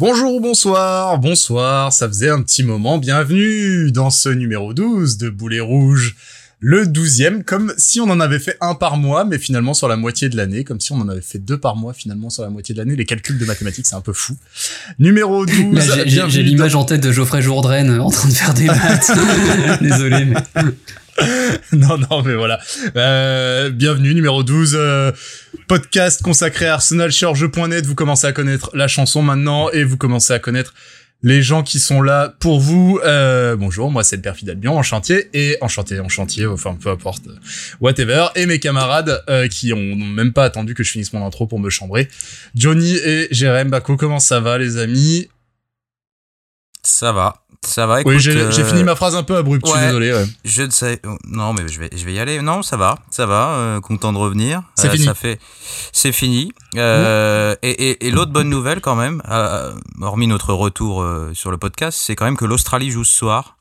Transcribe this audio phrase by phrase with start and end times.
[0.00, 5.28] Bonjour ou bonsoir, bonsoir, ça faisait un petit moment, bienvenue dans ce numéro 12 de
[5.28, 6.16] Boulet Rouge.
[6.58, 9.96] Le douzième, comme si on en avait fait un par mois, mais finalement sur la
[9.96, 12.48] moitié de l'année, comme si on en avait fait deux par mois finalement sur la
[12.48, 12.96] moitié de l'année.
[12.96, 14.36] Les calculs de mathématiques, c'est un peu fou.
[14.98, 15.74] Numéro 12.
[15.74, 18.64] Là, j'ai- J'ai j'ai l'image en tête de Geoffrey Jourdain en train de faire des
[18.66, 19.10] maths.
[19.82, 20.62] Désolé, mais
[21.72, 22.60] non, non, mais voilà.
[22.96, 24.74] Euh, bienvenue, numéro 12.
[24.74, 25.12] euh,
[25.68, 27.86] podcast consacré à Arsenal sur jeu.net.
[27.86, 30.74] Vous commencez à connaître la chanson maintenant et vous commencez à connaître
[31.22, 32.98] les gens qui sont là pour vous.
[33.04, 36.76] Euh, bonjour, moi c'est le perfide Albion en chantier et en chantier, en chantier, enfin
[36.80, 37.24] peu importe,
[37.80, 38.28] whatever.
[38.36, 41.60] Et mes camarades euh, qui ont même pas attendu que je finisse mon intro pour
[41.60, 42.08] me chambrer.
[42.54, 45.28] Johnny et Jérém Bako, comment ça va les amis?
[46.82, 48.00] Ça va, ça va.
[48.00, 50.12] Écoute, Oui, j'ai euh, fini ma phrase un peu abrupte, je suis désolé.
[50.12, 50.24] ouais.
[50.44, 51.00] Je ne sais.
[51.26, 52.40] Non, mais je vais, je vais y aller.
[52.40, 53.48] Non, ça va, ça va.
[53.50, 54.62] euh, content de revenir.
[54.76, 55.04] C'est fini.
[55.04, 55.38] Ça fait,
[55.92, 56.52] c'est fini.
[56.76, 61.50] Euh, et et, et l'autre bonne nouvelle quand même, euh, hormis notre retour euh, sur
[61.50, 63.56] le podcast, c'est quand même que l'Australie joue ce soir.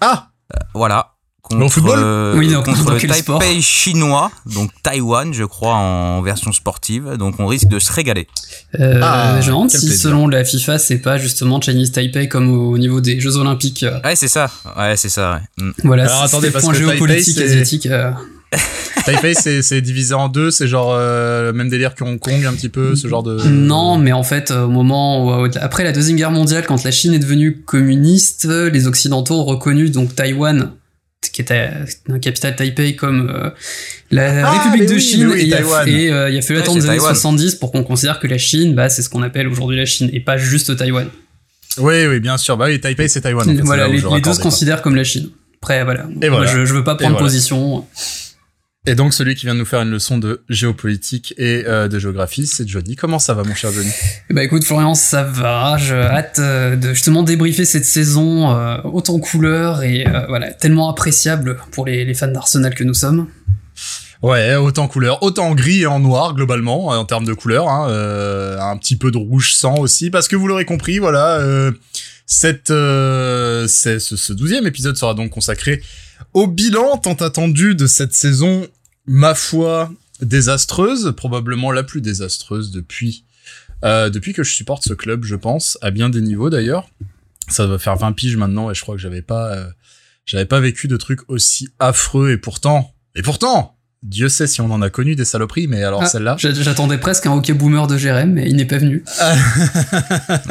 [0.00, 0.28] Ah
[0.74, 1.12] Voilà.
[1.50, 6.22] Au Contre, football euh, Oui, donc, contre le Taipei chinois, donc Taïwan, je crois, en
[6.22, 7.16] version sportive.
[7.18, 8.26] Donc on risque de se régaler.
[8.80, 9.96] euh, Ah, je me demande si plaisir.
[10.02, 13.82] selon la FIFA, c'est pas justement Chinese Taipei comme au niveau des Jeux Olympiques.
[13.82, 14.50] euh, Ouais, c'est ça.
[14.78, 15.40] Ouais, c'est ça.
[15.58, 15.64] Ouais.
[15.64, 15.70] Mm.
[15.84, 17.86] Voilà, Alors, c'est attendez, parce points que Taipei, géopolitiques c'est- asiatiques.
[17.86, 18.10] euh,
[19.04, 22.44] Taipei, c'est c'est divisé en deux, c'est genre euh, le même délire que Hong Kong,
[22.46, 23.42] un petit peu, ce genre de.
[23.48, 27.14] Non, mais en fait, au moment où, après la deuxième guerre mondiale, quand la Chine
[27.14, 30.70] est devenue communiste, les Occidentaux ont reconnu donc Taïwan,
[31.30, 31.68] qui était
[32.08, 33.50] un capitale Taipei, comme euh,
[34.10, 35.26] la Ah, République de oui, Chine.
[35.28, 37.14] oui, et il a- et euh, il a fallu Ouais, attendre les années Taïwan.
[37.14, 40.10] 70 pour qu'on considère que la Chine, bah, c'est ce qu'on appelle aujourd'hui la Chine,
[40.12, 41.08] et pas juste Taïwan.
[41.78, 42.56] Oui, oui, bien sûr.
[42.56, 43.48] Bah oui, Taipei, c'est Taïwan.
[43.48, 45.30] en fait, voilà, les, deux se considèrent comme la Chine.
[45.62, 46.06] Après, voilà.
[46.20, 46.52] Et Moi, voilà.
[46.52, 47.24] je, je veux pas prendre voilà.
[47.26, 47.86] position.
[48.84, 52.00] Et donc, celui qui vient de nous faire une leçon de géopolitique et euh, de
[52.00, 52.96] géographie, c'est Johnny.
[52.96, 53.92] Comment ça va, mon cher Johnny?
[54.28, 55.76] Eh Bah écoute Florian, ça va.
[55.78, 60.52] Je hâte euh, de justement débriefer cette saison euh, haute en couleurs et euh, voilà
[60.52, 63.28] tellement appréciable pour les, les fans d'Arsenal que nous sommes.
[64.20, 67.88] Ouais, autant couleur, autant en gris et en noir globalement en termes de couleur, hein,
[67.88, 71.72] euh, un petit peu de rouge sang aussi, parce que vous l'aurez compris, voilà, euh,
[72.70, 75.82] euh, ce, douzième épisode sera donc consacré
[76.34, 78.66] au bilan tant attendu de cette saison,
[79.06, 83.24] ma foi, désastreuse, probablement la plus désastreuse depuis
[83.84, 86.88] euh, que je supporte ce club, je pense, à bien des niveaux d'ailleurs.
[87.48, 89.66] Ça va faire 20 piges maintenant et je crois que j'avais pas euh,
[90.24, 94.70] j'avais pas vécu de trucs aussi affreux et pourtant et pourtant Dieu sait si on
[94.72, 96.34] en a connu des saloperies, mais alors Ah, celle-là.
[96.38, 99.04] j'a- J'attendais presque un hockey boomer de Jérém, mais il n'est pas venu.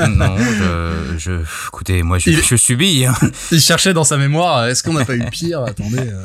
[0.07, 1.31] non, je, je,
[1.67, 3.05] écoutez, moi, je, Il- je subis.
[3.05, 3.13] hein.
[3.51, 5.63] Il cherchait dans sa mémoire, est-ce qu'on n'a pas eu pire?
[5.63, 5.97] Attendez.
[5.99, 6.23] euh.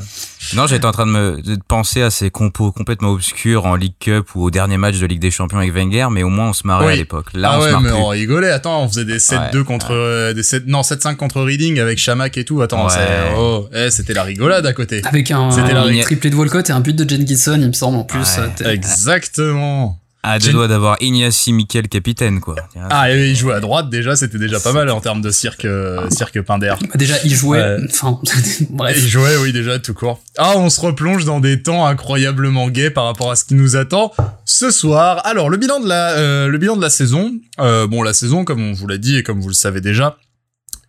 [0.55, 3.95] Non, j'étais en train de me de penser à ces compos complètement obscurs en League
[3.99, 6.53] Cup ou au dernier match de Ligue des Champions avec Wenger, mais au moins on
[6.53, 6.93] se marrait Oui.
[6.93, 7.27] à l'époque.
[7.35, 7.99] Là, ah on ouais, se marre mais plus.
[7.99, 8.51] on rigolait.
[8.51, 11.99] Attends, on faisait des 7-2 Ouais, contre euh, des 7 non 7-5 contre Reading avec
[11.99, 12.61] Chamac et tout.
[12.63, 12.89] Attends,
[13.37, 15.03] oh, eh, c'était la rigolade à côté.
[15.05, 17.99] Avec un, la un triplé de Walcott et un but de Jenkinson, il me semble
[17.99, 18.39] en plus.
[18.65, 19.99] Exactement.
[20.29, 22.57] À deux doigts d'avoir Ignacy Miquel capitaine, quoi.
[22.91, 25.65] Ah, et il jouait à droite déjà, c'était déjà pas mal en termes de cirque,
[25.65, 26.75] euh, cirque Pinder.
[26.81, 27.61] Bah, déjà, il jouait.
[27.61, 27.77] Ouais.
[27.89, 28.21] Enfin,
[28.71, 28.97] bref.
[29.01, 30.21] Il jouait, oui, déjà, tout court.
[30.37, 33.77] Ah, on se replonge dans des temps incroyablement gays par rapport à ce qui nous
[33.77, 34.13] attend
[34.45, 35.25] ce soir.
[35.25, 37.33] Alors, le bilan de la, euh, le bilan de la saison.
[37.61, 40.17] Euh, bon, la saison, comme on vous l'a dit et comme vous le savez déjà,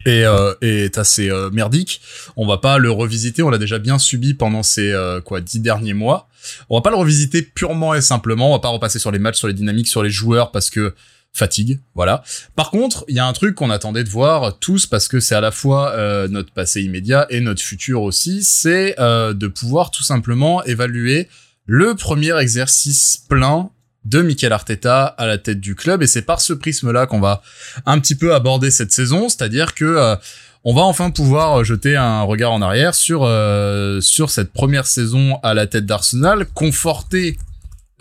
[0.06, 2.02] est, euh, est assez euh, merdique.
[2.36, 5.60] On va pas le revisiter, on l'a déjà bien subi pendant ces, euh, quoi, dix
[5.60, 6.28] derniers mois.
[6.70, 9.38] On va pas le revisiter purement et simplement, on va pas repasser sur les matchs,
[9.38, 10.94] sur les dynamiques, sur les joueurs, parce que
[11.34, 12.24] fatigue, voilà.
[12.56, 15.36] Par contre, il y a un truc qu'on attendait de voir tous parce que c'est
[15.36, 19.92] à la fois euh, notre passé immédiat et notre futur aussi, c'est euh, de pouvoir
[19.92, 21.30] tout simplement évaluer
[21.66, 23.70] le premier exercice plein
[24.06, 26.02] de Mikel Arteta à la tête du club.
[26.02, 27.42] Et c'est par ce prisme-là qu'on va
[27.86, 30.16] un petit peu aborder cette saison, c'est-à-dire que euh,
[30.64, 35.40] on va enfin pouvoir jeter un regard en arrière sur euh, sur cette première saison
[35.44, 37.38] à la tête d'Arsenal, conforté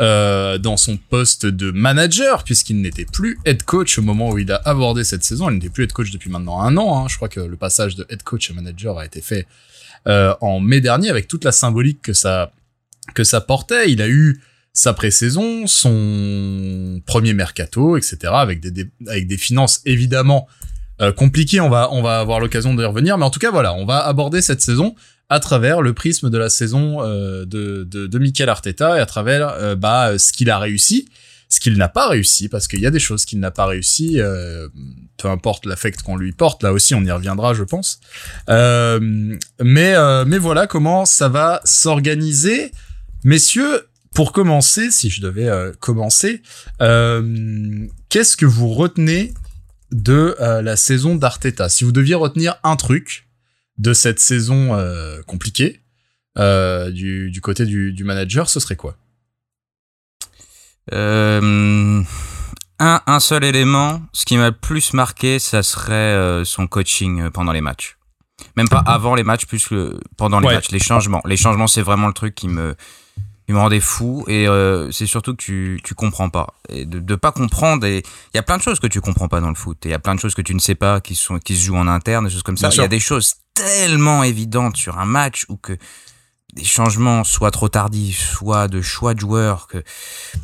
[0.00, 4.50] euh, dans son poste de manager, puisqu'il n'était plus head coach au moment où il
[4.52, 5.48] a abordé cette saison.
[5.48, 6.98] Il n'était plus head coach depuis maintenant un an.
[7.04, 7.08] Hein.
[7.08, 9.46] Je crois que le passage de head coach à manager a été fait
[10.06, 12.50] euh, en mai dernier, avec toute la symbolique que ça
[13.46, 13.90] portait.
[13.90, 14.40] Il a eu
[14.74, 20.46] sa pré-saison, son premier mercato, etc., avec des- avec des finances évidemment
[21.00, 21.60] euh, compliquées.
[21.60, 24.04] On va on va avoir l'occasion d'y revenir, mais en tout cas voilà, on va
[24.06, 24.94] aborder cette saison
[25.28, 29.06] à travers le prisme de la saison euh, de, de, de Mikel Arteta et à
[29.06, 31.08] travers euh, bah, ce qu'il a réussi,
[31.48, 34.20] ce qu'il n'a pas réussi, parce qu'il y a des choses qu'il n'a pas réussi,
[34.20, 34.68] euh,
[35.16, 37.98] peu importe l'affect qu'on lui porte, là aussi on y reviendra je pense.
[38.48, 39.04] Mais,
[39.60, 42.70] mais voilà comment ça va s'organiser.
[43.24, 46.40] Messieurs, pour commencer, si je devais commencer,
[46.80, 49.34] euh, qu'est-ce que vous retenez
[49.92, 51.68] de euh, la saison d'Arteta.
[51.68, 53.28] Si vous deviez retenir un truc
[53.78, 55.80] de cette saison euh, compliquée
[56.38, 58.96] euh, du, du côté du, du manager, ce serait quoi?
[60.92, 62.02] Un,
[62.78, 67.60] un seul élément, ce qui m'a le plus marqué, ça serait son coaching pendant les
[67.62, 67.96] matchs.
[68.56, 70.54] Même pas avant les matchs, plus que pendant les Ouais.
[70.54, 70.70] matchs.
[70.70, 71.22] Les changements.
[71.24, 72.76] Les changements, c'est vraiment le truc qui me,
[73.46, 74.24] qui me rendait fou.
[74.28, 76.54] Et euh, c'est surtout que tu, tu comprends pas.
[76.68, 77.86] Et de, de pas comprendre.
[77.86, 79.86] Et il y a plein de choses que tu comprends pas dans le foot.
[79.86, 81.56] Et il y a plein de choses que tu ne sais pas qui, sont, qui
[81.56, 82.70] se jouent en interne, des choses comme ça.
[82.72, 85.78] Il y a des choses tellement évidentes sur un match ou que
[86.52, 89.82] des changements soit trop tardifs, soit de choix de joueurs, que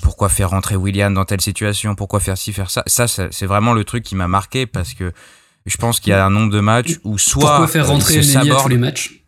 [0.02, 2.82] pourquoi faire rentrer William dans telle situation, pourquoi faire ci, faire ça.
[2.86, 5.12] Ça, ça, c'est vraiment le truc qui m'a marqué parce que
[5.64, 8.36] je pense qu'il y a un nombre de matchs où soit Pourquoi faire rentrer il
[8.36, 9.21] à tous les matchs?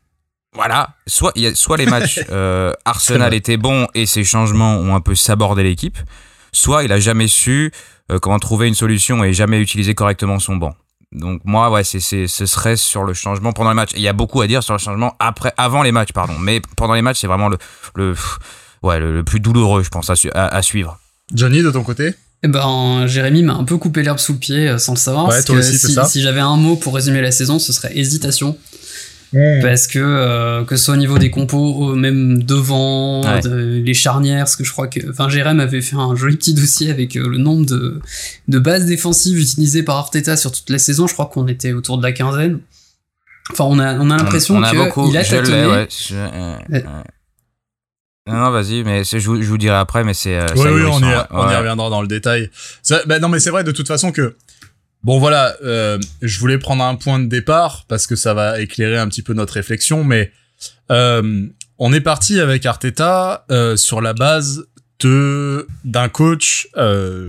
[0.54, 4.76] Voilà, soit il y a soit les matchs euh, Arsenal étaient bons et ses changements
[4.76, 5.98] ont un peu sabordé l'équipe,
[6.52, 7.72] soit il a jamais su
[8.12, 10.74] euh, comment trouver une solution et jamais utilisé correctement son banc.
[11.12, 13.92] Donc moi ouais, c'est c'est ce serait sur le changement pendant les matchs.
[13.94, 16.34] Et Il y a beaucoup à dire sur le changement après avant les matchs pardon,
[16.38, 17.58] mais pendant les matchs c'est vraiment le
[17.94, 18.14] le
[18.82, 20.98] ouais, le, le plus douloureux je pense à, su- à, à suivre.
[21.32, 22.14] Johnny, de ton côté?
[22.42, 25.24] Eh ben, Jérémy m'a un peu coupé l'herbe sous le pied euh, sans le savoir.
[25.26, 26.04] Ouais, parce toi que aussi, c'est ça.
[26.04, 28.58] si j'avais un mot pour résumer la saison, ce serait hésitation.
[29.62, 33.40] Parce que, euh, que ce soit au niveau des compos, même devant, Ouais.
[33.40, 36.54] de- les charnières, parce que je crois que, enfin, Jérém avait fait un joli petit
[36.54, 38.00] dossier avec euh, le nombre de,
[38.48, 41.06] de bases défensives utilisées par Arteta sur toute la saison.
[41.06, 42.60] Je crois qu'on était autour de la quinzaine.
[43.52, 45.66] Enfin, on a, on a l'impression on, on a beaucoup, qu'il a tâtonné.
[45.66, 46.80] ouais, je- euh, euh.
[48.26, 50.34] Non, non, vas-y, mais je, vous- je vous dirai après, mais c'est.
[50.38, 52.50] euh, Oui, oui, on y, on reviendra dans le détail.
[52.82, 54.34] Ça, bah, non, mais c'est vrai de toute façon que
[55.04, 58.98] bon, voilà, euh, je voulais prendre un point de départ parce que ça va éclairer
[58.98, 60.32] un petit peu notre réflexion, mais
[60.90, 61.46] euh,
[61.78, 64.64] on est parti avec Arteta euh, sur la base
[65.00, 66.68] de d'un coach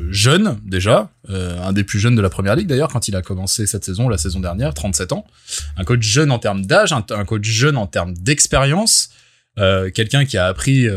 [0.09, 3.65] jeune déjà, un des plus jeunes de la première ligue d'ailleurs quand il a commencé
[3.65, 5.25] cette saison, la saison dernière, 37 ans,
[5.75, 9.09] un coach jeune en termes d'âge, un, coach jeune en termes d'expérience.
[9.57, 10.87] Quelqu'un qui a appris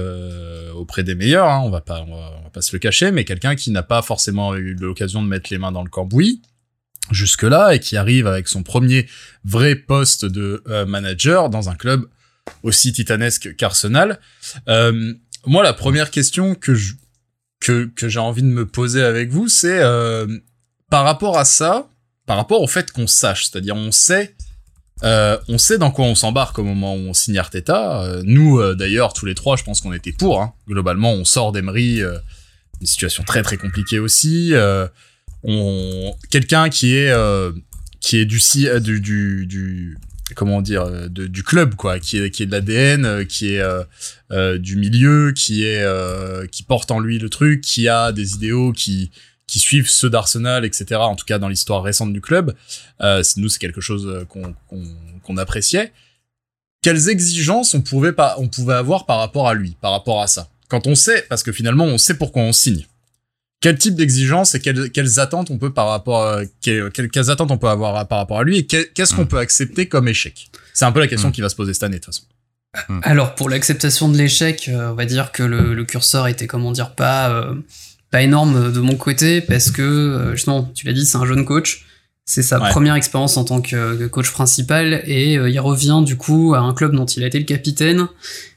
[0.76, 3.56] auprès des meilleurs, hein, on va pas, on va pas se le cacher, mais quelqu'un
[3.56, 6.42] qui n'a pas forcément eu l'occasion de mettre les mains dans le cambouis
[7.10, 9.06] jusque là et qui arrive avec son premier
[9.44, 12.06] vrai poste de euh, manager dans un club
[12.62, 14.20] aussi titanesque qu'Arsenal.
[14.68, 15.14] Euh,
[15.46, 16.94] moi, la première question que je,
[17.60, 20.26] que que j'ai envie de me poser avec vous, c'est euh,
[20.90, 21.88] par rapport à ça,
[22.26, 24.34] par rapport au fait qu'on sache, c'est-à-dire on sait
[25.00, 28.20] on sait dans quoi on s'embarque au moment où on signe Arteta.
[28.24, 30.42] Nous, d'ailleurs, tous les trois, je pense qu'on était pour.
[30.42, 30.54] Hein.
[30.66, 34.54] Globalement, on sort d'Emery, une situation très très compliquée aussi.
[35.44, 37.52] On quelqu'un qui est euh,
[38.00, 39.98] qui est du euh, du du, du
[40.34, 44.76] comment dire euh, du club quoi, qui est qui est de l'ADN, qui est du
[44.76, 45.84] milieu, qui est
[46.50, 49.10] qui porte en lui le truc, qui a des idéaux qui
[49.46, 50.96] qui suivent ceux d'Arsenal, etc.
[50.96, 52.54] En tout cas, dans l'histoire récente du club,
[53.00, 54.84] nous, c'est quelque chose qu'on qu'on
[55.22, 55.92] qu'on appréciait.
[56.82, 60.26] Quelles exigences on pouvait pas, on pouvait avoir par rapport à lui, par rapport à
[60.26, 60.48] ça?
[60.68, 62.86] Quand on sait, parce que finalement, on sait pourquoi on signe.
[63.60, 67.58] Quel type d'exigences et quelles, quelles attentes on peut par rapport, à, quelles, attentes on
[67.58, 69.28] peut avoir par rapport à lui et qu'est- qu'est-ce qu'on Mm.
[69.28, 70.48] peut accepter comme échec?
[70.74, 71.32] C'est un peu la question Mm.
[71.32, 72.24] qui va se poser cette année de toute façon.
[73.02, 76.70] Alors pour l'acceptation de l'échec, euh, on va dire que le, le curseur était comment
[76.70, 77.54] dire pas euh,
[78.12, 81.44] pas énorme de mon côté parce que euh, justement tu l'as dit c'est un jeune
[81.44, 81.84] coach,
[82.30, 82.68] c'est sa Ouais.
[82.68, 86.74] première expérience en tant que, coach principal et euh, il revient du coup à un
[86.74, 88.06] club dont il a été le capitaine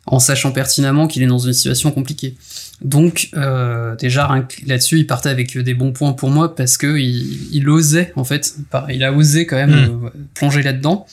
[0.05, 2.35] en sachant pertinemment qu'il est dans une situation compliquée.
[2.81, 4.27] Donc euh, déjà
[4.67, 8.25] là-dessus il partait avec des bons points pour moi parce que il, il osait en
[8.25, 8.55] fait,
[8.89, 11.05] il a osé quand même euh, plonger là-dedans.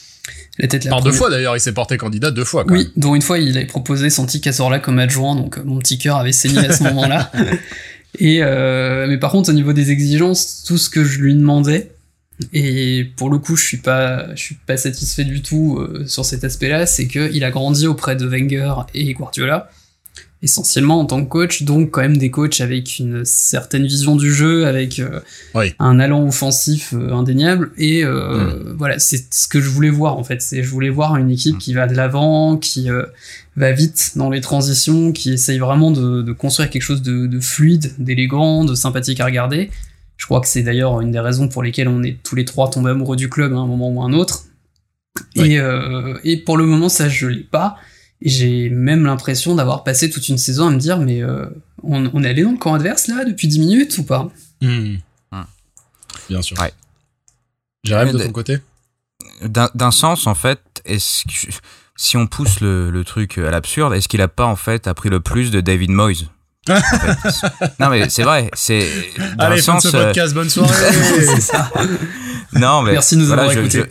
[0.59, 0.95] La tête la Hmm.
[0.95, 2.65] Par deux fois d'ailleurs, il s'est porté candidat deux fois.
[2.65, 5.79] Quand oui, dont une fois il avait proposé Santi Cazorla comme adjoint, donc euh, mon
[5.79, 7.31] petit cœur avait saigné à ce moment-là.
[8.19, 11.93] Et euh, mais par contre au niveau des exigences, tout ce que je lui demandais,
[12.53, 16.25] et pour le coup je suis pas, je suis pas satisfait du tout euh, sur
[16.25, 19.71] cet aspect-là, c'est que il a grandi auprès de Wenger et Guardiola,
[20.41, 24.33] essentiellement en tant que coach, donc quand même des coachs avec une certaine vision du
[24.33, 25.19] jeu, avec euh,
[25.57, 25.75] Oui.
[25.81, 27.73] un allant offensif euh, indéniable.
[27.77, 30.41] Et euh, voilà, c'est ce que je voulais voir en fait.
[30.41, 32.89] C'est je voulais voir une équipe qui va de l'avant, qui
[33.57, 37.41] va vite dans les transitions, qui essaye vraiment de, de construire quelque chose de, de
[37.41, 39.71] fluide, d'élégant, de sympathique à regarder.
[40.19, 42.69] Je crois que c'est d'ailleurs une des raisons pour lesquelles on est tous les trois
[42.69, 44.45] tombés amoureux du club à un moment ou un autre.
[45.37, 45.53] Oui.
[45.53, 47.77] Et, euh, et pour le moment, ça, je l'ai pas.
[48.21, 51.47] Et j'ai même l'impression d'avoir passé toute une saison à me dire, mais euh,
[51.83, 54.29] on, on est allé dans le camp adverse là depuis 10 minutes ou pas?
[54.61, 54.97] Hmm.
[56.29, 56.59] Bien sûr.
[56.59, 56.73] Ouais.
[57.85, 58.59] Jérémy, de ton côté?
[59.43, 61.55] D'un d'un sens, en fait, est-ce que,
[61.97, 65.09] si on pousse le, le truc à l'absurde, est-ce qu'il a pas en fait appris
[65.09, 66.29] le plus de David Moyes?
[67.79, 68.87] Non mais c'est vrai, c'est
[69.37, 69.93] dans Allez, le fin de sens.
[69.93, 70.73] ce podcast, bonne soirée.
[71.41, 71.71] ça.
[72.53, 73.85] non mais Merci de nous avoir je, écoutés.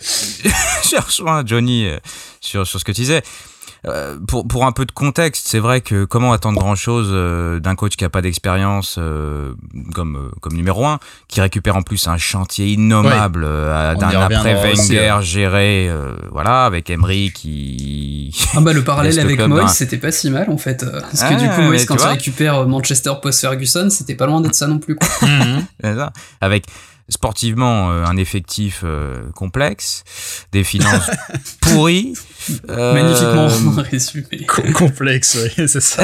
[0.44, 0.50] Je,
[0.90, 1.98] je rejoins Johnny euh,
[2.42, 3.22] sur sur ce que tu disais.
[3.86, 7.12] Euh, pour, pour un peu de contexte, c'est vrai que comment attendre grand chose
[7.62, 9.54] d'un coach qui a pas d'expérience euh,
[9.94, 14.56] comme euh, comme numéro un, qui récupère en plus un chantier innommable euh, d'un après
[14.56, 15.22] Wenger hein.
[15.22, 20.12] géré, euh, voilà, avec Emery qui Ah bah le parallèle avec Moyes, dans- c'était pas
[20.12, 20.84] si mal en fait.
[20.84, 24.16] euh, Parce que Ah, du coup, mais Moyes, quand il récupère euh, Manchester post-Ferguson, c'était
[24.16, 24.96] pas loin d'être ça non plus.
[24.96, 25.08] Quoi.
[25.84, 26.12] Ça.
[26.42, 26.66] Avec
[27.10, 30.04] sportivement euh, un effectif euh, complexe,
[30.52, 31.10] des finances
[31.62, 32.14] pourries,
[32.70, 34.46] euh, Magnifiquement résumé.
[34.48, 36.04] Com- Complexe, oui, c'est ça.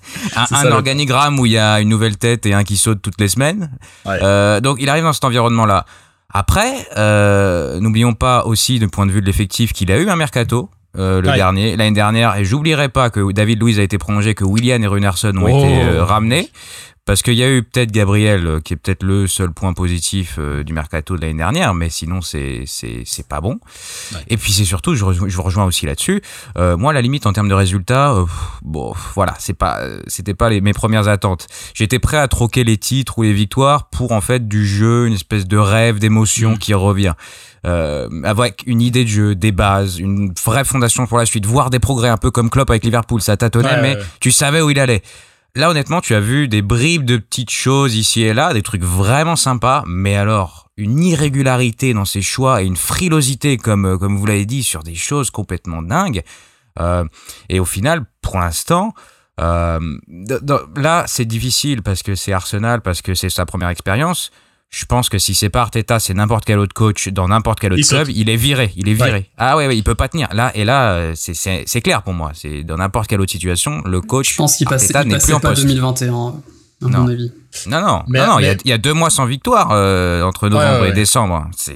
[0.52, 3.28] un, organigramme où il y a une nouvelle tête et un qui saute toutes les
[3.28, 3.70] semaines.
[4.04, 4.18] Ouais.
[4.22, 5.84] Euh, donc il arrive dans cet environnement-là.
[6.32, 10.16] Après, euh, n'oublions pas aussi, du point de vue de l'effectif, qu'il a eu un
[10.16, 10.70] mercato.
[10.98, 11.36] euh, le Ouais.
[11.36, 14.86] dernier, l'année dernière, et j'oublierai pas que David Luiz a été prolongé, que William et
[14.86, 15.48] Runerson ont Oh.
[15.64, 16.50] été euh, ramenés,
[17.06, 20.36] parce qu'il y a eu peut-être Gabriel, euh, qui est peut-être le seul point positif
[20.38, 23.58] euh, du mercato de l'année dernière, mais sinon c'est c'est c'est pas bon.
[24.12, 24.20] Ouais.
[24.28, 26.20] Et puis c'est surtout, je, rejoins- je vous rejoins aussi là-dessus.
[26.58, 28.26] Euh, moi, à la limite en termes de résultats, euh,
[28.62, 31.46] bon, voilà, c'est pas, c'était pas les, mes premières attentes.
[31.72, 35.14] J'étais prêt à troquer les titres ou les victoires pour en fait du jeu, une
[35.14, 36.58] espèce de rêve, d'émotion Mm.
[36.58, 37.12] qui revient.
[37.64, 41.70] Euh, avec une idée de jeu, des bases, une vraie fondation pour la suite, voir
[41.70, 44.02] des progrès un peu comme Klopp avec Liverpool, ça tâtonnait, Ouais, mais ouais.
[44.20, 45.02] tu savais où il allait.
[45.56, 48.82] Là, honnêtement, tu as vu des bribes de petites choses ici et là, des trucs
[48.82, 54.18] vraiment sympas, mais alors, une irrégularité dans ses choix et une frilosité, comme, euh, comme
[54.18, 56.22] vous l'avez dit, sur des choses complètement dingues.
[56.78, 57.06] Euh,
[57.48, 58.92] et au final, pour l'instant,
[59.40, 59.80] euh,
[60.76, 64.32] là, c'est difficile parce que c'est Arsenal, parce que c'est sa première expérience.
[64.70, 67.72] Je pense que si c'est pas Arteta, c'est n'importe quel autre coach dans n'importe quel
[67.72, 68.14] autre Il club, saute.
[68.16, 69.12] il est viré, il est viré.
[69.12, 69.30] Ouais.
[69.38, 70.28] Ah ouais, ouais, il peut pas tenir.
[70.34, 72.32] Là et là, euh, c'est- c'est c'est clair pour moi.
[72.34, 75.18] C'est dans n'importe quelle autre situation, le coach Je pense qu'il passait, Arteta il n'est
[75.22, 75.62] plus en pas poste.
[75.62, 76.12] 2021, à
[76.88, 76.98] Non.
[76.98, 77.32] mon avis.
[77.68, 79.24] Non, non, Mais- non, non, il y a- mais- il y, a deux mois sans
[79.24, 80.92] victoire euh, entre novembre ouais, et ouais.
[80.94, 81.48] décembre.
[81.56, 81.74] C'est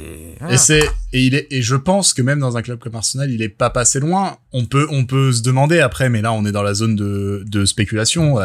[0.51, 0.83] Et c'est
[1.13, 3.49] et il est et je pense que même dans un club comme Arsenal, il est
[3.49, 4.37] pas passé loin.
[4.53, 7.45] On peut on peut se demander après, mais là on est dans la zone de
[7.47, 8.41] de spéculation.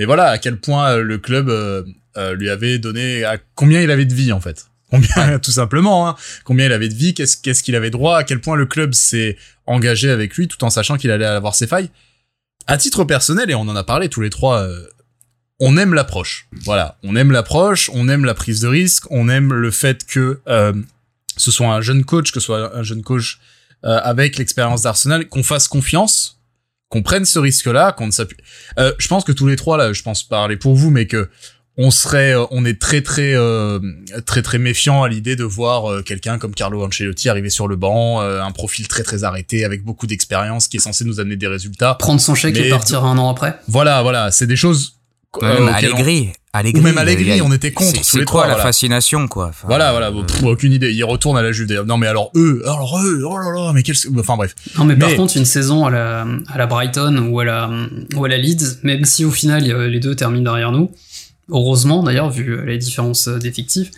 [0.00, 1.84] Mais voilà, à quel point euh, le club euh,
[2.16, 4.70] euh, lui avait donné à combien il avait de vie en fait.
[4.90, 8.40] Combien tout simplement, hein, combien il avait de vie, qu'est-ce qu'il avait droit, à quel
[8.40, 11.90] point le club s'est engagé avec lui, tout en sachant qu'il allait avoir ses failles.
[12.66, 14.86] À titre personnel, et on en a parlé tous les trois, euh,
[15.60, 16.48] on aime l'approche.
[16.64, 20.40] Voilà, on aime l'approche, on aime la prise de risque, on aime le fait que
[20.48, 20.72] euh,
[21.36, 23.38] ce soit un jeune coach, que ce soit un jeune coach
[23.84, 26.39] euh, avec l'expérience d'Arsenal, qu'on fasse confiance,
[26.90, 28.36] qu'on prenne ce risque-là, qu'on ne s'appuie.
[28.78, 31.30] Euh, je pense que tous les trois là, je pense parler pour vous, mais que
[31.76, 33.78] on serait, euh, on est très très euh,
[34.26, 37.76] très très méfiant à l'idée de voir euh, quelqu'un comme Carlo Ancelotti arriver sur le
[37.76, 41.36] banc, euh, un profil très très arrêté avec beaucoup d'expérience qui est censé nous amener
[41.36, 41.94] des résultats.
[41.94, 43.56] Prendre son chèque Mais- et partir un an après.
[43.68, 44.99] Voilà, voilà, c'est des choses.
[45.42, 48.24] Euh, même Allegri, Allegri, Ou même Allegri, il on était contre c'est- tous C'est les
[48.24, 48.64] quoi trois, la voilà.
[48.64, 50.92] fascination, quoi Enfin, Voilà, voilà, euh, pff, aucune idée.
[50.92, 51.68] Ils retournent à la Juve.
[51.68, 51.86] d'ailleurs.
[51.86, 54.54] Non, mais alors eux, alors eux, oh là là, mais quel, enfin bref.
[54.76, 57.70] Non, mais, par contre, une saison à la, à la Brighton ou à la,
[58.16, 60.90] ou à la Leeds, même si au final les deux terminent derrière nous,
[61.48, 63.90] heureusement d'ailleurs, vu les différences euh, d'effectifs,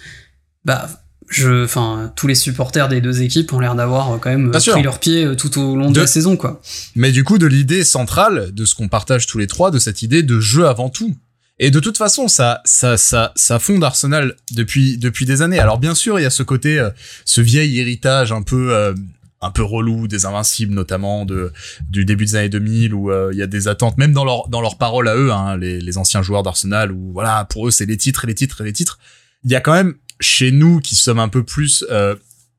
[0.67, 0.89] bah,
[1.35, 4.51] je, enfin, tous les supporters des deux équipes ont l'air d'avoir euh, quand même euh,
[4.51, 4.73] Bien sûr.
[4.75, 6.61] pris leur pied euh, tout au long de, De- la saison, quoi.
[6.95, 10.03] Mais du coup, de l'idée centrale, de ce qu'on partage tous les trois, de cette
[10.03, 11.15] idée de jeu avant tout.
[11.59, 15.59] Et de toute façon, ça, ça, ça, ça fonde Arsenal depuis, depuis des années.
[15.61, 16.91] Alors bien sûr, il y a ce côté, euh,
[17.25, 18.95] ce vieil héritage un peu, euh,
[19.41, 21.53] un peu relou des Invincibles, notamment de,
[21.89, 24.49] du début des années 2000, où euh, il y a des attentes, même dans leur,
[24.49, 27.71] dans leurs paroles à eux, hein, les, les anciens joueurs d'Arsenal, où voilà, pour eux,
[27.71, 28.99] c'est les titres et les titres et les titres.
[29.45, 32.15] Il y a quand même, chez nous, qui sommes un peu plus euh,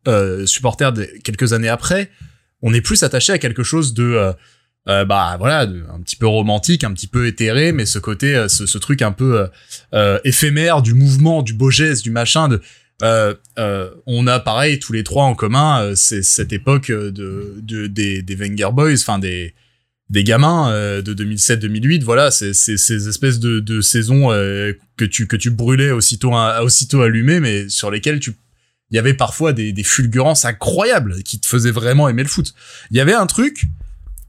[0.07, 0.93] euh, supporters
[1.23, 2.09] quelques années après,
[2.61, 4.33] on est plus attaché à quelque chose de
[4.89, 8.77] euh, bah voilà un petit peu romantique un petit peu éthéré mais ce côté ce,
[8.77, 9.47] truc un peu
[10.25, 12.61] éphémère du mouvement du beau geste du machin de
[14.05, 18.71] on a pareil tous les trois en commun c'est cette époque de des, des Wenger
[18.73, 19.53] Boys enfin des
[20.13, 25.27] des gamins euh, de 2007-2008 voilà c'est ces espèces de, de saisons euh, que tu
[25.27, 28.33] que tu brûlais aussitôt aussitôt allumées mais sur lesquelles tu
[28.91, 32.53] il y avait parfois des, des fulgurances incroyables qui te faisaient vraiment aimer le foot
[32.91, 33.65] il y avait un truc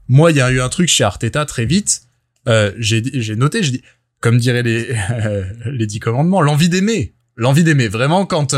[0.07, 2.01] moi, il y a eu un truc chez Arteta très vite.
[2.47, 3.01] Euh, j'ai
[3.35, 3.81] noté, j'ai dit,
[4.21, 4.95] comme diraient les
[5.65, 7.87] les dix commandements, l'envie d'aimer, l'envie d'aimer.
[7.87, 8.55] Vraiment, quand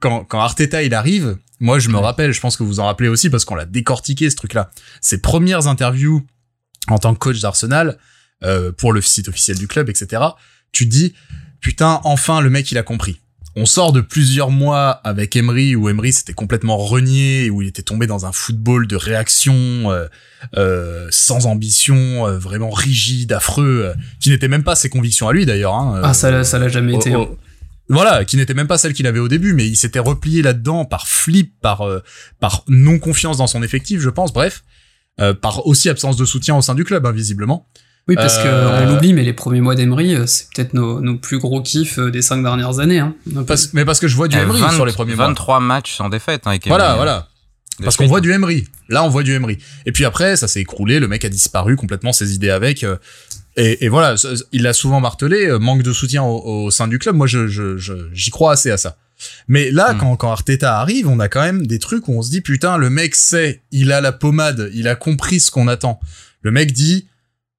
[0.00, 3.08] quand quand Arteta il arrive, moi je me rappelle, je pense que vous en rappelez
[3.08, 4.70] aussi parce qu'on l'a décortiqué ce truc-là.
[5.00, 6.26] Ses premières interviews
[6.90, 7.98] en tant que coach d'Arsenal
[8.44, 10.22] euh, pour le site officiel du club, etc.
[10.72, 11.14] Tu te dis,
[11.60, 13.20] putain, enfin le mec il a compris.
[13.56, 17.82] on sort de plusieurs mois avec Emery où Emery s'était complètement renié, où il était
[17.82, 19.54] tombé dans un football de réaction
[19.90, 20.06] euh,
[20.56, 25.32] euh, sans ambition, euh, vraiment rigide, affreux, euh, qui n'était même pas ses convictions à
[25.32, 25.74] lui d'ailleurs.
[25.74, 27.14] Hein, ah ça, ça l'a jamais oh, été.
[27.16, 27.36] oh.
[27.88, 30.84] Voilà, qui n'était même pas celle qu'il avait au début, mais il s'était replié là-dedans
[30.84, 31.82] par flip, par
[32.38, 34.30] par non confiance dans son effectif, je pense.
[34.32, 34.62] Bref,
[35.40, 37.66] par aussi absence de soutien au sein du club, invisiblement.
[37.68, 38.84] Hein, oui, parce euh...
[38.86, 41.98] qu'on l'oublie, mais les premiers mois d'Emery, euh, c'est peut-être nos, nos, plus gros kiffs
[41.98, 43.00] euh, des cinq dernières années.
[43.00, 43.14] Hein.
[43.46, 45.28] Parce, mais parce que je vois du Emery sur les premiers 23 mois.
[45.28, 46.42] 23 matchs sans défaite.
[46.46, 47.28] Hein, avec voilà, voilà.
[47.82, 48.66] Parce qu'on voit du Emery.
[48.88, 49.58] Là, on voit du Emery.
[49.86, 50.98] Et puis après, ça s'est écroulé.
[50.98, 52.82] Le mec a disparu complètement, ses idées avec.
[52.82, 52.96] Euh,
[53.56, 54.14] et, et voilà,
[54.52, 55.56] il l'a souvent martelé.
[55.60, 57.14] Manque de soutien au, au sein du club.
[57.14, 58.96] Moi, je, je, j'y crois assez à ça.
[59.48, 59.98] Mais là, Hmm.
[59.98, 62.76] quand, quand Arteta arrive, on a quand même des trucs où on se dit putain,
[62.76, 66.00] le mec sait, il a la pommade, il a compris ce qu'on attend.
[66.42, 67.06] Le mec dit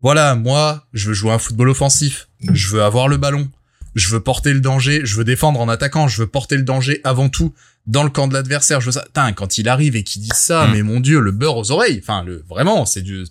[0.01, 3.49] voilà, moi, je veux jouer un football offensif, je veux avoir le ballon,
[3.95, 7.01] je veux porter le danger, je veux défendre en attaquant, je veux porter le danger
[7.03, 7.53] avant tout
[7.85, 8.79] dans le camp de l'adversaire.
[8.79, 9.01] Je veux ça.
[9.01, 10.71] Putain, quand il arrive et qu'il dit ça, Mm.
[10.71, 11.99] mais mon dieu, le beurre aux oreilles.
[12.01, 13.25] Enfin, le vraiment, c'est du,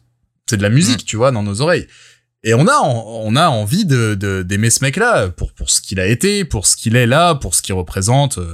[0.47, 1.87] c'est de la musique, tu vois, dans nos oreilles.
[2.49, 6.00] Et on a, on a envie de de- d'aimer ce mec-là pour pour ce qu'il
[6.00, 8.47] a été, pour ce qu'il est là, pour ce qu'il représente, euh,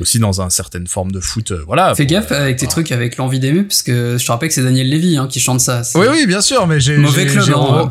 [0.00, 1.50] aussi dans une certaine forme de foot.
[1.52, 1.94] euh, voilà.
[1.94, 4.62] Fais gaffe avec tes trucs avec l'envie d'aimer, parce que je te rappelle que c'est
[4.62, 5.82] Daniel Lévy hein, qui chante ça.
[5.96, 7.56] Oui, oui, bien sûr, mais j'ai Mauvais j'ai- club, j'ai hein.
[7.56, 7.90] Roro-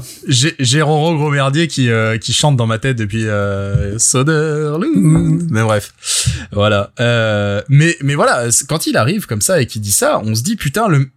[0.60, 4.96] j'ai Roro Grosmerdier qui euh, qui chante dans ma tête depuis euh, Soderloo.
[4.96, 5.48] Mm.
[5.52, 5.94] Mais bref,
[6.54, 6.92] voilà.
[7.00, 10.42] Euh, mais mais voilà, quand il arrive comme ça et qu'il dit ça, on se
[10.42, 11.10] dit putain le.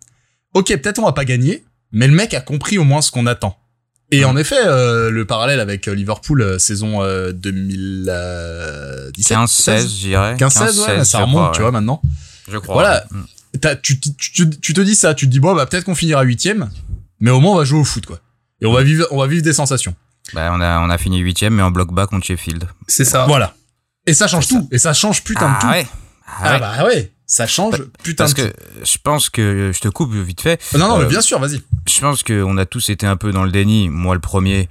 [0.53, 3.27] Ok, peut-être on va pas gagner, mais le mec a compris au moins ce qu'on
[3.27, 3.57] attend.
[4.11, 10.01] Et en effet, euh, le parallèle avec euh, Liverpool euh, saison euh, 2017, 15-16, je
[10.01, 10.35] dirais.
[10.37, 11.63] 15-16, ouais, ça je remonte, crois, tu ouais.
[11.63, 12.01] vois maintenant.
[12.51, 12.75] Je crois.
[12.75, 13.05] Voilà.
[13.13, 13.19] ouais.
[13.19, 13.25] Mm.
[13.83, 16.23] Tu, tu, tu, tu te dis ça, tu te dis bon bah peut-être qu'on finira
[16.23, 16.71] huitième,
[17.19, 18.21] mais au moins on va jouer au foot quoi.
[18.61, 19.95] Et on va vivre, on va vivre des sensations.
[20.35, 22.65] Bah, on a, on a fini huitième, mais en bloc bas contre Sheffield.
[22.87, 23.25] C'est ça.
[23.27, 23.55] Voilà.
[24.07, 24.57] Et ça change ça.
[24.57, 24.69] tout.
[24.71, 25.67] Et ça change putain de ah tout.
[25.69, 25.87] ouais.
[26.27, 26.61] Ah Ah ouais.
[26.61, 27.13] bah ouais.
[27.31, 28.53] Ça change putain Parce de que
[28.85, 30.59] je pense que je te coupe vite fait.
[30.79, 31.63] Non non euh, mais bien sûr, vas-y.
[31.87, 33.91] Je pense qu'on a tous été un peu dans le déni.
[33.91, 34.71] Moi, le premier,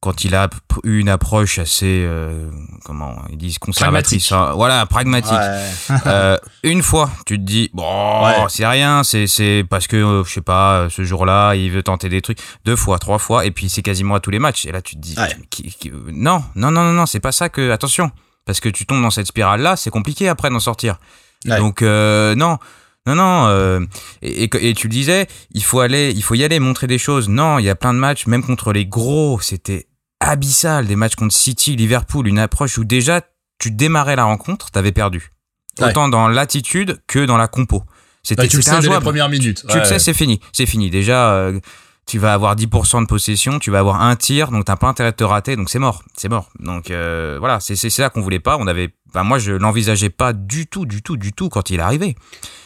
[0.00, 0.48] quand il a
[0.84, 2.50] eu une approche assez, euh,
[2.86, 4.32] comment ils disent, conservatrice.
[4.32, 4.52] hein.
[4.54, 5.32] Voilà, pragmatique.
[6.06, 7.84] Euh, une fois, tu te dis, bon,
[8.24, 8.36] Ouais.
[8.48, 11.82] c'est rien, c'est c'est parce que, euh, je sais pas, euh, ce jour-là, il veut
[11.82, 12.38] tenter des trucs.
[12.64, 14.64] Deux fois, trois fois, et puis c'est quasiment à tous les matchs.
[14.66, 15.28] Et là, tu te dis, Ouais.
[15.38, 18.10] mais qui- qui- euh, non, non, non, non, non, c'est pas ça que, attention,
[18.46, 20.98] parce que tu tombes dans cette spirale-là, c'est compliqué après d'en sortir.
[21.46, 21.58] Ouais.
[21.58, 22.58] Donc, euh, non.
[23.06, 23.80] Non, non, euh,
[24.20, 26.98] et, et, et tu le disais, il faut aller, il faut y aller, montrer des
[26.98, 27.30] choses.
[27.30, 29.88] Non, il y a plein de matchs, même contre les gros, c'était
[30.20, 30.86] abyssal.
[30.86, 33.22] Des matchs contre City, Liverpool, une approche où déjà
[33.58, 35.30] tu démarrais la rencontre, t'avais perdu.
[35.78, 35.88] Ouais.
[35.88, 37.82] Autant dans l'attitude que dans la compo.
[38.22, 39.04] C'était tu le sais dès les injouable.
[39.04, 39.64] premières minutes.
[39.68, 40.40] Tu le sais, c'est fini.
[40.52, 40.90] C'est fini.
[40.90, 41.58] Déjà, euh,
[42.06, 45.12] tu vas avoir 10% de possession, tu vas avoir un tir, donc t'as pas intérêt
[45.12, 46.02] de te rater, donc c'est mort.
[46.16, 46.50] C'est mort.
[46.58, 48.56] Donc euh, voilà, c'est c'est ça qu'on voulait pas.
[48.58, 51.80] On avait, enfin, moi je l'envisageais pas du tout, du tout, du tout quand il
[51.80, 52.16] est arrivé.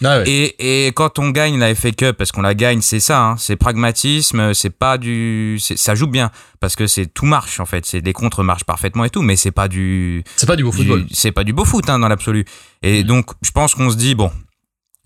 [0.05, 0.25] Ah ouais.
[0.29, 3.37] Et, et quand on gagne la FA Cup, parce qu'on la gagne, c'est ça, hein,
[3.39, 7.85] c'est pragmatisme, c'est pas du, ça joue bien parce que c'est tout marche en fait,
[7.87, 10.73] c'est des contres marchent parfaitement et tout, mais c'est pas du, C'est pas du beau
[10.73, 11.07] football.
[11.13, 12.45] c'est pas du beau foot hein, dans l'absolu.
[12.83, 13.07] Et Mm.
[13.07, 14.31] donc je pense qu'on se dit bon,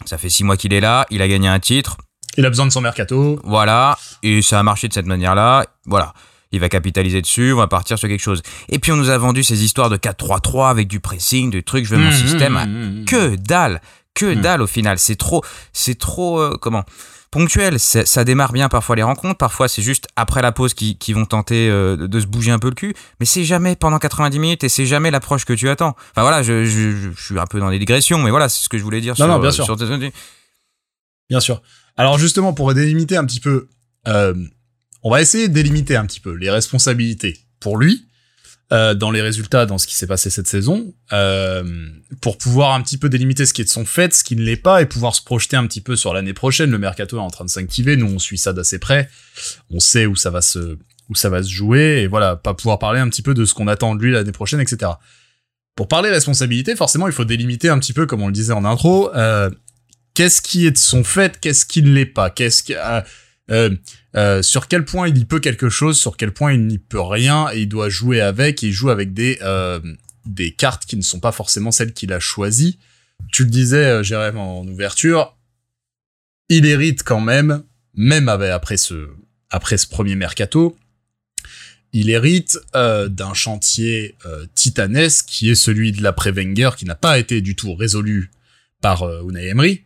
[0.04, 1.96] ça fait six mois qu'il est là, il a gagné un titre,
[2.36, 3.40] Il a besoin de son mercato.
[3.44, 6.12] voilà, et ça a marché de cette manière-là, voilà.
[6.56, 8.42] Il va capitaliser dessus, on va partir sur quelque chose.
[8.68, 11.84] Et puis on nous a vendu ces histoires de 4-3-3 avec du pressing, du truc,
[11.84, 12.54] je veux mon Mmh, système.
[12.54, 13.04] mmh, mmh.
[13.04, 13.80] Que dalle,
[14.14, 14.98] que dalle au final.
[14.98, 15.42] C'est trop,
[15.72, 16.84] c'est trop, euh, comment
[17.30, 17.78] ponctuel.
[17.78, 21.26] Ça, démarre bien parfois les rencontres, parfois c'est juste après la pause qui, qui vont
[21.26, 24.64] tenter euh, de se bouger un peu le cul, mais c'est jamais pendant 90 minutes
[24.64, 25.94] et c'est jamais l'approche que tu attends.
[26.12, 28.62] Enfin voilà, je, je, je- je suis un peu dans des digressions, mais voilà, c'est
[28.64, 29.64] ce que je voulais dire Non, sur, non, bien euh, sûr.
[29.66, 29.76] sur
[31.28, 31.60] Bien sûr.
[31.98, 33.68] Alors justement, pour délimiter un petit peu,
[34.08, 34.32] euh,
[35.06, 38.08] on va essayer de délimiter un petit peu les responsabilités pour lui
[38.72, 41.62] euh, dans les résultats, dans ce qui s'est passé cette saison, euh,
[42.20, 44.42] pour pouvoir un petit peu délimiter ce qui est de son fait, ce qui ne
[44.42, 46.72] l'est pas, et pouvoir se projeter un petit peu sur l'année prochaine.
[46.72, 49.08] Le mercato est en train de s'activer, nous on suit ça d'assez près,
[49.70, 50.76] on sait où ça va se
[51.08, 53.54] où ça va se jouer, et voilà, pas pouvoir parler un petit peu de ce
[53.54, 54.90] qu'on attend de lui l'année prochaine, etc.
[55.76, 58.64] Pour parler responsabilité, forcément, il faut délimiter un petit peu, comme on le disait en
[58.64, 59.50] intro, euh,
[60.14, 62.74] qu'est-ce qui est de son fait, qu'est-ce qui ne l'est pas, qu'est-ce qui,
[63.50, 63.74] euh,
[64.16, 67.00] euh, sur quel point il y peut quelque chose, sur quel point il n'y peut
[67.00, 69.80] rien, et il doit jouer avec, et il joue avec des euh,
[70.24, 72.78] des cartes qui ne sont pas forcément celles qu'il a choisies.
[73.32, 75.36] Tu le disais, Jérém, en ouverture,
[76.48, 77.62] il hérite quand même,
[77.94, 79.08] même après ce
[79.50, 80.76] après ce premier mercato,
[81.92, 84.16] il hérite d'un chantier
[84.54, 88.30] titanesque qui est celui de l'après Wenger, qui n'a pas été du tout résolu
[88.80, 89.82] par euh, Unai Emery,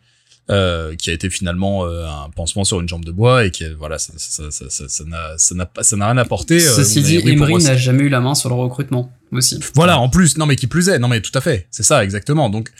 [0.50, 3.64] euh, qui a été finalement euh, un pansement sur une jambe de bois et qui
[3.78, 6.74] voilà ça ça ça ça ça n'a ça n'a pas ça n'a rien apporté euh,
[6.76, 9.60] Ceci dit, Emery c'est- n'a jamais eu la main sur le recrutement aussi.
[9.74, 12.02] voilà en plus non mais qui plus est non mais tout à fait c'est ça
[12.02, 12.70] exactement donc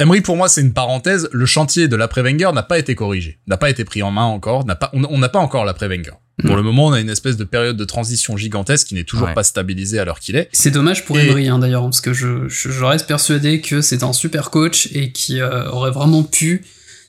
[0.00, 3.38] Emery pour moi c'est une parenthèse le chantier de l'après Wenger n'a pas été corrigé
[3.46, 6.12] n'a pas été pris en main encore n'a pas on n'a pas encore l'après Wenger
[6.42, 6.56] pour Mm.
[6.56, 9.34] le moment on a une espèce de période de transition gigantesque qui n'est toujours Ouais.
[9.34, 12.12] pas stabilisée à l'heure qu'il est C'est dommage pour Et- Emery hein, d'ailleurs, parce que
[12.12, 16.24] je, je, je reste persuadé que c'est un super coach et qui euh, aurait vraiment
[16.24, 16.64] pu.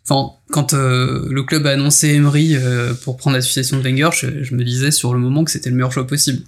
[0.07, 4.43] Enfin, quand euh, le club a annoncé Emery euh, pour prendre l'association de Wenger, je,
[4.43, 6.43] je me disais sur le moment que c'était le meilleur choix possible.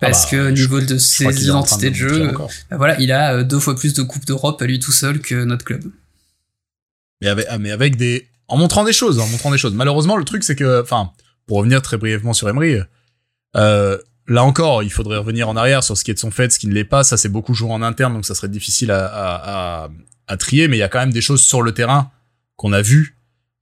[0.00, 2.30] Parce Ah bah, que au niveau de ses identités de jeu,
[2.70, 5.20] bah voilà, il a euh, deux fois plus de coupes d'Europe à lui tout seul
[5.20, 5.82] que notre club.
[7.20, 10.16] mais avec, ah, mais avec des en montrant des choses en montrant des choses malheureusement
[10.16, 11.10] le truc c'est que enfin
[11.46, 12.76] pour revenir très brièvement sur Emery
[13.56, 13.96] euh,
[14.28, 16.58] là encore il faudrait revenir en arrière sur ce qui est de son fait ce
[16.58, 19.06] qui ne l'est pas ça c'est beaucoup joué en interne donc ça serait difficile à,
[19.06, 19.88] à, à,
[20.26, 22.10] à trier mais il y a quand même des choses sur le terrain
[22.62, 23.16] qu'on a vu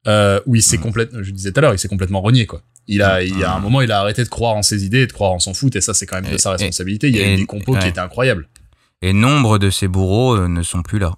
[0.07, 0.81] euh, où il s'est Mm.
[0.83, 3.45] complètement je disais tout à l'heure il s'est complètement renié quoi il a il y
[3.45, 3.63] a un Mm.
[3.63, 5.75] moment il a arrêté de croire en ses idées et de croire en son foot
[5.77, 7.77] et ça c'est quand même de sa et- responsabilité il y a eu des compos
[7.77, 8.49] qui étaient incroyables
[9.03, 11.15] Et nombre de ces bourreaux euh, ne sont plus là.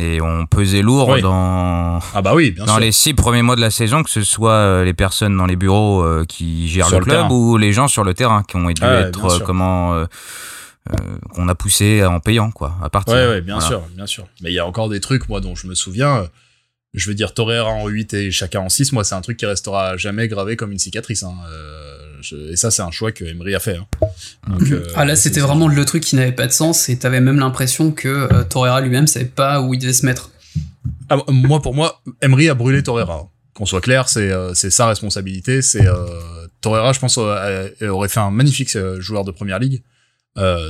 [0.00, 1.22] Et on pesait lourd Oui.
[1.22, 4.10] dans, ah bah oui bien dans sûr les six premiers mois de la saison, que
[4.10, 7.56] ce soit euh, les personnes dans les bureaux qui gèrent Sur le le club ou
[7.56, 10.06] les gens sur le terrain qui ont dû Ah être comment euh,
[10.90, 10.96] euh,
[11.34, 13.14] qu'on a poussé en payant quoi à partir.
[13.14, 13.68] Ouais, ouais, bien Voilà.
[13.68, 14.26] sûr, bien sûr.
[14.42, 16.26] Mais il y a encore des trucs, moi, dont je me souviens.
[16.96, 19.44] Je veux dire, Torreira en 8 et chacun en 6, moi, c'est un truc qui
[19.46, 21.22] restera jamais gravé comme une cicatrice.
[21.22, 21.34] Hein.
[21.52, 23.76] Euh, je- Et ça, c'est un choix que Emery a fait.
[23.76, 23.86] Hein.
[24.48, 27.20] Donc, euh, ah là, c'était vraiment le truc qui n'avait pas de sens et t'avais
[27.20, 30.30] même l'impression que euh, Torreira lui-même savait pas où il devait se mettre.
[31.10, 33.28] Ah, moi, pour moi, Emery a brûlé Torreira.
[33.52, 35.60] Qu'on soit clair, c'est euh, sa responsabilité.
[35.62, 35.86] C'est
[36.62, 39.82] Torreira, je pense, aurait fait un magnifique joueur de première ligue.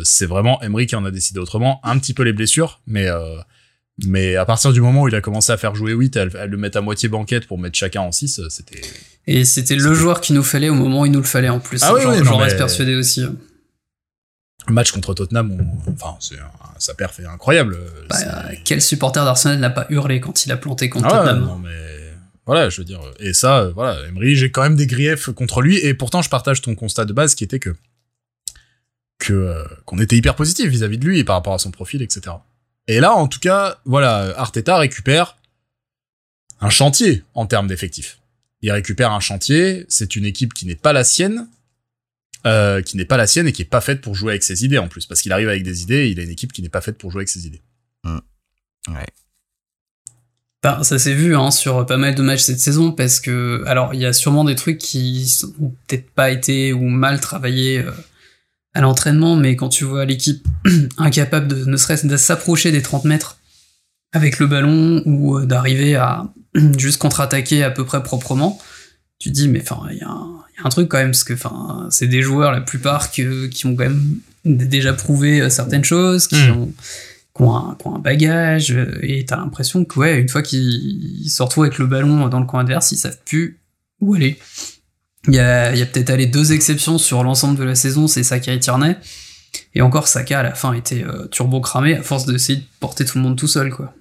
[0.04, 1.80] C'est vraiment Emery qui en a décidé autrement.
[1.84, 3.06] Un petit peu les blessures, mais
[4.04, 6.36] mais à partir du moment où il a commencé à faire jouer 8, à, le-
[6.38, 8.80] à le mettre à moitié banquette pour mettre chacun en 6, euh, c'était
[9.26, 11.60] Et c'était le joueur qu'il nous fallait au moment où il nous le fallait en
[11.60, 11.82] plus.
[11.82, 13.22] Ah oui, J'en oui, j'en non, reste mais- persuadé aussi.
[14.68, 15.52] le match contre Tottenham.
[15.86, 17.78] on- Enfin, c'est un- sa perf est incroyable.
[18.10, 21.40] Bah, C'est- quel supporter d'Arsenal n'a pas hurlé quand il a planté contre Ah Tottenham
[21.44, 21.70] non, mais
[22.44, 23.00] voilà, je veux dire.
[23.20, 26.28] Et ça, euh, voilà, Emery, j'ai quand même des griefs contre lui, et pourtant, je
[26.28, 27.74] partage ton constat de base qui était que
[29.18, 32.02] que euh, qu'on était hyper positif vis-à-vis de lui et par rapport à son profil,
[32.02, 32.36] etc.
[32.88, 35.36] Et là, en tout cas, voilà, Arteta récupère
[36.60, 38.18] un chantier en termes d'effectifs.
[38.62, 39.84] Il récupère un chantier.
[39.88, 41.48] C'est une équipe qui n'est pas la sienne.
[42.46, 44.64] euh, qui n'est pas la sienne et qui est pas faite pour jouer avec ses
[44.64, 46.62] idées en plus parce qu'il arrive avec des idées et il a une équipe qui
[46.62, 47.60] n'est pas faite pour jouer avec ses idées.
[48.04, 49.06] Ouais.
[50.62, 53.94] Bah, ça s'est vu hein, sur pas mal de matchs cette saison parce que alors
[53.94, 55.28] il y a sûrement des trucs qui
[55.60, 57.90] ont peut-être pas été ou mal travaillés euh,
[58.76, 60.46] à l'entraînement, mais quand tu vois l'équipe
[60.98, 63.38] incapable de ne serait-ce de s'approcher des 30 mètres
[64.12, 66.26] avec le ballon ou euh, d'arriver à
[66.78, 68.58] juste contre-attaquer à peu près proprement,
[69.18, 70.98] tu te dis mais enfin il y, a un- il y a un truc quand
[70.98, 71.34] même parce que
[71.90, 76.26] c'est des joueurs la plupart que- qui ont quand même déjà prouvé euh, certaines choses,
[76.28, 76.50] qui Mm.
[76.52, 76.72] ont
[77.36, 80.40] qui ont un, qui ont un bagage, euh, et t'as l'impression que, ouais, une fois
[80.42, 83.58] qu'ils se retrouvent avec le ballon dans le coin adverse, ils savent plus
[84.00, 84.38] où aller.
[85.28, 88.06] Il y a, il y a peut-être allé deux exceptions sur l'ensemble de la saison,
[88.06, 88.96] c'est Saka et Tierney.
[89.74, 93.04] Et encore, Saka, à la fin, était euh, turbo cramé à force d'essayer de porter
[93.04, 93.92] tout le monde tout seul, quoi.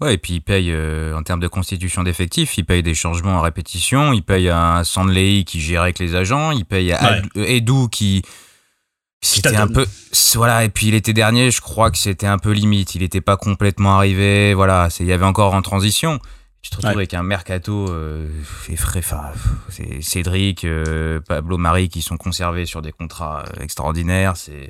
[0.00, 3.38] Ouais, et puis il paye, euh, en termes de constitution d'effectifs, il paye des changements
[3.38, 7.44] à répétition, il paye un Sandley qui gérait avec les agents, il paye Ad- euh,
[7.46, 8.22] Edu qui.
[9.20, 9.86] C'était un peu.
[10.34, 13.36] Voilà, et puis l'été dernier, je crois que c'était un peu limite, il n'était pas
[13.36, 16.18] complètement arrivé, voilà, c'est- il y avait encore en transition.
[16.62, 16.96] Tu te retrouves Ouais.
[16.96, 18.26] avec un mercato euh,
[18.68, 19.22] effrayé, enfin,
[19.68, 24.68] c'est Cédric, euh, Pablo Marie qui sont conservés sur des contrats euh, extraordinaires, c'est.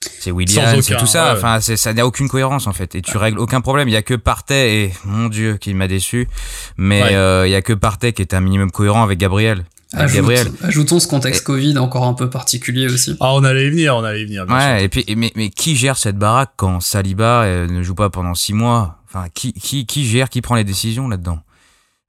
[0.00, 1.32] C'est William, c'est tout ça.
[1.32, 1.38] ouais.
[1.38, 2.94] Enfin, ça n'a aucune cohérence en fait.
[2.94, 3.88] Et tu règles aucun problème.
[3.88, 6.28] Il y a que Partey et mon Dieu qui m'a déçu.
[6.76, 7.14] Mais Ouais.
[7.16, 9.64] euh, il y a que Partey qui est un minimum cohérent avec Gabriel.
[9.94, 10.52] Ajoute- Gabriel.
[10.62, 13.16] ajoutons ce contexte Covid encore un peu particulier aussi.
[13.18, 14.46] Ah, on allait y venir, on allait y venir.
[14.46, 14.68] bien sûr.
[14.68, 14.84] Ouais.
[14.84, 18.34] Et puis, mais, mais qui gère cette baraque quand Saliba euh, ne joue pas pendant
[18.36, 18.97] six mois?
[19.08, 21.40] Enfin, qui, qui, qui gère, qui prend les décisions là-dedans?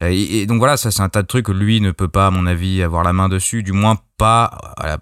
[0.03, 2.27] Euh, et, donc voilà, ça c'est un tas de trucs que lui ne peut pas,
[2.27, 3.63] à mon avis, avoir la main dessus.
[3.63, 4.45] Du moins pas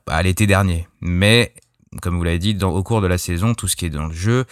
[0.06, 0.88] à, l'été dernier.
[1.02, 1.54] Mais
[2.02, 4.14] comme vous l'avez dit, au cours de la saison, tout ce qui est dans le
[4.14, 4.46] jeu,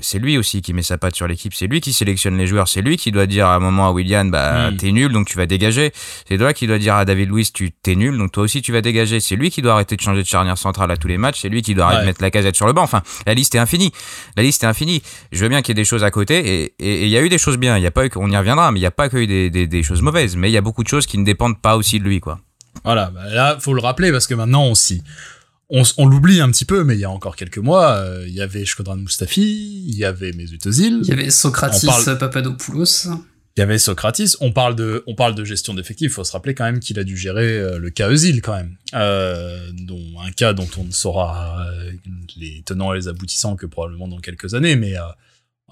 [0.00, 2.68] c'est lui aussi qui met sa patte sur l'équipe, c'est lui qui sélectionne les joueurs,
[2.68, 4.76] c'est lui qui doit dire à un moment à William, bah Mm.
[4.76, 5.92] t'es nul, donc tu vas dégager.
[6.28, 8.70] C'est toi qui doit dire à David Luiz, tu t'es nul, donc toi aussi tu
[8.72, 9.18] vas dégager.
[9.20, 11.48] C'est lui qui doit arrêter de changer de charnière centrale à tous les matchs, c'est
[11.48, 12.02] lui qui doit arrêter Ouais.
[12.04, 12.82] de mettre la casette sur le banc.
[12.82, 13.92] Enfin, la liste est infinie.
[14.36, 15.02] La liste est infinie.
[15.32, 17.28] Je veux bien qu'il y ait des choses à côté, et il y a eu
[17.28, 17.76] des choses bien.
[17.76, 19.26] Il y a pas eu, on y reviendra, mais il y a pas que eu
[19.26, 20.36] des, des, des choses mauvaises.
[20.36, 22.38] Mais il y a beaucoup de choses qui ne dépendent pas aussi de lui, quoi.
[22.84, 25.02] Voilà, bah là, faut le rappeler parce que maintenant on s'y,
[25.98, 28.40] on, l'oublie un petit peu, mais il y a encore quelques mois, euh, il y
[28.42, 31.00] avait Shkodran Mustafi, il y avait Mesut Özil.
[31.02, 33.06] Il y avait Socrates On parle- Papadopoulos.
[33.56, 34.34] Il y avait Socratis.
[34.40, 36.10] On parle de, on parle de gestion d'effectifs.
[36.10, 38.54] Il faut se rappeler quand même qu'il a dû gérer euh, le cas Eusil quand
[38.54, 41.90] même, euh, dont un cas dont on ne saura euh,
[42.36, 44.76] les tenants et les aboutissants que probablement dans quelques années.
[44.76, 45.02] Mais euh,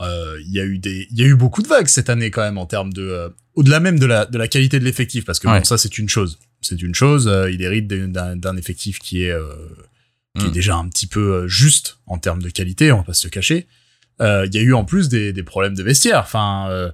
[0.02, 2.30] euh, il y a eu des, il y a eu beaucoup de vagues cette année
[2.30, 5.24] quand même en termes de, euh, au-delà même de la de la qualité de l'effectif,
[5.24, 5.58] parce que Ouais.
[5.60, 7.28] bon, ça c'est une chose, c'est une chose.
[7.28, 9.54] euh, il hérite d'un d'un effectif qui est euh,
[10.38, 10.52] qui est Mm.
[10.52, 13.30] déjà un petit peu euh, juste en termes de qualité, on va pas se le
[13.30, 13.66] cacher.
[14.20, 16.20] Euh, Il y a eu en plus des, des problèmes de vestiaire.
[16.20, 16.90] Enfin, euh,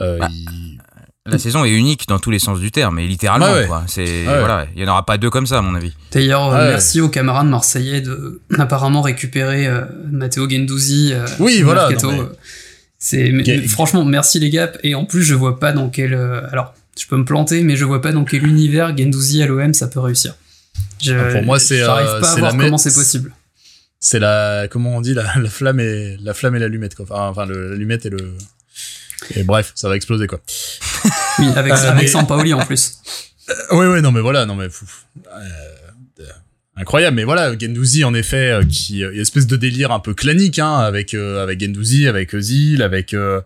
[0.00, 0.78] euh, Bah, il-
[1.26, 3.66] La saison est unique dans tous les sens du terme, et littéralement, Ouais, ouais.
[3.66, 3.84] quoi.
[3.86, 4.38] C'est, Ouais.
[4.38, 5.92] voilà, il y en aura pas deux comme ça, à mon avis.
[6.10, 6.68] D'ailleurs, Ouais.
[6.70, 11.10] merci aux camarades marseillais de apparemment récupérer euh, Matteo Gendouzi.
[11.12, 11.96] euh, Oui, voilà, mais-
[12.98, 14.72] C'est mais- mais franchement merci les gars.
[14.82, 16.14] Et en plus, je vois pas dans quel.
[16.14, 19.46] euh, alors, je peux me planter, mais je vois pas dans quel univers Gendouzi à
[19.46, 20.34] l'OM ça peut réussir.
[21.02, 23.32] Je, Ah, pour moi, c'est, euh, pas à voir comment me- c'est possible.
[24.00, 27.06] c'est la, comment on dit, la, la flamme et la flamme et l'allumette quoi.
[27.10, 28.34] Enfin, l'allumette et le.
[29.36, 30.40] Et bref, ça va exploser quoi.
[31.38, 32.98] Oui, avec, Euh, avec mais- en plus.
[33.72, 34.84] Oui, oui, non, mais voilà, non, mais fou.
[35.26, 35.40] Euh,
[36.20, 36.24] euh,
[36.76, 40.12] incroyable, mais voilà, Gendouzi, en effet, euh, qui, euh, une espèce de délire un peu
[40.12, 43.40] clanique, hein, avec, euh, avec Gendouzi, avec Ozil, avec, euh,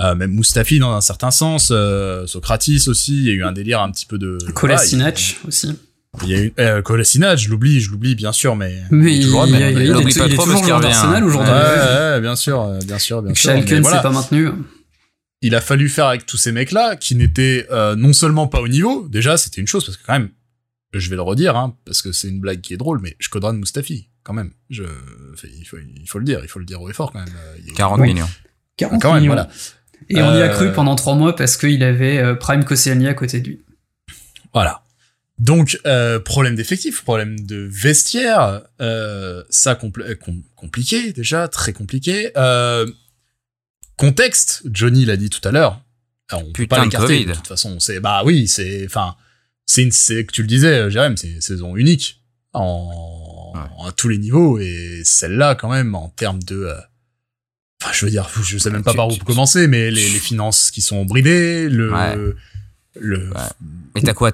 [0.00, 3.52] euh, même Mustafi dans un certain sens, euh, Socratis aussi, il y a eu un
[3.52, 4.38] délire un petit peu de.
[4.54, 5.78] Kolasinac aussi.
[6.24, 8.82] Il y a eu, euh, Kolasinac, je l'oublie, je l'oublie, bien sûr, mais.
[8.90, 11.26] Mais il, toujours il, mais- il, il, pas il est toujours joueur d'Arsenal hein.
[11.26, 11.52] aujourd'hui.
[11.52, 13.50] Ouais, ouais, bien sûr, euh, bien sûr, bien sûr.
[13.50, 13.96] Schalke ne voilà.
[13.96, 14.50] s'est pas maintenu.
[15.40, 18.68] il a fallu faire avec tous ces mecs-là qui n'étaient euh, non seulement pas au
[18.68, 20.28] niveau, déjà c'était une chose parce que quand même,
[20.92, 23.30] je vais le redire, hein, parce que c'est une blague qui est drôle, mais je
[23.30, 24.52] coderai Mustafi quand même.
[24.68, 24.84] Je,
[25.58, 27.28] il faut, il faut le dire, il faut le dire haut et fort quand même.
[27.34, 28.12] Euh, il y a- 40 Oui.
[28.12, 28.28] millions.
[28.76, 29.32] 40 quand même, millions.
[29.32, 29.48] voilà.
[30.10, 33.08] Et on y a Euh, cru pendant trois mois parce qu'il avait euh, Prime Koscielny
[33.08, 33.60] à côté de lui.
[34.52, 34.81] Voilà.
[35.42, 41.72] Donc euh, problème d'effectif, problème de vestiaire, euh, ça compl- euh, com- compliqué déjà, très
[41.72, 42.30] compliqué.
[42.36, 42.86] Euh,
[43.96, 45.80] contexte, Johnny l'a dit tout à l'heure.
[46.32, 47.24] On peut pas l'écarter.
[47.24, 49.16] De toute façon, c'est bah oui, c'est enfin
[49.66, 53.88] c'est une que tu le disais, Jérém, c'est une saison unique en, Ouais.
[53.88, 56.74] à tous les niveaux et celle-là quand même en termes de euh,
[57.82, 60.08] Enfin, je veux dire, je sais même pas Tu- par où tu- commencer, mais les,
[60.08, 62.16] les finances qui sont bridées, le, Ouais.
[62.94, 63.40] Le, Ouais.
[63.94, 64.30] Mais t'as quoi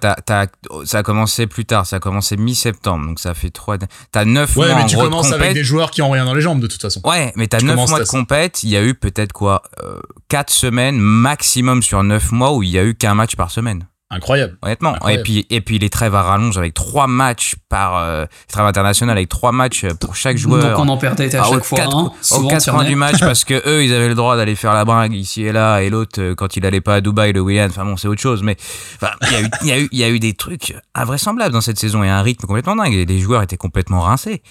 [0.85, 3.77] Ça a commencé plus tard, ça a commencé mi-septembre, donc ça fait trois.
[4.13, 6.25] T'as neuf Ouais, mois mais en tu de commences avec des joueurs qui ont rien
[6.25, 7.01] dans les jambes de toute façon.
[7.05, 9.63] Ouais, mais t'as Tu 9 commences mois de compète, il y a eu peut-être quoi
[9.83, 13.51] euh, 4 semaines maximum sur 9 mois où il y a eu qu'un match par
[13.51, 13.87] semaine.
[14.11, 14.57] Incroyable.
[14.63, 14.95] Honnêtement.
[14.95, 15.21] Incroyable.
[15.21, 19.17] Et puis et puis les trêves à rallonge avec trois matchs par euh, trêve internationale
[19.19, 20.63] avec trois matchs pour chaque joueur.
[20.77, 22.89] Donc on en perdait à Ah, chaque fois quatre, aux Souvent quatre remets.
[22.89, 25.53] du match parce que eux ils avaient le droit d'aller faire la bringue ici et
[25.53, 28.09] là et l'autre euh, quand il allait pas à Dubaï le week-end enfin bon c'est
[28.09, 28.57] autre chose mais
[28.97, 30.75] enfin, il y a eu il y a eu il y a eu des trucs
[30.95, 34.43] invraisemblables dans cette saison et un rythme complètement dingue et les joueurs étaient complètement rincés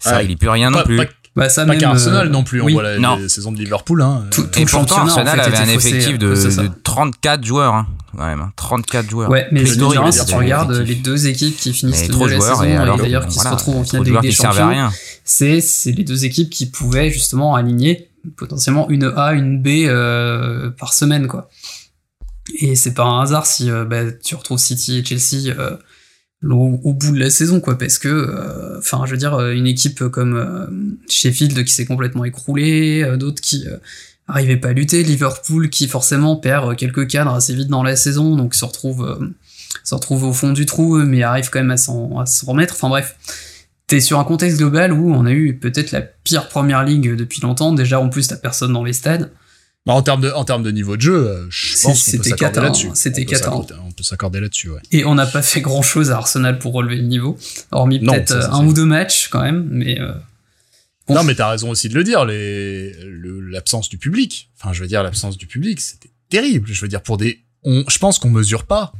[0.00, 0.24] ça Ouais.
[0.24, 1.04] il y plus rien non plus pas,
[1.36, 2.60] Bah, ça pas même, qu'à Arsenal euh, non plus.
[2.60, 2.72] oui.
[2.72, 3.16] On voit la, Non.
[3.16, 4.02] les saisons de Liverpool.
[4.02, 4.24] Hein.
[4.30, 6.50] Tout- Euh, tout et le pourtant en Arsenal fait, avait un effectif de, cause de
[6.50, 6.62] ça.
[6.64, 9.66] de 34 joueurs hein, quand même hein, 34 joueurs Ouais, mais il
[10.12, 13.26] si tu regardes les deux équipes qui finissent de la joueurs saison et et, d'ailleurs
[13.28, 14.92] qui voilà, se retrouvent en finale de des Champions, rien
[15.24, 20.70] c'est c'est les deux équipes qui pouvaient justement aligner potentiellement une A, une B euh,
[20.70, 21.48] par semaine quoi.
[22.58, 25.76] Et c'est pas un hasard si euh, bah, tu retrouves City et Chelsea euh,
[26.48, 29.66] au, bout de la saison quoi, parce que euh, enfin je veux dire euh, une
[29.66, 30.66] équipe comme euh,
[31.08, 33.66] Sheffield qui s'est complètement écroulée, d'autres qui
[34.26, 38.36] arrivaient pas à lutter, Liverpool qui forcément perd quelques cadres assez vite dans la saison,
[38.36, 39.30] donc se retrouve
[39.84, 42.74] se retrouve au fond du trou, mais arrive quand même à s'en remettre.
[42.74, 43.16] Enfin bref,
[43.86, 47.40] t'es sur un contexte global où on a eu peut-être la pire première ligue depuis
[47.40, 47.72] longtemps.
[47.72, 49.30] Déjà, en plus, t'as personne dans les stades.
[49.86, 51.96] Bah, en termes de en termes de niveau de jeu, euh, je pense qu'on peut
[51.96, 52.90] c'était s'accorder cata, là-dessus.
[52.94, 54.70] C'était On peut s'accorder- On peut s'accorder là-dessus.
[54.70, 54.80] Ouais.
[54.92, 57.38] Et on n'a pas fait grand chose à Arsenal pour relever le niveau.
[57.70, 60.12] Hormis peut-être euh, un ou deux matchs quand même, mais euh,
[61.08, 61.14] Bon.
[61.16, 62.24] Non, mais t'as raison aussi de le dire.
[62.24, 64.48] Le- l'absence du public.
[64.60, 66.68] Enfin, je veux dire l'absence du public, c'était terrible.
[66.70, 68.92] Je veux dire pour des, on, je pense qu'on mesure pas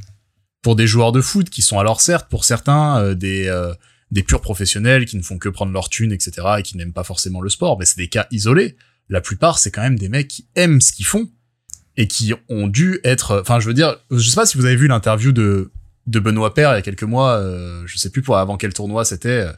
[0.61, 3.73] pour des joueurs de foot qui sont alors certes pour certains euh, des euh,
[4.11, 6.31] des purs professionnels qui ne font que prendre leur thune, etc.
[6.59, 7.79] et qui n'aiment pas forcément le sport.
[7.79, 8.75] Mais c'est des cas isolés.
[9.11, 11.29] La plupart, c'est quand même des mecs qui aiment ce qu'ils font
[11.97, 13.39] et qui ont dû être.
[13.41, 15.71] Enfin, je veux dire, je sais pas si vous avez vu l'interview de
[16.07, 17.33] de Benoît Père il y a quelques mois.
[17.37, 19.29] Euh, je sais plus pour avant quel tournoi c'était.
[19.47, 19.51] euh,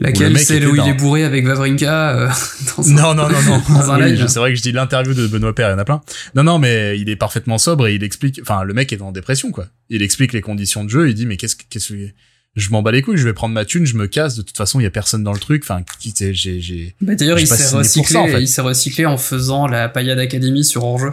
[0.00, 2.28] laquelle c'est où il est bourré avec Vavrinka euh,
[2.76, 3.62] dans un- Non, non, non, non.
[3.98, 6.00] Oui, C'est vrai que je dis l'interview de Benoît Père, il y en a plein.
[6.34, 9.12] Non, non, mais il est parfaitement sobre et il explique, enfin, le mec est en
[9.12, 9.66] dépression, quoi.
[9.88, 12.08] Il explique les conditions de jeu, il dit, mais qu'est-ce que, qu'est-ce que,
[12.56, 14.56] je m'en bats les couilles, je vais prendre ma thune, je me casse, de toute
[14.56, 17.76] façon, il y a personne dans le truc, enfin, j'ai, j'ai, Bah, D'ailleurs, il s'est
[17.76, 18.12] recyclé.
[18.14, 18.40] ça, en fait.
[18.40, 21.12] Il s'est recyclé en faisant la paillade Academy sur hors-jeu.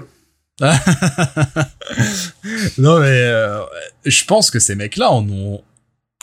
[2.77, 3.59] non, mais, euh,
[4.05, 5.61] je pense que ces mecs-là en ont,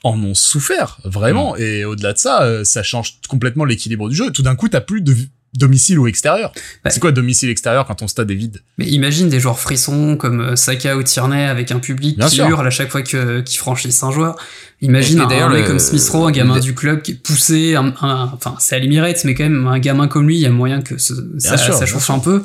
[0.04, 1.54] en ont souffert, vraiment.
[1.56, 4.30] Et au-delà de ça, euh, ça change complètement l'équilibre du jeu.
[4.30, 5.14] Tout d'un coup, t'as plus de,
[5.54, 6.52] domicile ou extérieur.
[6.88, 8.62] C'est quoi domicile extérieur quand ton stade est vide?
[8.78, 12.36] Mais imagine des joueurs frissons comme euh, Saka ou Tierney avec un public Bien qui
[12.36, 12.48] sûr.
[12.48, 14.36] hurle à chaque fois que qu'ils franchissent un joueur.
[14.80, 17.92] Imagine d'ailleurs, un comme Smith Rowe, un gamin le- du club qui est poussé, un,
[18.00, 20.50] un- enfin c'est à l'Emirates, mais quand même un gamin comme lui, il y a
[20.50, 22.44] moyen que ce- ça, sûr, ça chauffe un peu.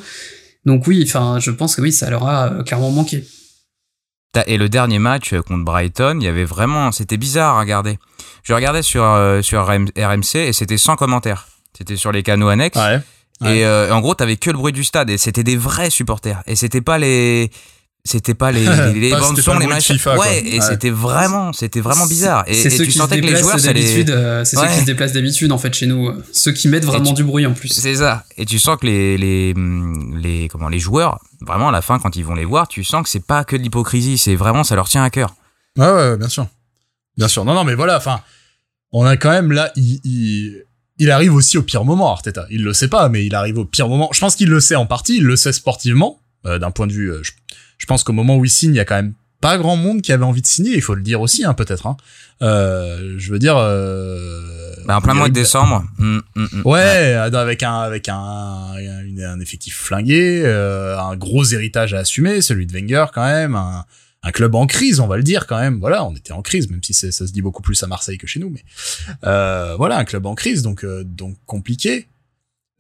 [0.66, 3.24] Donc oui, enfin je pense que oui, ça leur a euh, clairement manqué.
[4.48, 7.98] Et le dernier match euh, contre Brighton, il y avait vraiment, c'était bizarre à regarder.
[8.44, 11.48] Je regardais sur euh, sur RM- RMC et c'était sans commentaire.
[11.78, 12.78] C'était sur les canaux annexes.
[12.78, 13.00] Ouais.
[13.42, 13.58] Ouais.
[13.58, 16.42] Et euh, en gros, t'avais que le bruit du stade et c'était des vrais supporters.
[16.48, 17.52] Et c'était pas les,
[18.06, 19.96] c'était pas les les, les bandes son, les machins.
[19.98, 20.26] FIFA, quoi.
[20.26, 20.66] ouais, et Ouais.
[20.66, 22.46] c'était vraiment, c'était vraiment bizarre.
[22.48, 24.46] Et, C'est et ceux tu qui sentais se que les joueurs, ça les, d'habitude, euh,
[24.46, 24.70] c'est ceux Ouais.
[24.74, 27.24] qui se déplacent d'habitude en fait chez nous, euh, ceux qui mettent vraiment tu- du
[27.26, 27.68] bruit en plus.
[27.68, 28.24] c'est ça.
[28.38, 32.00] Et tu sens que les les hum, les comment les joueurs, vraiment à la fin
[32.00, 34.64] quand ils vont les voir, tu sens que c'est pas que de l'hypocrisie, c'est vraiment
[34.64, 35.36] ça leur tient à cœur.
[35.78, 36.48] Ouais, ouais, ouais, bien sûr.
[37.18, 37.44] Bien sûr.
[37.44, 38.22] Non, non, mais voilà, enfin,
[38.94, 40.64] on a quand même là, il, il,
[40.98, 42.46] il arrive aussi au pire moment, Arteta.
[42.50, 44.10] Il le sait pas, mais il arrive au pire moment.
[44.14, 46.94] Je pense qu'il le sait en partie, il le sait sportivement, euh, d'un point de
[46.94, 47.32] vue, euh, je,
[47.78, 50.02] je pense qu'au moment où il signe, il y a quand même pas grand monde
[50.02, 51.98] qui avait envie de signer, il faut le dire aussi, hein, peut-être, hein.
[52.42, 54.42] Euh, je veux dire, euh,
[54.86, 55.84] Bah, en plein mois de décembre.
[56.00, 56.62] hum, hum, hum.
[56.66, 62.42] Ouais, avec un avec un, une- un effectif flingué, euh, un gros héritage à assumer,
[62.42, 63.86] celui de Wenger quand même, un,
[64.26, 65.80] un club en crise, on va le dire quand même.
[65.80, 68.28] Voilà, on était en crise, même si ça se dit beaucoup plus à Marseille que
[68.28, 68.64] chez nous, mais
[69.24, 72.08] euh, voilà, un club en crise, donc euh, donc compliqué.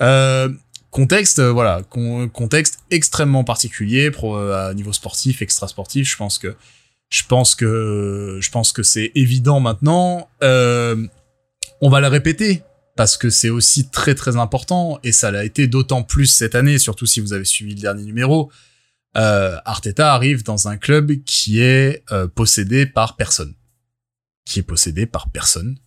[0.02, 0.50] Euh,
[0.90, 4.12] contexte, voilà, con- contexte extrêmement particulier
[4.54, 6.10] à niveau sportif, extra sportif.
[6.10, 6.56] Je pense que
[7.10, 10.28] je pense que je pense que c'est évident maintenant.
[10.42, 12.64] On va le répéter
[12.96, 16.80] parce que c'est aussi très très important et ça l'a été d'autant plus cette année,
[16.80, 18.50] surtout si vous avez suivi le dernier numéro.
[19.18, 23.54] Euh, Arteta arrive dans un club qui est euh, possédé par personne,
[24.46, 25.78] qui est possédé par personne,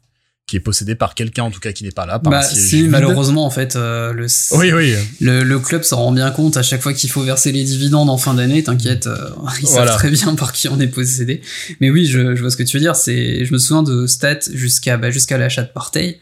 [0.47, 2.19] qui est possédé par quelqu'un en tout cas qui n'est pas là.
[2.19, 2.89] Par Bah si, vide.
[2.91, 4.95] malheureusement en fait, euh, le, Oui, oui.
[5.21, 8.09] le, le club s'en rend bien compte à chaque fois qu'il faut verser les dividendes
[8.09, 9.29] en fin d'année, t'inquiète, euh,
[9.61, 9.89] ils Voilà.
[9.93, 11.43] savent très bien par qui on est possédé.
[11.81, 14.07] Mais oui, je, je vois ce que tu veux dire, c'est, je me souviens de
[14.07, 16.19] stats jusqu'à, bah, jusqu'à l'achat de Partey,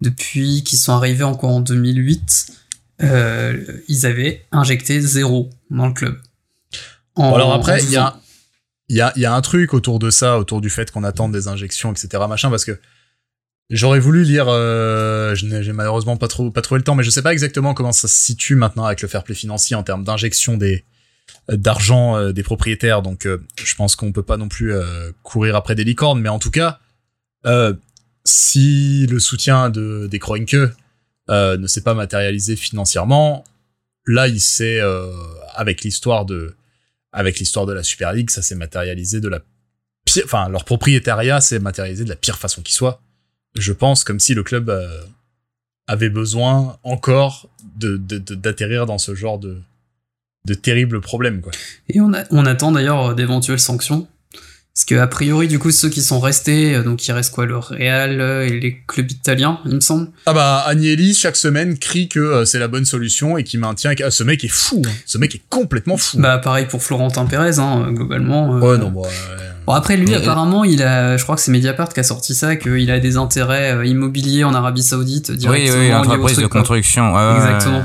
[0.00, 2.46] depuis qu'ils sont arrivés encore en 2008,
[3.02, 6.16] euh, ils avaient injecté zéro dans le club.
[7.16, 8.16] En- alors après, il 12 y a,
[8.88, 11.48] y, a, y a un truc autour de ça, autour du fait qu'on attende des
[11.48, 12.22] injections, etc.
[12.28, 12.78] Machin, parce que
[13.70, 17.04] j'aurais voulu lire, euh, je n'ai j'ai malheureusement pas trop pas trouvé le temps, mais
[17.04, 19.82] je sais pas exactement comment ça se situe maintenant avec le fair play financier en
[19.82, 20.84] termes d'injection des
[21.50, 23.00] euh, d'argent euh, des propriétaires.
[23.02, 24.74] Donc, euh, je pense qu'on peut pas non plus
[25.22, 26.80] courir après des licornes, mais en tout cas,
[28.24, 30.56] si le soutien de des Kroenke
[31.28, 33.44] ne s'est pas matérialisé financièrement,
[34.06, 34.80] là, il s'est
[35.54, 36.56] avec l'histoire de
[37.14, 39.40] avec l'histoire de la Super League, ça s'est matérialisé de la
[40.04, 40.64] pire, enfin leur
[41.40, 43.00] s'est matérialisé de la pire façon qui soit.
[43.54, 45.00] Je pense comme si le club euh,
[45.86, 49.60] avait besoin encore de d'atterrir dans ce genre de
[50.46, 51.52] de terribles problèmes quoi.
[51.88, 54.08] Et on attend d'ailleurs euh, d'éventuelles sanctions.
[54.76, 57.46] Parce que, a priori, du coup, ceux qui sont restés, euh, donc il reste quoi,
[57.46, 60.08] le Real euh, et les clubs italiens, il me semble?
[60.26, 63.92] Ah bah Agnelli chaque semaine crie que euh, c'est la bonne solution et qui maintient
[64.04, 64.90] ah, ce mec est fou, hein.
[65.06, 66.18] ce mec est complètement fou.
[66.18, 68.56] Bah, pareil pour Florentin Pérez, hein, globalement.
[68.56, 68.58] euh.
[68.58, 69.08] ouais non bon, ouais.
[69.64, 72.34] Bon, après, lui, Mais- apparemment, il a, je crois que c'est Mediapart qui a sorti
[72.34, 76.46] ça, qu'il a des intérêts immobiliers en Arabie Saoudite Oui, directement oui, au entreprise de
[76.48, 77.14] construction.
[77.14, 77.82] ouais, ouais, Exactement.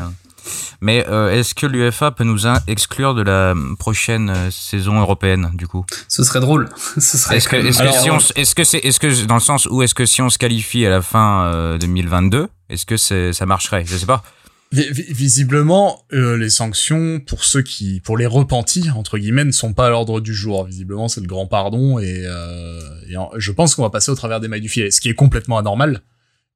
[0.82, 5.68] Mais euh, est-ce que l'UFA peut nous exclure de la prochaine euh, saison européenne du
[5.68, 5.86] coup?
[6.08, 6.70] Ce serait drôle.
[6.98, 8.78] Ce serait Est-ce que, quand même est-ce que Alors, si on, s- est-ce que c'est,
[8.80, 11.44] est-ce que dans le sens où est-ce que si on se qualifie à la fin
[11.54, 13.84] euh, 2022, est-ce que c'est, ça marcherait?
[13.86, 14.24] Je sais pas.
[14.72, 19.52] Vi- vi- Visiblement, euh, les sanctions pour ceux qui, pour les repentis entre guillemets, ne
[19.52, 20.64] sont pas à l'ordre du jour.
[20.66, 24.16] Visiblement, c'est le grand pardon et, euh, et en- je pense qu'on va passer au
[24.16, 26.02] travers des mailles du filet, ce qui est complètement anormal,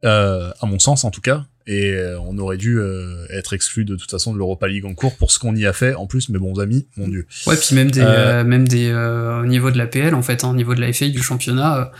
[0.06, 1.46] euh, à mon sens en tout cas.
[1.66, 4.94] Et euh, on aurait dû euh, être exclu de toute façon de l'Europa League en
[4.94, 5.96] cours pour ce qu'on y a fait.
[5.96, 7.26] En plus, mes bons amis, mon dieu.
[7.48, 10.44] Ouais, puis même des, Euh, même des, euh, au niveau de la PL, en fait,
[10.44, 11.92] hein, au niveau de la FA, du championnat,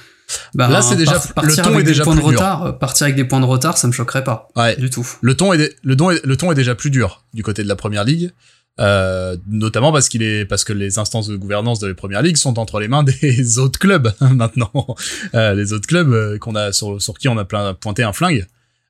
[0.54, 2.30] bah, Là, c'est déjà- par- le partir ton avec est des déjà points de plus
[2.32, 2.40] dur.
[2.40, 4.50] retard, euh, partir avec des points de retard, ça me choquerait pas.
[4.58, 4.76] Ouais.
[4.76, 5.08] Du tout.
[5.22, 7.68] Le ton est, le ton est, le ton est déjà plus dur du côté de
[7.70, 8.32] la première ligue.
[8.80, 12.38] Euh, notamment parce qu'il est parce que les instances de gouvernance de la première ligue
[12.38, 14.96] sont entre les mains des autres clubs maintenant.
[15.36, 18.14] Euh, les autres clubs euh, qu'on a sur, sur qui on a plein pointé un
[18.14, 18.48] flingue.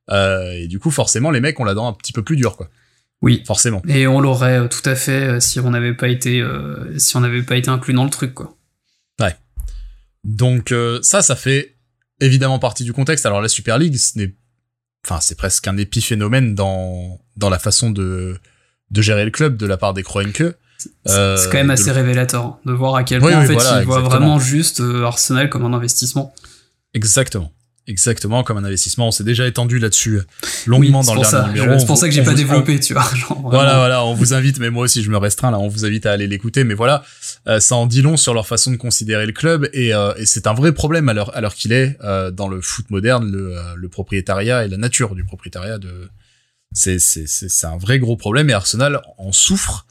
[0.09, 2.55] Euh, et du coup forcément les mecs ont la dent un petit peu plus dure
[2.55, 2.69] quoi.
[3.21, 3.41] Oui.
[3.45, 3.81] forcément.
[3.87, 6.45] Et on l'aurait tout à fait si on n'avait pas été,
[6.97, 8.55] si on n'avait pas été inclus dans le truc, quoi.
[10.25, 11.75] donc euh, ça ça fait
[12.19, 13.25] évidemment partie du contexte.
[13.25, 14.33] Alors la Super League ce n'est
[15.05, 18.37] enfin c'est presque un épiphénomène dans dans la façon de
[18.93, 20.43] de gérer le club de la part des Kroenke
[20.77, 23.35] C'est Euh, c'est quand même de- assez révélateur hein, de voir à quel point oui,
[23.35, 26.33] en fait voilà, ils voient vraiment juste euh, Arsenal comme un investissement.
[26.93, 27.51] Exactement.
[27.85, 29.09] Exactement, comme un investissement.
[29.09, 30.21] On s'est déjà étendu là-dessus
[30.67, 31.51] longuement Oui, dans le dernier ça.
[31.51, 31.79] numéro.
[31.79, 33.03] C'est pour ça que j'ai pas vous- développé, tu vois.
[33.15, 33.41] genre.
[33.49, 36.05] Voilà, voilà, on vous invite, mais moi aussi je me restreins là, on vous invite
[36.05, 37.03] à aller l'écouter, mais voilà,
[37.49, 40.25] euh, ça en dit long sur leur façon de considérer le club et, euh, et
[40.25, 43.29] c'est un vrai problème à l'heure à l'heure qu'il est euh, dans le foot moderne,
[43.29, 46.07] le, euh, le propriétariat et la nature du propriétariat de
[46.73, 49.85] c'est un vrai gros problème et Arsenal en souffre,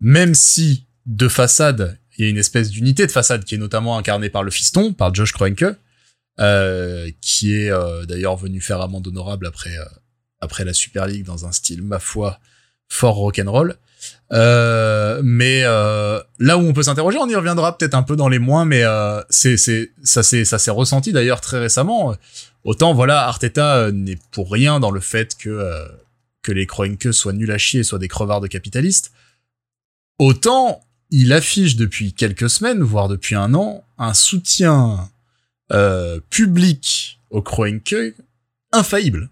[0.00, 3.96] même si de façade il y a une espèce d'unité de façade qui est notamment
[3.96, 5.64] incarnée par le fiston, par Josh Kroenke,
[6.40, 9.84] euh, qui est euh, d'ailleurs venu faire amende honorable après euh,
[10.40, 12.38] après la Super League dans un style ma foi
[12.88, 13.76] fort rock'n'roll.
[14.32, 18.28] Euh, mais euh, là où on peut s'interroger, on y reviendra peut-être un peu dans
[18.28, 19.56] les moins, mais euh, c'est
[20.02, 22.14] ça s'est ressenti d'ailleurs très récemment.
[22.64, 25.86] Autant voilà, Arteta n'est pour rien dans le fait que
[26.42, 29.12] que les Kroenke soient nuls à chier, soient des crevards de capitalistes.
[30.18, 30.80] Autant
[31.14, 35.10] il affiche depuis quelques semaines, voire depuis un an, un soutien
[35.72, 37.94] euh, public aux Kroenke
[38.72, 39.28] infaillible.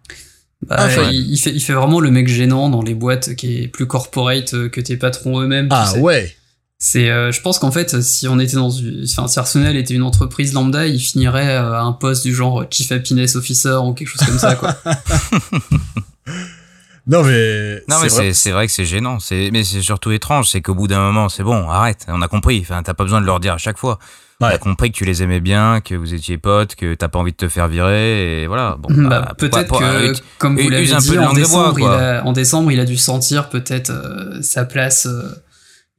[0.66, 3.68] Bah, il, il fait, il fait vraiment le mec gênant dans les boîtes qui est
[3.68, 5.68] plus corporate euh, que tes patrons eux-mêmes.
[5.68, 6.00] tu Ah sais.
[6.00, 6.36] ouais.
[6.78, 8.70] C'est, euh, je pense qu'en fait, si on était dans
[9.04, 12.90] enfin, si Arsenal était une entreprise lambda, il finirait à un poste du genre Chief
[12.92, 14.76] Happiness Officer ou quelque chose comme ça, quoi.
[17.06, 18.10] Non mais Non, mais vrai.
[18.10, 19.18] c'est c'est vrai que c'est gênant.
[19.20, 22.04] C'est mais c'est surtout étrange, c'est qu'au bout d'un moment, c'est bon, arrête.
[22.08, 22.60] On a compris.
[22.62, 23.98] Enfin, t'as pas besoin de leur dire à chaque fois.
[24.42, 24.54] On Ouais.
[24.54, 27.32] a compris que tu les aimais bien, que vous étiez potes, que t'as pas envie
[27.32, 28.76] de te faire virer, et voilà.
[28.78, 31.18] Bon, Bah, bah, pourquoi- peut-être pour- que, euh, comme vous l'avez un peu dit, de
[31.18, 34.40] en langue de bois, décembre, il a, en décembre, il a dû sentir peut-être euh,
[34.40, 35.04] sa place.
[35.06, 35.22] euh,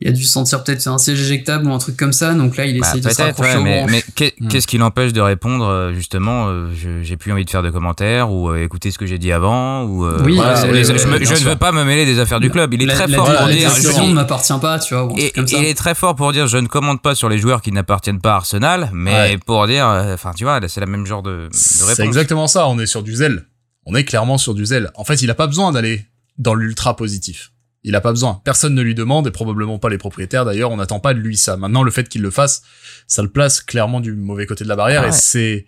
[0.04, 2.34] il a dû sentir peut-être un siège éjectable ou un truc comme ça.
[2.34, 4.04] Donc là, il Bah, essaye de se raccrocher ouais, au mais, mais
[4.40, 4.48] Hmm.
[4.48, 7.70] qu'est-ce qui l'empêche de répondre euh, justement euh, je- J'ai plus envie de faire de
[7.70, 10.84] commentaires ou euh, écouter ce que j'ai dit avant ou euh, Oui, voilà, c'est- les-
[10.84, 12.74] je, me- je ne veux pas me mêler des affaires du club.
[12.74, 13.70] Il est La- très la- fort la- pour la dire.
[13.70, 15.58] décision je- ne m'appartient pas, tu vois, ou un et, truc comme et ça.
[15.60, 18.22] il est très fort pour dire je ne commande pas sur les joueurs qui n'appartiennent
[18.22, 19.38] pas à Arsenal, mais Ouais.
[19.46, 22.00] pour dire, enfin tu vois, là, c'est la même genre de, de C'est réponse.
[22.00, 23.46] exactement ça, on est sur du zèle.
[23.86, 24.90] On est clairement sur du zèle.
[24.96, 26.06] En fait, il a pas besoin d'aller
[26.38, 27.52] dans l'ultra positif.
[27.84, 28.42] Il a pas besoin.
[28.44, 31.38] Personne ne lui demande, et probablement pas les propriétaires d'ailleurs, on n'attend pas de lui
[31.38, 31.58] ça.
[31.58, 32.62] Maintenant, le fait qu'il le fasse,
[33.08, 35.66] ça le place clairement du mauvais côté de la barrière, Ah et c'est,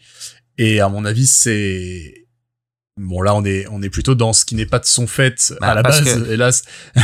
[0.57, 2.22] et à mon avis, c'est,
[2.98, 5.54] bon là, on est, on est plutôt dans ce qui n'est pas de son fait
[5.60, 6.64] Bah, à la base, que- hélas.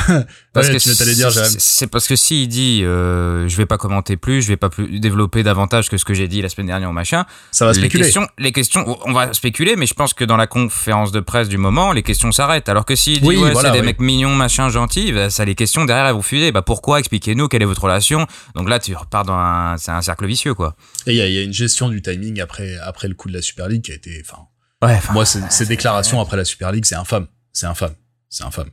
[0.51, 3.77] Parce Ouais, que tu t'allais dire, c'est- parce que s'il dit euh, je vais pas
[3.77, 6.65] commenter plus, je vais pas plus développer davantage que ce que j'ai dit la semaine
[6.67, 8.03] dernière ou machin, Ça va les spéculer.
[8.03, 11.49] questions, les questions, on va spéculer, mais je pense que dans la conférence de presse
[11.49, 12.67] du moment, les questions s'arrêtent.
[12.67, 13.85] Alors que s'il dit Oui, ouais, voilà, c'est des oui.
[13.85, 16.51] mecs mignons, machin, gentils, bah, ça les questions derrière elles vont fuser.
[16.51, 16.99] Bah pourquoi?
[16.99, 18.25] Expliquez-nous quelle est votre relation?
[18.55, 20.75] Donc là, tu repars dans un, c'est un cercle vicieux quoi.
[21.05, 23.41] Et il y y a une gestion du timing après, après le coup de la
[23.43, 24.43] Super League qui a été, enfin,
[24.81, 24.99] Ouais.
[25.11, 27.27] Moi, ces, ces déclarations après la Super League, c'est infâme.
[27.53, 27.93] C'est infâme.
[28.29, 28.69] C'est infâme.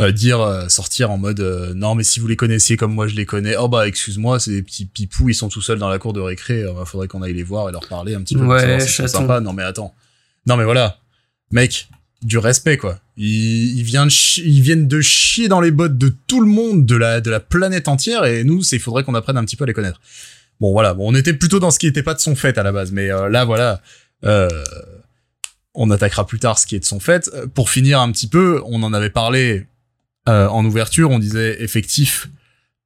[0.00, 3.08] Euh, dire, euh, sortir en mode, euh, non, mais si vous les connaissiez comme moi
[3.08, 5.88] je les connais, oh bah, excuse-moi, c'est des petits pipous, ils sont tout seuls dans
[5.88, 8.36] la cour de récré, euh, faudrait qu'on aille les voir et leur parler un petit
[8.36, 8.44] peu.
[8.44, 9.08] Ouais, chaton.
[9.08, 9.40] sympas.
[9.40, 9.92] Non, mais attends.
[10.46, 10.98] Non, mais voilà.
[11.50, 11.88] Mec,
[12.22, 13.00] du respect, quoi.
[13.16, 16.94] Ils, ils, viennent ils viennent de chier dans les bottes de tout le monde, de
[16.94, 19.64] la, de la planète entière, et nous, c'est, il faudrait qu'on apprenne un petit peu
[19.64, 20.00] à les connaître.
[20.60, 20.94] Bon, voilà.
[20.94, 22.92] Bon, on était plutôt dans ce qui était pas de son fait à la base,
[22.92, 23.80] mais euh, là, voilà.
[24.24, 24.48] Euh,
[25.78, 27.30] on attaquera plus tard ce qui est de son fait.
[27.32, 29.66] Euh, Pour finir un petit peu, on en avait parlé
[30.28, 32.28] euh, en ouverture, on disait effectif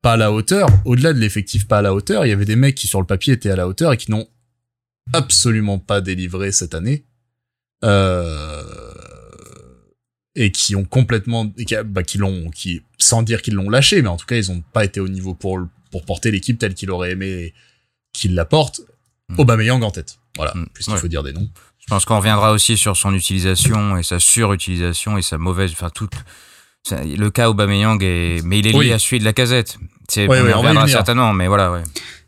[0.03, 0.68] pas à la hauteur.
[0.84, 3.07] Au-delà de l'effectif pas à la hauteur, il y avait des mecs qui sur le
[3.07, 4.28] papier étaient à la hauteur et qui n'ont
[5.12, 7.05] absolument pas délivré cette année.
[7.84, 8.62] Euh,
[10.34, 14.01] et qui ont complètement, et qui, bah, qui l'ont, qui, sans dire qu'ils l'ont lâché,
[14.03, 15.59] mais en tout cas, ils ont pas été au niveau pour,
[15.90, 17.53] pour porter l'équipe telle qu'il aurait aimé
[18.12, 18.82] qu'il la porte.
[19.30, 19.40] Mm.
[19.40, 20.18] Aubameyang en tête.
[20.37, 20.66] Voilà, Mm.
[20.74, 21.01] puisqu'il Ouais.
[21.01, 21.49] faut dire des noms.
[21.78, 25.91] Je pense qu'on reviendra aussi sur son utilisation et sa surutilisation et sa mauvaise, enfin
[25.91, 26.09] tout.
[26.85, 28.93] ça- Le cas Aubameyang est, mais il est lié Oui.
[28.93, 29.78] à celui de la casette.
[30.09, 31.83] C'est, Ouais, on ouais, reviendra certainement, mais voilà, ouais.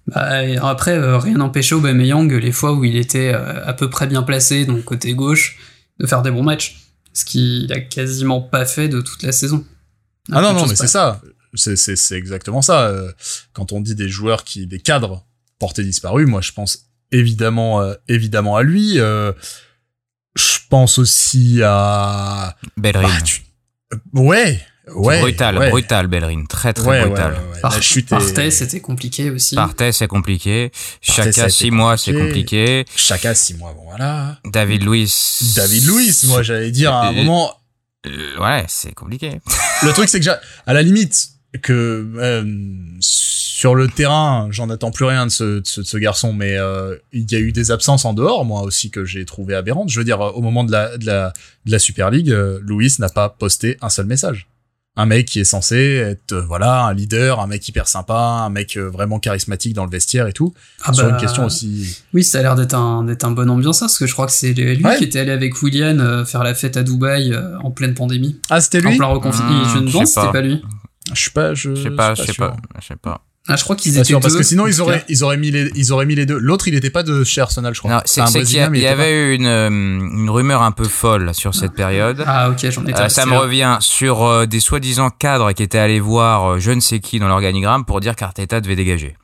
[0.07, 4.07] Bah, après, euh, rien n'empêchait Aubameyang, les fois où il était euh, à peu près
[4.07, 5.59] bien placé, donc côté gauche,
[5.99, 6.77] de faire des bons matchs.
[7.15, 9.65] Ce qu'il a quasiment pas fait de toute la saison.
[10.33, 11.21] Ah non, non, mais c'est ça.
[11.55, 12.89] C'est, c'est, c'est exactement ça.
[12.89, 13.13] Euh,
[13.55, 15.25] Quand on dit des joueurs qui, des cadres
[15.59, 16.87] portés disparus, moi je pense
[17.19, 18.99] évidemment, euh, évidemment à lui.
[18.99, 19.33] Euh,
[20.37, 22.57] je pense aussi à.
[22.77, 23.09] Bellerin.
[23.09, 23.43] Bah, tu-
[23.93, 24.61] euh, Ouais,
[24.95, 25.21] ouais.
[25.21, 25.71] brutal, ouais.
[25.71, 26.45] brutal, Bellerin.
[26.49, 27.35] Très, très Ouais, brutal.
[27.63, 28.51] ouais, chute Partey, est...
[28.51, 29.55] c'était compliqué aussi.
[29.55, 30.73] Partey, c'est compliqué.
[31.19, 32.85] Été 6 mois, c'est compliqué.
[32.97, 34.39] Chacun six mois, bon voilà.
[34.45, 35.53] David Luiz.
[35.55, 37.53] David Luiz, moi j'allais dire à un Euh, moment.
[38.07, 39.41] Euh, ouais, c'est compliqué.
[39.83, 40.35] Le truc c'est que j'ai-
[40.67, 41.29] à la limite
[41.63, 41.73] que
[42.19, 42.43] euh,
[43.65, 46.59] sur le terrain, j'en attends plus rien de ce, de ce, de ce garçon, mais
[46.59, 49.89] euh, il y a eu des absences en dehors, moi aussi que j'ai trouvé aberrantes.
[49.89, 51.33] Je veux dire, au moment de la de la
[51.65, 54.49] de la Super League, euh, Luis n'a pas posté un seul message.
[54.97, 58.15] un mec qui est censé être euh, voilà un leader, un mec hyper sympa,
[58.47, 60.53] un mec euh, vraiment charismatique dans le vestiaire et tout.
[60.85, 61.97] Ah Sur bah, une question aussi.
[62.13, 64.33] Oui, ça a l'air d'être un, d'être un bon ambianceur, parce que je crois que
[64.33, 64.99] c'est lui Ouais.
[64.99, 68.39] qui était allé avec William euh, faire la fête à Dubaï euh, en pleine pandémie.
[68.51, 69.63] Ah c'était En lui plein reconfinement.
[69.65, 70.41] Mmh, je ne pense c'était pas.
[70.43, 70.63] lui.
[71.15, 73.23] Je sais pas, je, Je sais pas, je sais pas, je sais pas.
[73.47, 75.51] Ah, je crois qu'ils étaient sûr, parce deux, que sinon ils auraient ils auraient mis
[75.51, 76.39] les ils auraient mis les deux.
[76.39, 77.91] L'autre il était pas de chez Arsenal je crois.
[77.91, 80.31] Non, C'est qu'il y, a- Brésilien, mais il y pas- avait eu une, euh, une
[80.31, 82.25] rumeur un peu folle sur cette période.
[82.27, 85.79] Ah, ok, j'en étais Euh, ça me revient sur euh, des soi-disant cadres qui étaient
[85.79, 89.15] allés voir euh, je ne sais qui dans l'organigramme pour dire qu'Arteta devait dégager.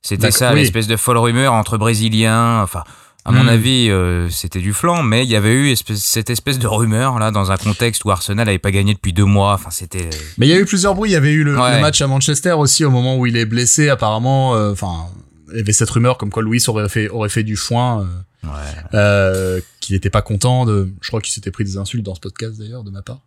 [0.00, 0.60] C'était ça, oui.
[0.60, 2.60] l'espèce de folle rumeur entre Brésiliens.
[2.62, 2.84] Enfin,
[3.26, 3.48] à mon Hmm.
[3.48, 7.18] avis, euh, c'était du flanc, mais il y avait eu espèce- cette espèce de rumeur
[7.18, 9.54] là dans un contexte où Arsenal n'avait pas gagné depuis deux mois.
[9.54, 10.06] Enfin, c'était.
[10.06, 11.10] euh, Mais il y a eu plusieurs bruits.
[11.10, 11.74] Il y avait eu le, Ouais.
[11.76, 13.88] le match à Manchester aussi au moment où il est blessé.
[13.88, 15.06] Apparemment, euh, enfin,
[15.52, 18.00] il y avait cette rumeur comme quoi Louis aurait fait aurait fait du foin,
[18.44, 18.52] euh, Ouais.
[18.94, 20.88] euh, qu'il n'était pas content de.
[21.00, 23.20] Je crois qu'il s'était pris des insultes dans ce podcast d'ailleurs de ma part.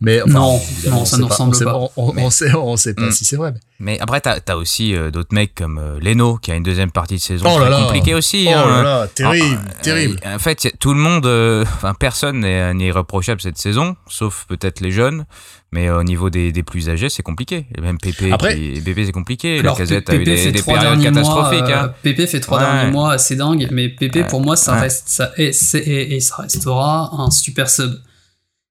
[0.00, 0.58] Mais enfin,
[0.90, 1.74] Non, ça ne pas- ressemble pas.
[1.76, 3.12] On, on- on sait, on sait pas Mm.
[3.12, 3.52] si c'est vrai.
[3.52, 3.60] Mais...
[3.80, 6.90] Mais après, t'as as aussi euh, d'autres mecs comme euh, Leno qui a une deuxième
[6.90, 7.82] partie de saison Oh là très là.
[7.84, 8.46] compliquée aussi.
[8.48, 8.66] Oh hein.
[8.76, 10.20] là là, terrible, Ah, terrible.
[10.24, 14.80] euh, En fait, tout le monde, euh, enfin personne n'est irréprochable cette saison, sauf peut-être
[14.80, 15.24] les jeunes.
[15.72, 17.66] Mais au niveau des, des plus âgés, c'est compliqué.
[17.76, 19.60] Et même Pépé, Après- qui- Pépé c'est compliqué.
[19.60, 21.62] La casette a eu des, des périodes mois, catastrophiques.
[21.70, 21.92] euh, hein.
[22.02, 22.64] Pépé fait trois Ouais.
[22.64, 24.26] derniers mois assez dingue, mais Pépé Ouais.
[24.28, 24.80] pour moi ça Ouais.
[24.82, 27.92] reste ça et, c'est- et, et ça restera un super sub.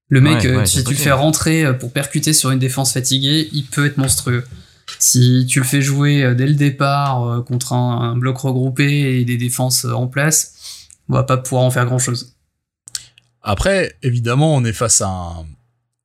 [0.10, 2.60] Le mec, Ouais, euh, ouais, si tu le fais rentrer euh, pour percuter sur une
[2.60, 4.44] défense fatiguée, il peut être monstrueux.
[5.00, 9.26] Si tu le fais jouer euh, dès le départ contre un, un bloc regroupé et
[9.26, 12.36] des défenses en place, on va pas pouvoir en faire grand chose.
[13.42, 15.46] Après, évidemment, on est face à un,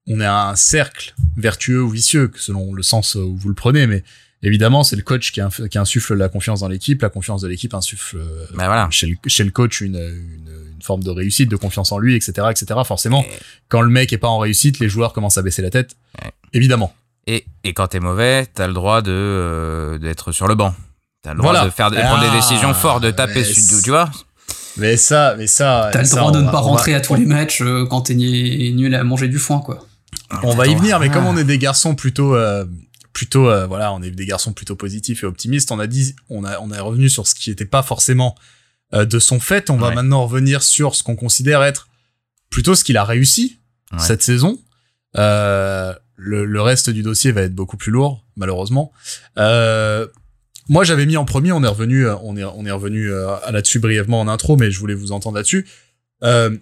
[0.08, 3.86] on est à un cercle vertueux ou vicieux, selon le sens où vous le prenez,
[3.86, 4.02] mais
[4.42, 5.40] évidemment, c'est le coach qui,
[5.78, 8.18] insuffle la confiance dans l'équipe, la confiance de l'équipe insuffle
[8.54, 8.88] Bah voilà.
[8.90, 12.14] chez, le, chez le coach une, une, une forme de réussite, de confiance en lui,
[12.14, 12.80] etc., etc.
[12.84, 13.28] Forcément, Et-
[13.68, 15.96] quand le mec est pas en réussite, les joueurs commencent à baisser la tête.
[16.22, 16.30] Ouais.
[16.52, 16.94] Évidemment.
[17.26, 20.74] Et, et quand t'es mauvais, t'as le droit de euh, d'être sur le banc.
[21.22, 21.66] T'as le droit Voilà.
[21.66, 24.08] de faire de prendre Ah, des décisions fortes, de taper, sur- tu vois.
[24.76, 25.90] Mais ça, mais ça.
[25.92, 27.84] T'as le ça, droit de on ne pas va- rentrer à tous les matchs euh,
[27.86, 29.84] quand t'es ni- nul à manger du foin, quoi.
[30.44, 31.12] On va y venir, mais ah.
[31.14, 32.64] comme on est des garçons plutôt, euh,
[33.12, 35.72] plutôt, euh, voilà, on est des garçons plutôt positifs et optimistes.
[35.72, 38.42] On a dit, on a, on est revenu sur ce qui n'était pas forcément euh,
[38.92, 39.70] de son fait.
[39.70, 41.88] On va maintenant revenir sur ce qu'on considère être
[42.50, 43.58] plutôt ce qu'il a réussi
[43.92, 43.98] Ouais.
[44.00, 44.58] cette saison.
[45.16, 48.92] Euh, le, le reste du dossier va être beaucoup plus lourd, malheureusement.
[49.38, 50.06] Euh,
[50.68, 51.52] moi, j'avais mis en premier.
[51.52, 54.70] On est revenu, euh, on est, on est revenu euh, là-dessus brièvement en intro, mais
[54.70, 55.66] je voulais vous entendre là-dessus.
[56.22, 56.56] Euh,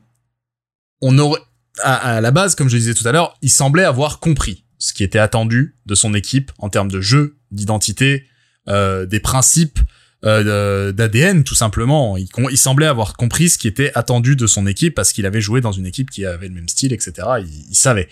[1.01, 1.41] on aurait,
[1.83, 4.93] à, à la base, comme je disais tout à l'heure, il semblait avoir compris ce
[4.93, 8.27] qui était attendu de son équipe en termes de jeu, d'identité,
[8.69, 9.81] euh, des principes,
[10.27, 12.17] euh, d'ADN tout simplement.
[12.17, 15.25] Il, con- il semblait avoir compris ce qui était attendu de son équipe parce qu'il
[15.27, 17.13] avait joué dans une équipe qui avait le même style, etc.
[17.41, 18.09] Il, il savait.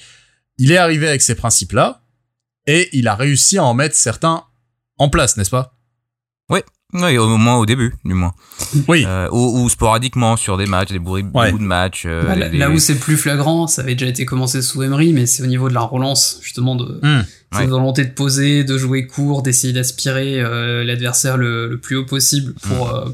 [0.58, 2.02] Il est arrivé avec ces principes-là
[2.66, 4.44] et il a réussi à en mettre certains
[4.98, 5.76] en place, n'est-ce pas?
[6.96, 8.34] Oui, au moins au début, du moins.
[8.86, 9.04] Oui.
[9.04, 11.50] Euh, ou, ou sporadiquement sur des matchs, des bruits Ouais.
[11.50, 12.04] de matchs.
[12.06, 14.80] euh, Bah, là, les- là où c'est plus flagrant, ça avait déjà été commencé sous
[14.84, 17.24] Emery, mais c'est au niveau de la relance, justement, de Hmm.
[17.54, 17.70] Cette Ouais.
[17.70, 22.52] volonté de poser, de jouer court, d'essayer d'aspirer euh, l'adversaire le, le plus haut possible
[22.62, 22.96] pour Hmm.
[23.08, 23.10] euh,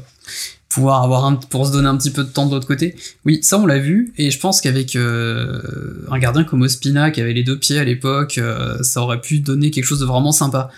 [0.69, 2.95] pouvoir avoir un, pour se donner un petit peu de temps de l'autre côté.
[3.25, 5.61] Oui, ça on l'a vu, et je pense qu'avec euh,
[6.09, 8.39] un gardien comme Ospina qui avait les deux pieds à l'époque,
[8.81, 10.69] ça aurait pu donner quelque chose de vraiment sympa.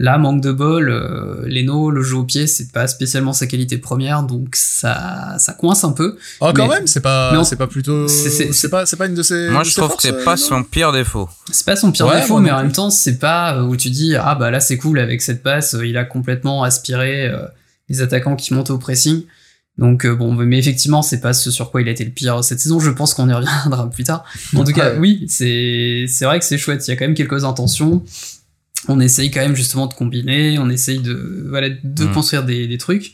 [0.00, 3.78] Là, manque de bol, euh, Leno, le jeu au pied, c'est pas spécialement sa qualité
[3.78, 6.16] première, donc ça, ça coince un peu.
[6.40, 9.24] Oh, quand Mais- même, c'est pas, c'est pas plutôt, c'est- pas, c'est pas une de
[9.24, 9.48] ses.
[9.50, 11.28] Moi, je trouve que forces, c'est euh, pas son pire défaut.
[11.50, 13.90] C'est pas son pire Ouais, défaut, mais en même temps, c'est pas euh, où tu
[13.90, 17.42] dis ah bah là c'est cool avec cette passe, euh, il a complètement aspiré euh,
[17.88, 19.24] les attaquants qui montent au pressing.
[19.78, 22.44] Donc euh, bon, mais effectivement, c'est pas ce sur quoi il a été le pire
[22.44, 22.78] cette saison.
[22.78, 24.22] Je pense qu'on y reviendra plus tard.
[24.54, 24.98] En tout cas, Ouais.
[25.00, 26.86] oui, c'est c'est vrai que c'est chouette.
[26.86, 28.04] Il y a quand même quelques intentions.
[28.86, 30.58] On essaye quand même justement de combiner.
[30.58, 32.12] On essaye de voilà de Mm.
[32.12, 33.12] construire des, des trucs.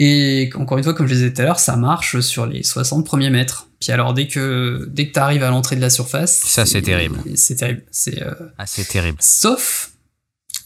[0.00, 3.04] Et encore une fois, comme je disais tout à l'heure, ça marche sur les 60
[3.06, 3.68] premiers mètres.
[3.80, 7.18] Puis alors dès que dès que t'arrives à l'entrée de la surface, Ça, c'est terrible.
[7.36, 7.82] C'est terrible.
[7.90, 9.18] C'est euh, Ah, c'est terrible.
[9.20, 9.92] sauf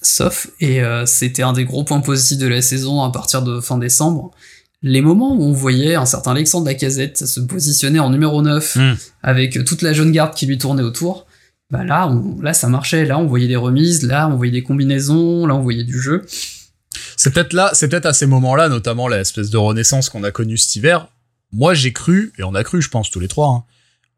[0.05, 3.61] sauf et euh, c'était un des gros points positifs de la saison à partir de
[3.61, 4.33] fin décembre
[4.83, 8.95] les moments où on voyait un certain Alexandre Lacazette se positionner en numéro 9 Hmm.
[9.23, 11.27] avec toute la jeune garde qui lui tournait autour
[11.73, 14.63] bah là on, là ça marchait là on voyait des remises là on voyait des
[14.63, 16.25] combinaisons là on voyait du jeu
[17.17, 20.59] C'est peut-être là, c'est peut-être à ces moments-là, notamment l'espèce de renaissance qu'on a connue
[20.59, 21.09] cet hiver.
[21.53, 23.65] Moi, j'ai cru, et on a cru, je pense, tous les trois, hein,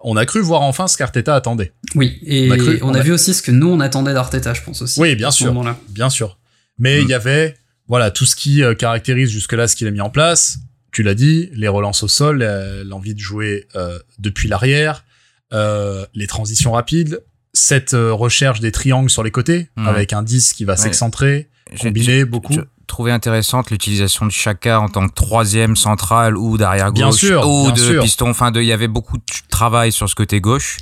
[0.01, 1.73] on a cru voir enfin ce qu'Arteta attendait.
[1.95, 4.13] oui et On a a, cru- on a- vu aussi ce que nous on attendait
[4.15, 5.53] d'Arteta je pense aussi Oui, bien sûr.
[5.91, 6.39] Bien sûr.
[6.79, 7.11] Mais il Mm.
[7.11, 7.55] y avait,
[7.89, 10.59] voilà, tout ce qui euh, caractérise jusque-là ce qu'il a mis en place.
[10.93, 15.05] Tu l'as dit, les relances au sol, euh, l'envie de jouer euh, depuis l'arrière,
[15.53, 17.21] euh, les transitions rapides.
[17.55, 19.87] Cette euh, recherche des triangles sur les côtés, Mhm.
[19.89, 20.77] avec un 10 qui va Ouais.
[20.79, 22.53] s'excentrer, J'ai- combiner beaucoup.
[22.53, 27.13] Je trouvais intéressante l'utilisation de Chaka en tant que troisième central ou d'arrière gauche Bien
[27.13, 28.03] sûr, ou bien de sûr.
[28.03, 28.29] piston.
[28.29, 30.77] Enfin, il y avait beaucoup de travail sur ce côté gauche.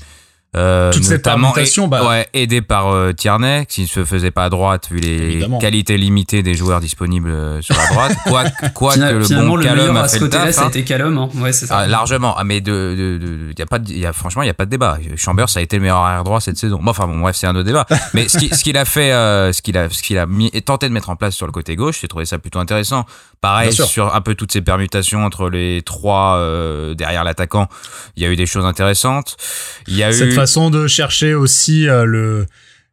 [0.55, 1.23] Euh, Toute cette
[1.89, 5.09] bah- ouais, aidé par euh, Tierney, qui ne se faisait pas à droite vu les
[5.15, 5.59] Évidemment.
[5.59, 8.13] qualités limitées des joueurs disponibles euh, sur la droite.
[8.27, 8.45] Quoi,
[8.75, 10.69] quoi Fina- que le finalement, bon le a à ce fait côté-là, ça a hein.
[10.69, 10.93] été.
[10.93, 11.29] Hein.
[11.37, 11.79] Ouais, c'est ça.
[11.79, 12.35] Ah, largement.
[12.37, 14.55] Ah, mais de, de, de- y a pas de, y a, franchement, il y a
[14.55, 14.99] pas de débat.
[15.17, 16.79] Chambers, ça a été le meilleur arrière droit cette saison.
[16.83, 17.87] Bon, enfin, bon, bref, c'est un autre débat.
[18.15, 20.51] mais ce qui- ce qu'il a fait, euh, ce qu'il a, ce qu'il a mis,
[20.53, 23.07] et tenté de mettre en place sur le côté gauche, j'ai trouvé ça plutôt intéressant.
[23.41, 27.69] Pareil, sur un peu toutes ces permutations entre les trois, euh, derrière l'attaquant,
[28.17, 29.37] il y a eu des choses intéressantes.
[29.89, 32.47] Il y a Cette eu, façon de chercher aussi euh, le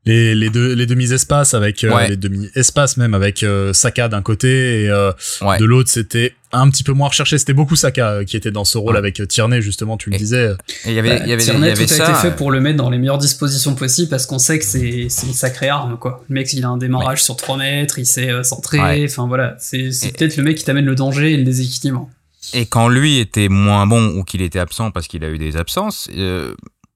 [0.06, 2.08] les, les deux les demi-espaces avec euh, Ouais.
[2.10, 5.58] les demi-espaces même avec euh, Saka d'un côté et euh, ouais.
[5.58, 8.64] de l'autre c'était un petit peu moins recherché c'était beaucoup Saka euh, qui était dans
[8.64, 8.98] ce rôle Ouais.
[9.00, 10.54] avec Tierney justement tu le Et- disais
[10.86, 12.04] Et il y avait, Bah, y avait, il y Tierney, avait tout a ça.
[12.12, 15.08] été fait pour le mettre dans les meilleures dispositions possibles parce qu'on sait que c'est
[15.10, 16.24] c'est une sacrée arme quoi.
[16.30, 19.06] Le mec il a un démarrage sur 3 mètres, il sait euh, centrer, Ouais.
[19.10, 22.10] enfin voilà, c'est peut-être le mec qui t'amène le danger et le déséquilibre.
[22.54, 25.58] Et quand lui était moins bon ou qu'il était absent parce qu'il a eu des
[25.58, 26.54] absences, euh,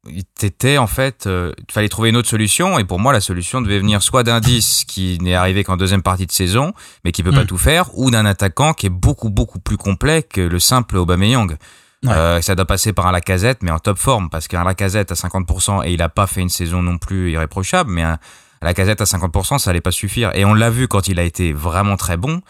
[0.08, 2.78] il t'était en fait, euh, il fallait trouver une autre solution.
[2.80, 6.01] Et pour moi, la solution devait venir soit d'un 10 qui n'est arrivé qu'en deuxième
[6.01, 6.74] partie de saison,
[7.06, 7.47] mais qui peut pas Mm.
[7.47, 11.58] tout faire, ou d'un attaquant qui est beaucoup beaucoup plus complet que le simple Aubameyang.
[12.04, 12.12] Ouais.
[12.12, 15.16] Euh, ça doit passer par un Lacazette, mais en top forme, parce qu'un Lacazette à
[15.16, 18.20] 50%, et il a pas fait une saison non plus irréprochable, mais un
[18.62, 20.32] Lacazette à 50%, ça allait pas suffire.
[20.36, 22.41] Et on l'a vu quand il a été vraiment très bon.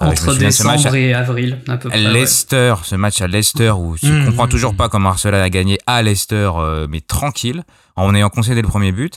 [0.00, 2.04] Me Entre décembre et avril à peu près.
[2.04, 2.12] ouais.
[2.12, 4.76] Leicester, ce match à Leicester où je Mmh, comprends mmh, toujours mmh.
[4.76, 7.62] pas comment Arsenal a gagné à Leicester, euh, mais tranquille,
[7.96, 9.14] en ayant concédé le premier but.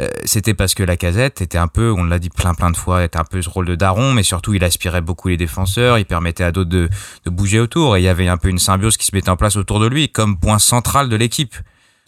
[0.00, 2.76] Euh, C'était parce que la casette était un peu, on l'a dit plein plein de
[2.76, 5.98] fois, était un peu ce rôle de daron, mais surtout il aspirait beaucoup les défenseurs,
[5.98, 6.88] il permettait à d'autres de,
[7.24, 9.36] de bouger autour, et il y avait un peu une symbiose qui se mettait en
[9.36, 11.54] place autour de lui, comme point central de l'équipe.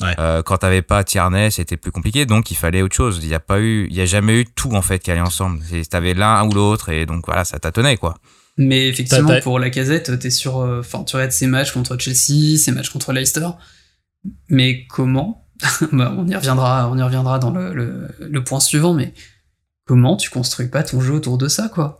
[0.00, 0.14] Ouais.
[0.18, 3.20] Euh, quand t'avais pas Tierney, c'était plus compliqué, donc il fallait autre chose.
[3.22, 5.20] Il y a pas eu, il y a jamais eu tout en fait qui allait
[5.20, 5.60] ensemble.
[5.90, 8.14] T'avais l'un ou l'autre, et donc voilà, ça tâtonnait quoi.
[8.56, 10.58] Mais effectivement, pour la casette, t'es sur.
[10.60, 13.48] euh, Enfin, tu regardes ses matchs contre Chelsea, ses matchs contre Leicester.
[14.48, 15.46] Mais comment
[15.92, 19.14] bah, On y reviendra, on y reviendra dans le, le, le point suivant, mais
[19.86, 21.99] comment tu construis pas ton jeu autour de ça, quoi?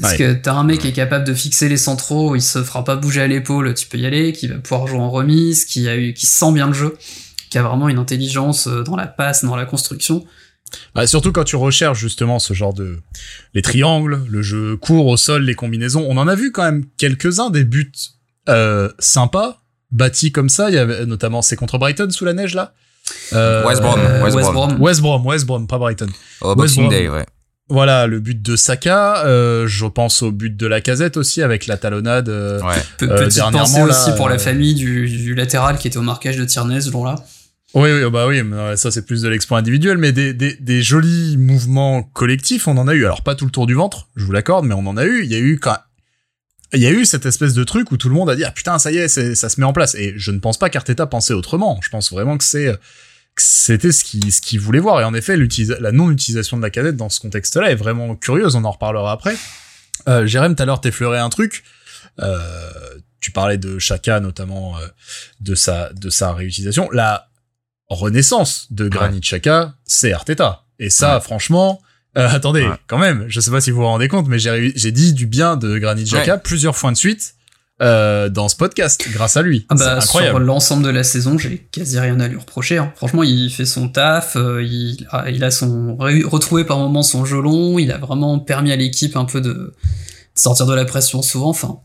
[0.00, 0.18] Parce Ouais.
[0.18, 2.96] que t'as un mec qui est capable de fixer les centraux, il se fera pas
[2.96, 5.96] bouger à l'épaule, tu peux y aller, qui va pouvoir jouer en remise, qui, a
[5.96, 6.96] eu, qui sent bien le jeu,
[7.50, 10.24] qui a vraiment une intelligence euh, dans la passe, dans la construction.
[10.94, 13.00] Bah, surtout quand tu recherches justement ce genre de
[13.52, 16.06] les triangles, le jeu court au sol, les combinaisons.
[16.08, 17.92] On en a vu quand même quelques-uns des buts
[18.48, 20.70] euh, sympas bâtis comme ça.
[20.70, 22.72] Il y avait notamment c'est contre Brighton sous la neige là.
[23.34, 24.54] Euh, West Brom, West West Brom.
[24.54, 24.80] Brom.
[24.80, 26.06] West Brom, West Brom, pas Brighton.
[26.40, 26.90] West Boxing Brom.
[26.94, 27.26] Day, ouais.
[27.72, 29.24] Voilà le but de Saka.
[29.26, 32.28] Euh, je pense au but de la casette aussi avec la talonnade.
[32.28, 32.74] euh, Ouais.
[32.98, 36.36] Pe- Euh, petite pensée aussi pour la famille du, du latéral qui était au marquage
[36.36, 37.14] de Tierney ce jour-là.
[37.74, 38.42] Oui, oui, bah oui,
[38.76, 42.86] ça c'est plus de l'exploit individuel, mais des, des, des jolis mouvements collectifs, on en
[42.86, 43.06] a eu.
[43.06, 45.22] Alors pas tout le tour du ventre, je vous l'accorde, mais on en a eu.
[45.24, 45.76] Il y a eu quand
[46.74, 48.50] il y a eu cette espèce de truc où tout le monde a dit ah
[48.50, 49.94] putain ça y est, c'est- ça se met en place.
[49.94, 51.80] Et je ne pense pas qu'Arteta pensait autrement.
[51.82, 52.76] Je pense vraiment que c'est
[53.36, 55.00] c'était ce qu'il ce qu'il voulait voir.
[55.00, 55.36] Et en effet,
[55.80, 58.56] la non utilisation de la cadette dans ce contexte-là est vraiment curieuse.
[58.56, 59.34] On en reparlera après.
[60.08, 61.62] Euh, Jérém, tout à l'heure t'effleurais un truc.
[62.20, 62.38] Euh,
[63.20, 64.86] tu parlais de Chaka notamment euh,
[65.40, 66.90] de sa de sa réutilisation.
[66.90, 67.28] La
[67.88, 70.64] renaissance de Granit Xhaka, c'est Arteta.
[70.78, 71.20] Et ça, Ouais.
[71.20, 71.80] franchement,
[72.18, 72.76] euh, attendez, Ouais.
[72.86, 75.56] quand même, je sais pas si vous vous rendez compte, mais j'ai dit du bien
[75.56, 77.34] de Granit Xhaka plusieurs fois de suite
[77.82, 79.66] euh, dans ce podcast, grâce à lui.
[79.68, 80.44] Ah bah, sur incroyable.
[80.44, 82.78] l'ensemble de la saison, j'ai quasi rien à lui reprocher.
[82.78, 82.92] hein.
[82.96, 87.02] Franchement, il fait son taf, euh, il, a, il a son re- retrouvé par moments
[87.02, 89.74] son jeu long, il a vraiment permis à l'équipe un peu de, de
[90.34, 91.48] sortir de la pression souvent.
[91.50, 91.78] Enfin,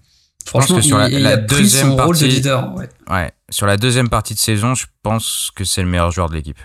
[0.45, 2.76] franchement, sur il, la- il la a pris deuxième son rôle de partie- leader.
[2.76, 2.89] Ouais.
[3.10, 3.32] Ouais.
[3.50, 6.60] Sur la deuxième partie de saison, je pense que c'est le meilleur joueur de l'équipe.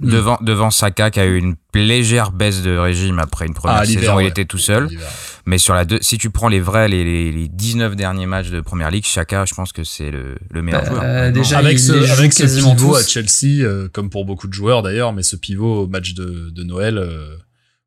[0.00, 0.10] Mm.
[0.10, 3.84] Devant, devant Saka qui a eu une légère baisse de régime après une première Ah,
[3.84, 4.28] saison, il ouais.
[4.28, 4.88] était tout seul.
[5.46, 8.48] Mais sur la deux, si tu prends les vrais, les, les, les 19 derniers matchs
[8.48, 11.02] de première ligue, Chaka, je pense que c'est le, le meilleur Bah, joueur.
[11.04, 12.98] euh, déjà, avec il ce, avec ce quasiment pivot tous.
[12.98, 16.48] à Chelsea, euh, comme pour beaucoup de joueurs d'ailleurs, mais ce pivot au match de,
[16.50, 17.36] de Noël, euh,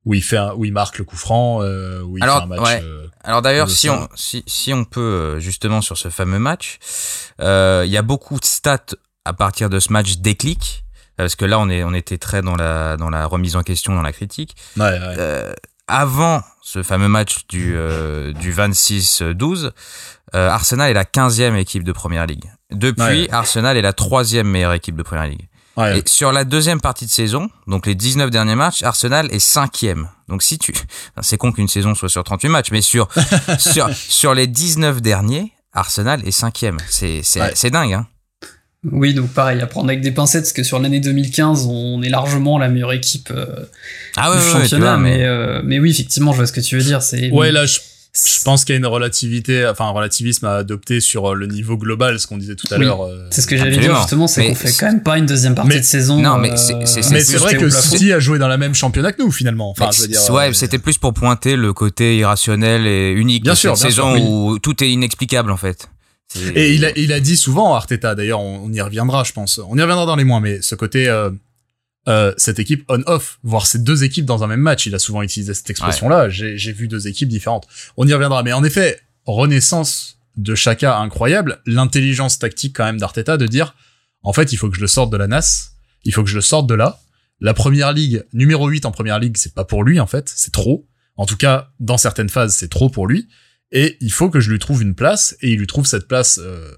[0.06, 2.44] où il fait un- où il marque le coup franc, euh, où il Alors, fait
[2.44, 2.62] un match.
[2.62, 2.82] ouais.
[2.84, 6.78] euh, Alors d'ailleurs, si on, si, si on peut, euh, justement, sur ce fameux match,
[7.42, 8.86] euh, il y a beaucoup de stats
[9.26, 10.83] à partir de ce match déclic,
[11.18, 13.94] parce que là, on, est, on était très dans la, dans la remise en question,
[13.96, 14.56] dans la critique.
[14.78, 15.00] ouais, ouais.
[15.18, 15.54] Euh,
[15.88, 19.72] avant ce fameux match du, euh, du 26-12,
[20.36, 22.46] euh, Arsenal est la 15e équipe de Première Ligue.
[22.72, 23.28] Depuis, Ouais.
[23.32, 25.48] Arsenal est la troisième meilleure équipe de Première Ligue.
[25.76, 26.00] Ouais.
[26.00, 30.08] Et sur la deuxième partie de saison, donc les 19 derniers matchs, Arsenal est cinquième.
[30.30, 33.08] Donc si tu, enfin, c'est con qu'une saison soit sur 38 matchs, mais sur
[33.60, 36.78] sur sur les 19 derniers, Arsenal est cinquième.
[36.90, 37.52] C'est c'est Ouais.
[37.56, 37.94] c'est dingue.
[37.94, 38.08] Hein.
[38.92, 42.10] Oui, donc pareil, à prendre avec des pincettes, parce que sur l'année 2015, on est
[42.10, 43.46] largement la meilleure équipe euh,
[44.18, 46.48] Ah ouais, du ouais, ouais, tu championnat, vois, mais, euh, mais oui, effectivement, je vois
[46.48, 47.02] ce que tu veux dire.
[47.02, 47.80] C'est Ouais, là, je,
[48.14, 51.48] je pense qu'il y a une relativité, enfin, un relativisme à adopter sur euh, le
[51.48, 52.84] niveau global, ce qu'on disait tout à Oui.
[52.84, 53.06] l'heure.
[53.06, 53.26] euh.
[53.32, 55.28] c'est ce que j'allais dire justement, c'est Mais qu'on fait c'est- quand même pas une
[55.28, 56.20] deuxième partie Mais- de saison.
[56.22, 57.70] Non, mais euh, c'est- c'est- Mais c'est c'est vrai que.
[57.70, 59.70] City a joué dans la même championnat que nous, finalement.
[59.72, 60.20] Enfin, Mais je veux dire.
[60.20, 63.78] c- ouais, euh, c'était plus pour pointer le côté irrationnel et unique Bien de sûr,
[63.78, 64.22] cette bien sûr, saison oui.
[64.54, 65.88] où tout est inexplicable en fait.
[66.34, 69.34] C'est- Et il a, il a dit souvent, Arteta, d'ailleurs, on, on y reviendra, je
[69.34, 69.60] pense.
[69.60, 71.30] On y reviendra dans les mois, mais ce côté, euh,
[72.08, 75.22] euh, cette équipe on-off, voir ces deux équipes dans un même match, il a souvent
[75.22, 76.30] utilisé cette expression-là.
[76.30, 77.68] J'ai, j'ai vu deux équipes différentes.
[77.98, 83.38] On y reviendra, mais en effet, renaissance de Chaka incroyable, l'intelligence tactique quand même d'Arteta
[83.38, 83.76] de dire,
[84.24, 85.74] en fait, il faut que je le sorte de la NAS,
[86.06, 87.00] il faut que je le sorte de là.
[87.40, 90.52] La première ligue, numéro 8 en première ligue, c'est pas pour lui, en fait, c'est
[90.52, 90.88] trop.
[91.18, 93.28] En tout cas, dans certaines phases, c'est trop pour lui.
[93.74, 96.40] Et il faut que je lui trouve une place, et il lui trouve cette place
[96.42, 96.72] euh,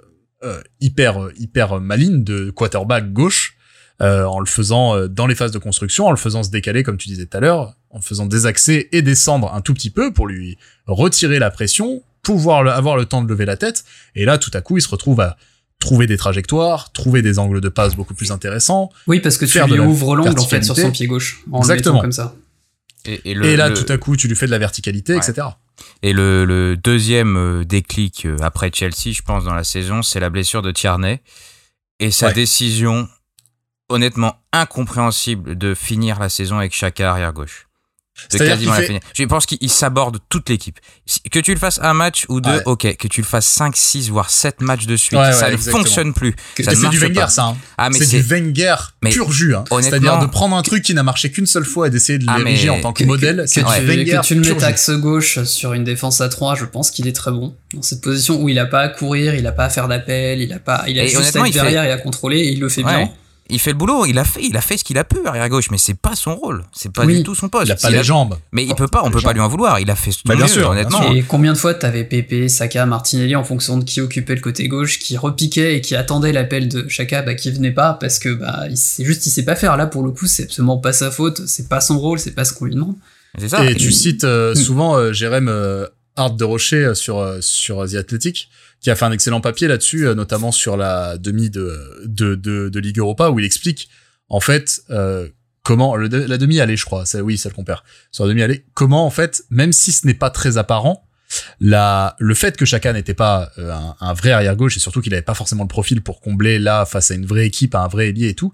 [0.44, 3.58] euh, hyper euh, hyper maligne de quarterback gauche,
[4.02, 6.84] euh, en le faisant euh, dans les phases de construction, en le faisant se décaler,
[6.84, 9.90] comme tu disais tout à l'heure, en le faisant désaxer et descendre un tout petit
[9.90, 13.84] peu pour lui retirer la pression, pouvoir le- avoir le temps de lever la tête.
[14.16, 15.38] Et là, tout à coup, il se retrouve à
[15.80, 18.90] trouver des trajectoires, trouver des angles de passe beaucoup plus intéressants.
[19.08, 21.98] Oui, parce que tu lui ouvres l'angle en fait sur son pied gauche en Exactement.
[21.98, 22.36] le comme ça.
[23.06, 25.14] Et, et le- et là, le- tout à coup, tu lui fais de la verticalité,
[25.14, 25.20] Ouais.
[25.20, 25.48] etc.
[26.02, 30.20] Et le, le deuxième euh, déclic euh, après Chelsea, je pense, dans la saison, c'est
[30.20, 31.22] la blessure de Tierney
[32.00, 32.34] et sa Ouais.
[32.34, 33.08] décision
[33.90, 37.68] honnêtement incompréhensible de finir la saison avec Chaka arrière gauche.
[38.32, 39.00] De quasiment la fait-.
[39.14, 40.80] Je pense qu'il il saborde toute l'équipe.
[41.32, 42.62] Que tu le fasses un match ou deux, Ouais.
[42.66, 42.96] ok.
[42.98, 45.56] Que tu le fasses 5, 6, voire 7 matchs de suite, Ouais, ça ouais, ne
[45.56, 45.84] exactement.
[45.84, 46.36] fonctionne plus.
[46.56, 47.28] C'est du Wenger, pas.
[47.28, 47.44] ça.
[47.48, 47.58] hein.
[47.78, 49.56] Ah, c'est du Wenger mais pur jus.
[49.56, 49.64] Hein.
[49.82, 52.70] C'est-à-dire de prendre un truc qui n'a marché qu'une seule fois et d'essayer de l'ériger
[52.70, 53.44] en tant que, Que- modèle.
[53.48, 54.66] C'est du Wenger que tu le mettes jus.
[54.66, 57.56] axe gauche sur une défense à 3, je pense qu'il est très bon.
[57.74, 60.42] Dans cette position où il a pas à courir, il a pas à faire d'appel,
[60.42, 62.84] il a pas, il a juste à derrière et à contrôler et il le fait
[62.84, 63.10] bien.
[63.50, 65.48] Il fait le boulot, il a fait, il a fait ce qu'il a pu arrière
[65.50, 67.18] gauche, mais c'est pas son rôle, c'est pas Oui.
[67.18, 67.68] du tout son poste.
[67.68, 68.38] Il a pas Il les jambes.
[68.52, 69.80] Mais il peut pas, on peut pas lui en vouloir.
[69.80, 71.02] Il a fait Bah, bien mieux, sûr, bien honnêtement.
[71.04, 71.12] sûr.
[71.16, 74.68] Et combien de fois t'avais Pepe, Saka, Martinelli en fonction de qui occupait le côté
[74.68, 78.30] gauche, qui repiquait et qui attendait l'appel de Chaka, bah, qui venait pas parce que
[78.34, 79.78] bah sait juste il sait pas faire.
[79.78, 82.46] Là pour le coup c'est absolument pas sa faute, c'est pas son rôle, c'est pas
[82.46, 82.96] ce qu'on lui demande.
[83.38, 83.64] C'est ça.
[83.70, 84.56] Et tu cites euh, Mm.
[84.56, 85.86] souvent euh, Jérém euh,
[86.16, 88.50] Hart de Rocher euh, sur euh, sur The Athletic,
[88.82, 92.70] qui a fait un excellent papier là-dessus, euh, notamment sur la demi de de, de
[92.70, 93.90] de Ligue Europa, où il explique
[94.30, 95.28] en fait euh,
[95.64, 98.42] comment le, la demi allée, je crois, c'est oui celle qu'on perd sur la demi
[98.44, 101.08] allée, comment en fait même si ce n'est pas très apparent,
[101.60, 105.02] la le fait que Chaka n'était pas euh, un, un vrai arrière gauche et surtout
[105.02, 107.80] qu'il avait pas forcément le profil pour combler là face à une vraie équipe, à
[107.82, 108.54] un vrai ailier et tout.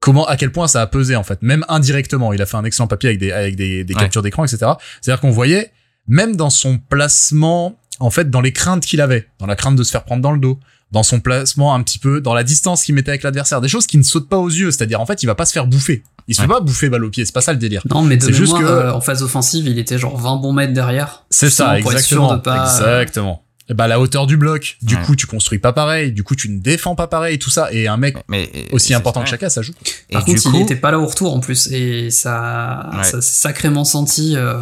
[0.00, 2.32] Comment, à quel point ça a pesé en fait, même indirectement.
[2.32, 4.00] Il a fait un excellent papier avec des avec des, des Ouais.
[4.00, 4.58] captures d'écran, etc.
[5.00, 5.72] C'est-à-dire qu'on voyait
[6.08, 9.82] même dans son placement, en fait, dans les craintes qu'il avait, dans la crainte de
[9.82, 10.58] se faire prendre dans le dos,
[10.90, 13.86] dans son placement un petit peu, dans la distance qu'il mettait avec l'adversaire, des choses
[13.86, 14.70] qui ne sautent pas aux yeux.
[14.70, 16.02] C'est-à-dire en fait, il va pas se faire bouffer.
[16.28, 16.54] Il se fait Ouais.
[16.54, 17.24] pas bouffer balle au pied.
[17.24, 17.82] C'est pas ça le délire.
[17.90, 20.36] Non mais de C'est juste mémoire, que- euh, en phase offensive il était genre 20
[20.36, 21.24] bons mètres derrière.
[21.30, 22.34] C'est ça, exactement.
[22.36, 23.42] de pas- Exactement.
[23.70, 24.78] Et bah, la hauteur du bloc.
[24.80, 25.02] Du Ouais.
[25.02, 26.12] coup, tu construis pas pareil.
[26.12, 27.38] Du coup, tu ne défends pas pareil.
[27.38, 27.70] Tout ça.
[27.70, 29.74] Et un mec mais, aussi important que chacun, ça joue.
[30.08, 32.88] Et Par du contre, coup, il était pas là au retour en plus et ça,
[32.96, 33.04] Ouais.
[33.04, 34.54] ça s'est sacrément senti euh,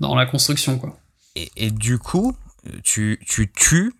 [0.00, 0.96] dans la construction quoi.
[1.34, 2.36] et, et du coup,
[2.84, 3.92] tu, tu tues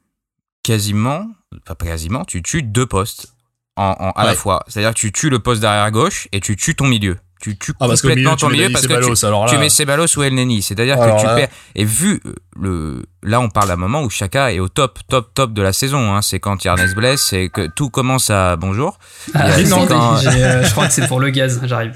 [0.62, 1.26] quasiment,
[1.64, 3.32] pas quasiment, tu tues deux postes
[3.76, 4.64] en, en- à la fois.
[4.68, 7.18] C'est-à-dire que tu tues le poste d'arrière gauche et tu tues ton milieu.
[7.40, 9.24] Tu tues Ah, parce complètement milieu, tu ton mets milieu parce que tu, Ceballos.
[9.24, 10.60] Alors là, tu mets Ceballos ou El Neni.
[10.60, 11.48] C'est-à-dire que tu là- perds.
[11.76, 12.20] Et vu
[12.60, 15.72] le, là, on parle d'un moment où Chaka est au top, top, top de la
[15.72, 16.14] saison.
[16.14, 16.20] Hein.
[16.22, 16.56] C'est quand
[16.88, 18.98] se blesse, c'est que tout commence à bonjour.
[19.34, 21.94] Ah, a- quand- euh, je crois que c'est pour le gaz, j'arrive.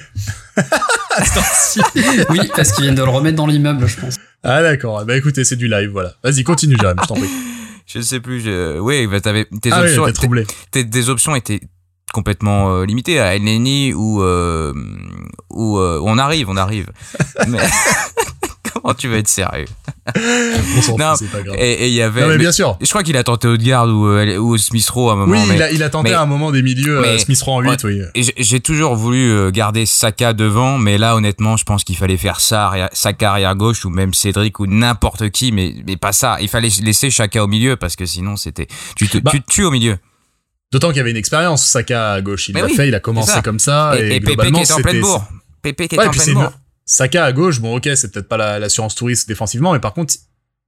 [1.16, 1.82] Attention.
[2.30, 4.18] Oui, parce qu'ils viennent de le remettre dans l'immeuble, je pense.
[4.43, 5.05] ah, d'accord.
[5.05, 6.12] Bah, écoutez, c'est du live, voilà.
[6.22, 7.28] Vas-y, continue, Jérém, je t'en prie.
[7.86, 8.40] Je sais plus.
[8.40, 8.78] Je...
[8.78, 10.30] Oui, bah, t'avais tes Ah oui, options.
[10.70, 11.61] tes, tes options étaient
[12.12, 14.72] complètement euh, limitées à El Neni ou euh,
[15.50, 16.86] ou euh, on arrive, on arrive.
[17.48, 17.58] Mais
[18.72, 19.66] comment tu vas être sérieux?
[20.88, 21.56] On Non, fout, pas grave.
[21.58, 22.22] Et il y avait.
[22.22, 22.76] Non, mais mais- bien sûr.
[22.80, 25.32] je crois qu'il a tenté Haute-Garde ou, euh, ou Smith Rowe à un moment.
[25.32, 27.40] Oui, mais il, a, il a tenté mais- à un moment des milieux euh, Smith
[27.42, 28.00] Rowe en 8, oui.
[28.16, 32.66] j'ai- toujours voulu garder Saka devant, mais là honnêtement, je pense qu'il fallait faire ça,
[32.66, 36.38] arrière- Saka arrière gauche ou même Cédric ou n'importe qui, mais mais pas ça.
[36.40, 39.50] Il fallait laisser Chaka au milieu parce que sinon c'était tu te Bah, tu te
[39.50, 39.96] tues au milieu.
[40.73, 42.49] D'autant qu'il y avait une expérience, Saka à gauche.
[42.49, 43.43] Il l'a oui, fait, il a commencé ça.
[43.43, 43.93] comme ça.
[43.97, 45.29] et Et, et Pépé qui globalement, était en pleine bourre.
[45.62, 46.53] Pépé qui Ouais, était en pleine bourre.
[46.87, 50.14] Saka à gauche, bon, ok, c'est peut-être pas la- l'assurance touriste défensivement, mais par contre,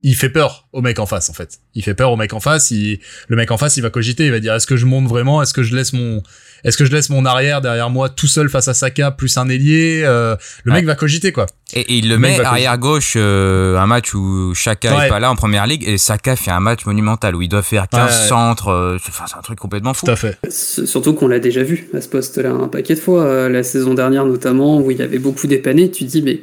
[0.07, 1.59] il fait peur au mec en face, en fait.
[1.75, 2.71] Il fait peur au mec en face.
[2.71, 5.07] Il, le mec en face, il va cogiter, il va dire, est-ce que je monte
[5.09, 5.43] vraiment?
[5.43, 6.23] Est-ce que je laisse mon,
[6.63, 9.49] est-ce que je laisse mon arrière derrière moi tout seul face à Saka plus un
[9.49, 10.03] ailier?
[10.05, 10.79] Euh, Le Ouais.
[10.79, 11.47] mec va cogiter quoi.
[11.73, 15.07] Et, il le mec met arrière gauche, euh, un match où Chaka Ouais.
[15.07, 17.63] est pas là en première ligue et Saka fait un match monumental où il doit
[17.63, 18.29] faire 15 Ouais.
[18.29, 18.69] centres.
[18.69, 20.05] euh, Enfin, c'est un truc complètement fou.
[20.07, 20.39] Tout à fait.
[20.51, 23.95] Surtout qu'on l'a déjà vu à ce poste-là un paquet de fois, euh, la saison
[23.95, 25.91] dernière notamment, où il avait beaucoup dépanné.
[25.91, 26.43] Tu te dis, mais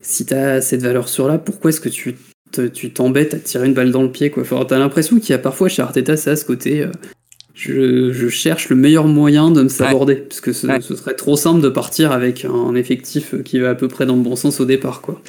[0.00, 2.14] si t'as cette valeur sur là, pourquoi est-ce que tu
[2.72, 5.32] tu t'embêtes à tirer une balle dans le pied quoi Enfin, T'as l'impression qu'il y
[5.34, 6.82] a parfois chez Arteta ça à ce côté.
[6.82, 6.90] euh,
[7.54, 10.80] je, je cherche le meilleur moyen de me saborder, parce que ce, Ouais.
[10.80, 14.16] ce serait trop simple de partir avec un effectif qui va à peu près dans
[14.16, 15.00] le bon sens au départ.
[15.02, 15.20] quoi.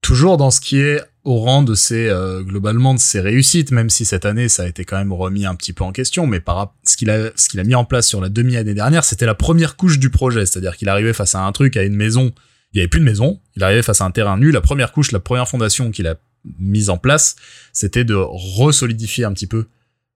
[0.00, 3.88] Toujours dans ce qui est au rang de ses euh, globalement de ses réussites, même
[3.90, 6.40] si cette année ça a été quand même remis un petit peu en question, mais
[6.40, 9.24] par ce qu'il a ce qu'il a mis en place sur la demi-année dernière, c'était
[9.26, 12.32] la première couche du projet, c'est-à-dire qu'il arrivait face à un truc, à une maison,
[12.72, 14.92] il y avait plus de maison, il arrivait face à un terrain nu, la première
[14.92, 16.16] couche, la première fondation qu'il a
[16.58, 17.36] mise en place,
[17.72, 19.66] c'était de resolidifier un petit peu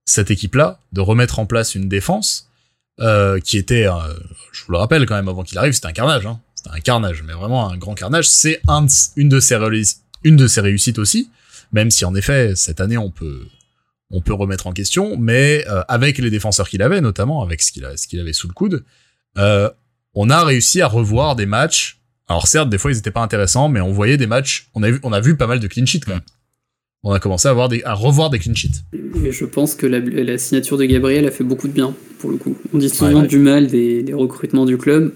[0.05, 2.49] cette équipe-là, de remettre en place une défense
[2.99, 3.93] euh, qui était, euh,
[4.51, 6.41] je vous le rappelle quand même avant qu'il arrive, c'était un carnage, hein.
[6.55, 8.27] c'était un carnage, mais vraiment un grand carnage.
[8.27, 8.61] C'est
[9.15, 11.29] une de ses réussites aussi,
[11.71, 13.47] même si en effet cette année on peut
[14.11, 17.71] on peut remettre en question, mais euh, avec les défenseurs qu'il avait, notamment avec ce
[17.71, 18.83] qu'il avait sous le coude,
[19.35, 21.98] on a réussi à revoir des matchs.
[22.29, 24.69] Alors certes, des fois ils étaient pas intéressants, mais on voyait des matchs.
[24.75, 26.21] On a vu, on a vu pas mal de clean sheets quand même.
[27.03, 28.83] On a commencé à avoir des, à revoir des clean sheets.
[29.23, 32.29] Et je pense que la, la signature de Gabriel a fait beaucoup de bien, pour
[32.29, 32.57] le coup.
[32.73, 33.27] On dit souvent Ouais, ouais.
[33.27, 35.13] du mal des, des recrutements du club,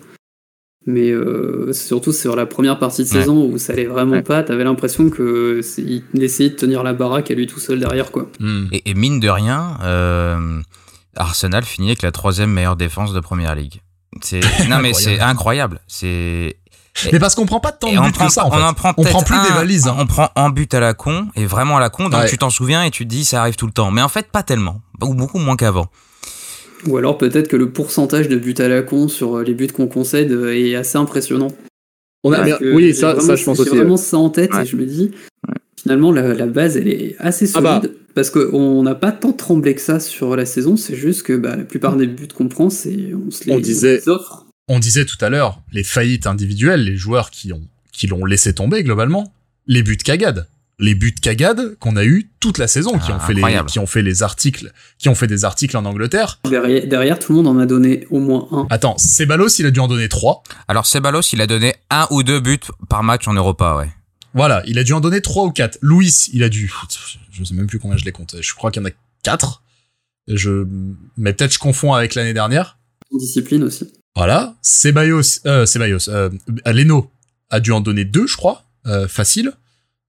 [0.86, 3.20] mais euh, surtout sur la première partie de Ouais.
[3.20, 4.22] saison où ça allait vraiment Ouais.
[4.24, 7.80] pas, t'avais l'impression que c'est- il essayait de tenir la baraque à lui tout seul
[7.82, 8.30] derrière, quoi.
[8.40, 8.68] Hmm.
[8.72, 10.62] Et, et mine de rien, euh,
[11.18, 13.82] Arsenal finit avec la troisième meilleure défense de première ligue.
[14.22, 14.40] C'est
[14.70, 15.82] non mais c'est incroyable.
[15.88, 16.56] C'est
[17.12, 18.64] Mais parce qu'on prend pas tant de buts que ça en on fait.
[18.64, 19.88] en prend on prend plus des valises.
[19.88, 19.96] hein.
[20.00, 22.10] On prend un but à la con et vraiment à la con.
[22.10, 22.30] Donc Ouais.
[22.30, 23.90] tu t'en souviens et tu te dis ça arrive tout le temps.
[23.92, 25.88] Mais en fait pas tellement ou beaucoup moins qu'avant.
[26.88, 29.68] Ou alors peut-être que le pourcentage de buts à la con sur euh, les buts
[29.68, 31.48] qu'on concède euh, est assez impressionnant.
[32.24, 33.76] On a, mais- que oui, j'ai ça, vraiment- ça, je pense j'ai aussi.
[33.76, 34.64] vraiment ça en tête Ouais.
[34.64, 35.12] et je me dis,
[35.82, 37.80] finalement, la, la base, elle est assez Ah bah.
[37.82, 37.98] solide.
[38.16, 41.56] Parce qu'on n'a pas tant tremblé que ça sur la saison, c'est juste que bah,
[41.58, 44.46] la plupart des buts qu'on prend, c'est on se les, On disait- les offre.
[44.68, 47.62] On disait tout à l'heure, les faillites individuelles, les joueurs qui ont
[47.92, 49.32] qui l'ont laissé tomber globalement,
[49.68, 50.48] les buts cagades,
[50.80, 53.70] les buts cagades qu'on a eu toute la saison, qui Ah, ont fait les incroyable.
[53.70, 56.40] qui ont fait les articles, qui ont fait des articles en Angleterre.
[56.50, 58.66] Derrière, derrière, tout le monde en a donné au moins un.
[58.72, 60.42] Attends, Ceballos, il a dû en donner trois.
[60.68, 62.58] Alors Ceballos il a donné un ou deux buts
[62.90, 63.90] par match en Europa ouais.
[64.34, 65.78] Voilà, il a dû en donner trois ou quatre.
[65.82, 66.74] Louis, il a dû,
[67.32, 68.36] je sais même plus combien je les compte.
[68.42, 68.92] Je crois qu'il y en a
[69.22, 69.62] quatre.
[70.28, 70.66] Je,
[71.18, 72.80] mais peut-être je confonds avec l'année dernière.
[73.12, 73.94] Discipline aussi.
[74.16, 76.30] Voilà, Ceballos, euh, Ceballos, euh,
[76.68, 77.10] Leno
[77.50, 79.54] a dû en donner deux, je crois, euh, facile.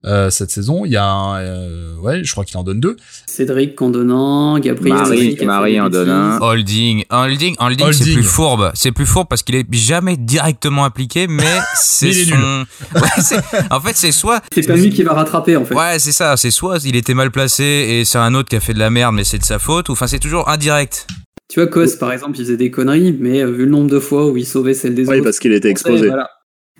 [0.05, 2.97] Euh, cette saison, il y a un, euh, ouais, je crois qu'il en donne deux.
[3.27, 6.39] Cédric en donne un, Gabriel Marie- Marie en un.
[6.43, 8.71] Holding, holding, holding, c'est plus fourbe.
[8.75, 11.43] C'est plus fourbe parce qu'il est jamais directement appliqué, mais
[11.75, 12.67] c'est il est son.
[12.95, 13.39] Ouais,
[13.71, 14.43] en fait, c'est soit.
[14.53, 15.75] C'est pas lui qui va rattraper en fait.
[15.75, 16.37] Ouais, c'est ça.
[16.37, 18.91] C'est soit il était mal placé et c'est un autre qui a fait de la
[18.91, 19.89] merde, mais c'est de sa faute.
[19.89, 21.07] Ou enfin, c'est toujours indirect.
[21.55, 24.01] Tu vois, Kos par exemple, il faisait des conneries, mais euh, vu le nombre de
[24.01, 25.25] fois où il sauvait celle des Oui, autres.
[25.25, 26.09] parce qu'il était exposé.
[26.09, 26.29] Voilà.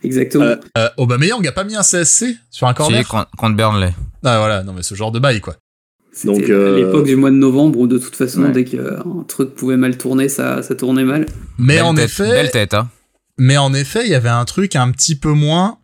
[0.03, 0.45] Exactement.
[0.47, 3.05] Euh, Euh, Aubameyang a pas mis un CSC sur un corner?
[3.09, 3.95] C'est contre, Burnley.
[4.25, 5.55] Ah voilà, non mais ce genre de bail quoi.
[6.13, 8.51] C'était donc, euh, l'époque du mois de novembre où de toute façon, Ouais.
[8.51, 11.27] dès qu'un truc pouvait mal tourner, ça, ça tournait mal.
[11.57, 12.89] Mais Belle en tête, effet, Belle tête, hein.
[13.39, 15.79] mais en effet, il y avait un truc un petit peu moins.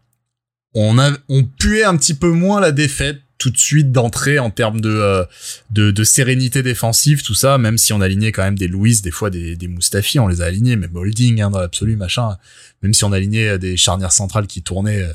[0.74, 4.50] On a, on puait un petit peu moins la défaite tout de suite d'entrée en
[4.50, 5.24] termes de, euh,
[5.72, 7.58] de de sérénité défensive, tout ça.
[7.58, 10.42] Même si on alignait quand même des Louis, des fois des des Mustafi, on les
[10.42, 12.36] a alignés, même Holding hein, dans l'absolu machin.
[12.82, 15.12] Même si on alignait euh, des charnières centrales qui tournaient, euh,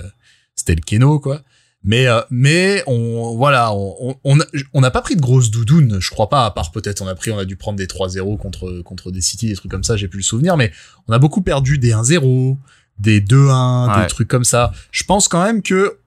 [0.55, 1.41] c'était le Keno quoi.
[1.88, 6.30] Mais euh, mais on voilà, on on n'a pas pris de grosses doudounes, je crois
[6.30, 6.45] pas.
[6.45, 9.21] À part peut-être on a pris, on a dû prendre des 3-0 contre contre des
[9.21, 9.95] City, des trucs comme ça.
[9.95, 10.71] J'ai plus le souvenir, mais
[11.07, 12.57] on a beaucoup perdu des 1-0,
[12.97, 14.01] des 2-1, Ouais.
[14.01, 14.71] des trucs comme ça.
[14.89, 15.99] Je pense quand même que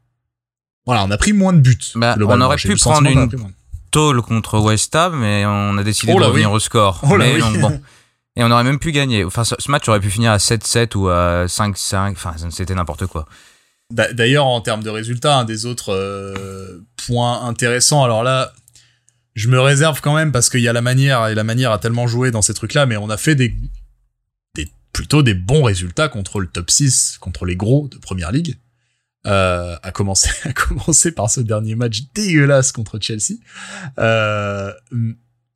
[0.88, 1.76] voilà, on a pris moins de buts.
[1.96, 3.28] Bah, on aurait pu prendre une-.
[3.90, 6.56] Tôle contre West Ham, mais on a décidé Oh de revenir oui.
[6.56, 7.00] au score.
[7.04, 7.60] Oh oui.
[7.60, 7.78] bon.
[8.36, 9.22] Et on aurait même pu gagner.
[9.22, 12.12] Enfin, ce match aurait pu finir à 7-7 ou à 5-5.
[12.12, 13.26] Enfin, c'était n'importe quoi.
[13.92, 18.52] D'a- D'ailleurs, en termes de résultats, un des autres euh, points intéressants, alors là,
[19.34, 21.78] je me réserve quand même parce qu'il y a la manière, et la manière a
[21.78, 23.54] tellement joué dans ces trucs-là, mais on a fait des,
[24.54, 28.56] des plutôt des bons résultats contre le top 6, contre les gros de Première Ligue.
[29.28, 33.34] Euh, à commencer à commencer par ce dernier match dégueulasse contre Chelsea.
[33.98, 34.72] Euh,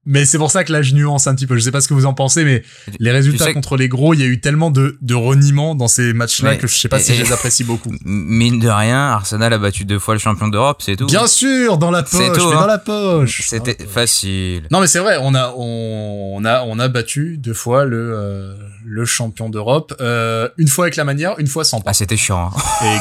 [0.04, 1.54] mais c'est pour ça que là je nuance un petit peu.
[1.56, 2.62] Je sais pas ce que vous en pensez, mais
[2.98, 5.88] les résultats sais contre les gros, il y a eu tellement de, de reniements dans
[5.88, 7.92] ces matchs-là que je sais pas si je les apprécie beaucoup.
[8.04, 11.06] Mine de rien, Arsenal a battu deux fois le champion d'Europe, c'est tout.
[11.06, 12.60] Bien sûr, dans la C'est poche, tout, mais hein.
[12.60, 13.42] dans la poche.
[13.46, 13.92] C'était Dans poche.
[13.92, 14.66] facile.
[14.70, 18.54] Non mais c'est vrai, on a on, a on a battu deux fois le euh,
[18.84, 22.50] le champion d'Europe, euh, une fois avec la manière, une fois sans Ah, c'était chiant.
[22.54, 22.60] hein.
[22.84, 22.98] Et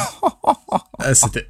[1.00, 1.48] Ah, c'était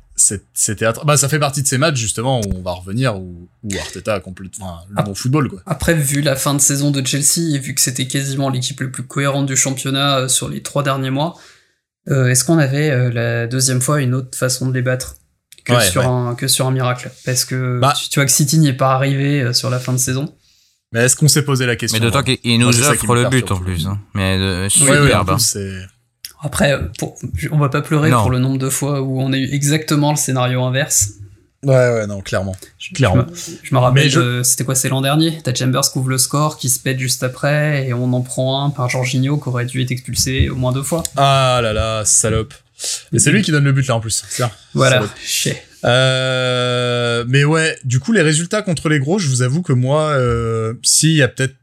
[1.05, 4.15] bah ça fait partie de ces matchs justement où on va revenir où, où Arteta
[4.15, 5.61] a complètement le bon football quoi.
[5.65, 8.87] Après, vu la fin de saison de Chelsea et vu que c'était quasiment l'équipe la
[8.87, 11.37] plus cohérente du championnat euh, sur les trois derniers mois,
[12.09, 15.15] euh, est-ce qu'on avait euh, la deuxième fois une autre façon de les battre
[15.65, 16.07] que, Ouais, sur, ouais.
[16.07, 17.11] Un, que sur un miracle?
[17.25, 17.93] Parce que Bah.
[17.95, 20.33] tu, tu vois que City n'y est pas arrivé euh, sur la fin de saison.
[20.93, 22.37] Mais est-ce qu'on s'est posé la question Mais d'autant ouais.
[22.37, 23.85] qu'il nous offre le but en plus.
[23.87, 23.99] Hein.
[24.13, 25.37] Mais Ouais, en superbe.
[26.43, 27.17] Après, euh, pour,
[27.51, 28.21] on va pas pleurer Non.
[28.21, 31.09] pour le nombre de fois où on a eu exactement le scénario inverse.
[31.63, 32.55] ouais ouais non clairement.
[32.79, 33.25] Je, Clairement.
[33.63, 35.39] je me, rappelle, Mais je- c'était quoi, c'est l'an dernier?
[35.43, 38.65] T'as Chambers qui ouvre le score, qui se pète juste après, et on en prend
[38.65, 41.03] un par Jorginho qui aurait dû être expulsé au moins deux fois.
[41.17, 42.53] Ah là là salope.
[43.13, 44.23] Et c'est lui qui donne le but là en plus.
[44.27, 44.51] C'est ça.
[44.73, 45.03] Voilà.
[45.83, 50.09] Euh, mais ouais, du coup, les résultats contre les gros, je vous avoue que moi,
[50.11, 51.55] euh, s'il y a peut-être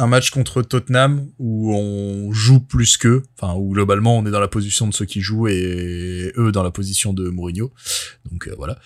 [0.00, 4.40] un match contre Tottenham où on joue plus qu'eux, enfin, où globalement on est dans
[4.40, 7.70] la position de ceux qui jouent et eux dans la position de Mourinho.
[8.30, 8.78] Donc euh, voilà,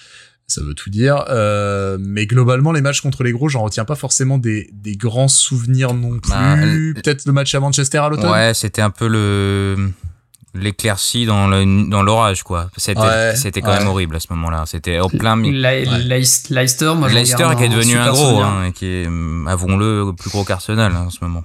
[0.49, 1.25] ça veut tout dire.
[1.29, 5.29] Euh, mais globalement, les matchs contre les gros, j'en retiens pas forcément des, des grands
[5.29, 6.95] souvenirs non plus.
[6.95, 8.31] Bah, peut-être le match à Manchester à l'automne.
[8.31, 9.91] Ouais, c'était un peu le
[10.55, 12.71] l'éclaircie dans le dans l'orage quoi.
[12.77, 13.79] C'était Ouais, c'était quand ouais.
[13.81, 14.65] même horrible à ce moment-là.
[14.67, 18.87] C'était au plein Leicester, Leicester, moi, Leicester qui est devenu un gros, hein, et qui
[18.87, 21.45] est, hum, avouons-le, plus gros qu'Arsenal hein, en ce moment.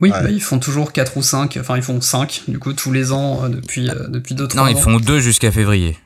[0.00, 0.22] Oui, Ouais.
[0.22, 3.12] bah, ils font toujours 4 ou 5, enfin ils font 5, du coup, tous les
[3.12, 4.64] ans, euh, depuis, euh, depuis 2-3 ans.
[4.64, 5.96] Non, ils font deux jusqu'à février.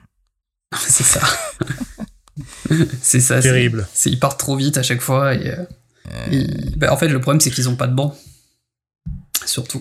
[0.76, 1.20] c'est ça.
[3.02, 3.40] c'est ça.
[3.40, 3.86] c'est- Terrible.
[3.94, 5.34] c'est- Ils partent trop vite à chaque fois.
[5.34, 5.64] Et, euh,
[6.30, 8.14] ils- bah, en fait, le problème, c'est qu'ils ont pas de banc.
[9.46, 9.80] Surtout.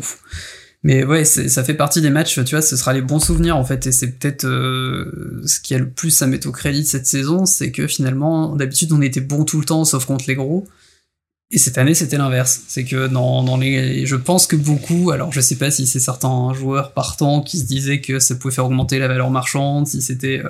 [0.87, 3.57] Mais ouais, c'est- ça fait partie des matchs, tu vois, ce sera les bons souvenirs
[3.57, 3.87] en fait.
[3.87, 7.07] Et c'est peut-être euh, ce qui a le plus à mettre au crédit de cette
[7.07, 10.67] saison, c'est que finalement, d'habitude, on était bon tout le temps, sauf contre les gros.
[11.49, 12.61] Et cette année, c'était l'inverse.
[12.67, 14.05] C'est que dans, dans les.
[14.05, 17.65] Je pense que beaucoup, alors je sais pas si c'est certains joueurs partants qui se
[17.65, 20.49] disaient que ça pouvait faire augmenter la valeur marchande, si c'était euh,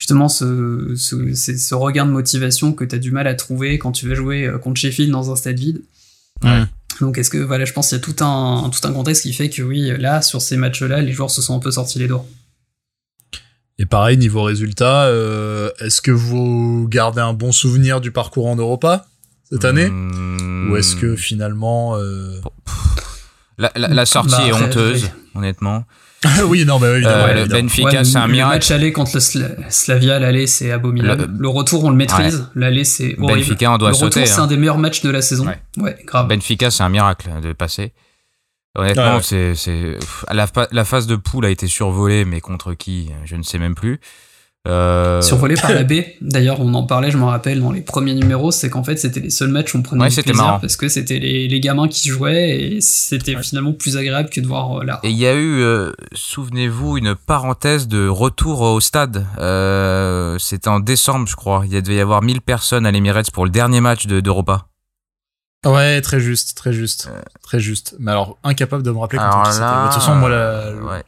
[0.00, 3.92] justement ce, ce, ce regain de motivation que tu as du mal à trouver quand
[3.92, 5.82] tu vas jouer euh, contre Sheffield dans un stade vide.
[6.42, 6.62] Ouais.
[7.02, 9.32] Donc est-ce que voilà, je pense qu'il y a tout un tout un contexte qui
[9.32, 12.06] fait que oui, là sur ces matchs-là, les joueurs se sont un peu sortis les
[12.06, 12.24] doigts.
[13.78, 18.54] Et pareil, niveau résultat, euh, est-ce que vous gardez un bon souvenir du parcours en
[18.54, 19.06] Europa
[19.50, 21.96] cette année Hum, Ou est-ce que finalement...
[21.96, 22.40] euh,
[23.58, 25.84] la, la, la sortie Bah, est honteuse, honnêtement.
[26.46, 27.24] oui, non, bah évidemment.
[27.24, 27.62] Euh, le évidemment.
[27.62, 28.54] Benfica, Ouais, c'est un le miracle.
[28.56, 31.22] match aller contre le Sla- Slavia, l'aller c'est abominable.
[31.32, 33.40] Le- Le, retour on le maîtrise, l'aller c'est horrible.
[33.40, 34.20] Benfica, on doit le sauter.
[34.20, 34.44] retour c'est hein.
[34.44, 35.46] un des meilleurs matchs de la saison.
[35.46, 35.60] Ouais.
[35.78, 36.28] Ouais, grave.
[36.28, 37.92] Benfica, c'est un miracle de passer.
[38.74, 39.22] Honnêtement, Ouais, ouais.
[39.22, 43.10] c'est c'est pff, la, fa- la phase de poule a été survolée, mais contre qui,
[43.24, 44.00] je ne sais même plus.
[44.68, 46.16] Euh, Survolé par la baie.
[46.20, 49.18] D'ailleurs, on en parlait, je me rappelle, dans les premiers numéros, c'est qu'en fait, c'était
[49.18, 50.60] les seuls matchs où on prenait Ouais, du c'était plaisir marrant.
[50.60, 54.46] parce que c'était les, les gamins qui jouaient et c'était finalement plus agréable que de
[54.46, 55.00] voir euh, là.
[55.02, 59.26] Et il y a eu, euh, souvenez-vous, une parenthèse de retour au stade.
[59.38, 61.62] Euh, C'était en décembre, je crois.
[61.66, 64.66] Il y devait y avoir 1000 personnes à l'Emirates pour le dernier match de- d'Europa.
[65.66, 67.08] Ouais, très juste, très juste,
[67.42, 67.94] très juste.
[68.00, 69.64] Mais alors, incapable de me rappeler Alors qui c'était.
[69.64, 71.02] là, De toute façon, moi, la- ouais.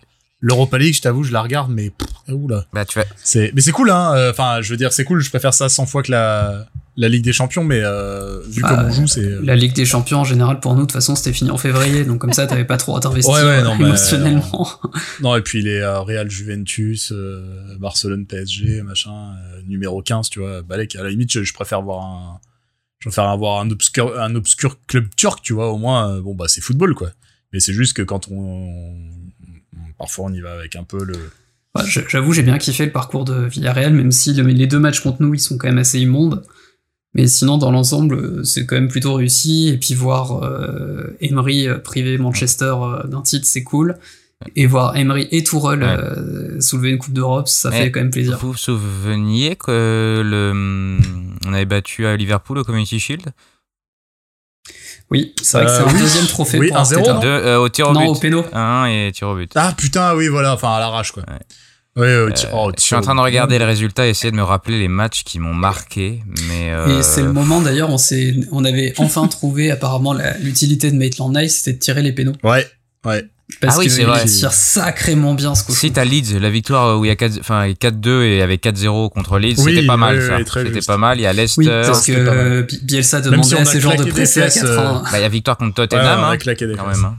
[0.46, 1.90] l'Europa League, je t'avoue, je la regarde, mais...
[1.90, 2.66] pff, oula.
[2.72, 3.04] Bah, tu vas...
[3.22, 4.12] C'est, mais c'est cool, hein.
[4.14, 5.20] euh, Enfin, je veux dire, c'est cool.
[5.20, 6.66] Je préfère ça 100 fois que la,
[6.96, 9.20] la Ligue des Champions, mais euh, vu Ah, comme on joue, c'est.
[9.24, 11.56] euh, La Ligue des Champions, en général, pour nous, de toute façon, c'était fini en
[11.56, 14.68] février, donc comme ça, t'avais pas trop à t'investir Ouais, ouais, non, euh, mais, émotionnellement.
[15.22, 19.12] Non, et puis les euh, Real Juventus, euh, Barcelone PSG, machin,
[19.54, 20.62] euh, numéro 15, tu vois.
[20.62, 22.40] Balek, à la limite, je, je préfère voir un.
[23.00, 25.70] Je préfère avoir un obscur, un obscur club turc, tu vois.
[25.72, 27.10] Au moins, euh, bon, bah, c'est football, quoi.
[27.52, 28.94] Mais c'est juste que quand on, on-
[29.98, 31.14] Parfois, on y va avec un peu le.
[31.76, 35.00] Ouais, J'avoue, j'ai bien kiffé le parcours de Villarreal, même si le- les deux matchs
[35.00, 36.42] contre nous, ils sont quand même assez immondes.
[37.14, 39.68] Mais sinon, dans l'ensemble, c'est quand même plutôt réussi.
[39.68, 43.96] Et puis voir euh, Emery euh, priver Manchester euh, d'un titre, c'est cool.
[44.56, 45.96] Et voir Emery et Tourelle Ouais.
[45.96, 48.36] euh, soulever une Coupe d'Europe, ça fait quand même plaisir.
[48.38, 50.98] Vous vous souveniez que le,
[51.46, 53.26] on avait battu à Liverpool au Community Shield?
[55.14, 56.00] Oui, c'est vrai que Euh, c'est un oui.
[56.00, 57.12] deuxième trophée Oui, pour 1-0, Arteta.
[57.14, 58.44] non Deux, euh, au tir au Non, au péno.
[58.52, 59.50] Un et tir au but.
[59.54, 60.54] Ah, putain, oui, voilà.
[60.54, 61.22] Enfin, à l'arrache, quoi.
[61.28, 61.38] Ouais.
[61.96, 64.42] Ouais, ti- oh, Je suis en train de regarder les résultats et essayer de me
[64.42, 68.34] rappeler les matchs qui m'ont marqué, mais euh, Et c'est le moment d'ailleurs, on s'est,
[68.50, 72.32] on avait enfin trouvé apparemment l'utilité de Maitland Nice, c'était de tirer les pénaux.
[72.42, 72.66] Ouais,
[73.06, 73.24] ouais.
[73.60, 74.24] Parce Ah oui, que c'est il vrai.
[74.24, 75.78] tire sacrément bien ce cochon.
[75.78, 79.10] Si t'as Leeds, la victoire où il y a 4, enfin 4-2 et avec 4-0
[79.10, 80.36] contre Leeds, Oui, c'était pas mal oui, ça.
[80.38, 81.18] oui, très c'était pas mal.
[81.18, 84.04] Il y a Leicester, Oui, parce que euh, Bielsa demandait si à ces genres de
[84.04, 85.02] presser à fesses, 4-1.
[85.02, 87.04] bah, il y a victoire contre Ouais, Tottenham, on a hein, des quand même.
[87.04, 87.16] hein.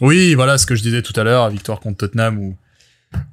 [0.00, 2.56] Oui, voilà ce que je disais tout à l'heure, victoire contre Tottenham ou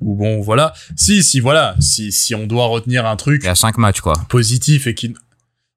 [0.01, 0.73] ou bon voilà.
[0.97, 4.01] Si si voilà, si si on doit retenir un truc Il y a 5 matchs
[4.01, 4.13] quoi.
[4.27, 5.13] positif et qui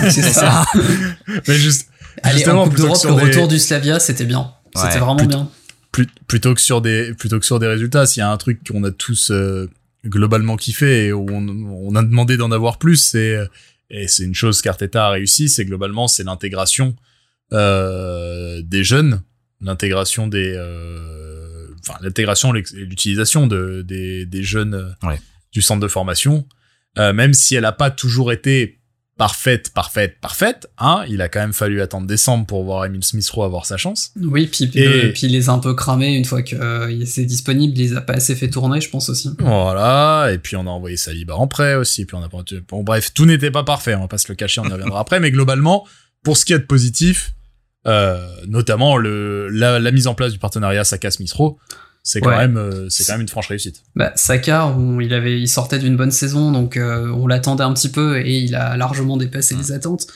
[0.09, 0.65] C'est ça.
[1.47, 1.87] mais juste
[2.23, 4.51] Allez, Justement, en Coupe d'Europe, le des- retour du Slavia, c'était bien.
[4.75, 4.99] C'était Ouais.
[4.99, 5.49] vraiment bien.
[5.93, 8.59] Plus- plutôt que sur des plutôt que sur des résultats, s'il y a un truc
[8.67, 9.69] qu'on a tous euh,
[10.05, 13.37] globalement kiffé et où on, on a demandé d'en avoir plus, c'est
[13.89, 16.95] et c'est une chose qu'Arteta a réussi, c'est globalement c'est l'intégration
[17.53, 19.21] euh, des jeunes,
[19.61, 25.19] l'intégration des, euh, enfin l'intégration l'utilisation de des, des jeunes Ouais.
[25.51, 26.47] du centre de formation,
[26.97, 28.79] euh, même si elle a pas toujours été
[29.17, 33.43] parfaite, parfaite, parfaite, hein, il a quand même fallu attendre décembre pour voir Emile Smith-Rowe
[33.45, 34.11] avoir sa chance.
[34.19, 37.05] Oui, puis, Et- le- puis il les a un peu cramés une fois que euh,
[37.05, 39.29] c'est disponible, il les a pas assez fait tourner, je pense aussi.
[39.39, 42.27] Voilà, et puis on a envoyé Saliba en prêt aussi, et puis on a
[42.67, 44.99] bon bref, tout n'était pas parfait, on va pas se le cacher, on y reviendra
[44.99, 45.85] après, mais globalement,
[46.23, 47.33] pour ce qui est de positif,
[47.85, 51.57] euh, notamment le la, la mise en place du partenariat Saka Smith-Rowe,
[52.05, 52.37] c'est quand Ouais.
[52.37, 53.81] même euh, c'est quand même une franche réussite.
[53.95, 57.73] Bah, Saka, on- il avait, il sortait d'une bonne saison, donc euh, on l'attendait un
[57.73, 60.07] petit peu et il a largement dépassé les attentes.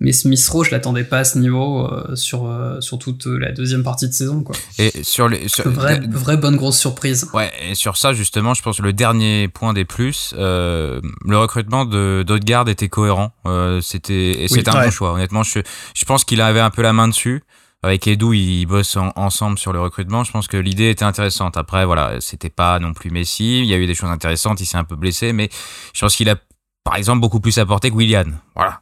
[0.00, 3.52] Mais Smith Rowe, je l'attendais pas à ce niveau euh, sur euh, sur toute la
[3.52, 4.56] deuxième partie de saison, quoi.
[4.78, 5.46] Et sur les.
[5.48, 7.28] Sur, Vraie, vraie bonne grosse surprise.
[7.32, 11.38] Ouais, et sur ça, justement, je pense que le dernier point des plus, euh, le
[11.38, 13.32] recrutement de d'Odegaard était cohérent.
[13.46, 14.84] Euh, c'était et c'était un ouais.
[14.86, 15.12] bon choix.
[15.12, 15.60] Honnêtement, je,
[15.94, 17.44] je pense qu'il avait un peu la main dessus.
[17.84, 20.24] Avec Edu, ils bossent en- ensemble sur le recrutement.
[20.24, 21.58] Je pense que l'idée était intéressante.
[21.58, 23.60] Après, voilà, c'était pas non plus Messi.
[23.60, 24.60] Il y a eu des choses intéressantes.
[24.60, 25.50] Il s'est un peu blessé, mais
[25.92, 26.36] je pense qu'il a,
[26.82, 28.24] par exemple, beaucoup plus apporté que Willian.
[28.54, 28.80] Voilà.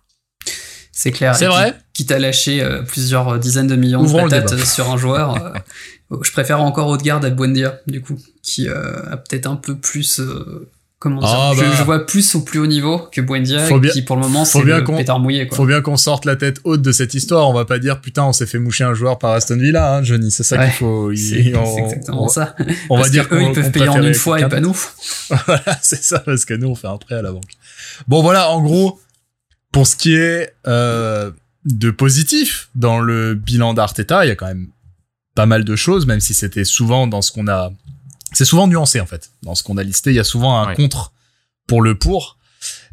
[0.93, 1.35] C'est clair.
[1.35, 1.73] C'est vrai.
[1.93, 4.97] Qui, quitte à lâcher euh, plusieurs dizaines de millions Ouvrons de patates euh, sur un
[4.97, 9.57] joueur, euh, je préfère encore Odegaard à Buendia, du coup, qui euh, a peut-être un
[9.57, 10.21] peu plus.
[11.03, 11.67] Comment dire Ah, je, bah.
[11.77, 14.63] je vois plus au plus haut niveau que Buendia, bien- qui pour le moment c'est
[14.63, 15.49] le pétard mouillé.
[15.49, 15.57] Quoi.
[15.57, 18.25] Faut bien qu'on sorte la tête haute de cette histoire, on va pas dire putain
[18.25, 20.75] on s'est fait moucher un joueur par Aston Villa, hein, Johnny, c'est ça Ouais, qu'il
[20.75, 21.13] faut.
[21.15, 21.39] C'est
[21.81, 22.55] exactement on- ça.
[22.89, 24.77] On va dire que eux, ils peuvent payer en une fois et pas nous.
[25.47, 27.51] voilà, c'est ça, parce que nous, on fait un prêt à la banque.
[28.09, 29.01] Bon, voilà, en gros,
[29.73, 31.31] pour ce qui est euh,
[31.65, 34.69] de positif dans le bilan d'Arteta, il y a quand même
[35.35, 37.73] pas mal de choses, même si c'était souvent dans ce qu'on a...
[38.33, 39.31] C'est souvent nuancé, en fait.
[39.43, 40.75] Dans ce qu'on a listé, il y a souvent un Ouais.
[40.75, 41.13] contre
[41.67, 42.39] pour le pour.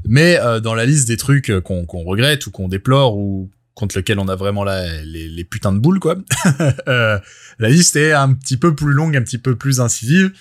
[0.05, 3.97] Mais euh, dans la liste des trucs euh, qu'on regrette ou qu'on déplore ou contre
[3.97, 6.15] lequel on a vraiment la, les, les putains de boules, quoi,
[6.87, 7.17] euh,
[7.59, 10.31] la liste est un petit peu plus longue, un petit peu plus incisive.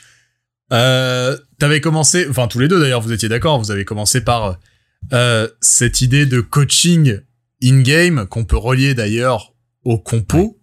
[0.72, 4.58] Euh, T'avais commencé, enfin tous les deux d'ailleurs, vous étiez d'accord, vous avez commencé par
[5.12, 7.20] euh, cette idée de coaching
[7.62, 10.58] in-game qu'on peut relier d'ailleurs au compo,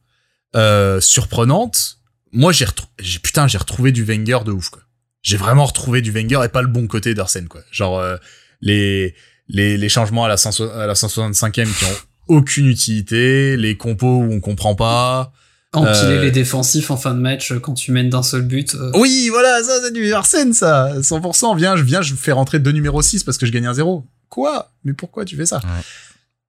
[0.56, 1.95] euh, surprenante.
[2.36, 4.84] Moi j'ai retrou- j'ai putain j'ai retrouvé du Wenger de ouf quoi.
[5.24, 7.62] J'ai vraiment retrouvé du Wenger et pas le bon côté d'Arsène quoi.
[7.72, 8.18] Genre euh,
[8.62, 9.16] les,
[9.48, 14.18] les les changements à la 100 à la 165e qui ont aucune utilité, les compos
[14.20, 15.32] où on comprend pas.
[15.74, 18.76] Empiler Euh, les défensifs en fin de match euh, quand tu mènes d'un seul but.
[18.76, 20.94] euh, Oui, voilà, ça c'est du Arsène, ça.
[21.02, 21.58] 100%.
[21.58, 24.06] Viens, je viens, je fais rentrer deux numéro 6 parce que je gagne un zéro.
[24.30, 24.72] Quoi?
[24.86, 25.58] Mais pourquoi tu fais ça?
[25.58, 25.82] Ouais.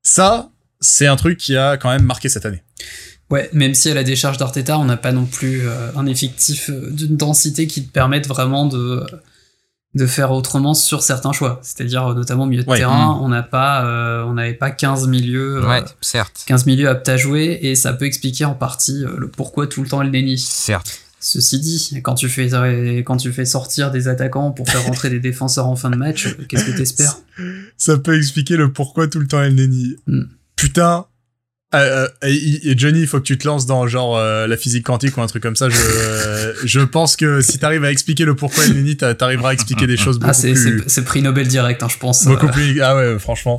[0.02, 2.62] Ça, c'est un truc qui a quand même marqué cette année.
[3.30, 6.70] Ouais, même si à la décharge d'Arteta, on n'a pas non plus euh, un effectif
[6.70, 9.04] euh, d'une densité qui te permette vraiment de
[9.94, 11.58] de faire autrement sur certains choix.
[11.62, 12.76] C'est-à-dire euh, notamment au milieu de Ouais.
[12.76, 16.44] terrain, on n'a pas, euh, on n'avait pas 15 milieux, euh, Ouais, certes.
[16.46, 19.82] 15 milieux aptes à jouer, et ça peut expliquer en partie euh, le pourquoi tout
[19.82, 20.36] le temps El Neni.
[20.38, 21.00] Certes.
[21.18, 22.48] Ceci dit, quand tu fais
[23.06, 26.36] quand tu fais sortir des attaquants pour faire rentrer des défenseurs en fin de match,
[26.46, 27.16] qu'est-ce que t'espères?
[27.78, 29.96] Ça peut expliquer le pourquoi tout le temps El Neni.
[30.06, 30.24] Hmm.
[30.56, 31.06] Putain.
[31.74, 34.56] Euh, euh, et, et Johnny, il faut que tu te lances dans genre euh, la
[34.56, 35.68] physique quantique ou un truc comme ça.
[35.68, 38.62] Je, euh, je pense que si t'arrives à expliquer le pourquoi
[38.98, 41.82] t'a- t'arriveras à expliquer des choses beaucoup Ah, c'est plus, c'est- c'est prix Nobel direct,
[41.82, 42.24] hein, je pense.
[42.24, 42.80] beaucoup Euh, plus.
[42.82, 43.58] Ah ouais, franchement.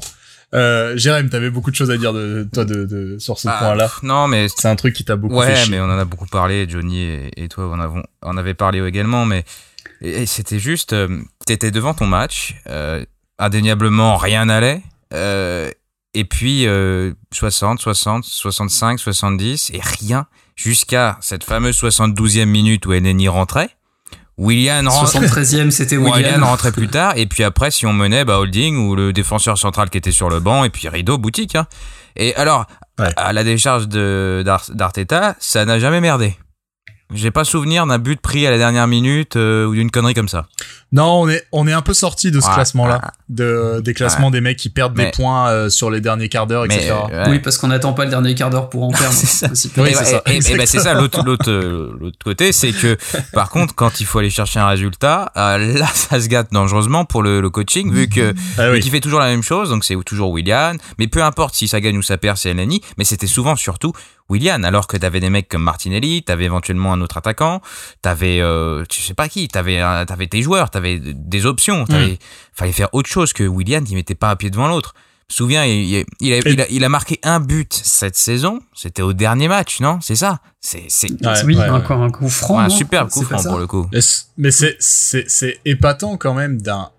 [0.56, 3.58] Euh, Jérém, t'avais beaucoup de choses à dire de toi de, de sur ce Ah,
[3.60, 3.92] point-là.
[4.04, 5.72] Non, mais C'est un truc qui t'a beaucoup fait Ouais, chier.
[5.72, 8.82] mais on en a beaucoup parlé, Johnny et, et toi, on, avons, on avait parlé
[8.88, 9.44] également, mais
[10.02, 11.10] et, et c'était juste, euh,
[11.46, 13.04] t'étais devant ton match, euh,
[13.38, 14.82] indéniablement rien n'allait,
[15.14, 15.70] euh,
[16.14, 22.94] et puis euh, 60, 60, 65, 70, et rien, jusqu'à cette fameuse 72e minute où
[22.94, 23.70] Eneni rentrait.
[24.38, 25.20] William rentrait.
[25.28, 26.44] 73e, c'était William William.
[26.44, 29.90] rentrait plus tard, et puis après, si on menait, bah, Holding ou le défenseur central
[29.90, 31.56] qui était sur le banc, et puis Rideau, boutique.
[31.56, 31.66] Hein.
[32.16, 32.66] Et alors,
[33.00, 33.12] Ouais.
[33.16, 36.36] à la décharge d'Arteta, ça n'a jamais merdé.
[37.14, 40.28] J'ai pas souvenir d'un but pris à la dernière minute euh, ou d'une connerie comme
[40.28, 40.48] ça.
[40.92, 43.10] Non, on est on est un peu sorti de ce Ouais, classement-là, ouais.
[43.30, 46.66] de des classements des mecs qui perdent des points euh, sur les derniers quarts d'heure,
[46.66, 46.92] etc.
[47.12, 47.30] euh, ouais.
[47.32, 49.14] Oui, parce qu'on n'attend pas le dernier quart d'heure pour en perdre.
[49.14, 49.50] C'est ça.
[49.52, 49.72] aussi.
[49.78, 50.06] Oui, Et c'est bah,
[50.42, 52.98] ça, bah, c'est ça l'autre l'autre l'autre côté, c'est que
[53.34, 57.06] par contre quand il faut aller chercher un résultat, euh, là ça se gâte dangereusement
[57.06, 58.82] pour le, le coaching vu que Ah oui.
[58.82, 61.80] qu'il fait toujours la même chose, donc c'est toujours William, mais peu importe si ça
[61.80, 63.94] gagne ou ça perd, c'est Elneny, mais c'était souvent surtout
[64.30, 67.62] William, alors que t'avais des mecs comme Martinelli, t'avais éventuellement un autre attaquant,
[68.02, 72.20] t'avais, euh, tu sais pas qui, t'avais, t'avais tes joueurs, t'avais des options, t'avais,
[72.54, 74.94] fallait faire autre chose que William qui mettait pas un pied devant l'autre.
[75.30, 78.60] souviens, il, il, a, il, a, il, a, marqué un but cette saison.
[78.76, 80.00] C'était au dernier match, non?
[80.02, 80.40] C'est ça?
[80.60, 82.60] C'est c'est ouais, oui, ouais, encore un coup franc.
[82.60, 83.90] un super coup franc pour le coup.
[84.38, 86.90] Mais c'est c'est c'est épatant quand même d'un.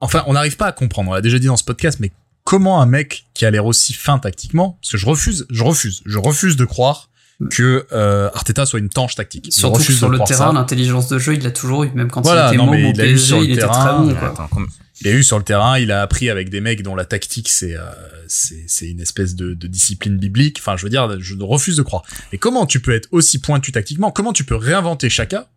[0.00, 1.10] Enfin, on n'arrive pas à comprendre.
[1.10, 2.12] On l'a déjà dit dans ce podcast, mais
[2.46, 6.02] comment un mec qui a l'air aussi fin tactiquement, parce que je refuse, je refuse,
[6.06, 7.10] je refuse de croire
[7.50, 9.48] que euh, Arteta soit une tanche tactique.
[9.50, 12.50] Surtout que sur le terrain, l'intelligence de jeu, il l'a toujours eu, même quand voilà,
[12.50, 14.34] il était non, mais il, a eu sur le il terrain, était très bon.
[14.34, 14.44] Quoi.
[14.46, 14.62] Attends,
[15.02, 17.48] il a eu sur le terrain, il a appris avec des mecs dont la tactique
[17.50, 17.82] c'est euh,
[18.28, 20.58] c'est une espèce de, de, discipline biblique.
[20.60, 22.04] Enfin, je veux dire, je refuse de croire.
[22.32, 24.10] Mais comment tu peux être aussi pointu tactiquement?
[24.12, 25.50] Comment tu peux réinventer Chaka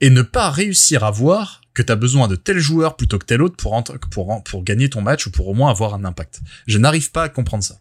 [0.00, 3.26] et ne pas réussir à voir que tu as besoin de tel joueur plutôt que
[3.26, 6.40] tel autre pour, pour, pour gagner ton match ou pour au moins avoir un impact
[6.66, 7.76] Je n'arrive pas à comprendre ça.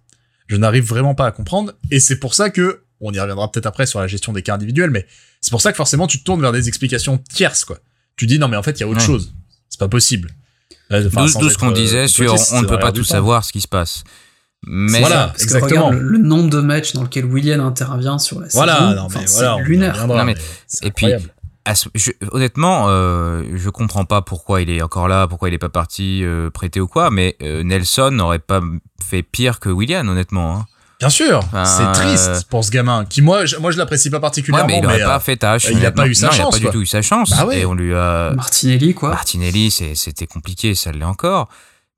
[0.47, 3.65] Je n'arrive vraiment pas à comprendre et c'est pour ça que on y reviendra peut-être
[3.65, 5.05] après sur la gestion des cas individuels, mais
[5.41, 7.79] c'est pour ça que forcément tu te tournes vers des explications tierces, quoi.
[8.17, 9.33] Tu dis non, mais en fait, il y a autre chose.
[9.69, 10.31] C'est pas possible.
[10.91, 13.67] Enfin, D'où ce qu'on disait sur on ne peut pas tout savoir ce qui se
[13.67, 14.03] passe.
[14.63, 15.69] Mais voilà, parce exactement.
[15.69, 18.95] Que regarde, le, le, nombre de matchs dans lequel William intervient sur la voilà, saison,
[18.95, 20.07] non, enfin, voilà, c'est lunaire.
[20.07, 20.35] Non, mais,
[20.81, 21.07] et puis,
[21.95, 25.69] je, honnêtement, euh, je comprends pas pourquoi il est encore là, pourquoi il est pas
[25.69, 28.61] parti euh, prêté ou quoi, mais euh, Nelson n'aurait pas
[29.03, 30.57] fait pire que William, honnêtement.
[30.57, 30.65] Hein.
[30.99, 34.67] Bien sûr, c'est triste pour ce gamin qui moi je, moi je l'apprécie pas particulièrement
[34.67, 35.67] ouais, mais il n'aurait pas fait tâche.
[35.71, 36.37] Il a pas eu sa non, chance.
[36.37, 36.71] Il a pas quoi.
[36.71, 37.29] du tout eu sa chance.
[37.29, 37.59] Bah ouais.
[37.59, 39.09] Et on lui a Martinelli quoi.
[39.09, 41.47] Martinelli, c'était compliqué, ça l'est encore.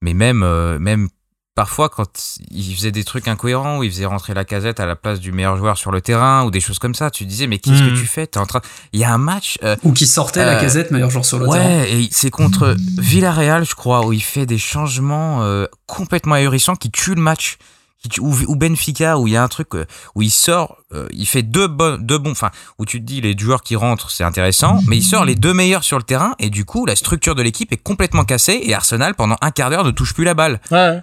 [0.03, 0.45] Mais même
[0.77, 1.09] même
[1.55, 2.07] parfois quand
[2.49, 5.31] il faisait des trucs incohérents où il faisait rentrer la casette à la place du
[5.31, 7.89] meilleur joueur sur le terrain ou des choses comme ça, tu disais mais qu'est-ce que
[7.99, 8.27] tu fais?
[8.27, 8.61] T'es en train
[8.93, 11.39] Il y a un match euh, Ou qui sortait la Euh, casette meilleur joueur sur
[11.39, 11.83] le ouais, terrain.
[11.83, 16.89] et c'est contre Villarreal, je crois, où il fait des changements euh, complètement ahurissants qui
[16.91, 17.57] tuent le match.
[18.19, 21.43] Ou Benfica, où il y a un truc euh, où il sort, euh, il fait
[21.43, 22.49] deux, bon, deux bons, enfin,
[22.79, 25.53] où tu te dis les joueurs qui rentrent, c'est intéressant, mais il sort les deux
[25.53, 28.73] meilleurs sur le terrain, et du coup, la structure de l'équipe est complètement cassée, et
[28.73, 30.59] Arsenal, pendant un quart d'heure, ne touche plus la balle.
[30.71, 30.99] Ouais.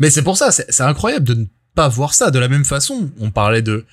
[0.00, 1.44] Mais c'est pour ça, c'est incroyable de ne
[1.74, 2.30] pas voir ça.
[2.30, 3.84] De la même façon, on parlait de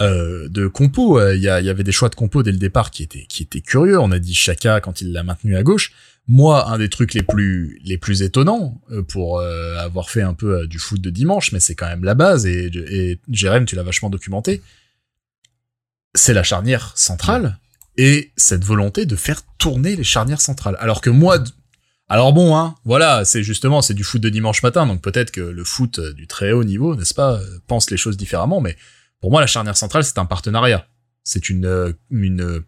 [0.00, 1.18] euh, de compo.
[1.18, 3.60] euh, Il y, avait des choix de compo dès le départ qui étaient qui étaient
[3.60, 3.98] curieux.
[3.98, 5.92] On a dit Chaka quand il l'a maintenu à gauche.
[6.28, 10.34] Moi, un des trucs les plus les plus étonnants euh, pour euh, avoir fait un
[10.34, 12.44] peu du foot de dimanche, mais c'est quand même la base.
[12.46, 14.62] Et, et Jérém, tu l'as vachement documenté.
[16.14, 17.58] C'est la charnière centrale
[17.96, 20.76] et cette volonté de faire tourner les charnières centrales.
[20.80, 21.38] Alors que moi,
[22.12, 25.40] alors bon, hein, voilà, c'est justement, c'est du foot de dimanche matin, donc peut-être que
[25.40, 28.76] le foot euh, du très haut niveau, n'est-ce pas, euh, pense les choses différemment, mais
[29.20, 30.86] pour moi, la charnière centrale, c'est un partenariat.
[31.24, 32.62] C'est une, euh, une,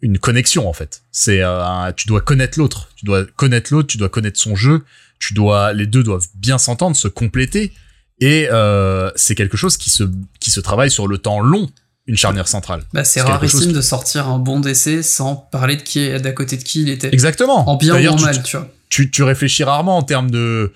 [0.00, 1.02] une connexion, en fait.
[1.12, 2.88] C'est, un- tu dois connaître l'autre.
[2.96, 4.82] Tu dois connaître l'autre, tu dois connaître son jeu.
[5.20, 7.72] Tu dois, les deux doivent bien s'entendre, se compléter.
[8.20, 10.02] Et, euh, c'est quelque chose qui se,
[10.40, 11.70] qui se travaille sur le temps long,
[12.08, 12.82] une charnière centrale.
[12.92, 16.32] Bah, c'est rarissime chose- de sortir un bon décès sans parler de qui est d'à
[16.32, 17.14] côté de qui il était.
[17.14, 17.68] Exactement.
[17.70, 18.68] En bien ou en tu- mal, tu vois.
[18.90, 20.72] Tu, tu réfléchis rarement en termes de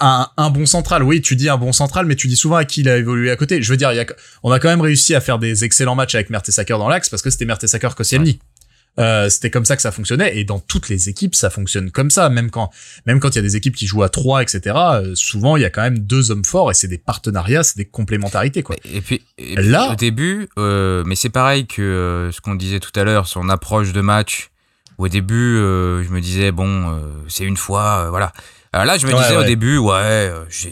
[0.00, 1.02] un, un bon central.
[1.02, 3.30] Oui, tu dis un bon central, mais tu dis souvent à qui il a évolué
[3.30, 3.62] à côté.
[3.62, 4.06] Je veux dire, il y a,
[4.42, 7.22] on a quand même réussi à faire des excellents matchs avec Mertesacker dans l'axe parce
[7.22, 8.38] que c'était Mertesacker Koscielny.
[8.98, 12.10] Euh, c'était comme ça que ça fonctionnait et dans toutes les équipes ça fonctionne comme
[12.10, 12.70] ça même quand
[13.04, 15.60] même quand il y a des équipes qui jouent à 3 etc euh, souvent il
[15.60, 18.74] y a quand même deux hommes forts et c'est des partenariats c'est des complémentarités quoi
[18.90, 22.54] Et puis, et puis, Là- au début, euh, mais c'est pareil que euh, ce qu'on
[22.54, 24.48] disait tout à l'heure, son approche de match.
[24.98, 28.32] Au début, euh, je me disais bon, euh, c'est une fois, euh, voilà.
[28.72, 30.68] Alors là, je me Ouais, disais au début, ouais, je,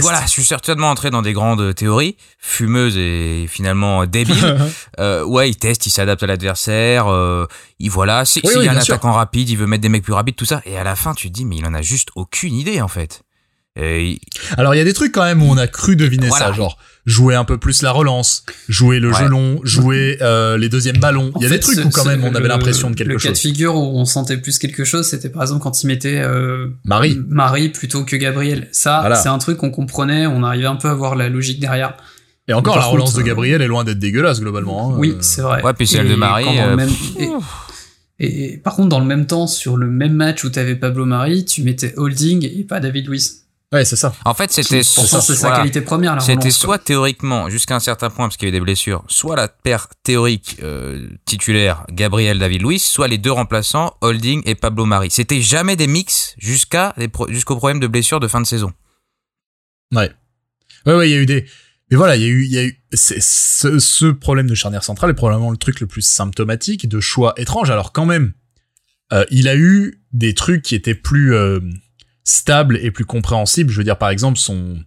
[0.00, 4.36] voilà, je suis certainement entré dans des grandes théories fumeuses et finalement débiles.
[4.98, 7.10] Euh, ouais, il teste, il s'adapte à l'adversaire.
[7.10, 7.46] Euh,
[7.80, 8.94] il voilà, Oui, s'il oui, y a un sûr.
[8.94, 10.60] attaquant rapide, il veut mettre des mecs plus rapides, tout ça.
[10.66, 12.88] Et à la fin, tu te dis, mais il en a juste aucune idée en
[12.88, 13.22] fait.
[13.80, 14.20] Et
[14.58, 16.46] Alors il y a des trucs quand même où on a cru deviner Voilà.
[16.46, 19.28] ça, genre jouer un peu plus la relance, jouer le Ouais.
[19.28, 21.32] long, jouer euh, les deuxièmes ballons.
[21.34, 22.94] En Il y a fait, des trucs où quand même on avait le- l'impression de
[22.94, 23.40] quelque le cas de chose.
[23.42, 27.18] figure où on sentait plus quelque chose, c'était par exemple quand il mettait euh, Marie.
[27.28, 28.68] Marie plutôt que Gabriel.
[28.72, 29.16] Ça, Voilà.
[29.16, 31.96] c'est un truc qu'on comprenait, on arrivait un peu à voir la logique derrière.
[32.48, 34.92] Et encore, la relance contre, de euh, Gabriel est loin d'être dégueulasse globalement.
[34.92, 34.96] hein.
[34.98, 35.62] Oui, c'est vrai.
[35.62, 37.28] Ouais, puis celle de Et Marie, le euh, même- et,
[38.18, 41.04] et- et par contre, dans le même temps, sur le même match où t'avais Pablo
[41.04, 43.41] Marie, tu mettais Holding et pas David Luiz.
[43.72, 44.14] Ouais, c'est ça.
[44.26, 48.36] en fait, c'était c'est sa qualité première, C'était soit théoriquement, jusqu'à un certain point, parce
[48.36, 53.08] qu'il y avait des blessures, soit la paire théorique euh, titulaire Gabriel David Luiz, soit
[53.08, 55.10] les deux remplaçants Holding et Pablo Mari.
[55.10, 56.94] C'était jamais des mix jusqu'à
[57.28, 58.72] jusqu'au problème de blessure de fin de saison.
[59.94, 60.10] Ouais.
[60.84, 61.46] Ouais, ouais, il y a eu des.
[61.90, 65.10] Mais voilà, il y a eu, il y a eu ce problème de charnière centrale
[65.10, 67.70] est probablement le truc le plus symptomatique de choix étranges.
[67.70, 68.34] Alors quand même,
[69.12, 71.60] euh, il a eu des trucs qui étaient plus euh,
[72.24, 73.70] stables et plus compréhensibles.
[73.70, 74.78] Je veux dire, par exemple, son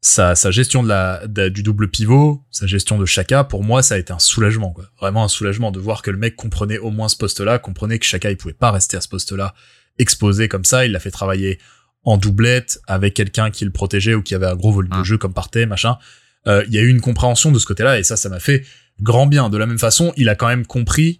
[0.00, 3.82] sa, sa gestion de la de- du double pivot, sa gestion de Chaka, pour moi,
[3.82, 4.84] ça a été un soulagement, quoi.
[5.00, 8.06] Vraiment un soulagement de voir que le mec comprenait au moins ce poste-là, comprenait que
[8.06, 9.54] Chaka il pouvait pas rester à ce poste-là
[9.98, 10.86] exposé comme ça.
[10.86, 11.58] Il l'a fait travailler
[12.04, 15.04] en doublette avec quelqu'un qui le protégeait ou qui avait un gros volume de Mm.
[15.04, 15.98] jeu comme partait, machin.
[16.46, 18.64] Euh, Il y a eu une compréhension de ce côté-là et ça, ça m'a fait
[19.02, 19.50] grand bien.
[19.50, 21.18] De la même façon, il a quand même compris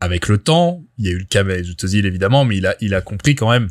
[0.00, 0.82] avec le temps.
[0.96, 3.34] Il y a eu le cas de Tozil évidemment, mais il a, il a compris
[3.34, 3.68] quand même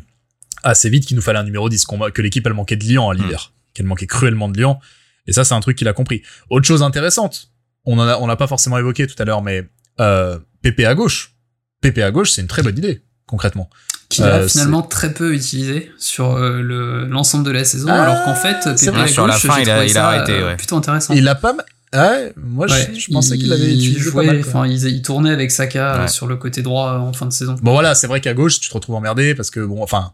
[0.62, 3.10] assez vite qu'il nous fallait un numéro 10, qu'on- que l'équipe elle manquait de liant
[3.10, 4.80] à l'hiver, qu'elle manquait cruellement de liant.
[5.26, 6.22] Et ça, c'est un truc qu'il a compris.
[6.50, 7.48] Autre chose intéressante,
[7.84, 9.68] on en a, on l'a pas forcément évoqué tout à l'heure, mais
[10.00, 11.34] euh, Pépé à gauche.
[11.80, 13.68] Pépé à gauche, c'est une très bonne idée, concrètement.
[14.08, 18.02] Qu'il a Euh, finalement très peu utilisé sur euh, le- l'ensemble de la saison, Ah,
[18.04, 19.02] alors qu'en fait, vrai.
[19.02, 20.56] à Sur la gauche, fin, il a- il a ça, arrêté, euh, ouais.
[20.56, 21.14] plutôt intéressant.
[21.14, 21.54] Il a pas.
[21.94, 24.42] Ouais, moi je- Ouais, je, pensais qu'il avait il utilisé jouait, pas mal.
[24.44, 24.60] quoi.
[24.62, 26.08] enfin, il, il tournait avec Saka euh, Ouais.
[26.08, 27.56] sur le côté droit en fin de saison.
[27.60, 30.12] Bon voilà, c'est vrai qu'à gauche, tu te retrouves emmerdé parce que bon, enfin,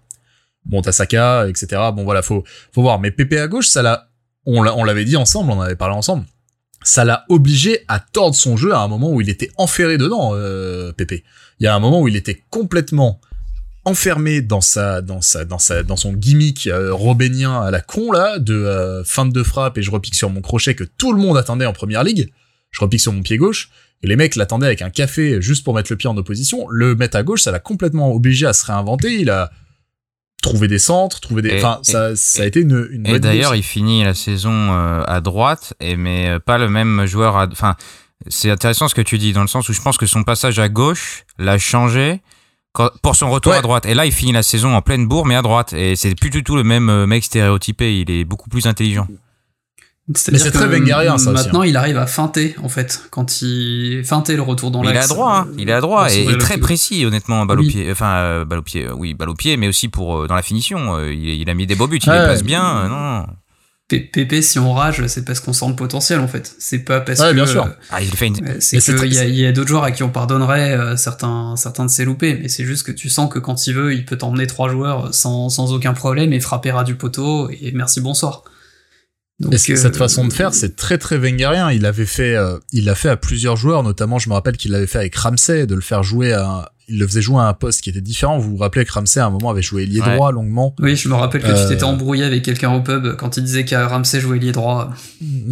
[0.64, 1.82] bon, t'as Saka, etc.
[1.94, 3.00] Bon voilà, faut, faut voir.
[3.00, 4.10] Mais Pépé à gauche, ça l'a,
[4.46, 6.24] on on l'avait dit ensemble, on en avait parlé ensemble.
[6.84, 10.30] Ça l'a obligé à tordre son jeu à un moment où il était enferré dedans,
[10.34, 11.24] euh, Pépé.
[11.60, 13.20] Il y a un moment où il était complètement
[13.84, 18.12] enfermé dans sa, dans sa, dans sa, dans son gimmick euh, robénien à la con
[18.12, 21.20] là, de euh, fin de frappe et je repique sur mon crochet que tout le
[21.20, 22.30] monde attendait en première ligue.
[22.70, 23.70] Je repique sur mon pied gauche.
[24.02, 26.68] Et les mecs l'attendaient avec un café juste pour mettre le pied en opposition.
[26.68, 29.20] Le mettre à gauche, ça l'a complètement obligé à se réinventer.
[29.20, 29.50] Il a
[30.42, 31.56] trouvé des centres, trouvé des.
[31.58, 35.20] Enfin, ça, ça a été une, une Et d'ailleurs, il finit la saison euh, à
[35.20, 37.36] droite, et mais euh, pas le même joueur.
[37.36, 37.46] À...
[37.50, 37.76] Enfin,
[38.28, 40.58] c'est intéressant ce que tu dis dans le sens où je pense que son passage
[40.58, 42.20] à gauche l'a changé
[42.72, 43.58] quand- pour son retour Ouais.
[43.58, 43.86] à droite.
[43.86, 45.72] Et là, il finit la saison en pleine bourre, mais à droite.
[45.72, 48.00] Et c'est plus du tout le même euh, mec stéréotypé.
[48.00, 49.06] Il est beaucoup plus intelligent.
[50.14, 54.02] C'est-à-dire c'est très wengerien, ça aussi, Maintenant, il arrive à feinter, en fait, quand il
[54.04, 55.10] feintait le retour dans Mais il est l'axe.
[55.10, 55.48] à droit, hein.
[55.50, 56.62] euh, il est à droit et, très pied.
[56.62, 57.90] précis, honnêtement, balle au pied.
[57.92, 60.34] Enfin, euh, balle au pied, euh, oui, balle au pied, mais aussi pour euh, dans
[60.34, 60.96] la finition.
[60.96, 62.18] euh, il, il a mis des beaux buts, il Ouais.
[62.20, 62.64] les passe bien.
[62.84, 63.26] euh, non, non.
[63.88, 66.54] P- Pépé, si on rage, c'est parce qu'on sent le potentiel, en fait.
[66.58, 67.34] C'est pas parce Ouais, que.
[67.34, 67.64] bien sûr.
[67.64, 68.60] euh, Ah, il fait une.
[68.60, 70.96] C'est Mais y a, très- il y a d'autres joueurs à qui on pardonnerait euh,
[70.96, 73.94] certains, certains de ses loupés, mais c'est juste que tu sens que quand il veut,
[73.94, 77.72] il peut t'emmener trois joueurs sans, sans aucun problème et frapper à du poteau et
[77.72, 78.42] merci bonsoir.
[79.40, 81.70] Donc, Et c- euh, cette façon de faire, c'est très très wengerien.
[81.70, 84.72] Il avait fait, euh, il l'a fait à plusieurs joueurs, notamment, je me rappelle qu'il
[84.72, 87.52] l'avait fait avec Ramsey, de le faire jouer à, il le faisait jouer à un
[87.54, 88.38] poste qui était différent.
[88.38, 90.14] Vous vous rappelez que Ramsey à un moment avait joué ailier Ouais.
[90.16, 90.74] droit longuement.
[90.80, 93.44] Oui, je me rappelle que Euh, tu t'étais embrouillé avec quelqu'un au pub quand il
[93.44, 94.90] disait qu'à Ramsey jouait lié droit.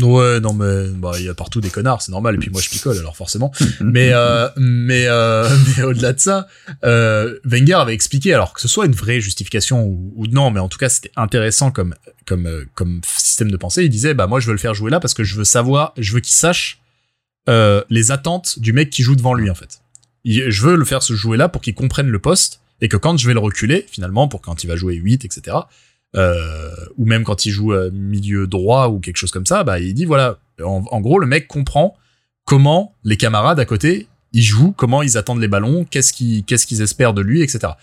[0.01, 2.35] Ouais, non mais bah il y a partout des connards, c'est normal.
[2.37, 3.53] Et puis moi je picole, alors forcément.
[3.81, 6.47] mais euh, mais euh, mais au-delà de ça,
[6.85, 10.61] euh, Wenger avait expliqué, alors que ce soit une vraie justification ou, ou non, mais
[10.61, 11.95] en tout cas c'était intéressant comme
[12.27, 13.85] comme euh, comme système de pensée.
[13.85, 15.93] Il disait bah moi je veux le faire jouer là parce que je veux savoir,
[15.99, 16.81] je veux qu'il sache
[17.49, 19.81] euh, les attentes du mec qui joue devant lui en fait.
[20.27, 23.17] Je veux le faire se jouer là pour qu'il comprenne le poste et que quand
[23.17, 25.57] je vais le reculer finalement pour quand il va jouer 8 etc
[26.17, 29.81] euh, ou même quand il joue euh, milieu droit ou quelque chose comme ça, bah
[29.81, 31.95] il dit voilà, en, gros le mec comprend
[32.45, 36.13] comment les camarades à côté ils jouent, comment ils attendent les ballons, qu'est-ce
[36.43, 37.75] qu'est-ce qu'ils espèrent de lui, etc.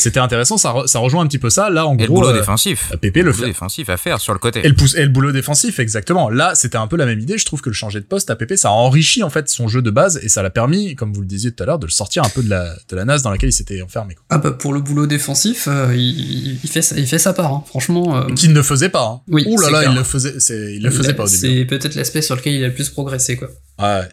[0.00, 1.70] C'était intéressant, ça, re- ça rejoint un petit peu ça.
[1.70, 2.92] Là en Et le gros, boulot euh, défensif.
[3.00, 3.50] Pépé le Le boulot fait.
[3.50, 4.60] défensif à faire sur le côté.
[4.64, 6.30] Et le, pouce, et le boulot défensif, exactement.
[6.30, 7.38] Là, c'était un peu la même idée.
[7.38, 9.68] Je trouve que le changer de poste à Pépé, ça a enrichi en fait son
[9.68, 11.86] jeu de base et ça l'a permis, comme vous le disiez tout à l'heure, de
[11.86, 14.14] le sortir un peu de la, de la nasse dans laquelle il s'était enfermé.
[14.14, 14.24] Quoi.
[14.30, 17.52] Ah bah pour le boulot défensif, euh, il, il fait, sa- il fait sa part,
[17.52, 17.64] hein.
[17.66, 18.16] franchement.
[18.18, 19.04] euh, Qu'il ne faisait pas.
[19.04, 19.20] Hein.
[19.28, 19.92] Oui, Ouh là là, clair.
[19.92, 21.38] il le faisait, c'est, il le faisait pas au début.
[21.38, 23.48] C'est peut-être l'aspect sur lequel il a le plus progressé, quoi.
[23.78, 24.08] Ouais.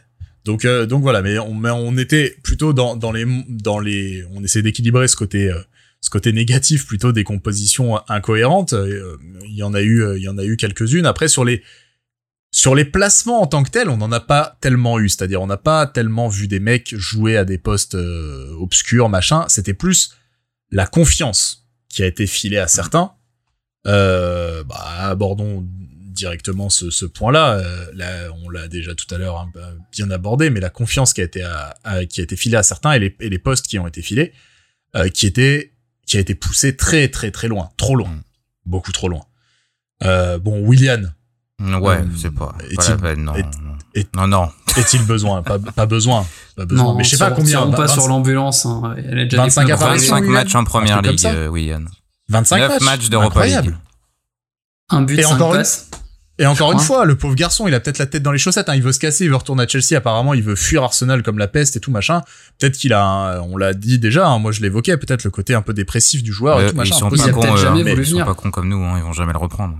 [0.45, 4.23] Donc euh, donc voilà, mais on mais on était plutôt dans dans les dans les
[4.33, 5.59] on essayait d'équilibrer ce côté euh,
[6.01, 8.73] ce côté négatif plutôt des compositions incohérentes.
[8.73, 11.05] Euh, Il y en a eu euh, il y en a eu quelques-unes.
[11.05, 11.63] Après sur les
[12.51, 15.09] sur les placements en tant que tels, on n'en a pas tellement eu.
[15.09, 19.45] C'est-à-dire on n'a pas tellement vu des mecs jouer à des postes euh, obscurs machin.
[19.47, 20.15] C'était plus
[20.71, 23.13] la confiance qui a été filée à certains.
[23.85, 27.61] Euh, bah, abordons directement ce, ce point-là.
[27.93, 29.61] Là, on l'a déjà tout à l'heure un peu
[29.91, 31.47] bien abordé, mais la confiance qui a été
[32.09, 34.33] qui a été filée à certains et les, postes qui ont été filés,
[35.13, 35.76] qui était
[36.07, 38.21] qui a été poussé très très très loin, trop loin, Mm.
[38.65, 39.21] beaucoup trop loin.
[40.03, 41.13] Euh, bon, William,
[41.59, 43.33] Ouais, Euh, c'est pas, pas est-il- la peine, non.
[43.33, 43.75] est- non.
[43.95, 44.51] est- non, non.
[44.77, 45.41] est-il besoin?
[45.41, 46.23] Pas, pas besoin,
[46.55, 46.85] pas besoin.
[46.85, 47.45] Non, mais je sais pas combien.
[47.61, 48.67] tirons pas 20 sur l'ambulance.
[48.67, 48.93] Hein.
[48.95, 51.89] Elle a déjà 25 des pleins de apparitions, 25 William matchs en première ligue, William.
[52.29, 53.69] 25 9 matchs, matchs d'Europa Incroyable.
[53.71, 53.77] League.
[54.89, 55.89] Un but, Et 5 encore une- passes.
[56.39, 58.69] Et encore une fois, le pauvre garçon, il a peut-être la tête dans les chaussettes.
[58.69, 58.75] Hein.
[58.75, 59.97] Il veut se casser, il veut retourner à Chelsea.
[59.97, 62.21] Apparemment, il veut fuir Arsenal comme la peste et tout machin.
[62.59, 64.27] Peut-être qu'il a, un- on l'a dit déjà.
[64.27, 64.97] hein, moi, je l'évoquais.
[64.97, 66.95] Peut-être le côté un peu dépressif du joueur et tout ils machin.
[66.95, 68.93] sont Il pas a cons, euh, jamais mais ils sont pas cons comme nous, hein,
[68.97, 69.75] ils vont jamais le reprendre.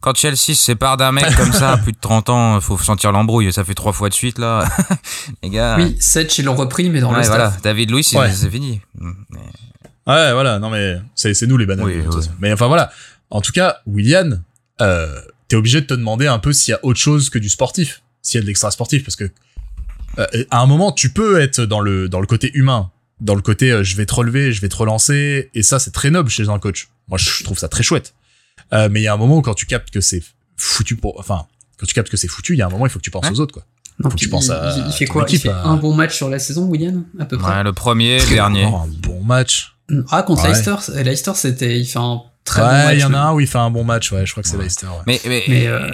[0.00, 3.12] Quand Chelsea se sépare d'un mec comme ça, à plus de 30 ans, faut sentir
[3.12, 3.52] l'embrouille.
[3.52, 4.64] Ça fait trois fois de suite, là.
[5.42, 5.76] Les gars.
[5.76, 7.50] Oui, Setch, ils l'ont repris, mais dans Ouais, le voilà.
[7.50, 7.62] staff.
[7.62, 8.30] David Luiz, Ouais.
[8.32, 8.80] c'est fini.
[8.98, 9.40] Mais-
[10.06, 10.58] Ouais, voilà.
[10.58, 11.84] Non, mais c'est, c'est nous les bananes.
[11.84, 12.20] Oui, de toute oui.
[12.22, 12.30] façon.
[12.40, 12.90] Mais enfin voilà.
[13.28, 14.40] En tout cas, William,
[14.80, 17.48] euh, t'es obligé de te demander un peu s'il y a autre chose que du
[17.48, 19.30] sportif, s'il y a de l'extra sportif, parce que
[20.18, 23.42] euh, à un moment, tu peux être dans le dans le côté humain dans le
[23.42, 26.30] côté euh, je vais te relever, je vais te relancer, et ça c'est très noble
[26.30, 26.88] chez un coach.
[27.08, 28.14] Moi je trouve ça très chouette.
[28.72, 30.22] Euh, mais il y a un moment où quand tu captes que c'est
[30.56, 31.46] foutu pour, enfin
[31.78, 33.10] quand tu captes que c'est foutu, il y a un moment il faut que tu
[33.10, 33.32] penses Ouais.
[33.32, 33.64] aux autres quoi.
[34.00, 35.26] Non, Faut que tu puis penses il, à- il- il fait quoi?
[35.28, 37.50] Il fait à- un bon match sur la saison, William, à peu près?
[37.56, 38.68] Ouais, le premier, le dernier.
[38.72, 39.74] Oh, un bon match.
[40.10, 40.50] Ah, contre Ouais.
[40.50, 42.94] Leicester, Leicester, c'était, il fait un très bon ouais, match.
[42.94, 44.10] il y en a un où il fait un bon match.
[44.12, 44.62] Ouais, je crois que c'est Ouais.
[44.64, 44.86] Leicester.
[44.86, 44.92] Ouais.
[45.06, 45.90] Mais, mais, Mais euh,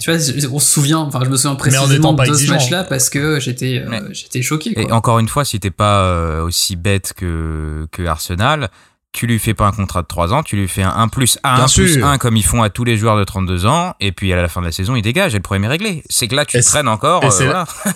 [0.00, 0.20] tu vois,
[0.52, 3.78] on se souvient, enfin, je me souviens en précisément de ce match-là parce que j'étais,
[3.86, 4.72] euh, j'étais choqué.
[4.80, 8.68] Et encore une fois, si t'es pas euh, aussi bête que, que Arsenal,
[9.12, 11.38] tu lui fais pas un contrat de 3 ans, tu lui fais un 1 plus
[11.44, 12.04] 1 Bien plus sûr.
[12.06, 14.48] 1 comme ils font à tous les joueurs de 32 ans, et puis à la
[14.48, 16.02] fin de la saison, il dégage et le problème est réglé.
[16.10, 17.22] C'est que là, tu te traînes encore.
[17.22, 17.64] et euh, c'est- voilà.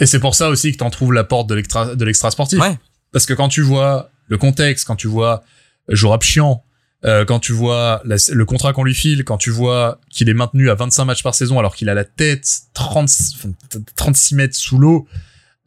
[0.00, 2.58] Et c'est pour ça aussi que t'en trouves la porte de l'extra, de l'extra sportif.
[2.60, 2.76] Ouais.
[3.12, 5.44] Parce que quand tu vois le contexte, quand tu vois
[5.88, 6.64] Jorab chiant,
[7.04, 10.34] euh, quand tu vois la- le contrat qu'on lui file, quand tu vois qu'il est
[10.34, 13.48] maintenu à 25 matchs par saison alors qu'il a la tête 30, enfin,
[13.96, 15.06] 36 mètres sous l'eau,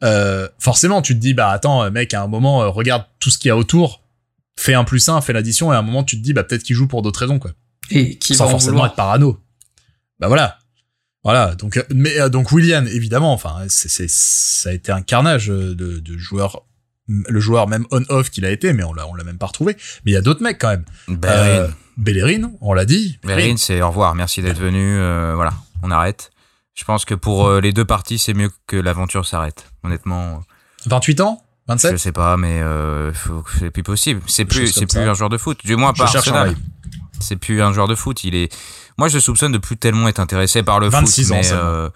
[0.02, 3.38] euh, forcément tu te dis bah attends mec à un moment euh, regarde tout ce
[3.38, 4.02] qu'il y a autour,
[4.58, 6.62] fais un plus un, fais l'addition et à un moment tu te dis bah peut-être
[6.62, 7.52] qu'il joue pour d'autres raisons quoi,
[7.90, 9.40] Et qui sans va forcément être parano.
[10.20, 10.58] Bah voilà.
[11.24, 16.16] Voilà, donc mais donc William évidemment, enfin c'est ça a été un carnage de, de
[16.16, 16.62] joueur
[17.08, 19.76] le joueur même on-off qu'il a été, mais on l'a on l'a même pas retrouvé.
[20.04, 20.84] Mais il y a d'autres mecs quand même.
[21.08, 21.46] Bellerin.
[21.46, 23.18] Euh, Bellerin, on l'a dit.
[23.24, 24.98] Bellerin, c'est au revoir, merci d'être venu.
[24.98, 25.52] euh, voilà,
[25.82, 26.30] on arrête.
[26.74, 29.66] Je pense que pour euh, les deux parties, c'est mieux que l'aventure s'arrête.
[29.82, 30.42] Honnêtement,
[30.86, 31.98] 28 ans, je 27.
[31.98, 32.62] sais pas, mais
[33.14, 34.20] faut- c'est plus possible.
[34.26, 35.10] C'est plus, c'est plus ça.
[35.10, 35.58] un joueur de foot.
[35.64, 36.54] Du moins Je bail.
[37.20, 38.22] C'est plus un joueur de foot.
[38.22, 38.54] Il est.
[38.96, 41.32] Moi, je soupçonne de plus tellement être intéressé par le 26 foot.
[41.36, 41.88] ans mais,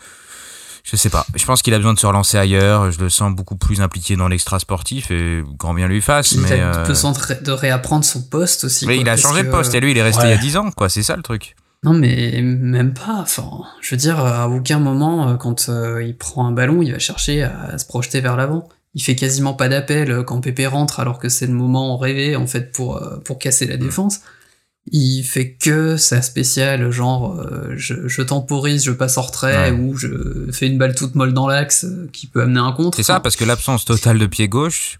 [0.85, 1.25] je sais pas.
[1.35, 2.91] Je pense qu'il a besoin de se relancer ailleurs.
[2.91, 6.33] Je le sens beaucoup plus impliqué dans l'extra sportif et grand bien lui fasse.
[6.33, 8.87] Il Mais, a euh, besoin de, ré- de réapprendre son poste aussi.
[8.87, 10.29] mais quoi, il a changé de poste et lui, il est resté Ouais.
[10.29, 10.71] il y a 10 ans.
[10.73, 11.55] Quoi, c'est ça le truc.
[11.85, 13.19] Non, mais même pas.
[13.21, 13.49] Enfin,
[13.81, 16.99] je veux dire, à aucun moment, euh, quand euh, il prend un ballon, il va
[16.99, 18.69] chercher à, se projeter vers l'avant.
[18.95, 22.47] Il fait quasiment pas d'appel quand Pépé rentre, alors que c'est le moment rêvé en
[22.47, 23.71] fait pour pour casser Mm.
[23.71, 24.21] la défense.
[24.91, 29.79] Il fait que sa spéciale, genre euh, je, je temporise, je passe en retrait Ouais.
[29.79, 32.97] ou je fais une balle toute molle dans l'axe euh, qui peut amener un contre.
[32.97, 34.99] C'est ça, parce que l'absence totale de pied gauche,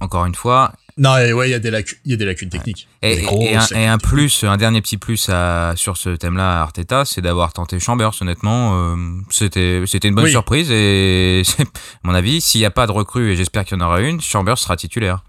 [0.00, 2.26] encore une fois, Non, et ouais, il y a des lacunes, il y a des
[2.26, 2.86] lacunes techniques.
[3.00, 7.04] et, Des un, et plus, un dernier petit plus à, sur ce thème-là à Arteta,
[7.06, 8.12] c'est d'avoir tenté Chambers.
[8.20, 8.96] Honnêtement, euh,
[9.30, 10.30] c'était c'était une bonne Oui.
[10.32, 11.64] surprise et à
[12.02, 14.20] mon avis, s'il n'y a pas de recrue et j'espère qu'il y en aura une,
[14.20, 15.24] Chambers sera titulaire.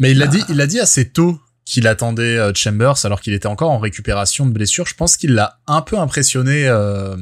[0.00, 0.28] Mais il l'a Ah.
[0.28, 3.78] dit, il l'a dit assez tôt qu'il attendait euh, Chambers alors qu'il était encore en
[3.78, 4.86] récupération de blessure.
[4.86, 7.16] Je pense qu'il l'a un peu impressionné euh,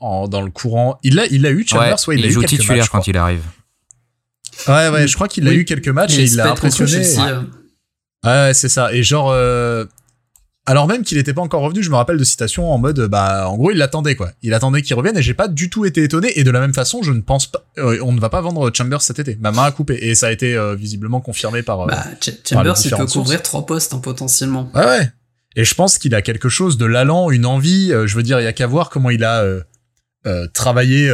[0.00, 0.98] en, dans le courant.
[1.02, 2.88] Il l'a, il l'a eu Chambers, ouais, il, a il eu joue quelques titulaire matchs,
[2.90, 3.42] quand il arrive.
[4.68, 5.56] Ouais, ouais, je crois qu'il a Oui.
[5.58, 7.04] eu quelques matchs et, et il l'a impressionné.
[7.18, 7.42] Euh,
[8.24, 8.92] Ouais, c'est ça.
[8.92, 9.84] Et genre, euh,
[10.66, 13.48] alors même qu'il était pas encore revenu, je me rappelle de citations en mode, bah,
[13.48, 14.32] en gros, il l'attendait, quoi.
[14.42, 16.38] Il attendait qu'il revienne et j'ai pas du tout été étonné.
[16.38, 18.70] Et de la même façon, je ne pense pas, euh, on ne va pas vendre
[18.74, 19.36] Chambers cet été.
[19.40, 19.98] Ma main a coupé.
[20.02, 21.82] Et ça a été euh, visiblement confirmé par.
[21.82, 24.70] euh, bah, Ch- Chambers, il peut couvrir trois postes hein, potentiellement.
[24.74, 25.10] Ouais, ouais.
[25.54, 27.92] Et je pense qu'il a quelque chose de l'allant, une envie.
[27.92, 29.60] euh, je veux dire, il y a qu'à voir comment il a euh,
[30.26, 31.08] euh, travaillé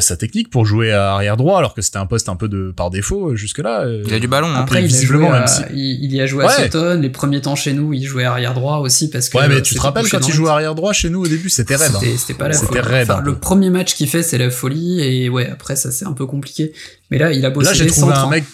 [0.00, 2.72] sa technique pour jouer à arrière droit, alors que c'était un poste un peu de
[2.74, 3.82] par défaut euh, jusque-là.
[3.82, 4.02] euh.
[4.06, 4.48] Il a du ballon.
[4.48, 4.54] hein.
[4.60, 6.64] Après, il, a visiblement, joué à- même si- il, y a joué à Ouais.
[6.64, 6.98] Sutton.
[7.00, 9.38] Les premiers temps chez nous, il jouait arrière droit aussi parce que.
[9.38, 11.76] Ouais, mais tu te rappelles quand il jouait arrière droit chez nous au début, c'était
[11.76, 11.92] raide.
[11.94, 12.00] hein.
[12.16, 12.80] C'était pas la C'était folie.
[12.80, 15.00] raide, Enfin, le premier match qu'il fait, c'est la folie.
[15.00, 16.72] Et ouais, après, ça, c'est un peu compliqué.
[17.10, 18.30] Mais là, il a bossé Là, j'ai trouvé centres, un hein.
[18.30, 18.44] mec.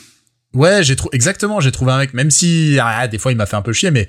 [0.54, 1.60] Ouais, j'ai trouvé exactement.
[1.60, 3.90] J'ai trouvé un mec, même si ah, des fois il m'a fait un peu chier,
[3.90, 4.08] mais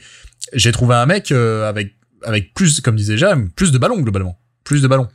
[0.53, 1.93] j'ai trouvé un mec euh, avec
[2.23, 5.07] avec plus, comme disait Jam, plus de ballons globalement, plus de ballons.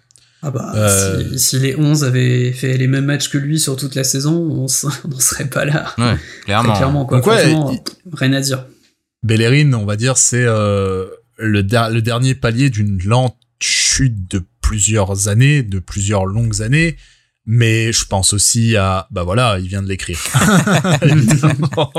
[0.46, 3.76] Ah bah, Euh, si, si les 11 avaient fait les mêmes matchs que lui sur
[3.76, 4.66] toute la saison, on
[5.08, 5.94] n'en serait pas là.
[5.96, 6.74] Ouais, Très clairement.
[6.76, 7.18] clairement, quoi.
[7.18, 8.66] Donc ouais, Franchement, il- rien à dire.
[9.22, 11.06] Bellerin, on va dire, c'est euh,
[11.38, 16.96] le, der- le dernier palier d'une lente chute de plusieurs années, de plusieurs longues années.
[17.46, 20.18] Mais je pense aussi à, bah voilà, il vient de l'écrire.
[21.02, 21.92] Évidemment.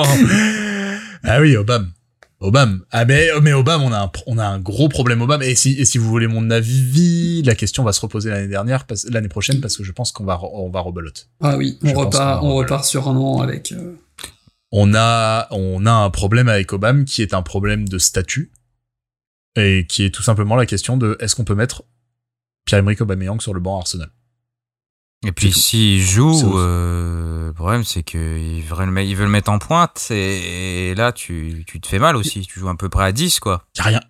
[1.23, 1.85] ah oui, Obama.
[2.45, 2.77] Obama.
[2.91, 5.45] Ah mais, mais Obama, on a un, on a un gros problème Obama.
[5.45, 8.85] Et si, et si vous voulez mon avis, la question va se reposer l'année dernière,
[8.85, 11.29] parce- l'année prochaine, parce que je pense qu'on va, on va rebelote.
[11.41, 13.71] Ah oui, on repart, on sur un an avec.
[13.71, 13.95] euh,
[14.71, 18.51] on a on a un problème avec Obama qui est un problème de statut
[19.55, 21.83] et qui est tout simplement la question de est-ce qu'on peut mettre
[22.65, 24.09] Pierre-Emerick Aubameyang sur le banc Arsenal?
[25.25, 30.93] Et puis s'il joue, euh, le problème c'est qu'il veut, le mettre- en pointe et,
[30.95, 32.41] là tu, tu te fais mal aussi.
[32.45, 33.63] Tu joues un peu près à 10 quoi.
[33.75, 34.01] Il y a rien.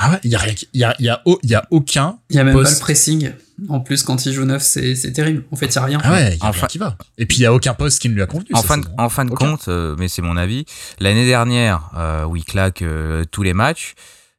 [0.00, 0.54] Ah ouais, il y a rien.
[0.54, 2.18] qui- Il y a y a y a aucun.
[2.30, 2.72] Il y a même Poste.
[2.72, 3.32] pas le pressing.
[3.68, 5.44] En plus, quand il joue neuf, c'est c'est terrible.
[5.50, 5.98] En fait, il y a rien.
[6.04, 6.96] Ah ouais, il a Enfin- rien qui va.
[7.16, 8.48] Et puis il y a aucun poste qui ne lui a convenu.
[8.52, 9.50] En ça, fin, de, en fin de Aucun.
[9.52, 10.66] compte, euh, mais c'est mon avis,
[11.00, 13.94] l'année dernière euh, où il claque euh, tous les matchs,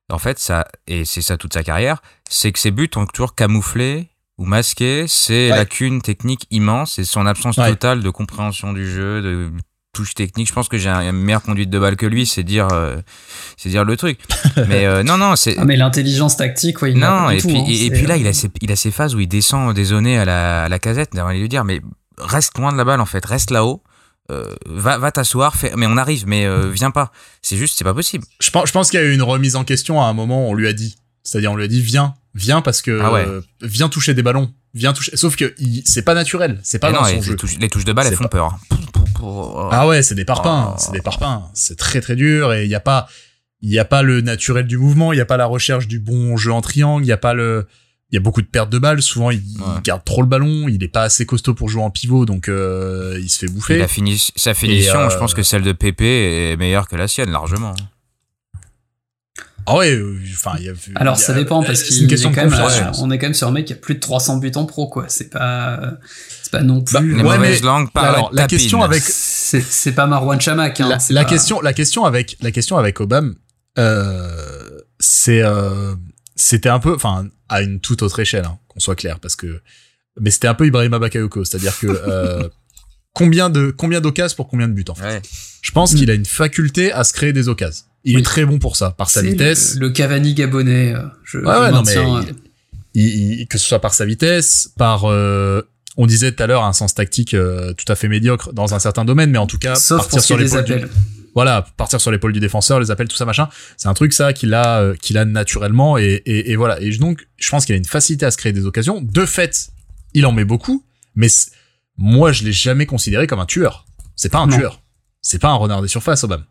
[0.10, 3.35] en fait ça et c'est ça toute sa carrière, c'est que ses buts ont toujours
[3.35, 4.07] camouflé
[4.40, 5.57] ou masqué, c'est Ouais.
[5.57, 7.70] lacune technique immense et son absence Ouais.
[7.70, 9.52] totale de compréhension du jeu, de
[9.94, 10.48] touche technique.
[10.48, 12.98] Je pense que j'ai un- une meilleure conduite de balle que lui, c'est dire, euh,
[13.57, 14.20] c'est dire le truc.
[14.70, 17.30] Mais euh, non, non, c'est Ah, mais l'intelligence tactique, l'a non.
[17.32, 19.20] Et tout, puis hein, et, puis là, il a ses, il a ses phases où
[19.20, 21.10] il descend des zones à la, à la casette.
[21.16, 21.82] On va lui dire, mais
[22.18, 23.84] reste loin de la balle en fait, reste là-haut.
[24.32, 27.11] Euh, va va t'asseoir, fais- mais on arrive, mais euh, viens pas.
[27.41, 28.24] C'est juste, c'est pas possible.
[28.40, 30.48] Je pense, je pense qu'il y a eu une remise en question à un moment,
[30.48, 30.98] on lui a dit.
[31.24, 33.26] C'est-à-dire, on lui a dit, viens, viens parce que, Ah ouais.
[33.28, 34.52] euh, viens toucher des ballons.
[34.74, 35.16] Viens toucher.
[35.18, 35.53] Sauf que
[35.86, 36.60] c'est pas naturel.
[36.64, 37.32] C'est pas Et dans non, son jeu.
[37.32, 38.57] les, touches, les touches de balle, elles font pas- peur.
[39.72, 40.76] Ah ouais, c'est des parpaings, Oh.
[40.78, 41.44] c'est des parpaings.
[41.53, 43.07] C'est très très dur et il y a pas,
[43.61, 45.99] il y a pas le naturel du mouvement, il y a pas la recherche du
[45.99, 47.68] bon jeu en triangle, il y a pas le,
[48.11, 49.02] il y a beaucoup de pertes de balles.
[49.02, 49.41] Souvent, il,
[49.84, 53.18] garde trop le ballon, il est pas assez costaud pour jouer en pivot, donc euh,
[53.22, 53.78] il se fait Et bouffer.
[53.78, 57.30] la sa finition, euh, je pense que celle de Pépé est meilleure que la sienne,
[57.32, 57.74] largement.
[59.71, 60.73] Ah ouais, euh, enfin, il y a.
[60.95, 63.11] Alors il y a- ça dépend parce qu'il une est question quand même, à- on
[63.11, 65.05] est quand même sur un mec qui a plus de 300 buts en pro quoi.
[65.09, 65.79] C'est pas,
[66.43, 67.15] c'est pas non Bah, plus.
[67.15, 70.79] Les Ouais, mauvaises mais- langues parlent alors, la question avec- c'est c'est pas Marwan Chamak.
[70.81, 73.31] Hein, la, c'est la pas- question, la question avec, la question avec Obama,
[73.77, 75.95] euh, c'est, euh,
[76.35, 79.61] c'était un peu, enfin, à une toute autre échelle, hein, qu'on soit clair, parce que,
[80.19, 82.47] mais c'était un peu Ibrahima Bakayoko, c'est-à-dire que euh,
[83.13, 85.03] combien de combien d'occases pour combien de buts en fait?
[85.03, 85.21] Ouais.
[85.61, 85.97] Je pense Mm.
[85.97, 87.85] qu'il a une faculté à se créer des occasions.
[88.05, 88.21] Il Oui.
[88.21, 90.93] est très bon pour ça, par sa vitesse, Le, le Cavani gabonais.
[90.95, 92.34] euh, Je, Ouais, je ouais, non, maintiens, mais
[92.93, 95.61] il- il- que ce soit par sa vitesse, par euh,
[95.97, 98.80] on disait tout à l'heure un sens tactique euh, tout à fait médiocre dans un
[98.80, 100.89] certain domaine, mais en tout cas Sauf partir sur l'épaule du, appels.
[101.35, 104.31] voilà, partir sur l'épaule du défenseur, les appels, tout ça machin, c'est un truc ça
[104.31, 106.80] qu'il a, euh, qu'il a naturellement et, et, et voilà.
[106.81, 109.01] Et donc, je pense qu'il a une facilité à se créer des occasions.
[109.01, 109.69] De fait,
[110.13, 110.85] il en met beaucoup,
[111.15, 111.27] mais
[111.97, 113.85] moi, je l'ai jamais considéré comme un tueur.
[114.15, 114.57] C'est pas un Non.
[114.57, 114.81] tueur.
[115.21, 116.45] C'est pas un renard des surfaces, Obama.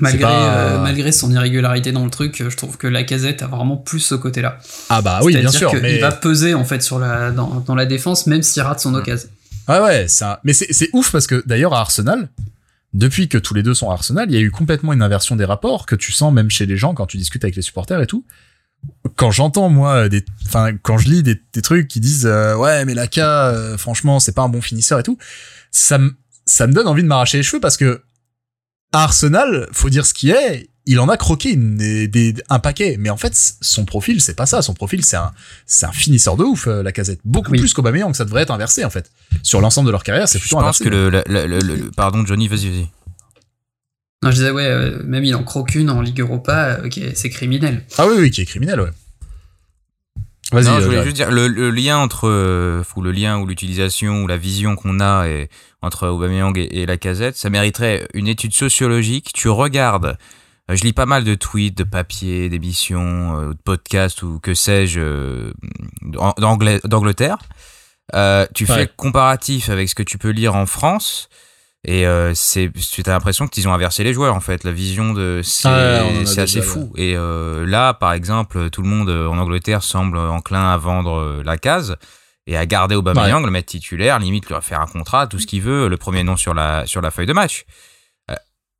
[0.00, 3.42] Malgré, pas- euh, malgré son irrégularité dans le truc, euh, je trouve que la casette
[3.42, 4.58] a vraiment plus ce côté-là.
[4.88, 7.86] Ah bah oui, bien sûr, mais va peser en fait sur la, dans, dans la
[7.86, 9.28] défense, même s'il rate son occasion.
[9.68, 10.40] ouais, ouais, ça.
[10.44, 12.28] Mais c'est c'est ouf parce que d'ailleurs à Arsenal,
[12.94, 15.36] depuis que tous les deux sont à Arsenal, il y a eu complètement une inversion
[15.36, 18.00] des rapports que tu sens même chez les gens quand tu discutes avec les supporters
[18.00, 18.24] et tout.
[19.16, 22.84] Quand j'entends moi des, enfin quand je lis des, des trucs qui disent euh, ouais
[22.84, 25.18] mais Laka, euh, franchement c'est pas un bon finisseur et tout,
[25.72, 26.14] ça me
[26.46, 28.02] ça me donne envie de m'arracher les cheveux parce que
[28.92, 32.58] à Arsenal, faut dire ce qui est, il en a croqué une, des, des- un
[32.58, 35.32] paquet, mais en fait son profil c'est pas ça, son profil c'est un
[35.66, 37.58] c'est un finisseur de ouf euh, la casette, beaucoup Oui.
[37.58, 39.10] plus qu'Aubameyang, ça devrait être inversé en fait.
[39.42, 40.84] Sur l'ensemble de leur carrière, c'est Je plutôt pense inversé.
[40.84, 42.88] que le, le, le- le- le- pardon Johnny, vas-y, vas-y.
[44.22, 47.02] Non, je disais, ouais, euh, même il en croque une en Ligue Europa, euh, qui
[47.04, 47.84] est- c'est criminel.
[47.98, 48.90] Ah oui oui, qui est criminel ouais.
[50.52, 50.64] Vas-y.
[50.64, 53.46] Non, euh, je voulais juste dire le, le lien entre euh, ou le lien ou
[53.46, 55.48] l'utilisation ou la vision qu'on a et,
[55.82, 59.30] entre Aubameyang et, et la Casette, ça mériterait une étude sociologique.
[59.34, 60.16] Tu regardes,
[60.70, 64.54] euh, je lis pas mal de tweets, de papiers, d'émissions, euh, de podcasts ou que
[64.54, 65.52] sais-je euh,
[66.84, 67.38] d'Angleterre.
[68.14, 68.80] Euh, tu fais Ouais.
[68.84, 71.28] le comparatif avec ce que tu peux lire en France.
[71.84, 74.64] Et euh, c'est, tu as l'impression qu'ils ont inversé les joueurs en fait.
[74.64, 76.92] La vision de c'est, Ah ouais, c'est assez déjà, fou.
[76.96, 81.40] Et euh, là, par exemple, tout le monde euh, en Angleterre semble enclin à vendre
[81.44, 81.96] la case
[82.48, 85.62] et à garder Aubameyang, le mettre titulaire, limite lui faire un contrat, tout ce qu'il
[85.62, 87.64] veut, le premier nom sur la sur la feuille de match.
[88.30, 88.34] Euh,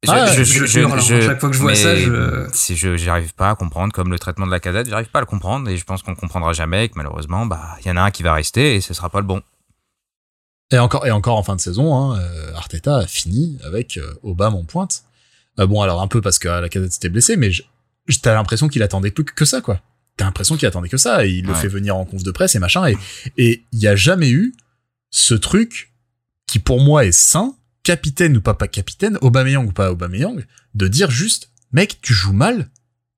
[0.09, 1.03] Ah ouais, je hurle, hein.
[1.27, 4.47] Chaque fois que je vois ça, je- je j'arrive pas à comprendre comme le traitement
[4.47, 6.89] de la casette, j'arrive pas à le comprendre et je pense qu'on comprendra jamais et
[6.89, 9.21] que malheureusement, bah il y en a un qui va rester et ce sera pas
[9.21, 9.41] le bon.
[10.71, 14.15] Et encore, et encore en fin de saison, hein, euh, Arteta a fini avec euh,
[14.23, 15.05] Obama en pointe.
[15.59, 17.51] Euh, bon, alors un peu parce que la casette s'était blessée, mais
[18.23, 19.81] t'as l'impression qu'il attendait plus que ça, quoi.
[20.17, 22.55] T'as l'impression qu'il attendait que ça, et il le fait venir en conf de presse
[22.55, 22.97] et machin, et
[23.37, 24.53] et il y a jamais eu
[25.11, 25.93] ce truc
[26.47, 27.55] qui pour moi est sain,
[27.85, 32.33] capitaine ou pas pas capitaine, Aubameyang ou pas Aubameyang, de dire juste, mec, tu joues
[32.33, 32.69] mal,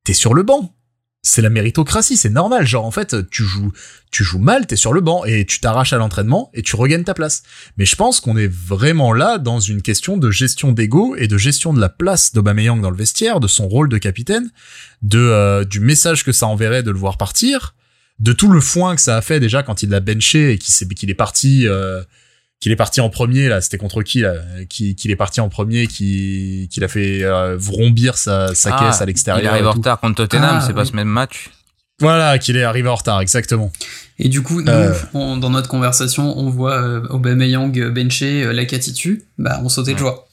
[0.04, 0.74] t'es sur le banc.
[1.22, 2.66] C'est la méritocratie, c'est normal.
[2.66, 3.72] Genre en fait, tu joues,
[4.10, 7.04] tu joues mal, t'es sur le banc et tu t'arraches à l'entraînement et tu regagnes
[7.04, 7.42] ta place.
[7.76, 11.36] Mais je pense qu'on est vraiment là dans une question de gestion d'ego et de
[11.36, 14.50] gestion de la place d'Aubameyang dans le vestiaire, de son rôle de capitaine,
[15.02, 17.74] de euh, du message que ça enverrait de le voir partir,
[18.18, 20.88] de tout le foin que ça a fait déjà quand il l'a benché et qu'il
[20.88, 21.66] qu'il est parti.
[21.66, 22.02] euh,
[22.60, 24.34] qu'il est parti en premier là, c'était contre qui là?
[24.68, 28.84] Qui- Qu'il est parti en premier, qui qu'il a fait euh, vrombir sa, sa Ah,
[28.86, 29.42] caisse à l'extérieur.
[29.42, 31.50] Il arrive en retard contre Tottenham, Ah, c'est pas ce même match?
[32.00, 33.70] Voilà, qu'il est arrivé en retard, exactement.
[34.18, 34.94] Et du coup, nous, Euh.
[35.12, 39.98] on- dans notre conversation, on voit euh, Aubameyang bencher euh, Lacatitu, bah on sautait de
[39.98, 40.26] joie.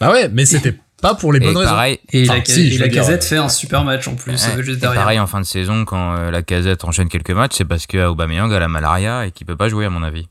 [0.00, 1.96] Ah ouais, mais c'était pas pour les Et bonnes raisons.
[2.12, 4.58] Et Enfin, la, si, et la casette euh, fait un super match en plus, Ouais,
[4.58, 5.00] euh, juste derrière.
[5.00, 8.06] pareil en fin de saison quand euh, la casette enchaîne quelques matchs, c'est parce que
[8.06, 10.26] Aubameyang a la malaria et qu'il peut pas jouer à mon avis.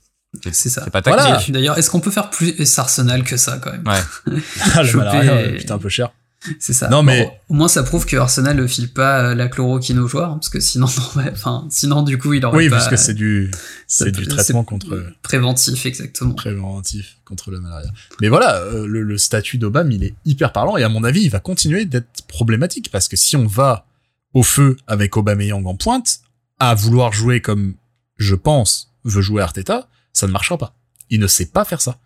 [0.52, 0.82] C'est ça.
[0.84, 1.24] C'est pas Voilà.
[1.32, 1.54] tactique.
[1.54, 4.38] D'ailleurs, est-ce qu'on peut faire plus Arsenal que ça quand même Ouais.
[4.76, 6.12] Ah, ouais, putain, un peu cher.
[6.60, 6.88] C'est ça.
[6.88, 10.00] Non, mais- Bon, au moins, ça prouve que Arsenal ne file pas euh, la chloroquine
[10.00, 10.86] aux joueurs, parce que sinon,
[11.32, 12.78] enfin, sinon, du coup, il aurait Oui, pas.
[12.78, 13.52] parce que c'est du,
[13.88, 16.34] c'est du traitement contre, Préventif, exactement.
[16.36, 17.92] préventif contre le malaria.
[18.22, 21.24] Mais voilà, euh, le, le statut d'Obama, il est hyper parlant et à mon avis,
[21.24, 23.86] il va continuer d'être problématique parce que si on va
[24.34, 26.20] au feu avec Aubameyang en pointe,
[26.60, 27.74] à vouloir jouer comme
[28.18, 29.90] je pense veut jouer Arteta,
[30.20, 30.76] ça ne marchera pas.
[31.10, 32.00] Il ne sait pas faire ça.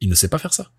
[0.00, 0.70] Il ne sait pas faire ça.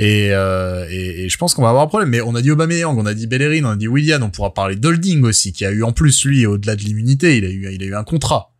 [0.00, 2.10] Et, euh, et, et je pense qu'on va avoir un problème.
[2.10, 4.54] Mais on a dit Aubameyang, on a dit Bellerin, on a dit Willian, on pourra
[4.54, 7.74] parler d'Holding aussi, qui a eu en plus, lui, au-delà de l'immunité, il a eu,
[7.74, 8.52] il a eu un contrat.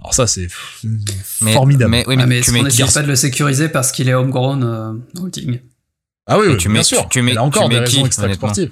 [0.00, 0.84] Alors ça, c'est pff,
[1.42, 1.90] Mais, formidable.
[1.92, 4.08] Mais, oui, Ah, mais, mais tu est-ce qu'on n'essaie pas de le sécuriser parce qu'il
[4.08, 4.92] est homegrown euh,
[5.22, 5.60] holding?
[6.26, 7.02] Ah oui, Mais oui, tu bien mets- sûr.
[7.04, 8.70] tu- tu mets- Il a encore tu des qui, raisons extra-sportives.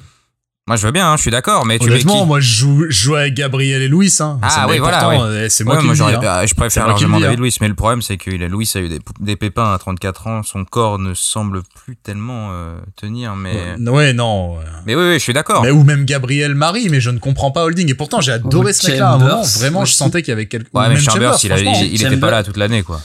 [0.69, 2.47] Moi, je veux bien, hein, je suis d'accord, mais tu mets Honnêtement, qui moi, je
[2.59, 4.13] joue, je joue avec Gabriel et Louis.
[4.21, 4.39] Hein.
[4.43, 5.17] Ah oui, voilà, oui.
[5.19, 6.27] euh, C'est moi Ouais, qui moi, le dis.
[6.27, 6.31] hein.
[6.31, 7.43] ah, je préfère largement David hein.
[7.43, 10.43] Luiz, mais le problème, c'est que Luis a eu des, des pépins à 34 ans,
[10.43, 13.55] son corps ne semble plus tellement euh, tenir, mais...
[13.79, 14.59] Ouais, Ouais, non.
[14.59, 14.65] ouais.
[14.87, 15.63] Mais oui, oui, je suis d'accord.
[15.63, 17.91] Mais, ou même Gabriel Marie, mais je ne comprends pas Holding.
[17.91, 19.13] Et pourtant, j'ai adoré ce mec-là.
[19.19, 21.57] Chambers Vraiment, je sentais qu'il y avait quelque Ouais, ou mais même Chambers, il, a-
[21.57, 21.81] franchement.
[21.83, 23.01] il, était Chambers- pas là toute l'année, quoi.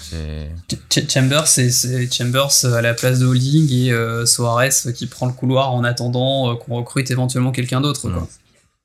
[0.90, 5.08] Ch- Chambers, c'est- Chambers euh, à la place de holding et euh, Soares euh, qui
[5.08, 8.12] prend le couloir en attendant euh, qu'on recrute éventuellement quelqu'un d'autre.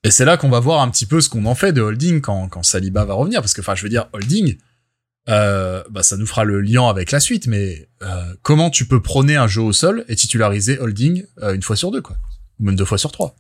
[0.05, 2.21] Et c'est là qu'on va voir un petit peu ce qu'on en fait de Holding
[2.21, 3.41] quand, quand Saliba va revenir.
[3.41, 4.57] Parce que, enfin, je veux dire, Holding,
[5.29, 7.49] euh, bah, ça nous fera le lien avec la suite.
[7.49, 11.63] Mais euh, comment tu peux prôner un jeu au sol et titulariser Holding euh, une
[11.63, 12.17] fois sur deux, quoi?
[12.61, 13.35] Ou même deux fois sur trois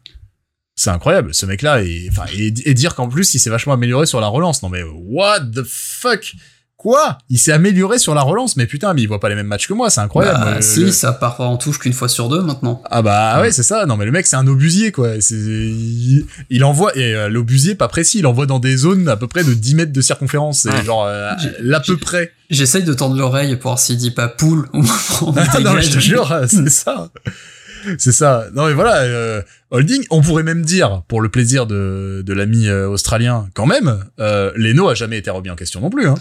[0.79, 4.29] c'est incroyable, ce mec-là, et, et dire qu'en plus, il s'est vachement amélioré sur la
[4.29, 4.63] relance.
[4.63, 6.37] Non mais, what the fuck?
[6.79, 7.19] Quoi?
[7.29, 9.67] Il s'est amélioré sur la relance, mais putain, mais il voit pas les mêmes matchs
[9.67, 10.39] que moi, c'est incroyable.
[10.45, 12.81] Bah, Le- si, le- ça part en touche qu'une fois sur deux maintenant.
[12.89, 13.85] Ah bah ouais, c'est ça.
[13.85, 15.15] Non mais le mec, c'est un obusier, quoi.
[15.31, 19.27] Il, il envoie, et euh, l'obusier, pas précis, il envoie dans des zones à peu
[19.27, 20.61] près de 10 mètres de circonférence.
[20.61, 20.85] C'est Ouais.
[20.85, 22.33] genre, euh, l'à peu près.
[22.49, 26.33] J'essaye de tendre l'oreille pour voir s'il dit pas poule Ah non, je te jure,
[26.47, 27.09] c'est ça.
[27.99, 28.47] C'est ça.
[28.55, 29.43] Non mais voilà, euh,
[29.73, 34.05] Holding, on pourrait même dire, pour le plaisir de, de l'ami euh, australien, quand même,
[34.21, 36.07] euh, Leno a jamais été remis en question non plus.
[36.07, 36.15] Hein.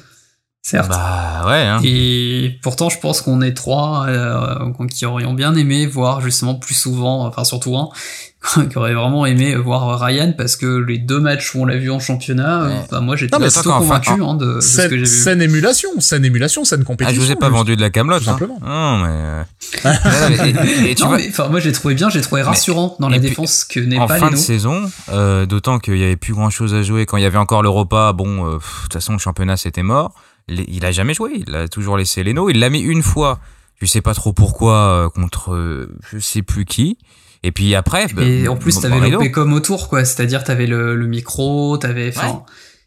[0.69, 0.89] Certes.
[0.89, 1.79] Bah ouais, hein.
[1.85, 6.73] Et pourtant, je pense qu'on est trois euh, qui aurions bien aimé voir justement plus
[6.73, 7.87] souvent, enfin surtout un,
[8.69, 11.89] qui aurait vraiment aimé voir Ryan parce que les deux matchs où on l'a vu
[11.89, 12.73] en championnat, euh, Ouais.
[12.83, 15.07] enfin, moi j'étais plutôt enfin, convaincu hein, de, de ce Saine, que j'ai vu.
[15.07, 17.21] saine émulation, saine émulation, saine Ah, compétition.
[17.21, 18.33] je vous ai pas vendu de la camelote, tout hein.
[18.33, 18.59] simplement.
[18.61, 19.07] Non, mais...
[19.09, 19.43] euh,
[19.85, 19.91] non,
[20.29, 22.97] mais- et- et tu non, vois, mais enfin, moi j'ai trouvé bien, j'ai trouvé rassurant
[22.99, 26.03] dans la puis, défense que n'est en pas fin de saison, euh, d'autant qu'il y
[26.03, 27.05] avait plus grand chose à jouer.
[27.05, 30.11] Quand il y avait encore l'Europa, bon, euh, de toute façon, le championnat c'était mort.
[30.49, 31.43] Il a jamais joué.
[31.47, 32.49] Il a toujours laissé Leno.
[32.49, 33.39] Il l'a mis une fois.
[33.81, 34.75] Je sais pas trop pourquoi
[35.05, 36.97] euh, contre euh, je sais plus qui.
[37.43, 38.07] Et puis après.
[38.13, 40.03] bah, Et en plus, t'avais le comme autour, quoi.
[40.05, 42.43] C'est-à-dire, t'avais le, le micro, t'avais, enfin,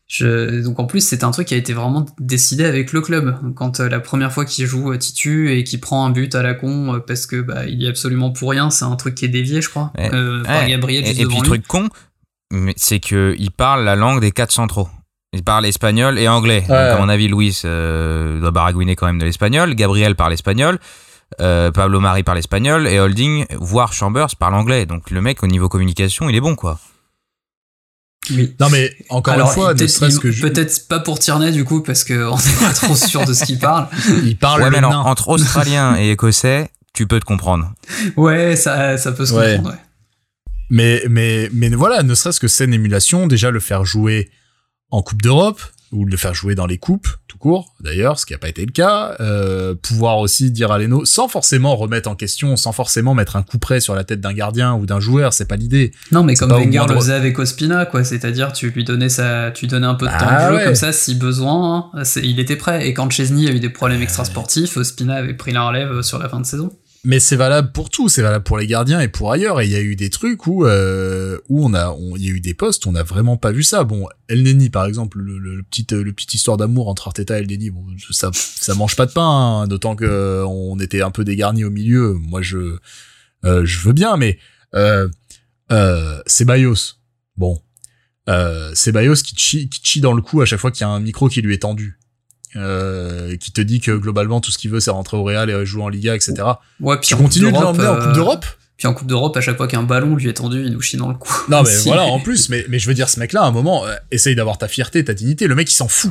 [0.09, 3.39] je, donc en plus, c'est un truc qui a été vraiment décidé avec le club.
[3.55, 6.43] Quand euh, la première fois qu'il joue euh, Titu et qu'il prend un but à
[6.43, 9.15] la con euh, parce que bah il y a absolument pour rien, c'est un truc
[9.15, 10.11] qui est dévié, je crois, Ouais.
[10.11, 10.71] par Ouais.
[10.71, 11.43] Gabriel Et, et puis lui.
[11.43, 11.89] truc con,
[12.77, 14.89] c'est que il parle la langue des quatre centraux.
[15.33, 16.63] Il parle espagnol et anglais.
[16.63, 19.75] Donc, à mon avis, Luis euh, doit baragouiner quand même de l'espagnol.
[19.75, 20.79] Gabriel parle espagnol.
[21.41, 24.87] Euh, Pablo Mari parle espagnol et Holding, voire Chambers, parle anglais.
[24.87, 26.81] Donc le mec au niveau communication, il est bon quoi.
[28.33, 28.57] Oui.
[28.59, 31.65] Non mais encore Alors, une fois, ne peut-être, que je- peut-être pas pour Tierney du
[31.65, 33.87] coup, parce que on n'est pas trop sûr de ce qu'il parle.
[34.25, 37.73] il parle ouais, le mais alors, entre Australien et Écossais, tu peux te comprendre.
[38.17, 39.57] Ouais, ça, ça peut se Ouais.
[39.57, 39.77] comprendre.
[39.77, 39.83] Ouais.
[40.71, 44.29] Mais, mais, mais voilà, ne serait-ce que scène émulation, déjà le faire jouer
[44.91, 45.61] en Coupe d'Europe,
[45.93, 48.65] ou le faire jouer dans les coupes, tout court, d'ailleurs, ce qui n'a pas été
[48.65, 53.15] le cas, euh, pouvoir aussi dire à Leno, sans forcément remettre en question, sans forcément
[53.15, 55.91] mettre un coup près sur la tête d'un gardien ou d'un joueur, c'est pas l'idée.
[56.13, 58.05] Non, mais comme Wenger le faisait avec Ospina, quoi.
[58.05, 60.65] C'est-à-dire, tu lui donnais ça, tu donnais un peu de temps Ah de jeu, ouais.
[60.65, 62.87] comme ça, si besoin, hein, il était prêt.
[62.87, 66.29] Et quand Chesney a eu des problèmes extrasportifs, Ospina avait pris la relève sur la
[66.29, 66.71] fin de saison.
[67.03, 69.63] Mais c'est valable pour tout, c'est valable pour les gardiens et pour ailleurs.
[69.63, 72.31] Et il y a eu des trucs où euh, où on a, il y a
[72.31, 73.85] eu des postes, on n'a vraiment pas vu ça.
[73.85, 77.39] Bon, El Neni par exemple, le, le, le petit le petite histoire d'amour entre Arteta
[77.39, 81.01] et El Neni, bon, ça ça mange pas de pain, hein, d'autant que on était
[81.01, 82.13] un peu dégarni au milieu.
[82.13, 82.77] Moi, je
[83.47, 84.39] euh, je veux bien, mais
[84.75, 85.09] euh,
[85.73, 86.97] euh, Ceballos,
[87.39, 87.63] bon,
[88.29, 90.91] euh, Ceballos qui chie, qui chie dans le cou à chaque fois qu'il y a
[90.91, 91.99] un micro qui lui est tendu.
[92.57, 95.65] Euh, qui te dit que globalement tout ce qu'il veut c'est rentrer au Real et
[95.65, 96.35] jouer en Liga etc
[96.81, 98.45] Ouais, puis tu en Coupe continues de d'Europe, l'emmener en euh, Coupe d'Europe
[98.77, 100.97] Puis en Coupe d'Europe, à chaque fois qu'un ballon lui est tendu, il nous chie
[100.97, 101.33] dans le cou.
[101.49, 103.87] Non, mais voilà, en plus, mais, mais je veux dire, ce mec-là, à un moment,
[103.87, 105.47] euh, essaye d'avoir ta fierté, ta dignité.
[105.47, 106.11] Le mec, il s'en fout.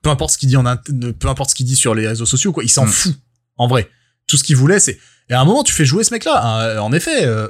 [0.00, 2.06] Peu importe ce qu'il dit en int- ne- peu importe ce qu'il dit sur les
[2.08, 2.88] réseaux sociaux, quoi, il s'en Mm.
[2.88, 3.14] fout.
[3.58, 3.90] En vrai.
[4.26, 4.98] Tout ce qu'il voulait, c'est,
[5.28, 7.48] et à un moment, tu fais jouer ce mec-là, hein, en effet, euh,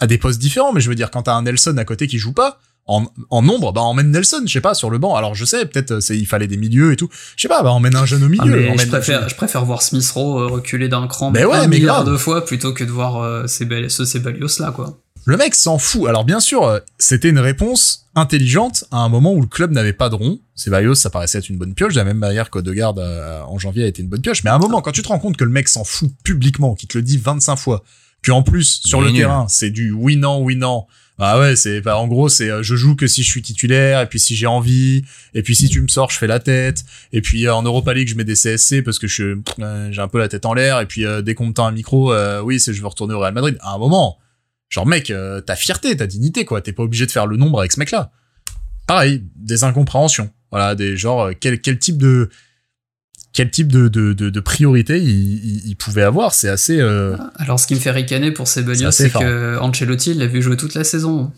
[0.00, 2.16] à des postes différents, mais je veux dire, quand t'as un Nelson à côté qui
[2.18, 5.14] joue pas, en, en nombre, bah, emmène Nelson, je sais pas, sur le banc.
[5.16, 7.08] Alors, je sais, peut-être, euh, c'est, il fallait des milieux et tout.
[7.36, 8.66] Je sais pas, bah, emmène un jeune au milieu.
[8.68, 11.56] Ah, mais je préfère, je préfère voir Smith Rowe euh, reculer d'un cran, Mais ouais,
[11.56, 12.12] un mais milliard grave.
[12.12, 14.98] de fois plutôt que de voir euh, ces ce Sebalios là, quoi.
[15.26, 16.06] Le mec s'en fout.
[16.06, 19.94] Alors bien sûr, euh, c'était une réponse intelligente à un moment où le club n'avait
[19.94, 20.38] pas de rond.
[20.54, 23.84] Ceballos, ça paraissait être une bonne pioche, de la même manière qu'Odegaard euh, en janvier
[23.84, 24.44] a été une bonne pioche.
[24.44, 26.74] Mais à un moment, quand tu te rends compte que le mec s'en fout publiquement,
[26.74, 27.82] qu'il te le dit 25 fois,
[28.22, 29.20] que en plus sur le nul.
[29.22, 30.84] terrain, c'est du oui non oui non.
[31.18, 34.00] Ah ouais, c'est bah, en gros c'est euh, je joue que si je suis titulaire
[34.00, 36.82] et puis si j'ai envie et puis si tu me sors je fais la tête
[37.12, 40.00] et puis euh, en Europa League je mets des CSC parce que je euh, j'ai
[40.00, 42.12] un peu la tête en l'air et puis euh, dès qu'on me tend un micro
[42.42, 43.56] oui c'est je veux retourner au Real Madrid.
[43.60, 44.18] À un moment,
[44.68, 45.12] genre mec,
[45.46, 48.10] ta fierté, ta dignité quoi, t'es pas obligé de faire le nombre avec ce mec-là.
[48.88, 50.30] Pareil, des incompréhensions.
[50.50, 52.28] Voilà, des genre quel quel type de
[53.34, 57.16] quel type de de de, de priorité il, il, il pouvait avoir, c'est assez euh,
[57.36, 58.48] Alors, ce qui me fait ricaner pour
[58.86, 61.30] assez c'est que Ancelotti il l'a vu jouer toute la saison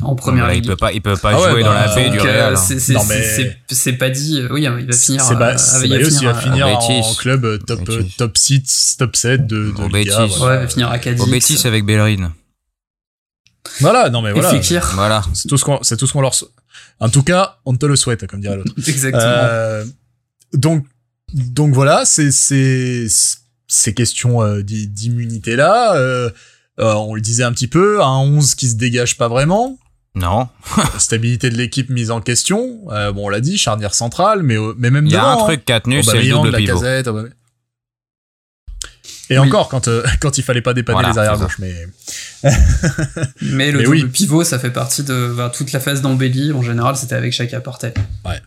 [0.00, 1.94] en première Voilà, il peut pas, il peut pas Ah ouais, jouer dans bah, la
[1.94, 2.52] baie du euh, Real.
[2.54, 2.56] hein.
[2.78, 3.00] c'est- Non,
[3.98, 4.40] pas dit.
[4.50, 5.22] Oui, il va finir.
[5.22, 5.56] C'est euh, ba-
[6.22, 7.16] il va finir au en, Betis.
[7.16, 7.80] club top
[8.16, 10.34] top 6 top 7 de, de Au Liga, Betis.
[10.38, 10.54] voilà.
[10.56, 11.20] Ouais, il va finir à Cadiz.
[11.20, 12.32] Au Betis avec Bellerin.
[13.80, 14.52] Voilà, non mais voilà.
[14.94, 15.22] Voilà.
[15.34, 16.34] C'est tout ce qu'on c'est tout ce qu'on leur
[17.00, 18.72] En tout cas, on te le souhaite comme dirait l'autre.
[18.86, 19.20] Exactement.
[19.24, 19.84] Euh,
[20.52, 20.86] donc
[21.36, 23.06] donc voilà, c'est c'est
[23.68, 26.30] ces questions euh, d'i- d'immunité là, euh,
[26.80, 29.78] euh, on le disait un petit peu, un 11 qui se dégage pas vraiment,
[30.14, 30.48] Non.
[30.98, 32.80] stabilité de l'équipe mise en question.
[32.90, 35.34] Euh, bon, on l'a dit, charnière centrale, mais mais même Il y a devant, un
[35.42, 35.44] hein.
[35.46, 36.72] truc qui a tenu, c'est le Aubameyang, double pivot.
[36.74, 37.32] Lacazette, Aubameyang.
[39.28, 39.46] Et Oui.
[39.48, 41.74] encore quand euh, quand il fallait pas dépanner Voilà, les arrières gauches, mais
[43.42, 44.04] Mais le mais double oui.
[44.06, 46.52] pivot, ça fait partie de bah, toute la phase d'embellie.
[46.52, 47.92] En général, c'était avec Chaka Partey.
[48.22, 48.40] Partez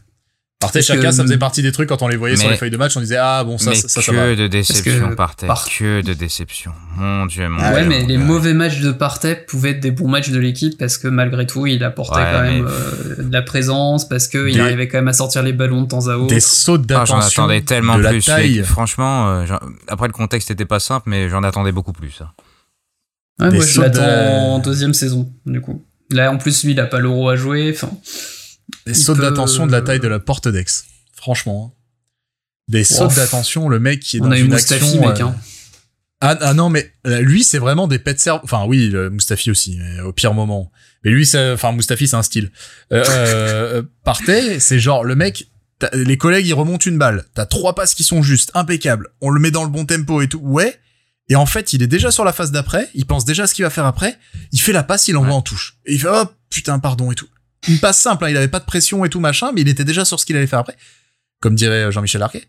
[0.62, 2.70] Parce chacun, que- ça faisait partie des trucs quand on les voyait sur les feuilles
[2.70, 4.36] de match, on disait ah bon ça mais ça, ça, ça que va.
[4.36, 5.48] de déception que par terre.
[5.48, 6.74] par- Que de déception.
[6.98, 7.88] Mon dieu, mon ouais, dieu.
[7.88, 8.26] mais mon les dieu.
[8.26, 11.66] mauvais matchs de Partey pouvaient être des bons matchs de l'équipe parce que malgré tout,
[11.66, 15.08] il apportait Ouais, quand même euh, de la présence, parce qu'il Des- arrivait quand même
[15.08, 16.28] à sortir les ballons de temps à autre.
[16.28, 17.20] Des sauts Ah, d'attention.
[17.22, 18.26] j'en attendais tellement de la plus.
[18.26, 18.58] taille.
[18.58, 18.66] mec.
[18.66, 19.46] Franchement, euh,
[19.88, 22.20] après le contexte était pas simple, mais j'en attendais beaucoup plus.
[22.22, 22.32] hein.
[23.40, 25.86] Ouais, des moi, je sauts l'attends de- en deuxième saison, du coup.
[26.12, 27.72] Là, en plus, lui, il a pas l'euro à jouer.
[27.74, 27.90] Enfin,
[28.94, 30.66] Des peut- d'attention de la taille de la porte d'Aix.
[31.16, 31.74] Franchement.
[31.74, 31.76] hein.
[32.68, 33.16] Des sauts Ouf.
[33.16, 35.08] d'attention, le mec qui est on dans a une Mustafi, action.
[35.10, 35.20] mec.
[35.22, 35.36] euh, Hein.
[36.22, 38.42] Ah, ah non, mais euh, lui, c'est vraiment des pets cerveau.
[38.44, 40.70] Enfin, oui, le Mustafi aussi, mais au pire moment.
[41.04, 42.52] Mais lui, c'est, enfin, Mustafi, c'est un style.
[42.92, 45.48] Euh, euh, Partey, c'est genre, le mec,
[45.94, 47.24] les collègues, ils remontent une balle.
[47.36, 49.08] T'as trois passes qui sont justes, impeccables.
[49.22, 50.40] On le met dans le bon tempo et tout.
[50.44, 50.78] Ouais.
[51.30, 52.90] Et en fait, il est déjà sur la phase d'après.
[52.96, 54.18] Il pense déjà à ce qu'il va faire après.
[54.52, 55.78] Il fait la passe, il envoie en touche.
[55.86, 57.28] Et il fait, oh, putain, pardon et tout.
[57.68, 59.84] Une passe simple, hein, il avait pas de pression et tout machin, mais il était
[59.86, 60.78] déjà sur ce qu'il allait faire après.
[61.42, 62.44] Comme dirait Jean-Michel Arquet.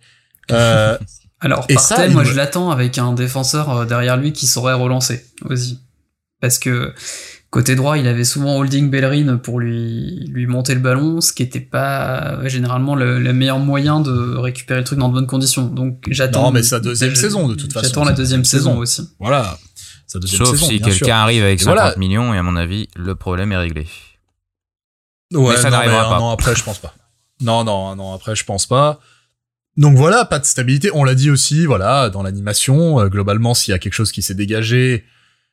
[0.53, 0.97] Euh,
[1.41, 4.47] Alors, Et Partey, ça, moi, me- je l'attends avec un défenseur euh, derrière lui qui
[4.47, 5.81] saurait relancer aussi.
[6.41, 6.93] Parce que
[7.51, 11.43] côté droit, il avait souvent holding Bellerin pour lui, lui monter le ballon, ce qui
[11.43, 15.27] était pas euh, généralement le, le meilleur moyen de récupérer le truc dans de bonnes
[15.27, 15.67] conditions.
[15.67, 16.43] Donc, j'attends.
[16.45, 17.87] Non, mais sa deuxième saison, de toute façon.
[17.87, 18.79] J'attends la deuxième saison saison.
[18.79, 19.09] aussi.
[19.19, 19.59] voilà.
[20.07, 21.97] Sa deuxième Sauf saison, si quelqu'un arrive avec Et 50 voilà.
[21.97, 23.87] millions, et à mon avis, le problème est réglé.
[25.33, 26.21] Ouais, Mais ça n'arrivera un pas.
[26.21, 26.95] an après, je pense pas.
[27.41, 29.01] Non, non, non, après, je pense pas.
[29.77, 30.91] Donc voilà, pas de stabilité.
[30.93, 34.21] On l'a dit aussi, voilà, dans l'animation, euh, globalement, s'il y a quelque chose qui
[34.23, 35.05] s'est dégagé,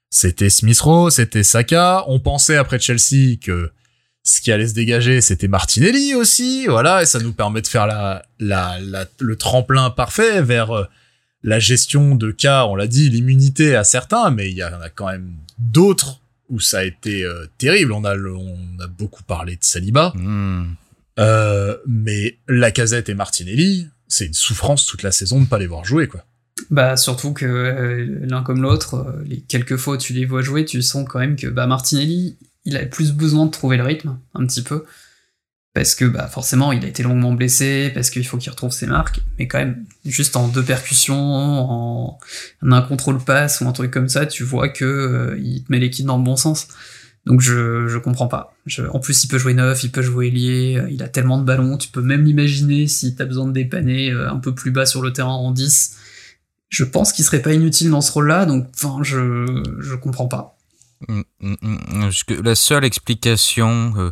[0.10, 2.04] c'était Smith Rowe, c'était Saka.
[2.08, 3.72] On pensait après Chelsea que
[4.24, 7.88] ce qui allait se dégager, c'était Martinelli aussi, voilà, et ça nous permet de faire
[7.88, 10.86] la, la, la- le tremplin parfait vers euh,
[11.44, 14.90] la gestion de cas, on l'a dit, l'immunité à certains, mais il y en a
[14.90, 17.92] quand même d'autres où ça a été euh, terrible.
[17.92, 20.14] On a, le- on a beaucoup parlé de Saliba.
[20.16, 20.76] Hmm.
[21.20, 25.84] Euh, mais Lacazette et Martinelli, c'est une souffrance toute la saison de pas les voir
[25.84, 26.24] jouer, quoi.
[26.72, 30.42] Bah surtout que euh, l'un comme l'autre, euh, les quelques fois où tu les vois
[30.42, 33.84] jouer, tu sens quand même que bah Martinelli, il a plus besoin de trouver le
[33.84, 34.84] rythme un petit peu
[35.74, 38.88] parce que bah forcément il a été longuement blessé, parce qu'il faut qu'il retrouve ses
[38.88, 42.20] marques, mais quand même juste en deux percussions, en,
[42.64, 45.80] un contrôle passe ou un truc comme ça, tu vois que euh, il te met
[45.80, 46.68] l'équipe dans le bon sens.
[47.26, 48.56] Donc je je comprends pas.
[48.66, 51.38] Je, en plus il peut jouer neuf, il peut jouer ailier, euh, il a tellement
[51.38, 54.72] de ballons, tu peux même l'imaginer si t'as besoin de dépanner euh, un peu plus
[54.72, 55.98] bas sur le terrain en 10
[56.70, 59.46] je pense qu'il serait pas inutile dans ce rôle-là, donc enfin, je
[59.80, 60.58] je comprends pas.
[61.08, 61.22] Mm.
[62.02, 64.12] Parce que La seule explication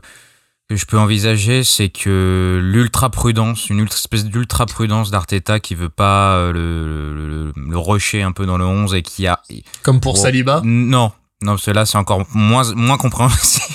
[0.69, 5.75] que je peux envisager, c'est que l'ultra prudence, une ultra- espèce d'ultra prudence d'Arteta qui
[5.75, 9.27] veut pas euh, le, le, le- le rusher un peu dans le 11 et qui
[9.27, 9.41] a.
[9.83, 10.21] Comme pour Oh.
[10.21, 10.61] Saliba?
[10.63, 11.11] Non,
[11.43, 13.65] non, parce que là c'est encore moins moins compréhensible.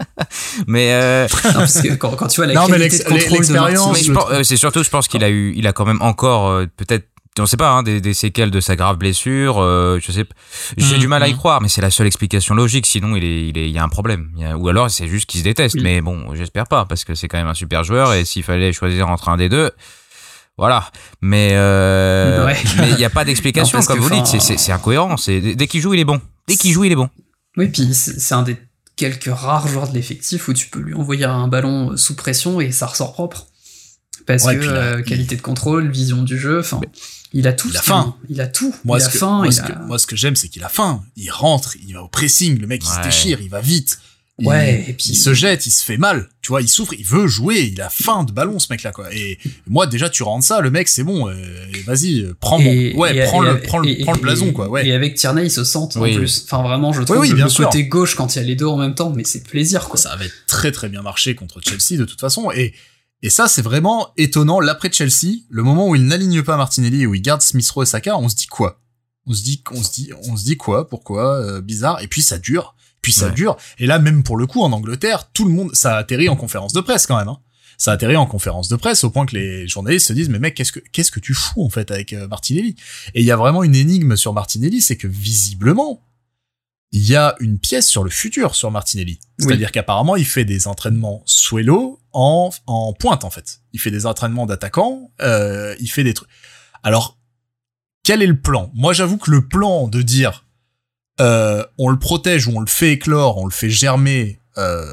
[0.66, 3.34] mais euh, Non, parce que quand, quand tu vois la Non, qualité de contrôle de
[3.34, 5.52] l'expérience, Martinez, mais je je pense- trouve- euh, c'est surtout, je pense qu'il a eu,
[5.54, 7.06] il a quand même encore euh, peut-être,
[7.38, 9.58] on sait pas, hein, des, des séquelles de sa grave blessure.
[9.60, 10.24] euh, je sais,
[10.76, 11.36] j'ai Mm, du mal à y mm.
[11.38, 12.86] croire, mais c'est la seule explication logique.
[12.86, 14.30] Sinon, il est, il est, il y a un problème.
[14.36, 15.76] Il y a- ou alors c'est juste qu'il se déteste.
[15.76, 15.82] Oui.
[15.82, 18.72] Mais bon, j'espère pas parce que c'est quand même un super joueur et s'il fallait
[18.72, 19.70] choisir entre un des deux.
[20.58, 20.90] Voilà,
[21.22, 22.56] mais euh, Ouais.
[22.78, 25.16] mais il n'y a pas d'explication comme vous dites, c'est- incohérent.
[25.26, 26.20] Dès qu'il joue, il est bon.
[26.46, 27.08] Dès qu'il joue, il est bon.
[27.56, 28.56] Oui, puis c'est un des
[28.96, 32.72] quelques rares joueurs de l'effectif où tu peux lui envoyer un ballon sous pression et
[32.72, 33.46] ça ressort propre.
[34.26, 36.80] Parce Ouais, que là, euh, qualité de contrôle, vision du jeu, enfin,
[37.32, 37.68] il a tout.
[37.70, 38.16] il a faim.
[38.28, 38.74] Il a tout.
[38.84, 39.36] Moi, il ce a que, faim.
[39.38, 41.02] moi, il ce a- que, moi, ce que j'aime, c'est qu'il a faim.
[41.16, 43.98] Il rentre, il va au pressing, le mec, il se déchire, il va vite.
[44.38, 46.28] Il- Ouais, et puis- il se jette, il se fait mal.
[46.40, 49.14] Tu vois, il souffre, il veut jouer, il a faim de ballon, ce mec-là, quoi.
[49.14, 49.38] Et
[49.68, 51.34] moi, déjà, tu rentres ça, le mec, c'est bon, euh,
[51.86, 54.86] vas-y, prends Et- mon, ouais, et- prends et- le, prends le, prends blason, quoi, ouais.
[54.88, 56.14] Et avec Tierney, ils se sentent Oui.
[56.14, 56.42] en plus.
[56.44, 57.66] Enfin, vraiment, je trouve oui, le, bien le sûr.
[57.66, 59.98] côté gauche quand il y a les deux en même temps, mais c'est plaisir, quoi.
[60.00, 62.72] ça avait très très bien marché contre Chelsea de toute façon et
[63.22, 64.60] et ça c'est vraiment étonnant.
[64.60, 67.82] L'après Chelsea le moment où il n'aligne pas Martinelli et où il garde Smith Rowe
[67.84, 68.80] et Saka on se dit quoi?
[69.26, 70.88] On se dit on se dit on se dit quoi?
[70.88, 71.36] Pourquoi?
[71.36, 72.02] Euh, bizarre.
[72.02, 72.74] Et puis ça dure.
[73.00, 73.32] Puis ça Ouais.
[73.32, 73.56] dure.
[73.78, 76.36] Et là même pour le coup en Angleterre tout le monde ça a atterri en
[76.36, 77.38] conférence de presse quand même hein.
[77.78, 80.38] ça a atterri en conférence de presse au point que les journalistes se disent mais
[80.38, 82.76] mec qu'est-ce que qu'est-ce que tu fous en fait avec euh, Martinelli?
[83.14, 86.02] Et il y a vraiment une énigme sur Martinelli c'est que visiblement
[86.94, 89.18] il y a une pièce sur le futur sur Martinelli.
[89.38, 93.60] C'est-à-dire qu'apparemment, il fait des entraînements suelo en, en pointe, en fait.
[93.72, 96.28] Il fait des entraînements d'attaquant, euh, il fait des trucs.
[96.82, 97.18] Alors,
[98.04, 98.70] quel est le plan?
[98.74, 100.44] Moi, j'avoue que le plan de dire
[101.20, 104.92] euh, on le protège ou on le fait éclore, on le fait germer euh,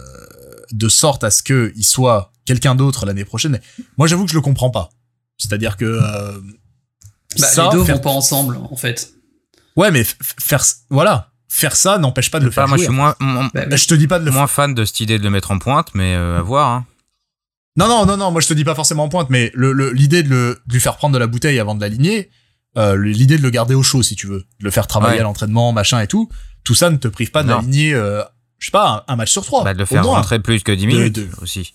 [0.72, 3.60] de sorte à ce que il soit quelqu'un d'autre l'année prochaine,
[3.98, 4.90] moi, j'avoue que je le comprends pas.
[5.38, 6.40] C'est-à-dire que euh,
[7.40, 9.14] Bah, ça, les deux faire- vont pas ensemble, en fait.
[9.76, 13.16] ouais, mais faire voilà, faire ça n'empêche pas de le faire moi, je suis moins,
[13.20, 13.76] moins, Bah.
[13.76, 15.58] Je te dis pas de le moins fan de cette idée de le mettre en
[15.60, 16.68] pointe, mais euh, à voir.
[16.70, 16.86] Hein.
[17.80, 19.92] Non, non, non, non, moi je te dis pas forcément en pointe, mais le, le-
[19.92, 22.30] l'idée de, le, de lui faire prendre de la bouteille avant de l'aligner,
[22.78, 25.20] euh, l'idée de le garder au chaud si tu veux, de le faire travailler Ouais.
[25.22, 26.30] à l'entraînement, machin et tout,
[26.64, 28.22] tout ça ne te prive pas d'aligner, euh,
[28.60, 29.64] je sais pas, un, un match sur trois.
[29.64, 30.16] Bah, de le faire moins.
[30.18, 31.74] rentrer plus que 10 De- minutes de- aussi.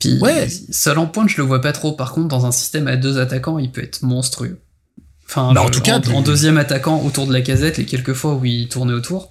[0.00, 0.48] Puis, Ouais.
[0.70, 1.92] seul en pointe, je le vois pas trop.
[1.92, 4.60] Par contre, dans un système à deux attaquants, il peut être monstrueux.
[5.28, 7.84] Enfin, Bah, en je- tout cas, en, de deuxième attaquant autour de la casette, les
[7.84, 9.28] quelques fois où il tournait autour,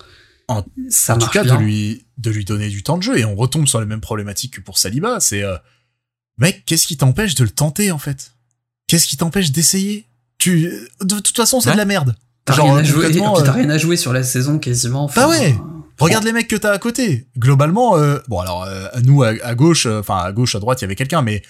[0.47, 1.55] En- ça en tout cas, bien.
[1.55, 4.01] de lui, de lui donner du temps de jeu et on retombe sur les mêmes
[4.01, 5.55] problématiques que pour Saliba, c'est, euh,
[6.37, 8.33] mec, qu'est-ce qui t'empêche de le tenter en fait?
[8.87, 10.05] Qu'est-ce qui t'empêche d'essayer?
[10.37, 11.73] Tu, de toute façon, c'est Ouais.
[11.73, 12.15] de la merde.
[12.45, 15.03] T'as rien, à jouer, t'as euh, rien à jouer sur la saison quasiment.
[15.03, 15.57] enfin, Bah ouais.
[15.99, 17.27] Regarde les mecs que t'as à côté.
[17.37, 20.79] Globalement, euh, bon alors euh, nous à, à gauche, euh, enfin à gauche à droite
[20.79, 21.41] il y avait quelqu'un, mais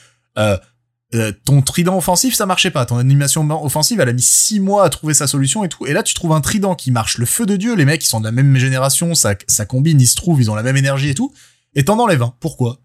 [1.45, 2.85] ton trident offensif ça marchait pas.
[2.85, 5.85] Ton animation offensive elle a mis six mois à trouver sa solution et tout.
[5.85, 7.75] Et là tu trouves un trident qui marche, le feu de dieu.
[7.75, 10.49] Les mecs ils sont de la même génération, ça ça combine, ils se trouvent, ils
[10.49, 11.33] ont la même énergie et tout.
[11.75, 12.33] Et t'en enlèves un.
[12.39, 12.79] Pourquoi?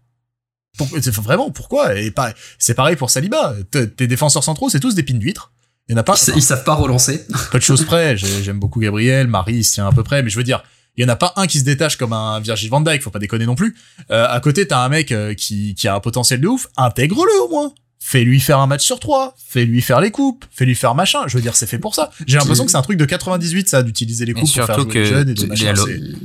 [0.78, 1.94] Pourquoi c'est vraiment pourquoi?
[1.96, 3.54] Et pas, c'est pareil pour Saliba.
[3.70, 5.52] Tes défenseurs centraux c'est tous des pines d'huîtres.
[5.88, 6.14] Il y en a pas.
[6.28, 7.26] Ils, ils savent pas relancer.
[7.50, 8.16] peu de choses près.
[8.16, 10.62] J'ai- J'aime beaucoup Gabriel, Marie, il se tient à peu près, mais je veux dire,
[10.96, 13.10] il y en a pas un qui se détache comme un Virgil van Dijk, faut
[13.10, 13.74] pas déconner non plus.
[14.10, 17.42] Euh, à côté, t'as un mec euh, qui, qui a un potentiel de ouf, intègre-le
[17.44, 17.72] au moins.
[17.98, 21.20] Fais-lui faire un match sur trois, fais-lui faire les coupes, fais-lui faire machin.
[21.28, 22.10] Je veux dire, c'est fait pour ça.
[22.26, 24.92] J'ai l'impression que c'est un truc de 98, ça, d'utiliser les coupes pour faire jouer
[24.94, 25.74] les jeunes et de machin.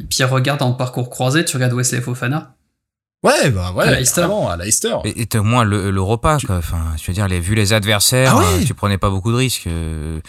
[0.10, 2.56] Puis regarde en parcours croisé, tu regardes Wesley Fofana.
[3.24, 4.22] Ouais, bah ouais, À Leicester.
[4.50, 4.96] à Leicester.
[5.04, 6.58] Et, et au moins le, le repas, quoi.
[6.58, 8.62] Enfin, je veux dire, les, vu les adversaires, Ah ouais.
[8.62, 9.66] euh, tu prenais pas beaucoup de risques.
[9.68, 10.20] euh,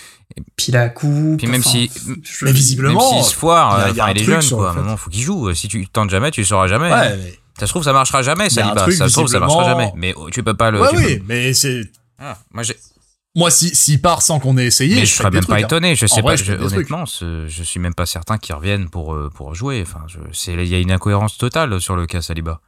[0.56, 1.36] Puis la coupe.
[1.38, 1.90] Puis même enfin, si-
[2.22, 4.70] je- Mais visiblement, même s'il se foire, il y a- euh, est jeune, quoi.
[4.70, 5.52] À un moment, faut qu'il joue.
[5.54, 6.90] Si tu tentes jamais, tu le sauras jamais.
[6.90, 8.96] Ouais, mais- Ça se trouve, ça marchera jamais, Il y a un Saliba.
[8.96, 9.92] Ça se trouve, ça marchera jamais.
[9.96, 10.80] Mais oh, tu peux pas le.
[10.80, 11.82] ouais, oui, peux- mais c'est,
[12.18, 12.76] Ah, moi, j'ai-
[13.36, 15.56] moi, si, s'il part sans qu'on ait essayé, mais je je serais même trucs, pas
[15.56, 15.66] hein.
[15.66, 15.94] étonné.
[15.94, 16.42] Je sais vrai, pas.
[16.42, 19.82] je honnêtement, je suis même pas certain qu'ils reviennent pour pour jouer.
[19.86, 20.06] Enfin,
[20.46, 22.60] il y a une incohérence totale sur le cas Saliba.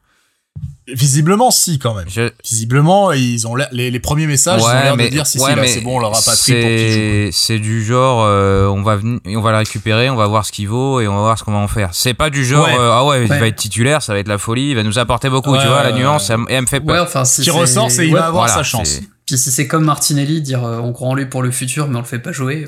[0.92, 2.08] Visiblement, si, quand même.
[2.08, 5.50] Je- Visiblement, ils ont les, les premiers messages ils ont l'air de dire si, ouais,
[5.50, 8.24] si, là, mais c'est bon, on leur a pas pris pour qu'ils c'est du genre
[8.24, 11.06] euh, on va venir on va le récupérer on va voir ce qu'il vaut et
[11.06, 12.74] on va voir ce qu'on va en faire c'est pas du genre Ouais.
[12.76, 14.98] euh, ah ouais, il va être titulaire ça va être la folie il va nous
[14.98, 17.42] apporter beaucoup Ouais, tu vois la nuance elle, elle me fait peur Ouais, enfin, si
[17.42, 18.88] Qui ressort, c'est il ouais, va avoir Voilà, sa chance.
[18.88, 21.86] c'est- Puis si c'est comme Martinelli, dire euh, on croit en lui pour le futur,
[21.86, 22.66] mais on le fait pas jouer.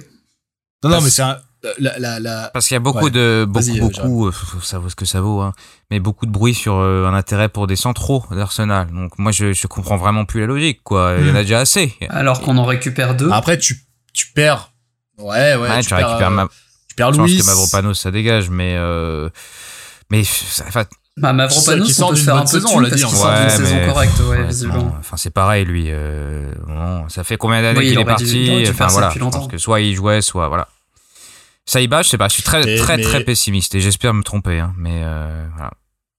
[0.85, 1.39] Non, non, mais c'est un,
[1.79, 3.11] la, la, la, parce qu'il y a beaucoup Ouais.
[3.11, 4.33] de beaucoup euh, beaucoup euh,
[4.63, 5.53] ça vaut ce que ça vaut hein,
[5.91, 9.53] mais beaucoup de bruit sur euh, un intérêt pour des centraux d'Arsenal donc moi je,
[9.53, 12.57] je comprends vraiment plus la logique quoi il y en a déjà assez Alors qu'on
[12.59, 13.31] en récupère deux.
[13.31, 14.73] après, tu, tu perds.
[15.19, 16.49] Ouais, ouais, Ouais, tu, tu perds, récupères euh, ma-
[16.89, 17.39] tu perds je pense Louis.
[17.39, 19.29] que Mavropanos ça dégage mais euh,
[20.11, 20.85] mais ça- enfin,
[21.17, 23.01] Bah, Mavropanos, qui on sort peut se d'une faire un peu saison, on l'a parce
[23.03, 23.19] dit, qu'il hein.
[23.21, 24.97] sort d'une Ouais, saison mais- correcte, ouais, Ouais, visiblement.
[24.99, 25.87] Enfin, c'est pareil, lui.
[25.89, 28.65] euh, bon, ça fait combien d'années Oui, il qu'il est parti?
[28.71, 30.69] Enfin voilà, je pense que soit il jouait, soit voilà.
[31.67, 34.59] Saïba, je sais pas, je suis très très mais- très pessimiste et j'espère me tromper,
[34.59, 35.71] hein, mais euh, voilà.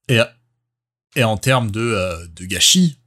[0.08, 0.20] Et,
[1.20, 2.98] et en termes de, euh, de gâchis,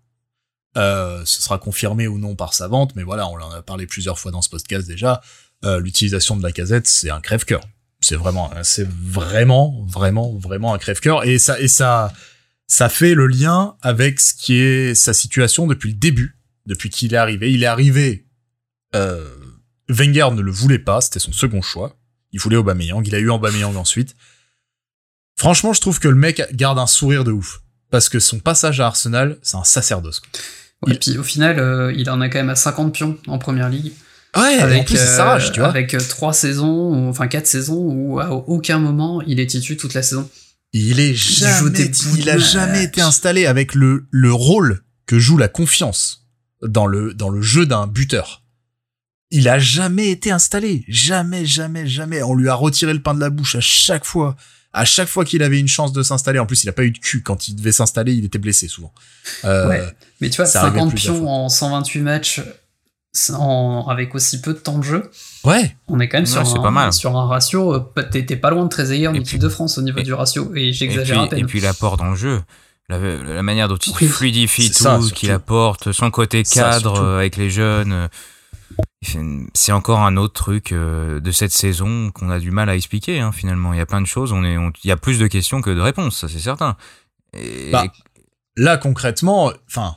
[0.77, 3.87] euh, ce sera confirmé ou non par sa vente, mais voilà, on en a parlé
[3.87, 5.23] plusieurs fois dans ce podcast déjà.
[5.65, 7.63] euh, L'utilisation de la casette, c'est un crève-cœur.
[8.01, 11.25] C'est vraiment, c'est vraiment, vraiment, vraiment un crève-cœur.
[11.25, 12.13] Et ça, et ça,
[12.67, 16.37] ça fait le lien avec ce qui est sa situation depuis le début,
[16.67, 17.51] depuis qu'il est arrivé.
[17.51, 18.27] Il est arrivé.
[18.95, 19.27] Euh,
[19.89, 21.97] Wenger ne le voulait pas, c'était son second choix.
[22.33, 24.15] Il voulait Aubameyang, il a eu Aubameyang ensuite.
[25.39, 27.61] Franchement, je trouve que le mec garde un sourire de ouf.
[27.91, 30.21] Parce que son passage à Arsenal, c'est un sacerdoce.
[30.21, 30.29] quoi.
[30.89, 33.39] Ouais, Il- puis au final, euh, il en a quand même à 50 pions en
[33.39, 33.93] première ligue.
[34.37, 35.69] Ouais, en avec plus, il euh, tu vois.
[35.69, 39.95] avec euh, trois saisons, enfin quatre saisons où à aucun moment il est titu toute
[39.95, 40.29] la saison.
[40.75, 45.49] Il est jamais, il a jamais été installé avec le, le rôle que joue la
[45.49, 46.27] confiance
[46.63, 48.43] dans le, dans le jeu d'un buteur.
[49.31, 50.85] Il a jamais été installé.
[50.89, 52.23] Jamais, jamais, jamais.
[52.23, 54.37] On lui a retiré le pain de la bouche à chaque fois.
[54.73, 56.39] À chaque fois qu'il avait une chance de s'installer.
[56.39, 57.23] En plus, il a pas eu de cul.
[57.23, 58.93] Quand il devait s'installer, il était blessé souvent.
[59.45, 59.83] Euh, Ouais.
[60.21, 62.41] Mais tu vois, Ça arrivait 50 plusieurs pions en 128 matchs
[63.33, 65.11] en- avec aussi peu de temps de jeu,
[65.45, 65.75] ouais.
[65.89, 66.93] on est quand même Ouais, sur, c'est un, pas mal.
[66.93, 67.75] sur un ratio.
[67.75, 70.03] euh, pas- t'es pas loin de Trezeguet en équipe puis- de France au niveau et-
[70.03, 71.47] du ratio, et j'exagère à puis, et peine.
[71.49, 72.43] puis l'apport dans le jeu.
[72.91, 74.07] La, la manière dont il Oui.
[74.07, 78.09] fluidifie tout, qu'il apporte, son côté cadre euh, avec les jeunes.
[79.55, 83.21] C'est encore un autre truc euh, de cette saison qu'on a du mal à expliquer.
[83.21, 84.33] hein, finalement, il y a plein de choses.
[84.33, 86.77] On est, il y a plus de questions que de réponses, ça c'est certain.
[87.71, 87.87] Bah,
[88.57, 89.97] Là, concrètement, enfin,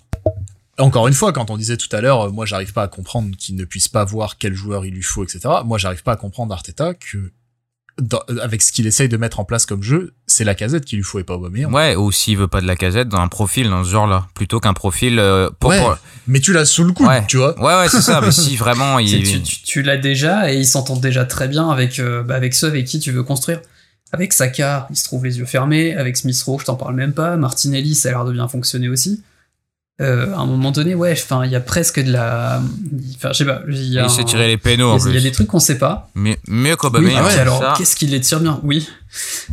[0.78, 3.36] encore une fois, quand on disait tout à l'heure, euh, moi, j'arrive pas à comprendre
[3.38, 5.40] qu'il ne puisse pas voir quel joueur il lui faut, etc.
[5.66, 7.32] Moi, j'arrive pas à comprendre Arteta que,
[8.02, 10.98] dans- avec ce qu'il essaye de mettre en place comme jeu, c'est la casette qu'il
[10.98, 11.74] lui faut et pas Aubameyang.
[11.74, 14.60] ouais, ou s'il veut pas de la casette dans un profil dans ce genre-là, plutôt
[14.60, 15.80] qu'un profil euh, pour, Ouais.
[15.80, 15.98] pour-
[16.28, 17.24] Mais tu l'as sous le coude, Ouais.
[17.28, 17.58] tu vois.
[17.60, 18.22] Ouais, ouais, c'est ça.
[18.22, 21.70] mais si vraiment il, tu, tu- tu l'as déjà et il s'entend déjà très bien
[21.70, 23.62] avec, euh, bah, avec ceux avec qui tu veux construire.
[24.12, 25.94] Avec Saka, il se trouve les yeux fermés.
[25.96, 27.38] Avec Smith Rowe, je t'en parle même pas.
[27.38, 29.22] Martinelli, ça a l'air de bien fonctionner aussi.
[30.02, 32.62] Euh, à un moment donné, ouais, enfin, il y a presque de la.
[33.18, 33.62] Enfin, je sais pas.
[33.68, 35.18] Il y a, il s'est un- tiré les pénaux en il y a- il y
[35.18, 35.24] a plus.
[35.24, 36.10] des trucs qu'on sait pas.
[36.16, 38.62] Mais mieux Oui, et puis c'est alors, qu'est-ce qu'il les tire bien?
[38.64, 38.88] Oui.
[38.88, 38.96] Bah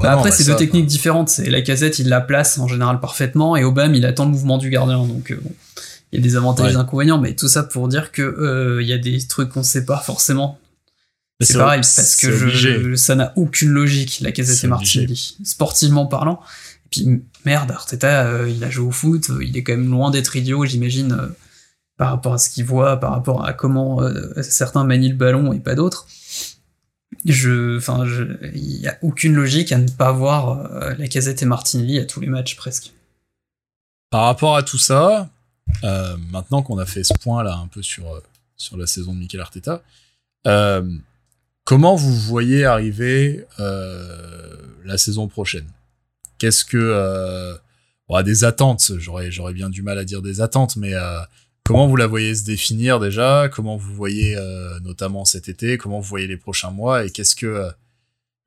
[0.04, 1.28] Bah, non, après, bah c'est deux techniques différentes.
[1.30, 4.56] C'est la casette, il la place en général parfaitement, et Obama, il attend le mouvement
[4.58, 4.98] du gardien.
[4.98, 5.50] Donc, euh, bon,
[6.12, 6.70] il y a des avantages Ouais.
[6.70, 9.48] et des inconvénients, mais tout ça pour dire que euh, il y a des trucs
[9.48, 10.60] qu'on sait pas forcément.
[11.40, 16.40] C'est pareil, parce que je, ça n'a aucune logique, la casette et Martinelli, sportivement parlant.
[16.86, 19.90] Et puis, merde, Arteta, euh, il a joué au foot, euh, il est quand même
[19.90, 21.26] loin d'être idiot, j'imagine, euh,
[21.96, 24.00] par rapport à ce qu'il voit, par rapport à comment
[24.42, 26.06] certains manient le ballon et pas d'autres.
[27.24, 28.04] Je, enfin,
[28.54, 30.68] il y a aucune logique à ne pas voir
[30.98, 32.92] la casette et Martinelli à tous les matchs presque.
[34.10, 35.30] Par rapport à tout ça,
[36.30, 39.82] maintenant qu'on a fait ce point là un peu sur la saison de Mikel Arteta,
[41.64, 45.66] comment vous voyez arriver la saison prochaine?
[46.38, 47.54] Qu'est-ce que euh,
[48.08, 48.92] bon, des attentes.
[48.98, 51.18] J'aurais j'aurais bien du mal à dire des attentes, mais euh,
[51.64, 53.48] comment vous la voyez se définir déjà?
[53.52, 55.78] Comment vous voyez euh, notamment cet été?
[55.78, 57.04] Comment vous voyez les prochains mois?
[57.04, 57.70] Et qu'est-ce que euh,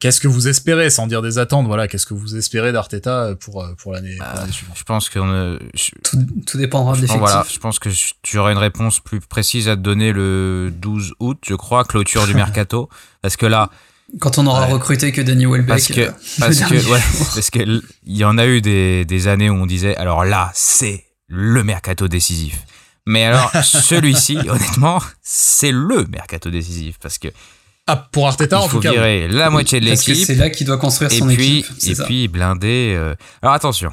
[0.01, 3.67] Qu'est-ce que vous espérez, sans dire des attentes, voilà, qu'est-ce que vous espérez d'Arteta pour,
[3.77, 4.77] pour l'année Bah, suivante?
[4.77, 7.19] Je pense euh, je- Tout, tout dépendra de l'effectif.
[7.19, 10.71] voilà, je pense que je- tu aurais une réponse plus précise à te donner le
[10.73, 12.33] 12 août, je crois, clôture du
[12.63, 12.87] mercato.
[13.21, 13.71] Parce que là,
[14.19, 14.73] Quand on aura Ouais.
[14.73, 15.67] recruté que Danny Welbeck.
[15.67, 16.99] parce que, euh, parce que, ouais,
[17.35, 20.51] parce que il y en a eu des, des années où on disait, alors là,
[20.55, 22.63] c'est le mercato décisif.
[23.05, 26.97] Mais alors, celui-ci, honnêtement, c'est le mercato décisif.
[27.01, 27.27] Parce que
[27.87, 28.89] Ah, pour Arteta, il en faut tout cas.
[28.89, 28.95] oui.
[28.95, 30.25] virer la moitié de Parce que l'équipe.
[30.27, 31.75] c'est là qu'il doit construire son puis équipe.
[31.87, 32.05] et ça.
[32.05, 33.91] puis blinder euh, alors attention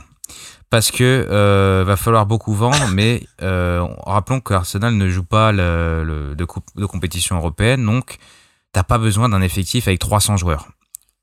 [0.69, 5.53] parce que euh, va falloir beaucoup vendre mais euh, rappelons que Arsenal ne joue pas
[5.53, 8.17] le, le- de, coupe- de compétition européenne donc
[8.77, 10.69] t'as pas besoin d'un effectif avec 300 joueurs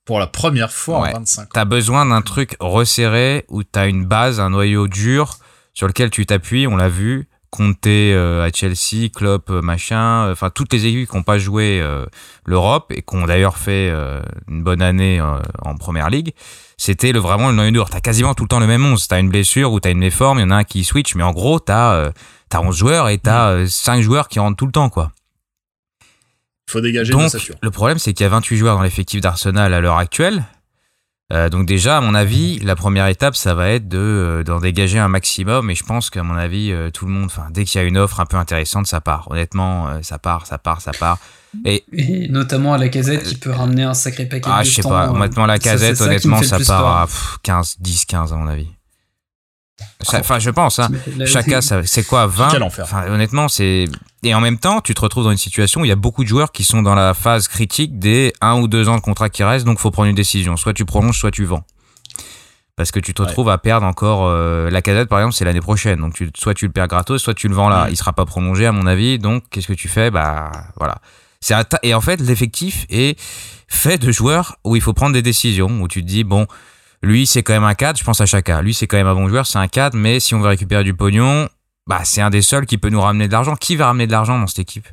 [0.05, 1.09] Pour la première fois Ouais.
[1.11, 1.45] en 25 ans.
[1.53, 5.35] t'as besoin d'un truc resserré où t'as une base un noyau dur
[5.75, 10.31] sur lequel tu t'appuies on l'a vu Conte euh, à Chelsea, Klopp euh, machin, euh,
[10.31, 12.03] enfin toutes les équipes qui n'ont pas joué euh,
[12.47, 13.93] l'Europe et qui ont d'ailleurs fait
[14.47, 16.33] une bonne année en première ligue,
[16.77, 17.89] c'était le, vraiment le noyau dur.
[17.91, 19.07] T'as quasiment tout le temps le même 11.
[19.07, 21.21] T'as une blessure ou t'as une méforme, il y en a un qui switch, mais
[21.21, 22.11] en gros, t'as euh,
[22.49, 25.11] t'as 11 joueurs et t'as euh, 5 joueurs qui rentrent tout le temps, quoi.
[26.73, 27.31] Faut dégager de Donc,
[27.61, 30.43] le problème, c'est qu'il y a 28 joueurs dans l'effectif d'Arsenal à l'heure actuelle.
[31.31, 34.59] Euh, donc déjà, à mon avis, la première étape, ça va être de euh, d'en
[34.59, 35.69] dégager un maximum.
[35.69, 37.87] Et je pense qu'à mon avis, euh, tout le monde, enfin, dès qu'il y a
[37.87, 39.27] une offre un peu intéressante, ça part.
[39.29, 41.19] Honnêtement, euh, ça part, ça part, ça part.
[41.63, 44.73] Et Et notamment à la casette qui peut ramener un sacré paquet ah, de je
[44.73, 45.11] sais temps, pas.
[45.11, 46.97] Honnêtement, la casette, honnêtement, ça part peur.
[46.97, 48.67] à pff, 15, 10, 15 à mon avis.
[50.01, 50.79] Ça- Enfin, je pense.
[50.79, 50.89] Hein.
[51.25, 52.83] Chacun, ça- c'est quoi 20 Quel enfer.
[52.85, 53.85] Enfin, honnêtement, c'est
[54.25, 56.23] et en même temps, tu te retrouves dans une situation où il y a beaucoup
[56.23, 59.29] de joueurs qui sont dans la phase critique des un ou deux ans de contrat
[59.29, 60.55] qui restent, donc faut prendre une décision.
[60.57, 61.63] Soit tu prolonges, soit tu vends.
[62.75, 63.27] Parce que tu te Ouais.
[63.27, 65.99] retrouves à perdre encore euh, la casette, par exemple, c'est l'année prochaine.
[65.99, 67.85] Donc tu, soit tu le perds gratos, soit tu le vends là.
[67.85, 67.89] Mm.
[67.91, 69.19] Il sera pas prolongé à mon avis.
[69.19, 70.09] Donc qu'est-ce que tu fais?
[70.09, 70.97] Bah voilà.
[71.47, 73.19] Ta- et en fait l'effectif est
[73.67, 76.47] fait de joueurs où il faut prendre des décisions où tu te dis bon
[77.03, 79.13] lui c'est quand même un cadre je pense à chacun lui c'est quand même un
[79.13, 81.47] bon joueur c'est un cadre mais si on veut récupérer du pognon
[81.85, 84.11] bah c'est un des seuls qui peut nous ramener de l'argent qui va ramener de
[84.11, 84.87] l'argent dans cette équipe?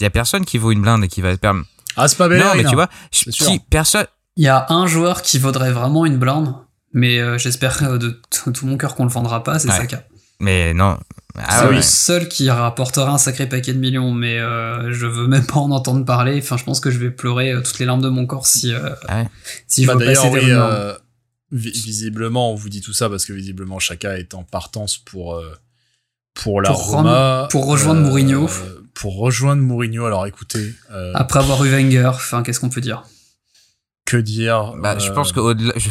[0.00, 1.30] Il y a personne qui vaut une blinde et qui va
[1.96, 3.46] Ah, c'est pas non mais tu vois sûr.
[3.70, 4.06] personne
[4.36, 6.54] Il y a un joueur qui vaudrait vraiment une blinde,
[6.92, 9.76] Mais euh, j'espère euh, de tout mon cœur qu'on le vendra pas, c'est Ouais.
[9.76, 10.02] Saka.
[10.40, 10.98] Mais non.
[11.38, 11.76] Ah c'est ouais.
[11.76, 15.60] le seul qui rapportera un sacré paquet de millions, mais euh, je veux même pas
[15.60, 16.40] en entendre parler.
[16.42, 18.90] Enfin, je pense que je vais pleurer toutes les larmes de mon corps si, euh,
[19.08, 19.28] Ah ouais.
[19.68, 20.66] si je Bah, vois passer D'ailleurs, des oui, rumeurs.
[20.72, 20.98] euh, vi-
[21.52, 25.52] visiblement, on vous dit tout ça parce que visiblement, Chaka est en partance pour euh,
[26.34, 28.48] pour la Pour Roma, pour rejoindre Mourinho.
[28.94, 30.04] Pour rejoindre Mourinho.
[30.06, 33.04] Alors, écoutez, euh, Après avoir eu Wenger, enfin, qu'est-ce qu'on peut dire?
[34.06, 35.88] Que dire Bah, je euh, pense qu'au-delà, je-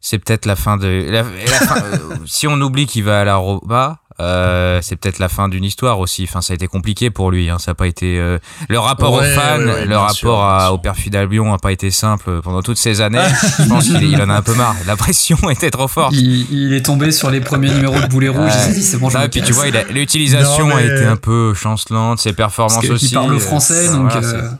[0.00, 0.86] c'est peut-être la fin de.
[1.10, 1.24] la- la
[1.66, 5.48] fin, euh, si on oublie qu'il va à la Roma, euh, c'est peut-être la fin
[5.48, 6.24] d'une histoire aussi.
[6.28, 7.50] Enfin, ça a été compliqué pour lui.
[7.50, 7.58] Hein.
[7.58, 8.18] Ça a pas été.
[8.18, 8.38] euh,
[8.68, 11.58] le rapport Ouais, aux fans, ouais, ouais, le rapport sûr, à, au perfide d'Albion a
[11.58, 13.18] pas été simple pendant toutes ces années.
[13.58, 14.76] je pense qu'il il en a un peu marre.
[14.86, 16.12] La pression était trop forte.
[16.14, 18.98] il, il est tombé sur les premiers numéros de Boulet Rouge, il s'est dit c'est
[18.98, 23.06] bon, Ah, puis tu vois, l'utilisation mais- a été un peu chancelante, ses performances aussi.
[23.06, 24.50] il parle le euh, français, euh, donc voilà, euh,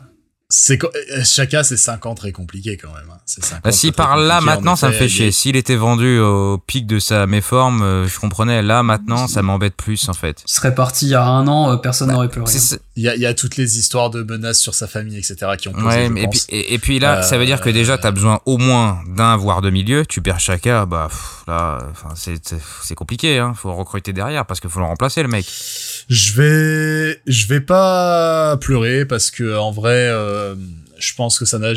[0.49, 3.09] c'est- c'est co- euh, Chaka, c'est 5 ans très compliqué quand même.
[3.11, 3.17] hein.
[3.25, 5.31] C'est 5 Bah, ans si par là maintenant ça me fait chier.
[5.31, 8.61] S'il était vendu au pic de sa méforme, euh, je comprenais.
[8.61, 10.43] Là maintenant, ça m'embête plus en fait.
[10.47, 12.51] il serait parti il y a un an, euh, personne n'aurait pleuré.
[12.97, 15.35] Il y, a, il y a toutes les histoires de menaces sur sa famille, etc.
[15.57, 16.45] qui ont posé, Ouais, je et puis, pense.
[16.49, 19.35] et, et puis là, Euh, ça veut dire que déjà t'as besoin au moins d'un
[19.35, 20.05] voire de milieu.
[20.05, 23.39] Tu perds chacun, bah pff, là, enfin c'est c'est- c'est compliqué.
[23.39, 23.53] Hein.
[23.55, 25.45] Faut recruter derrière parce qu'il faut le remplacer le mec.
[26.07, 30.55] Je vais, je vais pas pleurer parce que en vrai, euh,
[30.99, 31.73] je pense que ça n'a,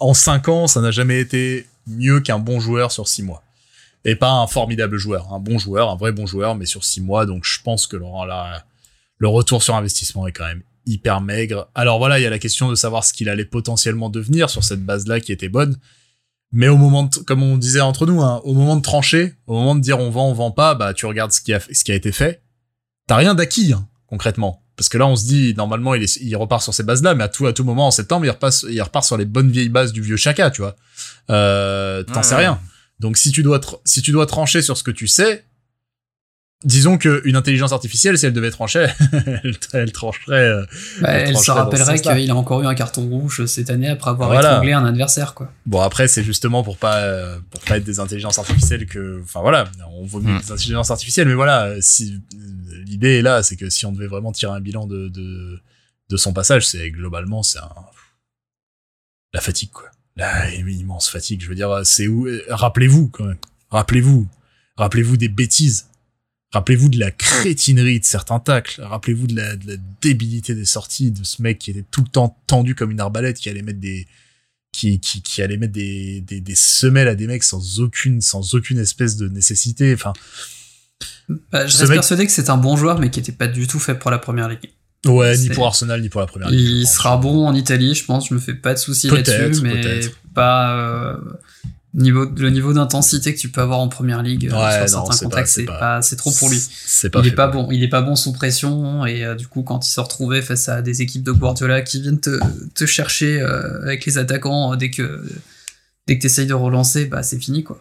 [0.00, 3.42] en 5 ans, ça n'a jamais été mieux qu'un bon joueur sur 6 mois.
[4.04, 7.00] Et pas un formidable joueur, un bon joueur, un vrai bon joueur, mais sur 6
[7.00, 7.26] mois.
[7.26, 8.64] Donc je pense que le, la-
[9.18, 11.68] le retour sur investissement est quand même hyper maigre.
[11.74, 14.62] Alors voilà, il y a la question de savoir ce qu'il allait potentiellement devenir sur
[14.62, 15.76] cette base-là qui était bonne.
[16.52, 19.54] Mais au moment, de, comme on disait entre nous, hein, au moment de trancher, au
[19.54, 21.82] moment de dire on vend, on vend pas, bah tu regardes ce qui a, ce
[21.84, 22.40] qui a été fait.
[23.08, 26.36] T'as rien d'acquis hein, concrètement, parce que là on se dit normalement il, est, il
[26.36, 28.80] repart sur ces bases-là, mais à tout à tout moment en septembre il repart, il
[28.80, 30.76] repart sur les bonnes vieilles bases du vieux Chaka, tu vois.
[31.30, 32.40] Euh, T'en Ouais, sais ouais.
[32.42, 32.60] rien.
[33.00, 35.44] Donc si tu dois si tu dois trancher sur ce que tu sais,
[36.64, 40.34] disons que une intelligence artificielle, si elle devait trancher, elle, elle trancherait.
[40.44, 40.66] euh,
[41.00, 43.88] Bah, elle elle se trancherait rappellerait qu'il a encore eu un carton rouge cette année
[43.88, 44.50] après avoir Voilà.
[44.52, 45.52] étranglé un adversaire, quoi.
[45.66, 49.40] Bon après c'est justement pour pas euh, pour pas être des intelligences artificielles que enfin
[49.40, 50.40] voilà on vaut mieux Mm.
[50.40, 52.20] des intelligences artificielles mais voilà si
[52.86, 55.60] l'idée est là c'est que si on devait vraiment tirer un bilan de de,
[56.10, 57.70] de son passage c'est globalement c'est un
[59.34, 63.36] la fatigue quoi la immense fatigue je veux dire c'est où euh, rappelez-vous quand même
[63.70, 64.26] rappelez-vous
[64.76, 65.86] rappelez-vous des bêtises
[66.52, 71.10] rappelez-vous de la crétinerie de certains tacles rappelez-vous de la, de la débilité des sorties
[71.10, 73.80] de ce mec qui était tout le temps tendu comme une arbalète qui allait mettre
[73.80, 74.06] des
[74.72, 78.54] qui, qui, qui allait mettre des, des, des semelles à des mecs sans aucune, sans
[78.54, 79.94] aucune espèce de nécessité.
[79.94, 80.12] Enfin,
[81.50, 83.66] Bah, je reste mec- persuadé que c'est un bon joueur, mais qui était pas du
[83.66, 84.70] tout fait pour la première ligue.
[85.06, 86.60] ouais, ni pour Arsenal, ni pour la première ligue.
[86.60, 88.28] Il sera bon en Italie, je pense.
[88.28, 90.18] Je me fais pas de soucis là-dessus, mais peut-être.
[90.34, 91.16] pas euh,
[91.94, 95.06] niveau le niveau d'intensité que tu peux avoir en première ligue euh, Ouais, sur non,
[95.10, 96.60] certains contacts, c'est pas- trop pour lui.
[96.84, 99.46] C'est pas il est pas bon, il est pas bon sous pression et euh, du
[99.48, 102.38] coup quand il se retrouvait face à des équipes de Guardiola qui viennent te,
[102.74, 105.24] te chercher euh, avec les attaquants euh, dès que
[106.06, 107.78] dès que t'essayes de relancer, bah c'est fini quoi.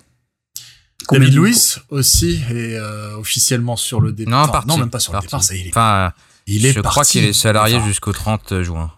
[1.12, 4.48] David Luiz aussi est euh, officiellement sur le départ.
[4.48, 4.68] Non, parti.
[4.70, 5.44] non, même pas sur le départ.
[5.44, 6.12] Ça y est, il est, Enfin,
[6.48, 8.92] il est je crois qu'il est salarié Enfin, jusqu'au 30 juin.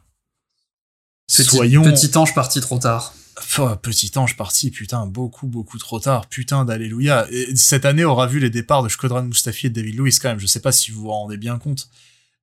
[1.27, 3.14] Petit, Soyons petit ange parti trop tard.
[3.41, 7.26] Enfin, petit ange parti, putain, beaucoup, beaucoup trop tard, putain d'alléluia.
[7.32, 10.30] Et Cette année aura vu les départs de Shkodran Mustafi et de David Luiz quand
[10.30, 10.40] même.
[10.40, 11.88] Je sais pas si vous vous rendez bien compte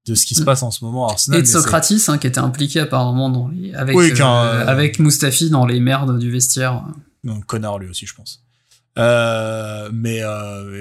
[0.06, 0.44] de ce qui se Mm.
[0.44, 1.40] passe en ce moment à Arsenal.
[1.40, 4.98] Et de Socratis hein, qui était impliqué apparemment dans les, avec Oui, euh, euh, avec
[5.00, 6.84] Mustafi dans les merdes du vestiaire.
[7.28, 8.42] un connard lui aussi, je pense.
[8.98, 10.20] Euh, mais,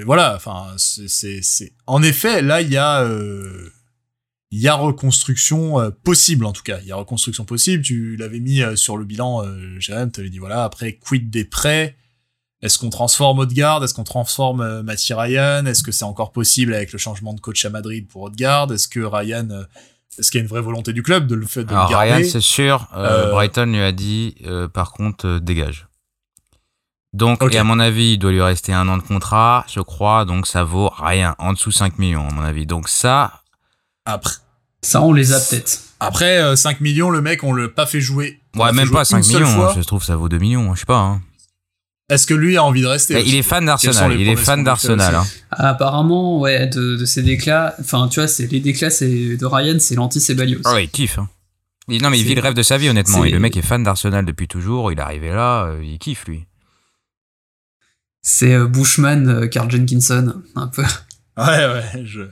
[0.04, 3.04] voilà, enfin, c'est, en effet, là, il y a,
[4.50, 6.78] il y a reconstruction euh, possible en tout cas.
[6.82, 7.82] Il y a reconstruction possible.
[7.82, 10.64] Tu l'avais mis euh, sur le bilan, euh, Jérém, t'avais dit voilà.
[10.64, 11.96] Après, quid des prêts?
[12.62, 13.84] Est-ce qu'on transforme Odegaard?
[13.84, 15.66] Est-ce qu'on transforme euh, Matty Ryan?
[15.66, 18.72] Est-ce que c'est encore possible avec le changement de coach à Madrid pour Odegaard?
[18.72, 19.64] Est-ce que Ryan, euh,
[20.18, 21.90] est-ce qu'il y a une vraie volonté du club de le fait de Alors le
[21.90, 22.12] garder?
[22.12, 22.88] Ryan, c'est sûr.
[22.92, 24.36] Brighton lui a dit,
[24.72, 25.86] par contre, dégage.
[27.12, 30.24] Donc, et à mon avis, il doit lui rester un an de contrat, je crois.
[30.24, 32.66] Donc, ça vaut rien, en dessous 5 millions, à mon avis.
[32.66, 33.42] Donc ça,
[34.06, 34.32] Après,
[34.82, 35.80] Ça, on les a peut-être.
[36.00, 38.40] après euh, 5 millions, le mec, on l'a pas fait jouer.
[38.56, 39.54] Ouais, même pas 5 une seule millions.
[39.54, 39.74] fois.
[39.76, 40.74] Je trouve ça vaut 2 millions.
[40.74, 40.98] Je sais pas.
[40.98, 41.22] Hein.
[42.08, 44.12] Est-ce que lui a envie de rester il est fan d'Arsenal.
[44.18, 45.16] Il est fan d'Arsenal.
[45.16, 45.26] Hein.
[45.50, 49.78] Apparemment, ouais, de, de ces déclats, enfin, tu vois, c'est les déclats c'est de Ryan,
[49.80, 50.60] c'est l'anti-Sebalios.
[50.64, 51.18] Ah ouais, il kiffe.
[51.18, 51.28] Hein.
[51.88, 53.24] Il- non, mais il vit le rêve de sa vie, honnêtement.
[53.24, 54.92] Et le mec est fan d'Arsenal depuis toujours.
[54.92, 56.46] Il est arrivé là, euh, il kiffe, lui.
[58.22, 60.84] C'est euh, Bushman, euh, Carl Jenkinson, un peu.
[61.36, 62.22] Ouais, ouais, je.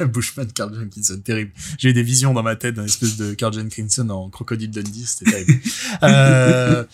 [0.04, 1.52] Bushman, Carl Jenkinson, terrible.
[1.78, 5.06] J'ai eu des visions dans ma tête d'un espèce de Carl Jenkinson en crocodile Dundee,
[5.06, 5.60] c'était terrible.
[6.02, 6.84] euh...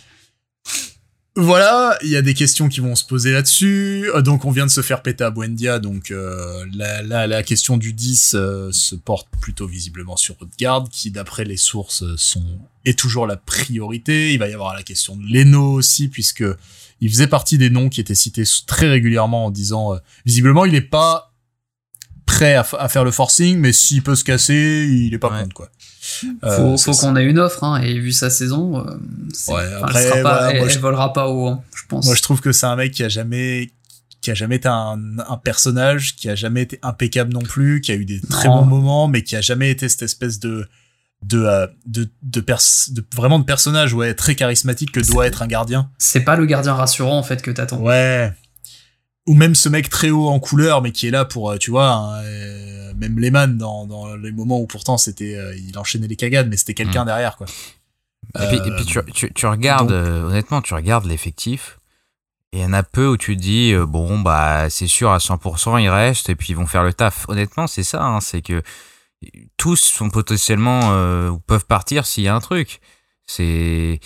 [1.34, 4.10] voilà, il y a des questions qui vont se poser là-dessus.
[4.14, 7.42] Euh, Donc on vient de se faire péter à Buendia, donc euh, la, la, la
[7.42, 12.44] question du 10 euh, se porte plutôt visiblement sur Odegaard, qui d'après les sources sont
[12.84, 14.32] est toujours la priorité.
[14.32, 16.44] Il va y avoir la question de Leno aussi, puisque
[17.00, 20.72] il faisait partie des noms qui étaient cités très régulièrement en disant euh, visiblement il
[20.72, 21.29] n'est pas
[22.30, 25.42] prêt à, à, faire le forcing, mais s'il peut se casser, il est pas Ouais.
[25.42, 25.68] contre quoi.
[26.56, 28.96] Faut, faut qu'on ait une offre, hein, et vu sa saison, euh, Ouais,
[29.48, 31.82] enfin, après, elle, sera pas, voilà, elle, moi, elle je- volera pas haut, hein, je
[31.88, 32.06] pense.
[32.06, 33.70] Moi, je trouve que c'est un mec qui a jamais,
[34.20, 34.98] qui a jamais été un,
[35.28, 38.60] un personnage, qui a jamais été impeccable non plus, qui a eu des très Non.
[38.60, 40.66] bons moments, mais qui a jamais été cette espèce de,
[41.22, 45.42] de, euh, de, de, pers de vraiment de personnage, ouais, très charismatique que doit être
[45.42, 45.90] un gardien.
[45.98, 47.78] C'est pas le gardien rassurant, en fait, que t'attends.
[47.78, 48.32] Ouais.
[49.30, 51.70] Ou même ce mec très haut en couleur, mais qui est là pour, euh, tu
[51.70, 56.08] vois, hein, euh, même Lehman dans, dans les moments où pourtant c'était, euh, il enchaînait
[56.08, 57.06] les cagades, mais c'était quelqu'un Mm.
[57.06, 57.46] derrière, quoi.
[58.40, 61.78] Et puis, et puis tu, tu, tu regardes, donc- honnêtement, tu regardes l'effectif.
[62.52, 65.18] Et il y en a peu où tu te dis, bon, bah, c'est sûr, à
[65.18, 67.26] 100%, ils restent et puis ils vont faire le taf.
[67.28, 68.62] Honnêtement, c'est ça, hein, c'est que
[69.56, 70.90] tous sont potentiellement,
[71.28, 72.80] ou peuvent partir s'il y a un truc.
[73.36, 74.00] C'est,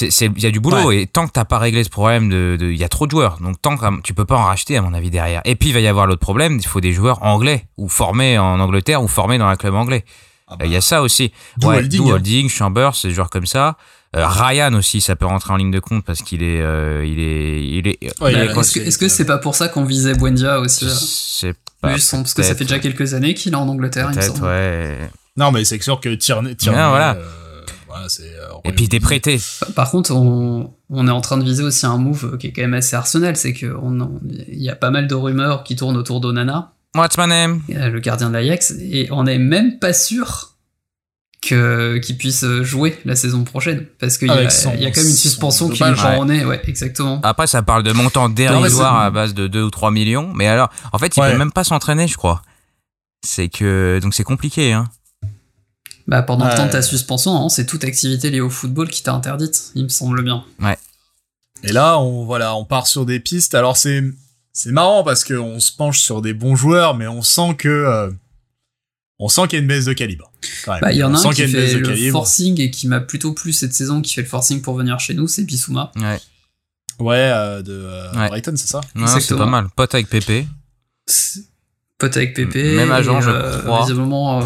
[0.00, 2.66] il y a du boulot et tant que t'as pas réglé ce problème de, de,
[2.66, 3.38] il y a trop de joueurs.
[3.40, 5.40] Donc tant que tu peux pas en racheter, à mon avis, derrière.
[5.46, 8.38] Et puis il va y avoir l'autre problème, il faut des joueurs anglais ou formés
[8.38, 10.04] en Angleterre ou formés dans un club anglais.
[10.46, 11.32] ah Il y a ça aussi.
[11.62, 12.48] Ouais, Holding, hein.
[12.48, 13.76] Chambers, ces joueurs comme ça.
[14.16, 17.18] Euh, Ryan aussi, ça peut rentrer en ligne de compte parce qu'il est, euh, il
[17.18, 17.98] est, il est.
[18.22, 18.44] Ouais, il Bah, est
[18.76, 21.98] il est- est-ce que c'est pas pour ça qu'on visait Buendia aussi c'est pas.
[21.98, 24.44] Son- Parce que ça fait déjà quelques années qu'il est en Angleterre, il me semble.
[24.44, 24.98] ouais.
[25.36, 27.14] Non, mais c'est sûr que Tierney, Tierney, Non, voilà.
[27.16, 27.24] euh,
[27.98, 29.38] voilà, c'est, euh, Et puis t'es prêté.
[29.74, 32.62] Par contre, on, on est en train de viser aussi un move qui est quand
[32.62, 35.76] même assez arsenal, c'est que on- on- il y a pas mal de rumeurs qui
[35.76, 37.60] tournent autour d'Onana, What's my name?
[37.70, 40.54] euh, le gardien de l'Ajax, et on n'est même pas sûr
[41.40, 44.86] que qu'il puisse jouer la saison prochaine, parce qu'il y, a- Avec son- il y
[44.86, 47.20] a quand même une suspension qui en nez, ouais, exactement.
[47.22, 47.92] Après, ça parle de
[48.34, 50.32] dérisoires c'est- à base de 2 ou 3 millions.
[50.34, 51.30] Mais alors, en fait, il Ouais.
[51.32, 52.42] peut même pas s'entraîner, je crois.
[53.24, 54.88] C'est que, donc c'est compliqué, hein.
[56.08, 56.56] Bah, pendant le Ouais.
[56.56, 59.84] temps de ta suspension, hein, c'est toute activité liée au football qui t'a interdite, il
[59.84, 60.42] me semble bien.
[61.64, 63.54] Et là, on voilà, on part sur des pistes.
[63.54, 64.02] Alors c'est
[64.52, 67.68] c'est marrant parce que on se penche sur des bons joueurs, mais on sent que
[67.68, 68.10] euh,
[69.18, 70.30] on sent qu'il y a une baisse de calibre.
[70.64, 70.80] quand même.
[70.80, 72.18] Bah, il y en On a un qui fait le calibre.
[72.18, 75.14] forcing et qui m'a plutôt plu cette saison, qui fait le forcing pour venir chez
[75.14, 75.92] nous, c'est Bissouma.
[75.96, 76.20] Ouais.
[77.00, 78.28] Ouais, euh, de euh, Ouais.
[78.28, 78.80] Brighton, c'est ça?
[79.20, 79.66] C'est pas mal.
[79.76, 80.46] Pote avec Pépé.
[81.98, 82.76] Pote avec Pépé.
[82.76, 83.80] Même agent, et, je euh, crois.
[83.82, 84.44] Visiblement, euh,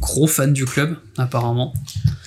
[0.00, 1.72] gros fan du club, apparemment.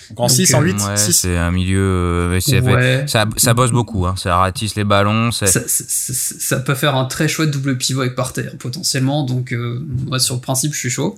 [0.10, 1.14] Donc en Donc, 6, en euh, 8, Ouais, 6.
[1.14, 1.80] c'est un milieu.
[1.80, 3.06] euh, Ouais.
[3.08, 4.16] Ça, ça bosse beaucoup, hein.
[4.18, 5.32] Ça ratisse les ballons.
[5.32, 9.24] Ça, ça- ça- ça peut faire un très chouette double pivot avec Partey, hein, potentiellement.
[9.24, 11.18] Donc, euh, moi, sur le principe, je suis chaud.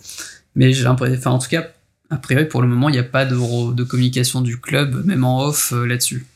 [0.55, 1.67] Mais j'ai l'impression, enfin, en tout cas,
[2.11, 5.45] a priori, pour le moment, il n'y a pas de, communication du club, même en
[5.47, 6.27] off, euh, là-dessus.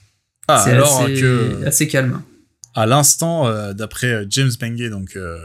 [0.48, 2.22] Ah, c'est alors assez, que assez calme.
[2.73, 5.38] à l'instant, euh, d'après James Bengay, donc euh,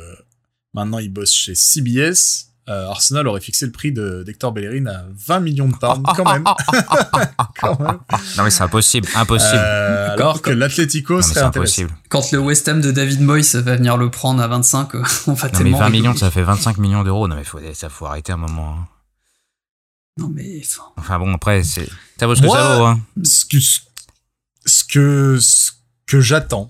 [0.73, 2.52] maintenant il bosse chez CBS.
[2.69, 6.33] Euh, Arsenal aurait fixé le prix de d'Hector Bellerin à 20 millions de pounds quand
[6.33, 6.45] même.
[7.61, 7.99] quand même.
[8.39, 9.09] Non, mais c'est impossible.
[9.17, 9.57] Impossible.
[9.57, 11.91] Euh, alors que l'Atlético non, mais serait impossible.
[12.09, 15.33] Quand le West Ham de David Moyes va venir le prendre à 25, euh, on
[15.33, 15.91] va Non, mais tellement 20 rigoler.
[16.03, 17.27] millions, ça fait 25 millions d'euros.
[17.27, 18.77] Non, mais faut, ça faut arrêter un moment.
[18.79, 18.87] hein.
[20.19, 21.89] Non, mais enfin, Enfin bon, après, c'est,
[22.21, 23.01] ça vaut ce que Moi, ça vaut, hein.
[23.25, 23.59] ce que
[24.67, 25.73] ce que ce
[26.07, 26.69] que j'attends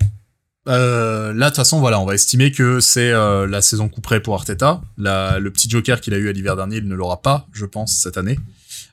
[0.68, 4.20] euh, là de toute façon voilà on va estimer que c'est euh, la saison couperée
[4.20, 4.80] pour Arteta.
[4.96, 7.66] La, le petit joker qu'il a eu à l'hiver dernier il ne l'aura pas je
[7.66, 8.38] pense cette année.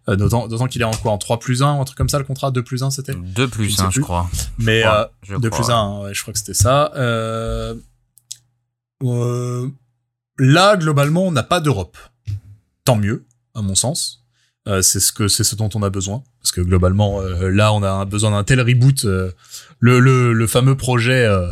[0.08, 2.18] Euh, d'autant qu'il est en quoi en 3 plus 1 ou un truc comme ça
[2.18, 2.50] le contrat?
[2.52, 3.14] 2 plus 1 c'était?
[3.14, 4.30] 2 Je plus sais 1, je crois.
[4.58, 6.92] mais crois, euh, je 2 crois, plus 1 ouais, je crois que c'était ça.
[6.96, 7.76] Euh,
[10.40, 11.98] là globalement on n'a pas d'Europe.
[12.86, 14.24] Tant mieux à mon sens.
[14.82, 16.24] C'est ce que ce dont on a besoin.
[16.42, 19.06] Parce que globalement là on a besoin d'un tel reboot
[19.80, 21.48] le, le le fameux projet euh,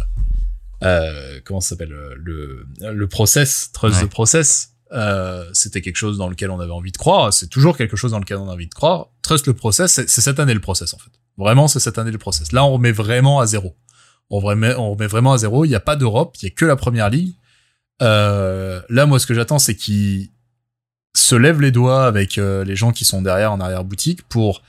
[0.84, 4.08] euh, comment ça s'appelle euh, le le process trust Ouais.
[4.08, 7.34] the process euh, c'était quelque chose dans lequel on avait envie de croire.
[7.34, 9.08] C'est toujours quelque chose dans lequel on a envie de croire.
[9.22, 11.12] Trust le process c'est cette année le process en fait.
[11.38, 12.52] Vraiment c'est cette année le process.
[12.54, 13.76] Là on remet vraiment à zéro.
[14.30, 15.66] On remet on remet vraiment à zéro.
[15.66, 17.36] Il n'y a pas d'Europe il y a que la première ligue.
[18.02, 20.30] Euh, là moi ce que j'attends c'est qu'ils
[21.16, 24.62] se lèvent les doigts avec euh, les gens qui sont derrière en arrière boutique pour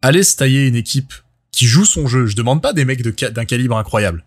[0.00, 1.12] aller se tailler une équipe
[1.52, 2.26] qui joue son jeu.
[2.26, 4.24] Je demande pas des mecs de d'un calibre incroyable.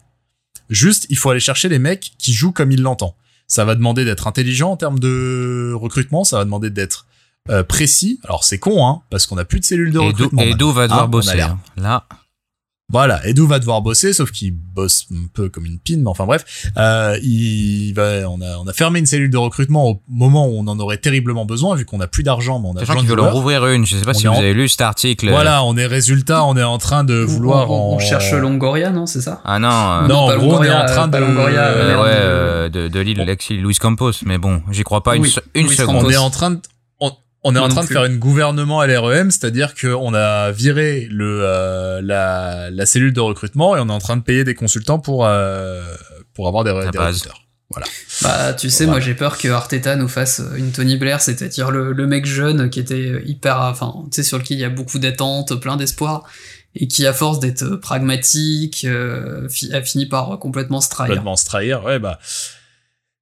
[0.69, 3.13] Juste, il faut aller chercher les mecs qui jouent comme ils l'entendent.
[3.47, 7.05] Ça va demander d'être intelligent en termes de recrutement, ça va demander d'être
[7.49, 8.19] euh, précis.
[8.23, 10.41] Alors c'est con, hein, parce qu'on a plus de cellules de Et recrutement.
[10.41, 11.41] et d'où va Ah, devoir on a bosser.
[11.41, 11.59] hein.
[11.75, 12.07] Là,
[12.91, 16.25] Voilà, Edu va devoir bosser, sauf qu'il bosse un peu comme une pine, mais enfin
[16.25, 16.43] bref,
[16.77, 20.57] euh, il va, on a, on a fermé une cellule de recrutement au moment où
[20.59, 23.01] on en aurait terriblement besoin, vu qu'on a plus d'argent, mais on a Sachant besoin
[23.01, 23.85] qu'ils veulent en rouvrir une.
[23.85, 25.29] Je sais pas On si vous en- avez lu cet article.
[25.29, 27.99] Voilà, on est résultat, on est en train de vouloir on, on- en...
[27.99, 29.41] cherche Longoria, non, c'est ça?
[29.45, 29.69] Ah non.
[29.69, 31.17] euh, Non, pas en gros, on est Longoria, en train de...
[31.17, 35.15] Longoria, euh, ouais, euh, de, de l'île Lexi Luis Campos, mais bon, j'y crois pas
[35.15, 36.03] une, Oui, se- une Luis seconde.
[36.05, 36.59] on est en train de
[37.43, 41.39] on, est en train de faire une gouvernement à l'REM, c'est-à-dire qu'on a viré le
[41.43, 44.99] euh, la, la cellule de recrutement et on est en train de payer des consultants
[44.99, 45.81] pour euh,
[46.33, 47.41] pour avoir des, des recruteurs.
[48.21, 48.99] Bah, tu sais, Voilà.
[48.99, 52.69] moi j'ai peur que Arteta nous fasse une Tony Blair, c'est-à-dire le, le mec jeune
[52.69, 56.23] qui était hyper, enfin, tu sais, sur lequel il y a beaucoup d'attentes, plein d'espoir,
[56.75, 61.11] et qui, à force d'être pragmatique, euh, fi- a fini par complètement se trahir.
[61.15, 61.83] Complètement se trahir.
[61.85, 62.19] Ouais bah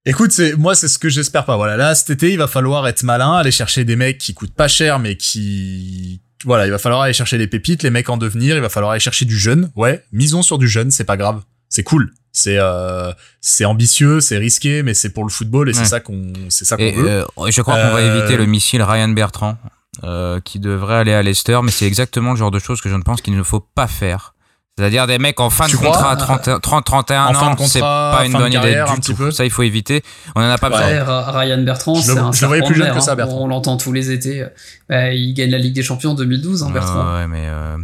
[0.10, 1.56] Écoute, c'est moi c'est ce que j'espère pas.
[1.56, 4.54] Voilà, là cet été, il va falloir être malin, aller chercher des mecs qui coûtent
[4.54, 8.18] pas cher mais qui voilà, il va falloir aller chercher les pépites, les mecs en
[8.18, 9.72] devenir, il va falloir aller chercher du jeune.
[9.76, 11.42] Ouais, misons sur du jeune, c'est pas grave.
[11.68, 12.14] C'est cool.
[12.32, 13.12] C'est euh,
[13.42, 16.78] c'est ambitieux, c'est risqué, mais c'est pour le football et c'est ça qu'on c'est ça
[16.78, 17.08] qu'on Et veut.
[17.10, 19.58] euh, je crois qu'on va Euh, éviter le missile Ryan Bertrand,
[20.04, 22.96] euh, qui devrait aller à Leicester, mais c'est exactement le genre de choses que je
[22.96, 24.34] ne pense qu'il ne faut pas faire.
[24.80, 27.82] C'est-à-dire des mecs en fin Tu de contrat, 30, 30 31 En fin ans, c'est
[27.82, 29.18] pas une bonne idée du un petit tout.
[29.18, 29.30] peu.
[29.32, 30.04] Ça, il faut éviter.
[30.36, 31.00] On en a pas Ouais.
[31.00, 31.22] besoin.
[31.32, 33.16] Ryan Bertrand, Je le- c'est un je le plus jeune que ça, hein.
[33.16, 33.42] Bertrand.
[33.42, 34.46] On l'entend tous les étés.
[34.88, 37.06] Bah, il gagne la Ligue des Champions en 2012, hein, Bertrand.
[37.16, 37.76] Ouais, ouais, mais euh,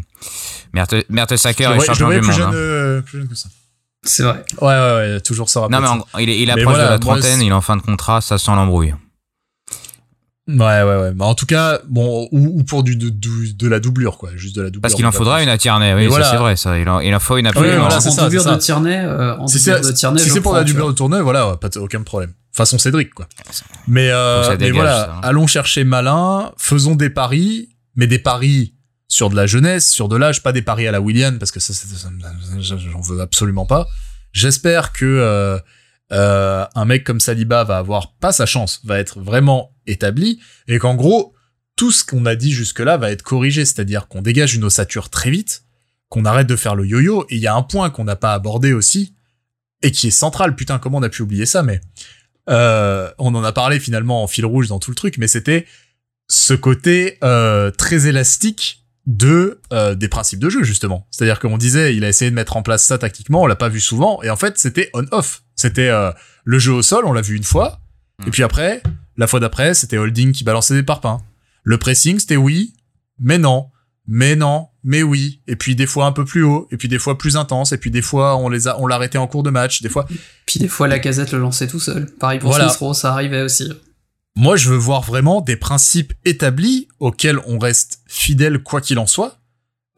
[0.74, 2.42] Merte- Mertesacker est voyais- je le champion voyais du plus monde.
[2.42, 2.56] jeune, hein.
[2.56, 3.50] euh, plus jeune que ça.
[4.04, 4.44] C'est vrai.
[4.62, 5.68] Ouais, ouais, ouais, toujours ça.
[5.70, 7.62] Non, mais en- il, est, il approche voilà, de la moi, trentaine, il est en
[7.62, 8.94] fin de contrat, ça sent l'embrouille.
[10.48, 11.12] Ouais, ouais, ouais.
[11.14, 14.30] Bah, en tout cas, bon, ou, ou pour du, de, du- de la doublure, quoi.
[14.36, 14.82] Juste de la doublure.
[14.84, 16.30] Parce qu'il en de faudra une à Tierney, oui, Mais voilà.
[16.30, 16.78] c'est vrai, ça.
[16.78, 17.52] Il en, il en faut une en
[18.10, 20.54] en ça, doublure de Tierney, euh, en Si doublure c'est de Tierney, si c'est pour
[20.54, 22.34] la doublure de voilà, pas de- aucun problème.
[22.54, 23.28] Façon Cédric, quoi.
[23.88, 25.20] Mais, euh, mais voilà, ça, hein.
[25.24, 28.76] allons chercher malin, faisons des paris, mais des paris
[29.08, 31.60] sur de la jeunesse, sur de l'âge, pas des paris à la William, parce que
[31.60, 32.10] ça, c'est- ça
[32.60, 33.88] j'en veux absolument pas.
[34.32, 35.58] J'espère que euh,
[36.12, 40.80] euh, un mec comme Saliba va avoir pas sa chance, va être vraiment établi, et
[40.80, 41.34] qu'en gros,
[41.76, 45.30] tout ce qu'on a dit jusque-là va être corrigé, c'est-à-dire qu'on dégage une ossature très
[45.30, 45.64] vite,
[46.10, 48.34] qu'on arrête de faire le yo-yo, et il y a un point qu'on n'a pas
[48.34, 49.16] abordé aussi,
[49.82, 51.82] et qui est central, putain, comment on a pu oublier ça, mais
[52.50, 55.66] euh, on en a parlé finalement en fil rouge dans tout le truc, mais c'était
[56.28, 61.08] ce côté euh, très élastique de euh, des principes de jeu justement.
[61.12, 63.70] C'est-à-dire qu'on disait, il a essayé de mettre en place ça tactiquement, on l'a pas
[63.70, 65.44] vu souvent, et en fait c'était on-off.
[65.66, 66.12] C'était euh,
[66.44, 67.80] le jeu au sol, on l'a vu une fois,
[68.20, 68.28] Mm.
[68.28, 68.84] et puis après,
[69.18, 71.22] la fois d'après, c'était Holding qui balançait des parpaings.
[71.64, 72.74] Le pressing, c'était oui,
[73.20, 73.70] mais non,
[74.08, 77.00] mais non, mais oui, et puis des fois un peu plus haut, et puis des
[77.00, 79.50] fois plus intense, et puis des fois on les a, on l'arrêtait en cours de
[79.50, 80.08] match, des fois.
[80.46, 82.06] Puis des fois, la casette le lançait tout seul.
[82.20, 82.70] Pareil pour Voilà.
[82.70, 83.72] Ça arrivait aussi.
[84.38, 89.08] Moi, je veux voir vraiment des principes établis auxquels on reste fidèle quoi qu'il en
[89.08, 89.40] soit.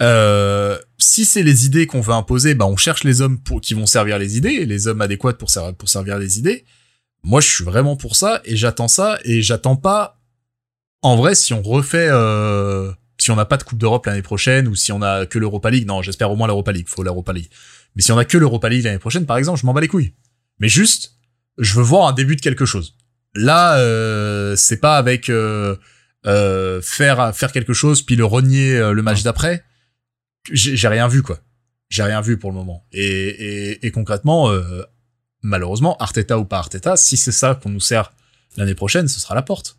[0.02, 3.74] Euh, si c'est les idées qu'on veut imposer, bah on cherche les hommes pour, qui
[3.74, 6.66] vont servir les idées, les hommes adéquats pour, ser- pour servir les idées.
[7.24, 10.20] Moi, je suis vraiment pour ça, et j'attends ça, et j'attends pas.
[11.02, 14.68] En vrai, si on refait, euh, si on n'a pas de Coupe d'Europe l'année prochaine,
[14.68, 17.34] ou si on a que l'Europa League, non, j'espère au moins l'Europa League, faut l'Europa
[17.34, 17.50] League.
[17.96, 19.88] Mais si on a que l'Europa League l'année prochaine, par exemple, je m'en bats les
[19.88, 20.14] couilles.
[20.60, 21.14] Mais juste,
[21.58, 22.96] je veux voir un début de quelque chose.
[23.36, 25.76] Là, euh, c'est pas avec euh,
[26.82, 29.64] faire faire quelque chose puis le renier le match d'après.
[30.52, 31.40] J'ai rien vu quoi.
[31.90, 32.86] J'ai rien vu pour le moment.
[32.92, 34.84] Et, et, et concrètement, euh,
[35.42, 38.12] malheureusement, Arteta ou pas Arteta, si c'est ça qu'on nous sert
[38.58, 39.78] l'année prochaine, ce sera la porte.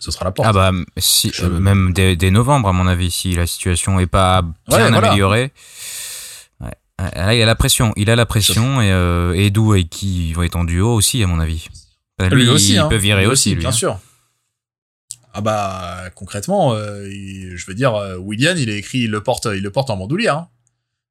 [0.00, 0.48] Ce sera la porte.
[0.48, 3.98] Ah bah, si, Je- euh, même dès, dès novembre, à mon avis, si la situation
[4.00, 5.08] est pas bien Ouais, voilà.
[5.08, 5.52] améliorée.
[6.60, 6.72] Ouais.
[7.00, 7.92] Ouais, Là, il a la pression.
[7.96, 11.26] Il a la pression et euh, Edu et qui vont être en duo aussi, à
[11.26, 11.68] mon avis.
[12.18, 12.88] Bah, Lui, il hein.
[12.88, 13.60] peut virer Lui aussi, lui.
[13.60, 13.72] bien hein.
[13.72, 13.98] sûr.
[15.36, 19.20] Ah bah concrètement, euh, il- je veux dire, euh, William, il est écrit, il le
[19.22, 20.36] porte, il le porte en bandoulière.
[20.36, 20.48] hein.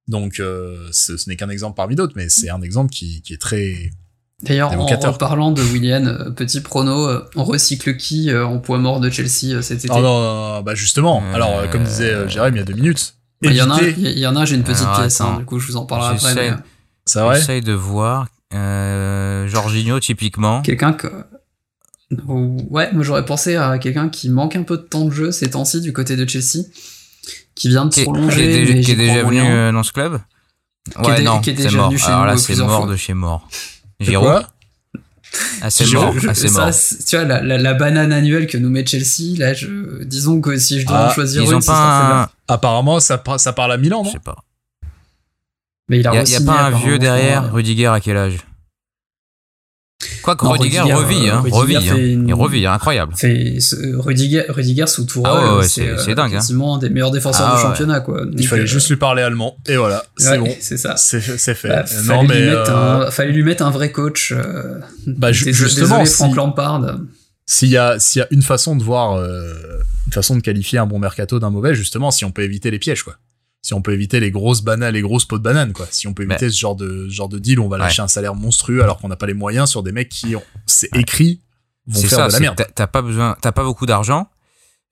[0.07, 3.33] Donc euh, ce, ce n'est qu'un exemple parmi d'autres, mais c'est un exemple qui, qui
[3.33, 3.91] est très.
[4.41, 5.13] D'ailleurs, en Évocateur.
[5.13, 9.09] reparlant de William, euh, petit prono, euh, on recycle qui euh, en poids mort de
[9.09, 9.93] Chelsea euh, cet été?
[9.93, 11.23] Oh non, non, non, bah justement.
[11.33, 13.15] Alors euh, comme disait euh, Jérém il y a deux minutes.
[13.41, 15.37] Bah, Il y en a, il y en a, j'ai une petite Alors, pièce, hein,
[15.39, 16.29] du coup je vous en parlerai après.
[16.29, 16.51] J'essaie.
[16.51, 16.57] mais,
[17.05, 17.35] C'est vrai?
[17.39, 18.27] J'essaye de voir.
[18.53, 20.61] Euh, Jorginho, typiquement.
[20.61, 21.07] Quelqu'un que.
[22.27, 25.49] Ouais, moi j'aurais pensé à quelqu'un qui manque un peu de temps de jeu ces
[25.49, 26.65] temps-ci du côté de Chelsea,
[27.55, 29.45] qui vient de Qui est, qui prolonger, est qui est déjà venu moyen.
[29.51, 30.19] euh, dans ce club?
[30.91, 31.87] Qui est Ouais, dé- non, qui est c'est déjà mort.
[31.89, 32.91] venu chez Alors nous, là, c'est mort fois.
[32.91, 33.47] de chez mort.
[33.99, 34.45] Giroud
[35.61, 36.13] Ah, c'est mort.
[36.19, 36.71] Je- Ah, c'est ça, mort.
[37.07, 40.57] tu vois, la, la, la banane annuelle que nous met Chelsea, là, je, disons que
[40.59, 42.29] si je dois Ah, en choisir Ils une, ont pas un...
[42.47, 44.35] Apparemment, ça, par- ça parle à Milan, Je sais pas.
[45.89, 47.51] Mais il a Il y a, y a re-signé, pas un vieux derrière.
[47.51, 48.37] Rudiger à quel âge?
[50.21, 51.95] Quoi que Non, Rudiger Rudiger, revit, euh, hein, Rudiger revit, hein.
[51.97, 53.13] une- il revit, hein, incroyable.
[53.15, 56.37] Fait ce- Rudiger, Rudiger sous Tourelle, Ah ouais, ouais, c'est c'est- euh, c'est dingue, hein.
[56.37, 58.25] quasiment un des meilleurs défenseurs Ah du championnat, quoi.
[58.37, 60.55] Il fallait euh, juste lui parler allemand et voilà, c'est ouais, bon.
[60.59, 60.95] C'est ça.
[60.97, 61.67] C'est c'est fait.
[61.69, 64.31] Bah, non fallait, mais lui mettre euh, un, fallait lui mettre un vrai coach.
[64.31, 66.95] Euh, Bah, ju- désolé, justement, désolé, si- Frank Lampard.
[67.45, 69.53] s'il y a s'il y a une façon de voir euh,
[70.07, 72.79] une façon de qualifier un bon mercato d'un mauvais justement si on peut éviter les
[72.79, 73.15] pièges quoi
[73.63, 75.87] si on peut éviter les grosses bananes les grosses pots de banane quoi.
[75.89, 78.03] Si on peut éviter ce genre de ce genre de deal où on va lâcher
[78.03, 80.95] un salaire monstrueux alors qu'on n'a pas les moyens sur des mecs qui ont c'est
[80.95, 81.41] écrit
[81.87, 82.65] vont C'est faire ça, de la merde.
[82.75, 84.27] t'as- pas besoin, t'as pas beaucoup d'argent,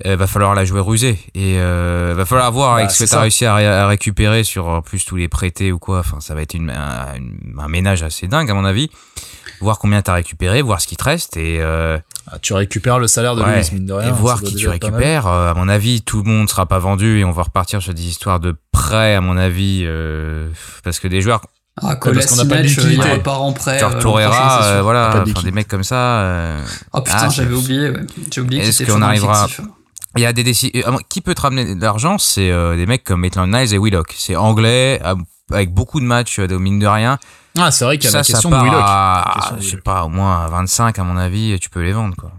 [0.06, 1.18] euh, va falloir la jouer rusée.
[1.36, 4.44] Et euh, va falloir voir avec Bah, ce que t'as réussi à, ré- à récupérer
[4.44, 6.00] sur en plus tous les prêtés ou quoi.
[6.00, 8.90] Enfin, ça va être une, un, une- un ménage assez dingue à mon avis.
[9.62, 11.98] Voir combien t'as récupéré, voir ce qui te reste et, euh,
[12.32, 14.68] Ah, tu récupères le salaire de ouais, Luis mine de rien et voir qui tu
[14.68, 15.28] récupères.
[15.28, 17.94] Euh, à mon avis, tout le monde sera pas vendu et on va repartir sur
[17.94, 20.50] des histoires de prêts à mon avis euh,
[20.84, 21.42] parce que des joueurs
[21.82, 23.12] Ah, parce qu'on n'a pas de euh, il liquidité.
[23.12, 23.80] repart en prêt.
[23.80, 26.22] genre euh, euh, voilà, de des mecs comme ça.
[26.22, 26.64] euh,
[26.94, 28.00] Ah putain, Ah, j'avais oublié, ouais.
[28.34, 29.48] J'ai oublié Est-ce qu'on arrivera-.
[30.18, 30.82] Il y a des décisions.
[31.08, 34.14] Qui peut te ramener de l'argent C'est euh, des mecs comme Maitland Niles et Willock.
[34.18, 35.00] C'est anglais,
[35.52, 37.18] avec beaucoup de matchs, euh, de mine de rien.
[37.58, 39.56] Ah c'est vrai qu'il y a ça, la ça question de Willock à, La question
[39.56, 39.84] de je sais Willock.
[39.84, 42.32] pas, au moins à 25 à mon avis, tu peux les vendre quoi.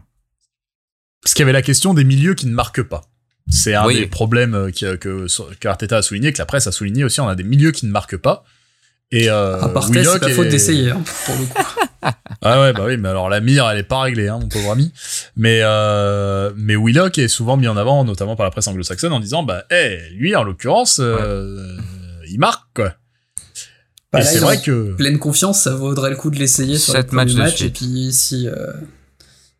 [1.22, 3.02] parce qu'il y avait la question des milieux qui ne marquent pas
[3.50, 3.98] c'est un Oui.
[3.98, 5.26] des problèmes euh, qui- que
[5.58, 7.86] que Arteta a souligné que la presse a souligné aussi on a des milieux qui
[7.86, 8.44] ne marquent pas
[9.10, 11.62] et euh, À part c'est pas est- faute d'essayer, hein, pour le coup.
[12.44, 14.72] Ah ouais, bah oui, mais alors la mire, elle est pas réglée, hein, mon pauvre
[14.72, 14.92] ami.
[15.36, 19.20] Mais euh, mais Willock est souvent mis en avant, notamment par la presse anglo-saxonne, en
[19.20, 21.76] disant bah, eh, lui en l'occurrence, euh,
[22.28, 22.94] il marque quoi.
[24.12, 27.34] Bah, c'est vrai que Pleine confiance, ça vaudrait le coup de l'essayer sur le premier
[27.34, 28.46] match, et puis si.
[28.48, 28.54] euh,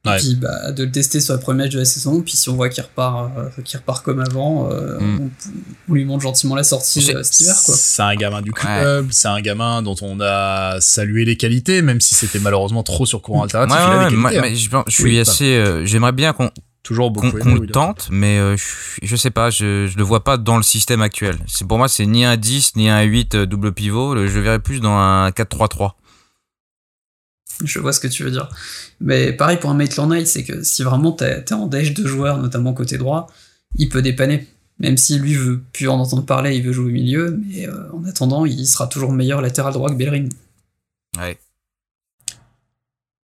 [0.04, 0.16] Ouais.
[0.16, 2.48] Et puis bah, de le tester sur le premier match de la saison, puis si
[2.48, 5.20] on voit qu'il repart, euh, qu'il repart comme avant, euh, Mm.
[5.20, 5.30] on,
[5.90, 7.54] on lui montre gentiment la sortie C'est- euh, cet hiver.
[7.64, 7.74] Quoi.
[7.78, 12.00] c'est un gamin du club, c'est un gamin dont on a salué les qualités, même
[12.00, 13.76] si c'était malheureusement trop sur courant alternatif.
[13.76, 14.38] Ouais, il a moi- hein.
[14.42, 15.54] mais je, suis Oui, assez.
[15.54, 16.50] euh, J'aimerais bien qu'on
[16.82, 18.64] Toujours beaucoup qu'on le tente, mais euh, je,
[19.06, 21.38] je sais pas, je, je le vois pas dans le système actuel.
[21.46, 24.14] C'est pour moi, c'est ni un 10 ni un 8 euh, double pivot.
[24.14, 25.92] Le- Je le verrais plus dans un 4-3-3.
[27.64, 28.48] Je vois ce que tu veux dire.
[29.00, 32.04] Mais pareil pour un Maitland Night, c'est que si vraiment t'es t'es en déche de
[32.06, 33.28] joueurs, notamment côté droit,
[33.76, 34.48] il peut dépanner.
[34.80, 37.92] Même si lui veut plus en entendre parler, il veut jouer au milieu, mais euh,
[37.92, 40.28] en attendant, il sera toujours meilleur latéral droit que Bellerin.
[41.18, 41.38] Ouais.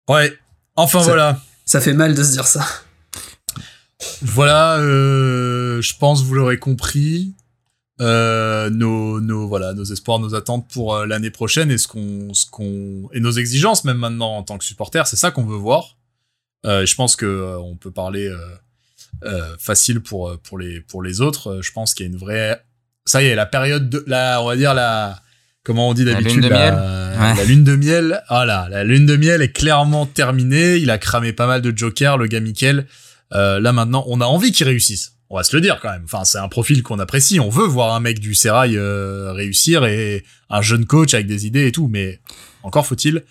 [0.09, 0.33] Ouais.
[0.75, 1.41] Enfin Ça- voilà.
[1.63, 2.65] Ça fait mal de se dire ça.
[4.21, 7.33] Voilà, euh, je pense vous l'aurez compris.
[8.01, 12.33] Euh, nos, nos voilà nos espoirs, nos attentes pour euh, l'année prochaine et ce qu'on
[12.33, 15.55] ce qu'on et nos exigences même maintenant en tant que supporter, c'est ça qu'on veut
[15.55, 15.97] voir.
[16.65, 18.29] Je pense que on peut parler
[19.59, 21.61] facile pour pour les pour les autres.
[21.61, 22.61] Je pense qu'il y a une vraie
[23.05, 25.21] ça y est la période de la on va dire la
[25.63, 28.23] comment on dit La d'habitude lune de la, miel la lune de miel.
[28.29, 30.77] Voilà, la lune de miel est clairement terminée.
[30.77, 32.87] Il a cramé pas mal de jokers, le gars Mikel.
[33.33, 35.13] Euh, là maintenant, on a envie qu'il réussisse.
[35.29, 36.03] On va se le dire quand même.
[36.05, 37.39] Enfin, c'est un profil qu'on apprécie.
[37.39, 41.47] On veut voir un mec du Serail euh, réussir et un jeune coach avec des
[41.47, 41.87] idées et tout.
[41.91, 42.19] Mais
[42.61, 43.23] encore faut-il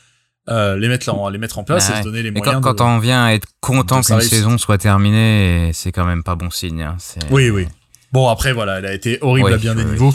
[0.51, 2.03] euh, les mettre en les mettre en place Bah et ouais.
[2.03, 2.61] se donner les moyens.
[2.61, 6.23] quand, de- quand on vient à être content qu'une saison soit terminée, c'est quand même
[6.25, 6.83] pas bon signe.
[6.83, 6.97] hein.
[7.31, 7.66] Oui, oui.
[8.12, 9.93] Bon après voilà, elle a été horrible Oui, à bien des oui.
[9.93, 10.15] niveaux.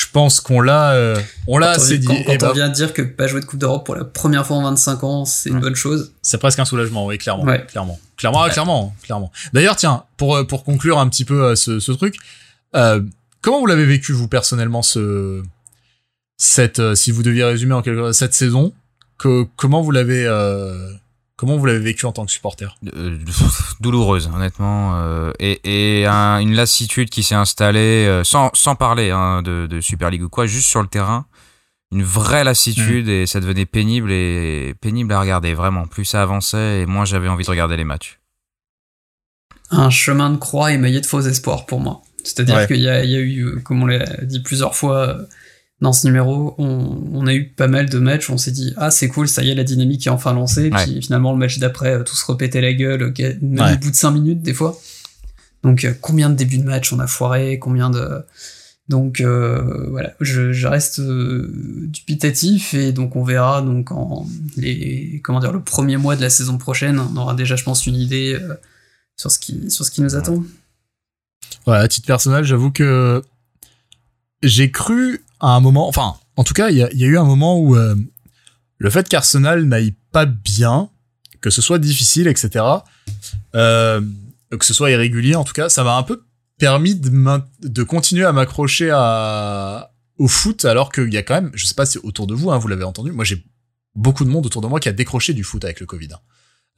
[0.00, 1.16] Je pense qu'on l'a, euh,
[1.48, 2.06] on l'a on- assez dit.
[2.06, 3.96] Quand, quand Eh ben, on vient de dire que pas jouer de Coupe d'Europe pour
[3.96, 5.60] la première fois en 25 ans, c'est une Ouais.
[5.60, 6.12] bonne chose.
[6.22, 7.66] C'est presque un soulagement, oui, clairement, Ouais.
[7.66, 9.32] clairement, clairement, ah, clairement, clairement.
[9.52, 12.14] D'ailleurs, tiens, pour euh, pour conclure un petit peu euh, ce, ce truc,
[12.76, 13.00] euh,
[13.40, 15.42] comment vous l'avez vécu vous personnellement ce
[16.36, 18.72] cette euh, si vous deviez résumer en quelque cette saison,
[19.18, 20.92] que comment vous l'avez euh,
[21.38, 22.76] comment vous l'avez vécu en tant que supporter?
[22.94, 23.16] Euh,
[23.80, 29.10] douloureuse honnêtement euh, et, et un- une lassitude qui s'est installée euh, sans, sans parler
[29.10, 31.24] hein, de, de Super League ou quoi juste sur le terrain
[31.90, 33.10] une vraie lassitude Mm.
[33.10, 37.28] et ça devenait pénible et pénible à regarder vraiment plus ça avançait et moins j'avais
[37.28, 38.18] envie de regarder les matchs
[39.70, 42.02] Un chemin de croix émaillé de faux espoirs pour moi.
[42.24, 42.66] C'est-à-dire Ouais.
[42.66, 45.26] qu'il y a, il y a eu, comme on l'a dit plusieurs fois euh,
[45.80, 48.72] dans ce numéro, on, on a eu pas mal de matchs où on s'est dit
[48.76, 50.70] ah c'est cool, ça y est, la dynamique est enfin lancée.
[50.72, 50.84] Ouais.
[50.84, 53.74] Puis finalement le match d'après, euh, tout se répétait la gueule, même Ouais.
[53.74, 54.76] au bout de 5 minutes des fois.
[55.62, 58.22] Donc euh, combien de débuts de match on a foiré, combien de
[58.88, 61.52] donc euh, voilà, je, je reste euh,
[61.88, 64.26] dubitatif et donc on verra donc en
[64.56, 67.86] les comment dire le premier mois de la saison prochaine, on aura déjà je pense
[67.86, 68.54] une idée euh,
[69.16, 70.42] sur ce qui sur ce qui nous attend.
[71.66, 73.22] Ouais, à titre personnel, j'avoue que
[74.42, 77.58] j'ai cru à un moment, enfin, en tout cas, il y a, eu un moment
[77.58, 77.94] où euh,
[78.78, 80.90] le fait qu'Arsenal n'aille pas bien,
[81.40, 82.64] que ce soit difficile, etc.,
[83.54, 84.00] euh,
[84.50, 86.24] que ce soit irrégulier, en tout cas, ça m'a un peu
[86.58, 88.90] permis de, continuer à m'accrocher
[90.18, 92.50] au foot, alors qu'il y a quand même, je sais pas si autour de vous,
[92.50, 93.44] hein, vous l'avez entendu, moi j'ai
[93.94, 96.08] beaucoup de monde autour de moi qui a décroché du foot avec le Covid.
[96.12, 96.18] hein.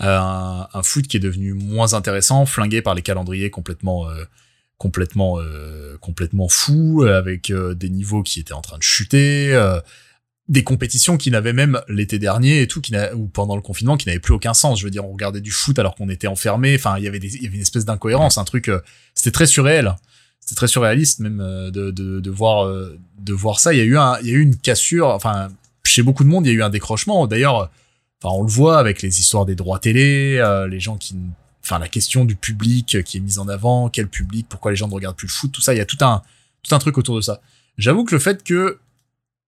[0.02, 4.06] Euh, un, foot qui est devenu moins intéressant, flingué par les calendriers complètement,
[4.80, 9.54] complètement, euh, complètement fous, euh, avec euh, des niveaux qui étaient en train de chuter,
[10.48, 14.08] des compétitions qui n'avaient même l'été dernier et tout, qui ou pendant le confinement, qui
[14.08, 14.80] n'avaient plus aucun sens.
[14.80, 16.74] Je veux dire, on regardait du foot alors qu'on était enfermé.
[16.74, 18.68] Enfin, il y avait une espèce d'incohérence, un truc.
[19.14, 19.94] c'était très surréel.
[20.40, 23.74] C'était très surréaliste même de, de, de voir de voir ça.
[23.74, 25.08] Il y a eu un, il y a eu une cassure.
[25.08, 25.50] Enfin,
[25.84, 27.28] chez beaucoup de monde, il y a eu un décrochement.
[27.28, 27.70] D'ailleurs,
[28.20, 31.14] enfin, on le voit avec les histoires des droits télé, les gens qui,
[31.70, 34.76] enfin, la question du public euh, qui est mise en avant, quel public, pourquoi les
[34.76, 35.72] gens ne regardent plus le foot, tout ça.
[35.72, 36.22] Il y a tout un
[36.62, 37.40] tout un truc autour de ça.
[37.78, 38.78] J'avoue que le fait que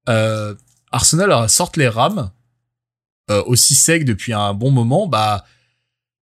[0.08, 0.54] euh,
[0.92, 2.30] Arsenal sorte les rames
[3.30, 5.44] euh, aussi sec depuis un bon moment, bah,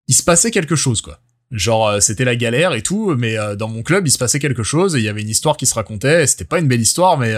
[0.08, 1.20] il se passait quelque chose, quoi.
[1.50, 4.94] Genre, c'était la galère et tout, mais dans mon club, il se passait quelque chose
[4.94, 6.28] et il y avait une histoire qui se racontait.
[6.28, 7.34] C'était pas une belle histoire, mais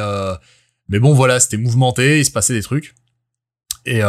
[0.89, 2.95] mais bon, voilà, c'était mouvementé, il se passait des trucs.
[3.87, 4.03] Et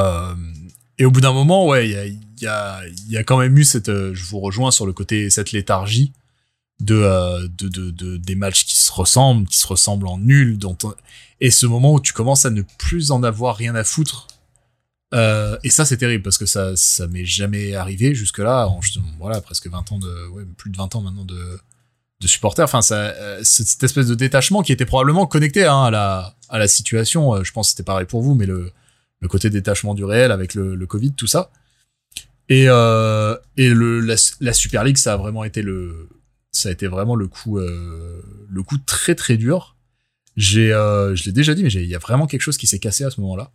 [0.98, 1.96] et au bout d'un moment, ouais, il y
[2.44, 5.30] y a y a quand même eu cette, euh, je vous rejoins sur le côté
[5.30, 6.14] cette léthargie
[6.92, 10.78] euh, de, de de des matchs qui se ressemblent, qui se ressemblent en nul, dont
[10.84, 10.94] on-
[11.42, 14.28] et ce moment où tu commences à ne plus en avoir rien à foutre.
[15.14, 18.68] Euh, et ça, c'est terrible parce que ça, ça m'est jamais arrivé jusque-là.
[19.20, 20.12] Voilà, presque 20 ans de,
[20.58, 21.60] plus de 20 ans maintenant de,
[22.26, 22.64] supporters.
[22.66, 27.44] Enfin, cette espèce de détachement qui était probablement connecté hein, à la, à la situation.
[27.44, 28.72] Je pense que c'était pareil pour vous, mais le,
[29.20, 31.52] le côté détachement du réel avec le Covid, tout ça.
[32.50, 36.10] Et, euh, et le, la, la Super League, ça a vraiment été le,
[36.52, 39.76] ça a été vraiment le coup, euh, le coup très très dur.
[40.36, 42.80] J'ai, euh, je l'ai déjà dit, mais il y a vraiment quelque chose qui s'est
[42.80, 43.52] cassé à ce moment-là.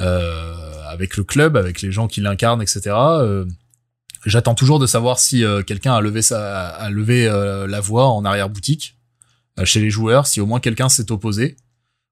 [0.00, 2.80] Euh, avec le club, avec les gens qui l'incarnent, etc.
[2.86, 3.44] Euh,
[4.26, 8.24] J'attends toujours de savoir si euh, quelqu'un a levé sa, a levé la voix en
[8.24, 8.98] arrière boutique
[9.64, 11.56] chez les joueurs, si au moins quelqu'un s'est opposé,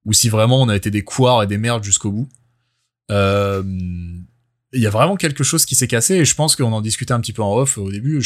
[0.04, 2.28] ou si vraiment on a été des couards et des merdes jusqu'au bout.
[3.10, 3.62] Euh,
[4.72, 7.12] Il y a vraiment quelque chose qui s'est cassé et je pense qu'on en discutait
[7.12, 8.22] un petit peu en off au début.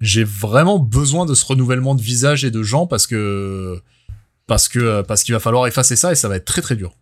[0.00, 3.80] J'ai vraiment besoin de ce renouvellement de visage et de gens parce que
[4.46, 6.94] parce que parce qu'il va falloir effacer ça et ça va être très très dur.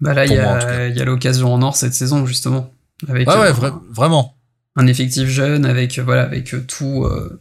[0.00, 2.70] Bah là, il y a, l'occasion en or cette saison, justement.
[3.08, 4.36] Avec Ouais, ouais, euh, vra- vraiment.
[4.76, 7.04] un effectif jeune, avec, euh, voilà, avec euh, tout.
[7.04, 7.40] euh,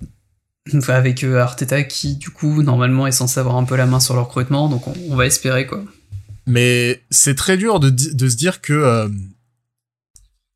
[0.74, 4.00] enfin, avec euh, Arteta qui, du coup, normalement est censé avoir un peu la main
[4.00, 5.84] sur le recrutement, donc on, on va espérer, quoi.
[6.48, 9.10] Mais c'est très dur de, de se dire que euh,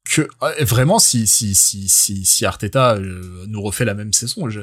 [0.05, 4.49] que euh, vraiment si si si si si Arteta euh, nous refait la même saison,
[4.49, 4.61] je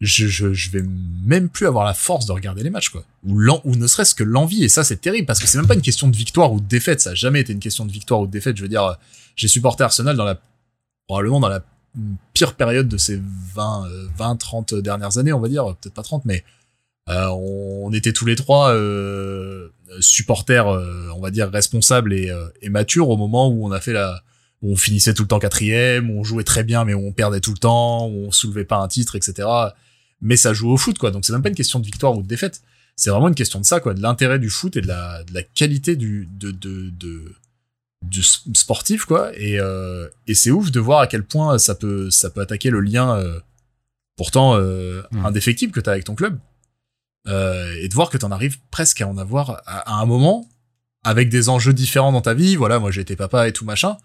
[0.00, 0.82] je, je je vais
[1.24, 3.04] même plus avoir la force de regarder les matchs quoi.
[3.24, 5.74] Ou l'en- ne serait-ce que l'envie et ça c'est terrible parce que c'est même pas
[5.74, 8.20] une question de victoire ou de défaite, ça a jamais été une question de victoire
[8.20, 8.94] ou de défaite, je veux dire euh,
[9.36, 10.40] j'ai supporté Arsenal dans la
[11.06, 11.64] probablement dans la
[12.34, 13.20] pire période de ces
[13.54, 16.44] 20 euh, 20 30 dernières années, on va dire, peut-être pas 30 mais
[17.06, 18.74] on, était tous les trois
[20.00, 22.32] supporters, on va dire responsables et,
[22.62, 24.22] et matures au moment où on a fait la,
[24.62, 27.12] où on finissait tout le temps quatrième, où on jouait très bien mais où on
[27.12, 29.48] perdait tout le temps, où on soulevait pas un titre, etc.
[30.20, 32.22] Mais ça joue au foot quoi, donc c'est même pas une question de victoire ou
[32.22, 32.62] de défaite,
[32.96, 35.34] c'est vraiment une question de ça quoi, de l'intérêt du foot et de la, de
[35.34, 37.34] la qualité du de de, de
[38.04, 39.30] du s- sportif quoi.
[39.36, 42.70] Et euh, et c'est ouf de voir à quel point ça peut ça peut attaquer
[42.70, 43.40] le lien euh,
[44.16, 45.26] pourtant euh, Mm.
[45.26, 46.38] indéfectible que t'as avec ton club.
[47.28, 50.48] Et de voir que t'en arrives presque à en avoir à, à un moment
[51.04, 52.56] avec des enjeux différents dans ta vie.
[52.56, 53.96] Voilà moi j'ai été papa et tout machin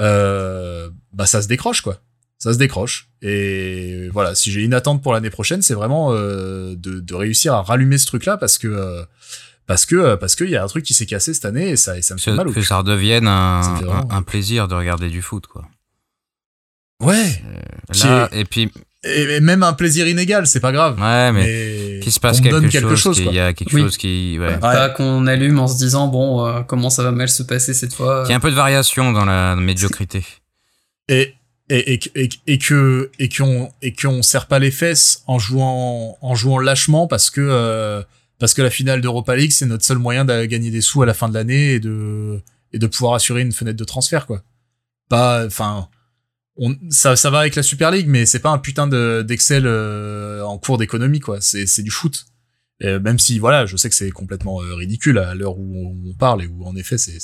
[0.00, 1.98] euh, bah ça se décroche quoi.
[2.38, 3.08] Ça se décroche.
[3.22, 7.54] Et voilà si j'ai une attente pour l'année prochaine c'est vraiment euh, de, de réussir
[7.54, 9.04] à rallumer ce truc là parce que euh,
[9.66, 11.76] parce que euh, parce qu'il y a un truc qui s'est cassé cette année et
[11.76, 14.68] ça et ça me fait mal au que ça redevienne un, vraiment- un, un plaisir
[14.68, 15.66] de regarder du foot, quoi.
[17.02, 17.42] ouais.
[18.04, 18.70] Là, et puis,
[19.04, 22.52] et, et même un plaisir inégal c'est pas grave ouais, mais, qu'il se passe quelque,
[22.52, 23.34] donne chose, quelque chose qu'il quoi.
[23.34, 23.82] y a quelque Oui.
[23.82, 24.58] chose qui, ouais.
[24.58, 27.94] Pas qu'on allume en se disant, bon, euh, comment ça va mal se passer cette
[27.94, 28.22] fois.
[28.22, 30.24] Qu'il y a un peu de variation dans la médiocrité.
[31.08, 31.34] et
[31.68, 36.16] et, et, et, et que et qu'on et qu'on serre pas les fesses en jouant
[36.22, 38.02] en jouant lâchement parce que euh,
[38.38, 41.06] parce que la finale d'Europa League c'est notre seul moyen de gagner des sous à
[41.06, 42.40] la fin de l'année et de
[42.72, 44.42] et de pouvoir assurer une fenêtre de transfert quoi
[45.08, 45.88] pas enfin
[46.58, 49.64] on ça ça va avec la Super League mais c'est pas un putain de d'Excel
[49.66, 51.40] euh, en cours d'économie quoi.
[51.40, 52.26] C'est c'est du foot.
[52.80, 56.10] Et même si voilà je sais que c'est complètement euh, ridicule à l'heure où on,
[56.10, 57.18] on parle et où en effet c'est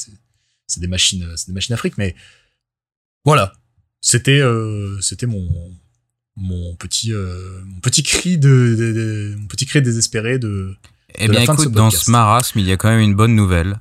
[0.79, 2.15] des machines c'est des machines afriques mais
[3.25, 3.53] voilà.
[4.01, 5.47] C'était euh, c'était mon
[6.37, 10.75] mon petit euh, mon petit cri de, de- de- mon petit cri désespéré de
[11.17, 12.89] Eh de la bien, fin de ce écoute, dans ce marasme, il y a quand
[12.89, 13.81] même une bonne nouvelle.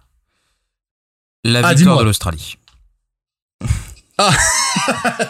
[1.44, 2.58] La Ah, victoire de l'Australie.
[4.24, 4.32] Ah,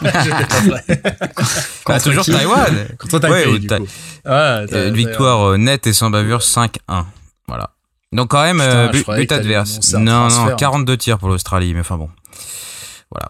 [1.84, 3.88] Contre toujours Taïwan contre Ouais, du coup.
[4.28, 7.06] Euh, Une t'as- victoire euh, nette et sans bavure 5-1.
[7.48, 7.72] Voilà.
[8.12, 9.94] Donc quand même, Putain, euh, but, adverse.
[9.94, 12.10] Non, non, 42 tirs pour l'Australie, mais enfin bon.
[13.12, 13.30] Voilà.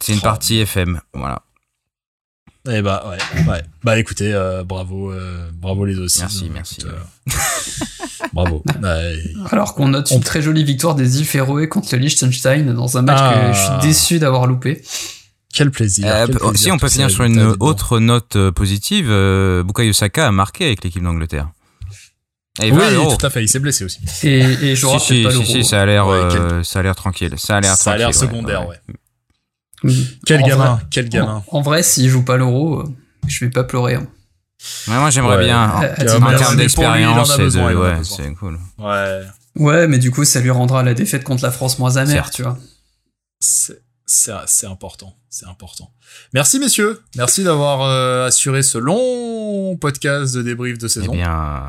[0.00, 0.22] C'est une Oh.
[0.24, 1.00] partie FM.
[1.14, 1.40] Voilà.
[2.68, 3.62] Eh bah ouais, ouais.
[3.82, 6.20] Bah écoutez, euh, bravo, euh, bravo les aussi.
[6.20, 7.32] Merci, Donc, merci, euh,
[8.34, 8.62] bravo.
[8.82, 9.14] Ouais.
[9.50, 13.02] Alors qu'on note une très jolie victoire des îles Féroé contre le Liechtenstein dans un
[13.02, 13.48] match Ah.
[13.48, 14.82] que je suis déçu d'avoir loupé.
[15.52, 16.06] Quel plaisir.
[16.06, 19.92] Euh, quel plaisir, si on peut finir sur une autre note euh, positive, euh, Bukayo
[19.92, 21.48] Saka a marqué avec l'équipe d'Angleterre.
[22.62, 22.78] Et Oui,
[23.18, 23.42] tout à fait.
[23.42, 23.98] Il s'est blessé aussi.
[24.22, 26.82] Et, et je Si, si, pas si, si, ça a l'air, Ouais, euh, ça a
[26.82, 27.34] l'air tranquille.
[27.38, 28.76] Ça a l'air Ça a l'air tranquille, ouais, secondaire, ouais.
[29.82, 29.90] Mm.
[30.26, 31.42] Quel En gamin, vrai- quel gamin.
[31.50, 32.84] En, en vrai, s'il joue pas l'euro, euh,
[33.26, 33.94] je vais pas pleurer.
[33.94, 34.06] hein.
[34.88, 35.44] Ouais, moi j'aimerais Ouais.
[35.46, 38.58] bien, en, Euh, en termes d'expérience, de- ouais, c'est cool.
[38.78, 39.20] Ouais.
[39.56, 42.42] Ouais, mais du coup, ça lui rendra la défaite contre la France moins amère, tu
[42.42, 42.58] vois.
[44.12, 45.90] C'est important, c'est important.
[46.34, 51.12] Merci messieurs, merci d'avoir euh, assuré ce long podcast de débrief de Eh saison.
[51.12, 51.66] bien,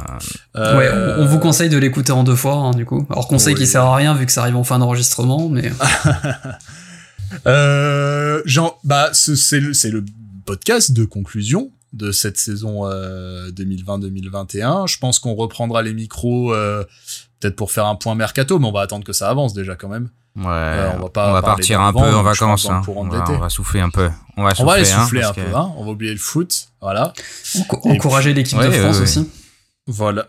[0.56, 0.90] Euh, Ouais,
[1.20, 3.06] on, on vous conseille de l'écouter en deux fois, hein, du coup.
[3.12, 3.60] Alors conseil Oui.
[3.62, 5.72] qui sert à rien vu que ça arrive en fin d'enregistrement, mais
[7.48, 10.04] Euh, Jean, bah, ce- c'est le,
[10.46, 14.88] podcast de conclusion de cette saison euh, 2020-2021.
[14.88, 16.84] Je pense qu'on reprendra les micros euh,
[17.40, 19.90] peut-être pour faire un point mercato, mais on va attendre que ça avance déjà quand
[19.90, 20.10] même.
[20.36, 22.70] ouais, on va pas on va partir un peu en vacances.
[22.70, 22.82] hein.
[22.88, 23.32] On, va, l'été.
[23.34, 24.10] on va souffler un peu.
[24.38, 25.72] On va On va aller souffler, hein, souffler un peu, que- hein.
[25.78, 27.14] On va oublier le foot, voilà.
[27.84, 29.04] encourager l'équipe ouais, de France ouais, ouais.
[29.04, 29.30] aussi.
[29.88, 30.28] Voilà.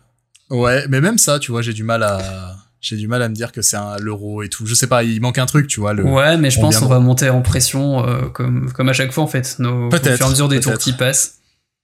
[0.51, 3.35] Ouais, mais même ça, tu vois, j'ai du mal à, j'ai du mal à me
[3.35, 4.67] dire que c'est un l'euro et tout.
[4.67, 5.95] Je sais pas, il manque un truc, tu vois.
[5.95, 6.05] Le...
[6.05, 9.25] Ouais, mais je pense qu'on va monter en pression euh, comme, comme à chaque fois
[9.25, 11.39] en fait, nos, au Peut-être, fur et à mesure des tours qui passent.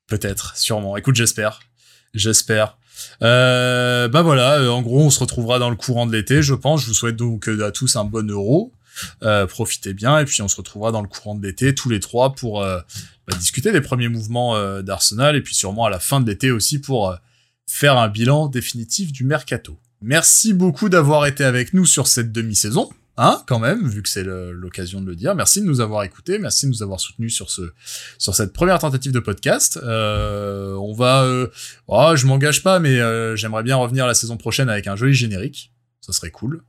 [0.09, 0.97] Peut-être, sûrement.
[0.97, 1.61] Écoute, j'espère.
[2.15, 2.77] J'espère.
[3.23, 6.55] Euh, bah voilà, euh, en gros, on se retrouvera dans le courant de l'été, je
[6.55, 6.83] pense.
[6.83, 8.73] Je vous souhaite donc euh, à tous un bon euro.
[9.23, 12.01] Euh, profitez bien et puis on se retrouvera dans le courant de l'été tous les
[12.01, 12.81] trois pour euh,
[13.29, 16.51] bah, discuter des premiers mouvements euh, d'Arsenal et puis sûrement à la fin de l'été
[16.51, 17.15] aussi pour
[17.65, 19.79] faire un bilan définitif du mercato.
[20.01, 24.23] Merci beaucoup d'avoir été avec nous sur cette demi-saison, hein, quand même, vu que c'est
[24.23, 25.35] l'occasion de le dire.
[25.35, 27.73] Merci de nous avoir écoutés, merci de nous avoir soutenus sur ce
[28.17, 29.77] sur cette première tentative de podcast.
[29.83, 31.49] Euh, on va, euh,
[31.89, 35.15] oh, je m'engage pas, mais euh, j'aimerais bien revenir la saison prochaine avec un joli
[35.15, 35.73] générique.
[36.01, 36.63] Ça serait cool.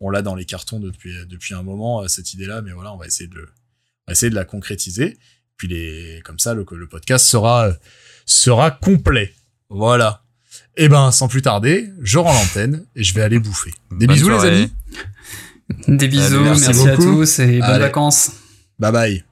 [0.00, 2.98] On l'a dans les cartons depuis depuis un moment euh, cette idée-là, mais voilà, on
[2.98, 5.16] va essayer de on va essayer de la concrétiser.
[5.56, 7.72] Puis les, comme ça, le, le podcast sera
[8.26, 9.34] sera complet.
[9.70, 10.25] Voilà.
[10.76, 13.72] Et ben, sans plus tarder, je rends l'antenne et je vais aller bouffer.
[13.90, 14.72] Des Bonne bisous les amis.
[15.88, 17.78] Des bisous, merci, merci à tous et bonnes Allez.
[17.80, 18.32] vacances.
[18.78, 19.25] Bye bye.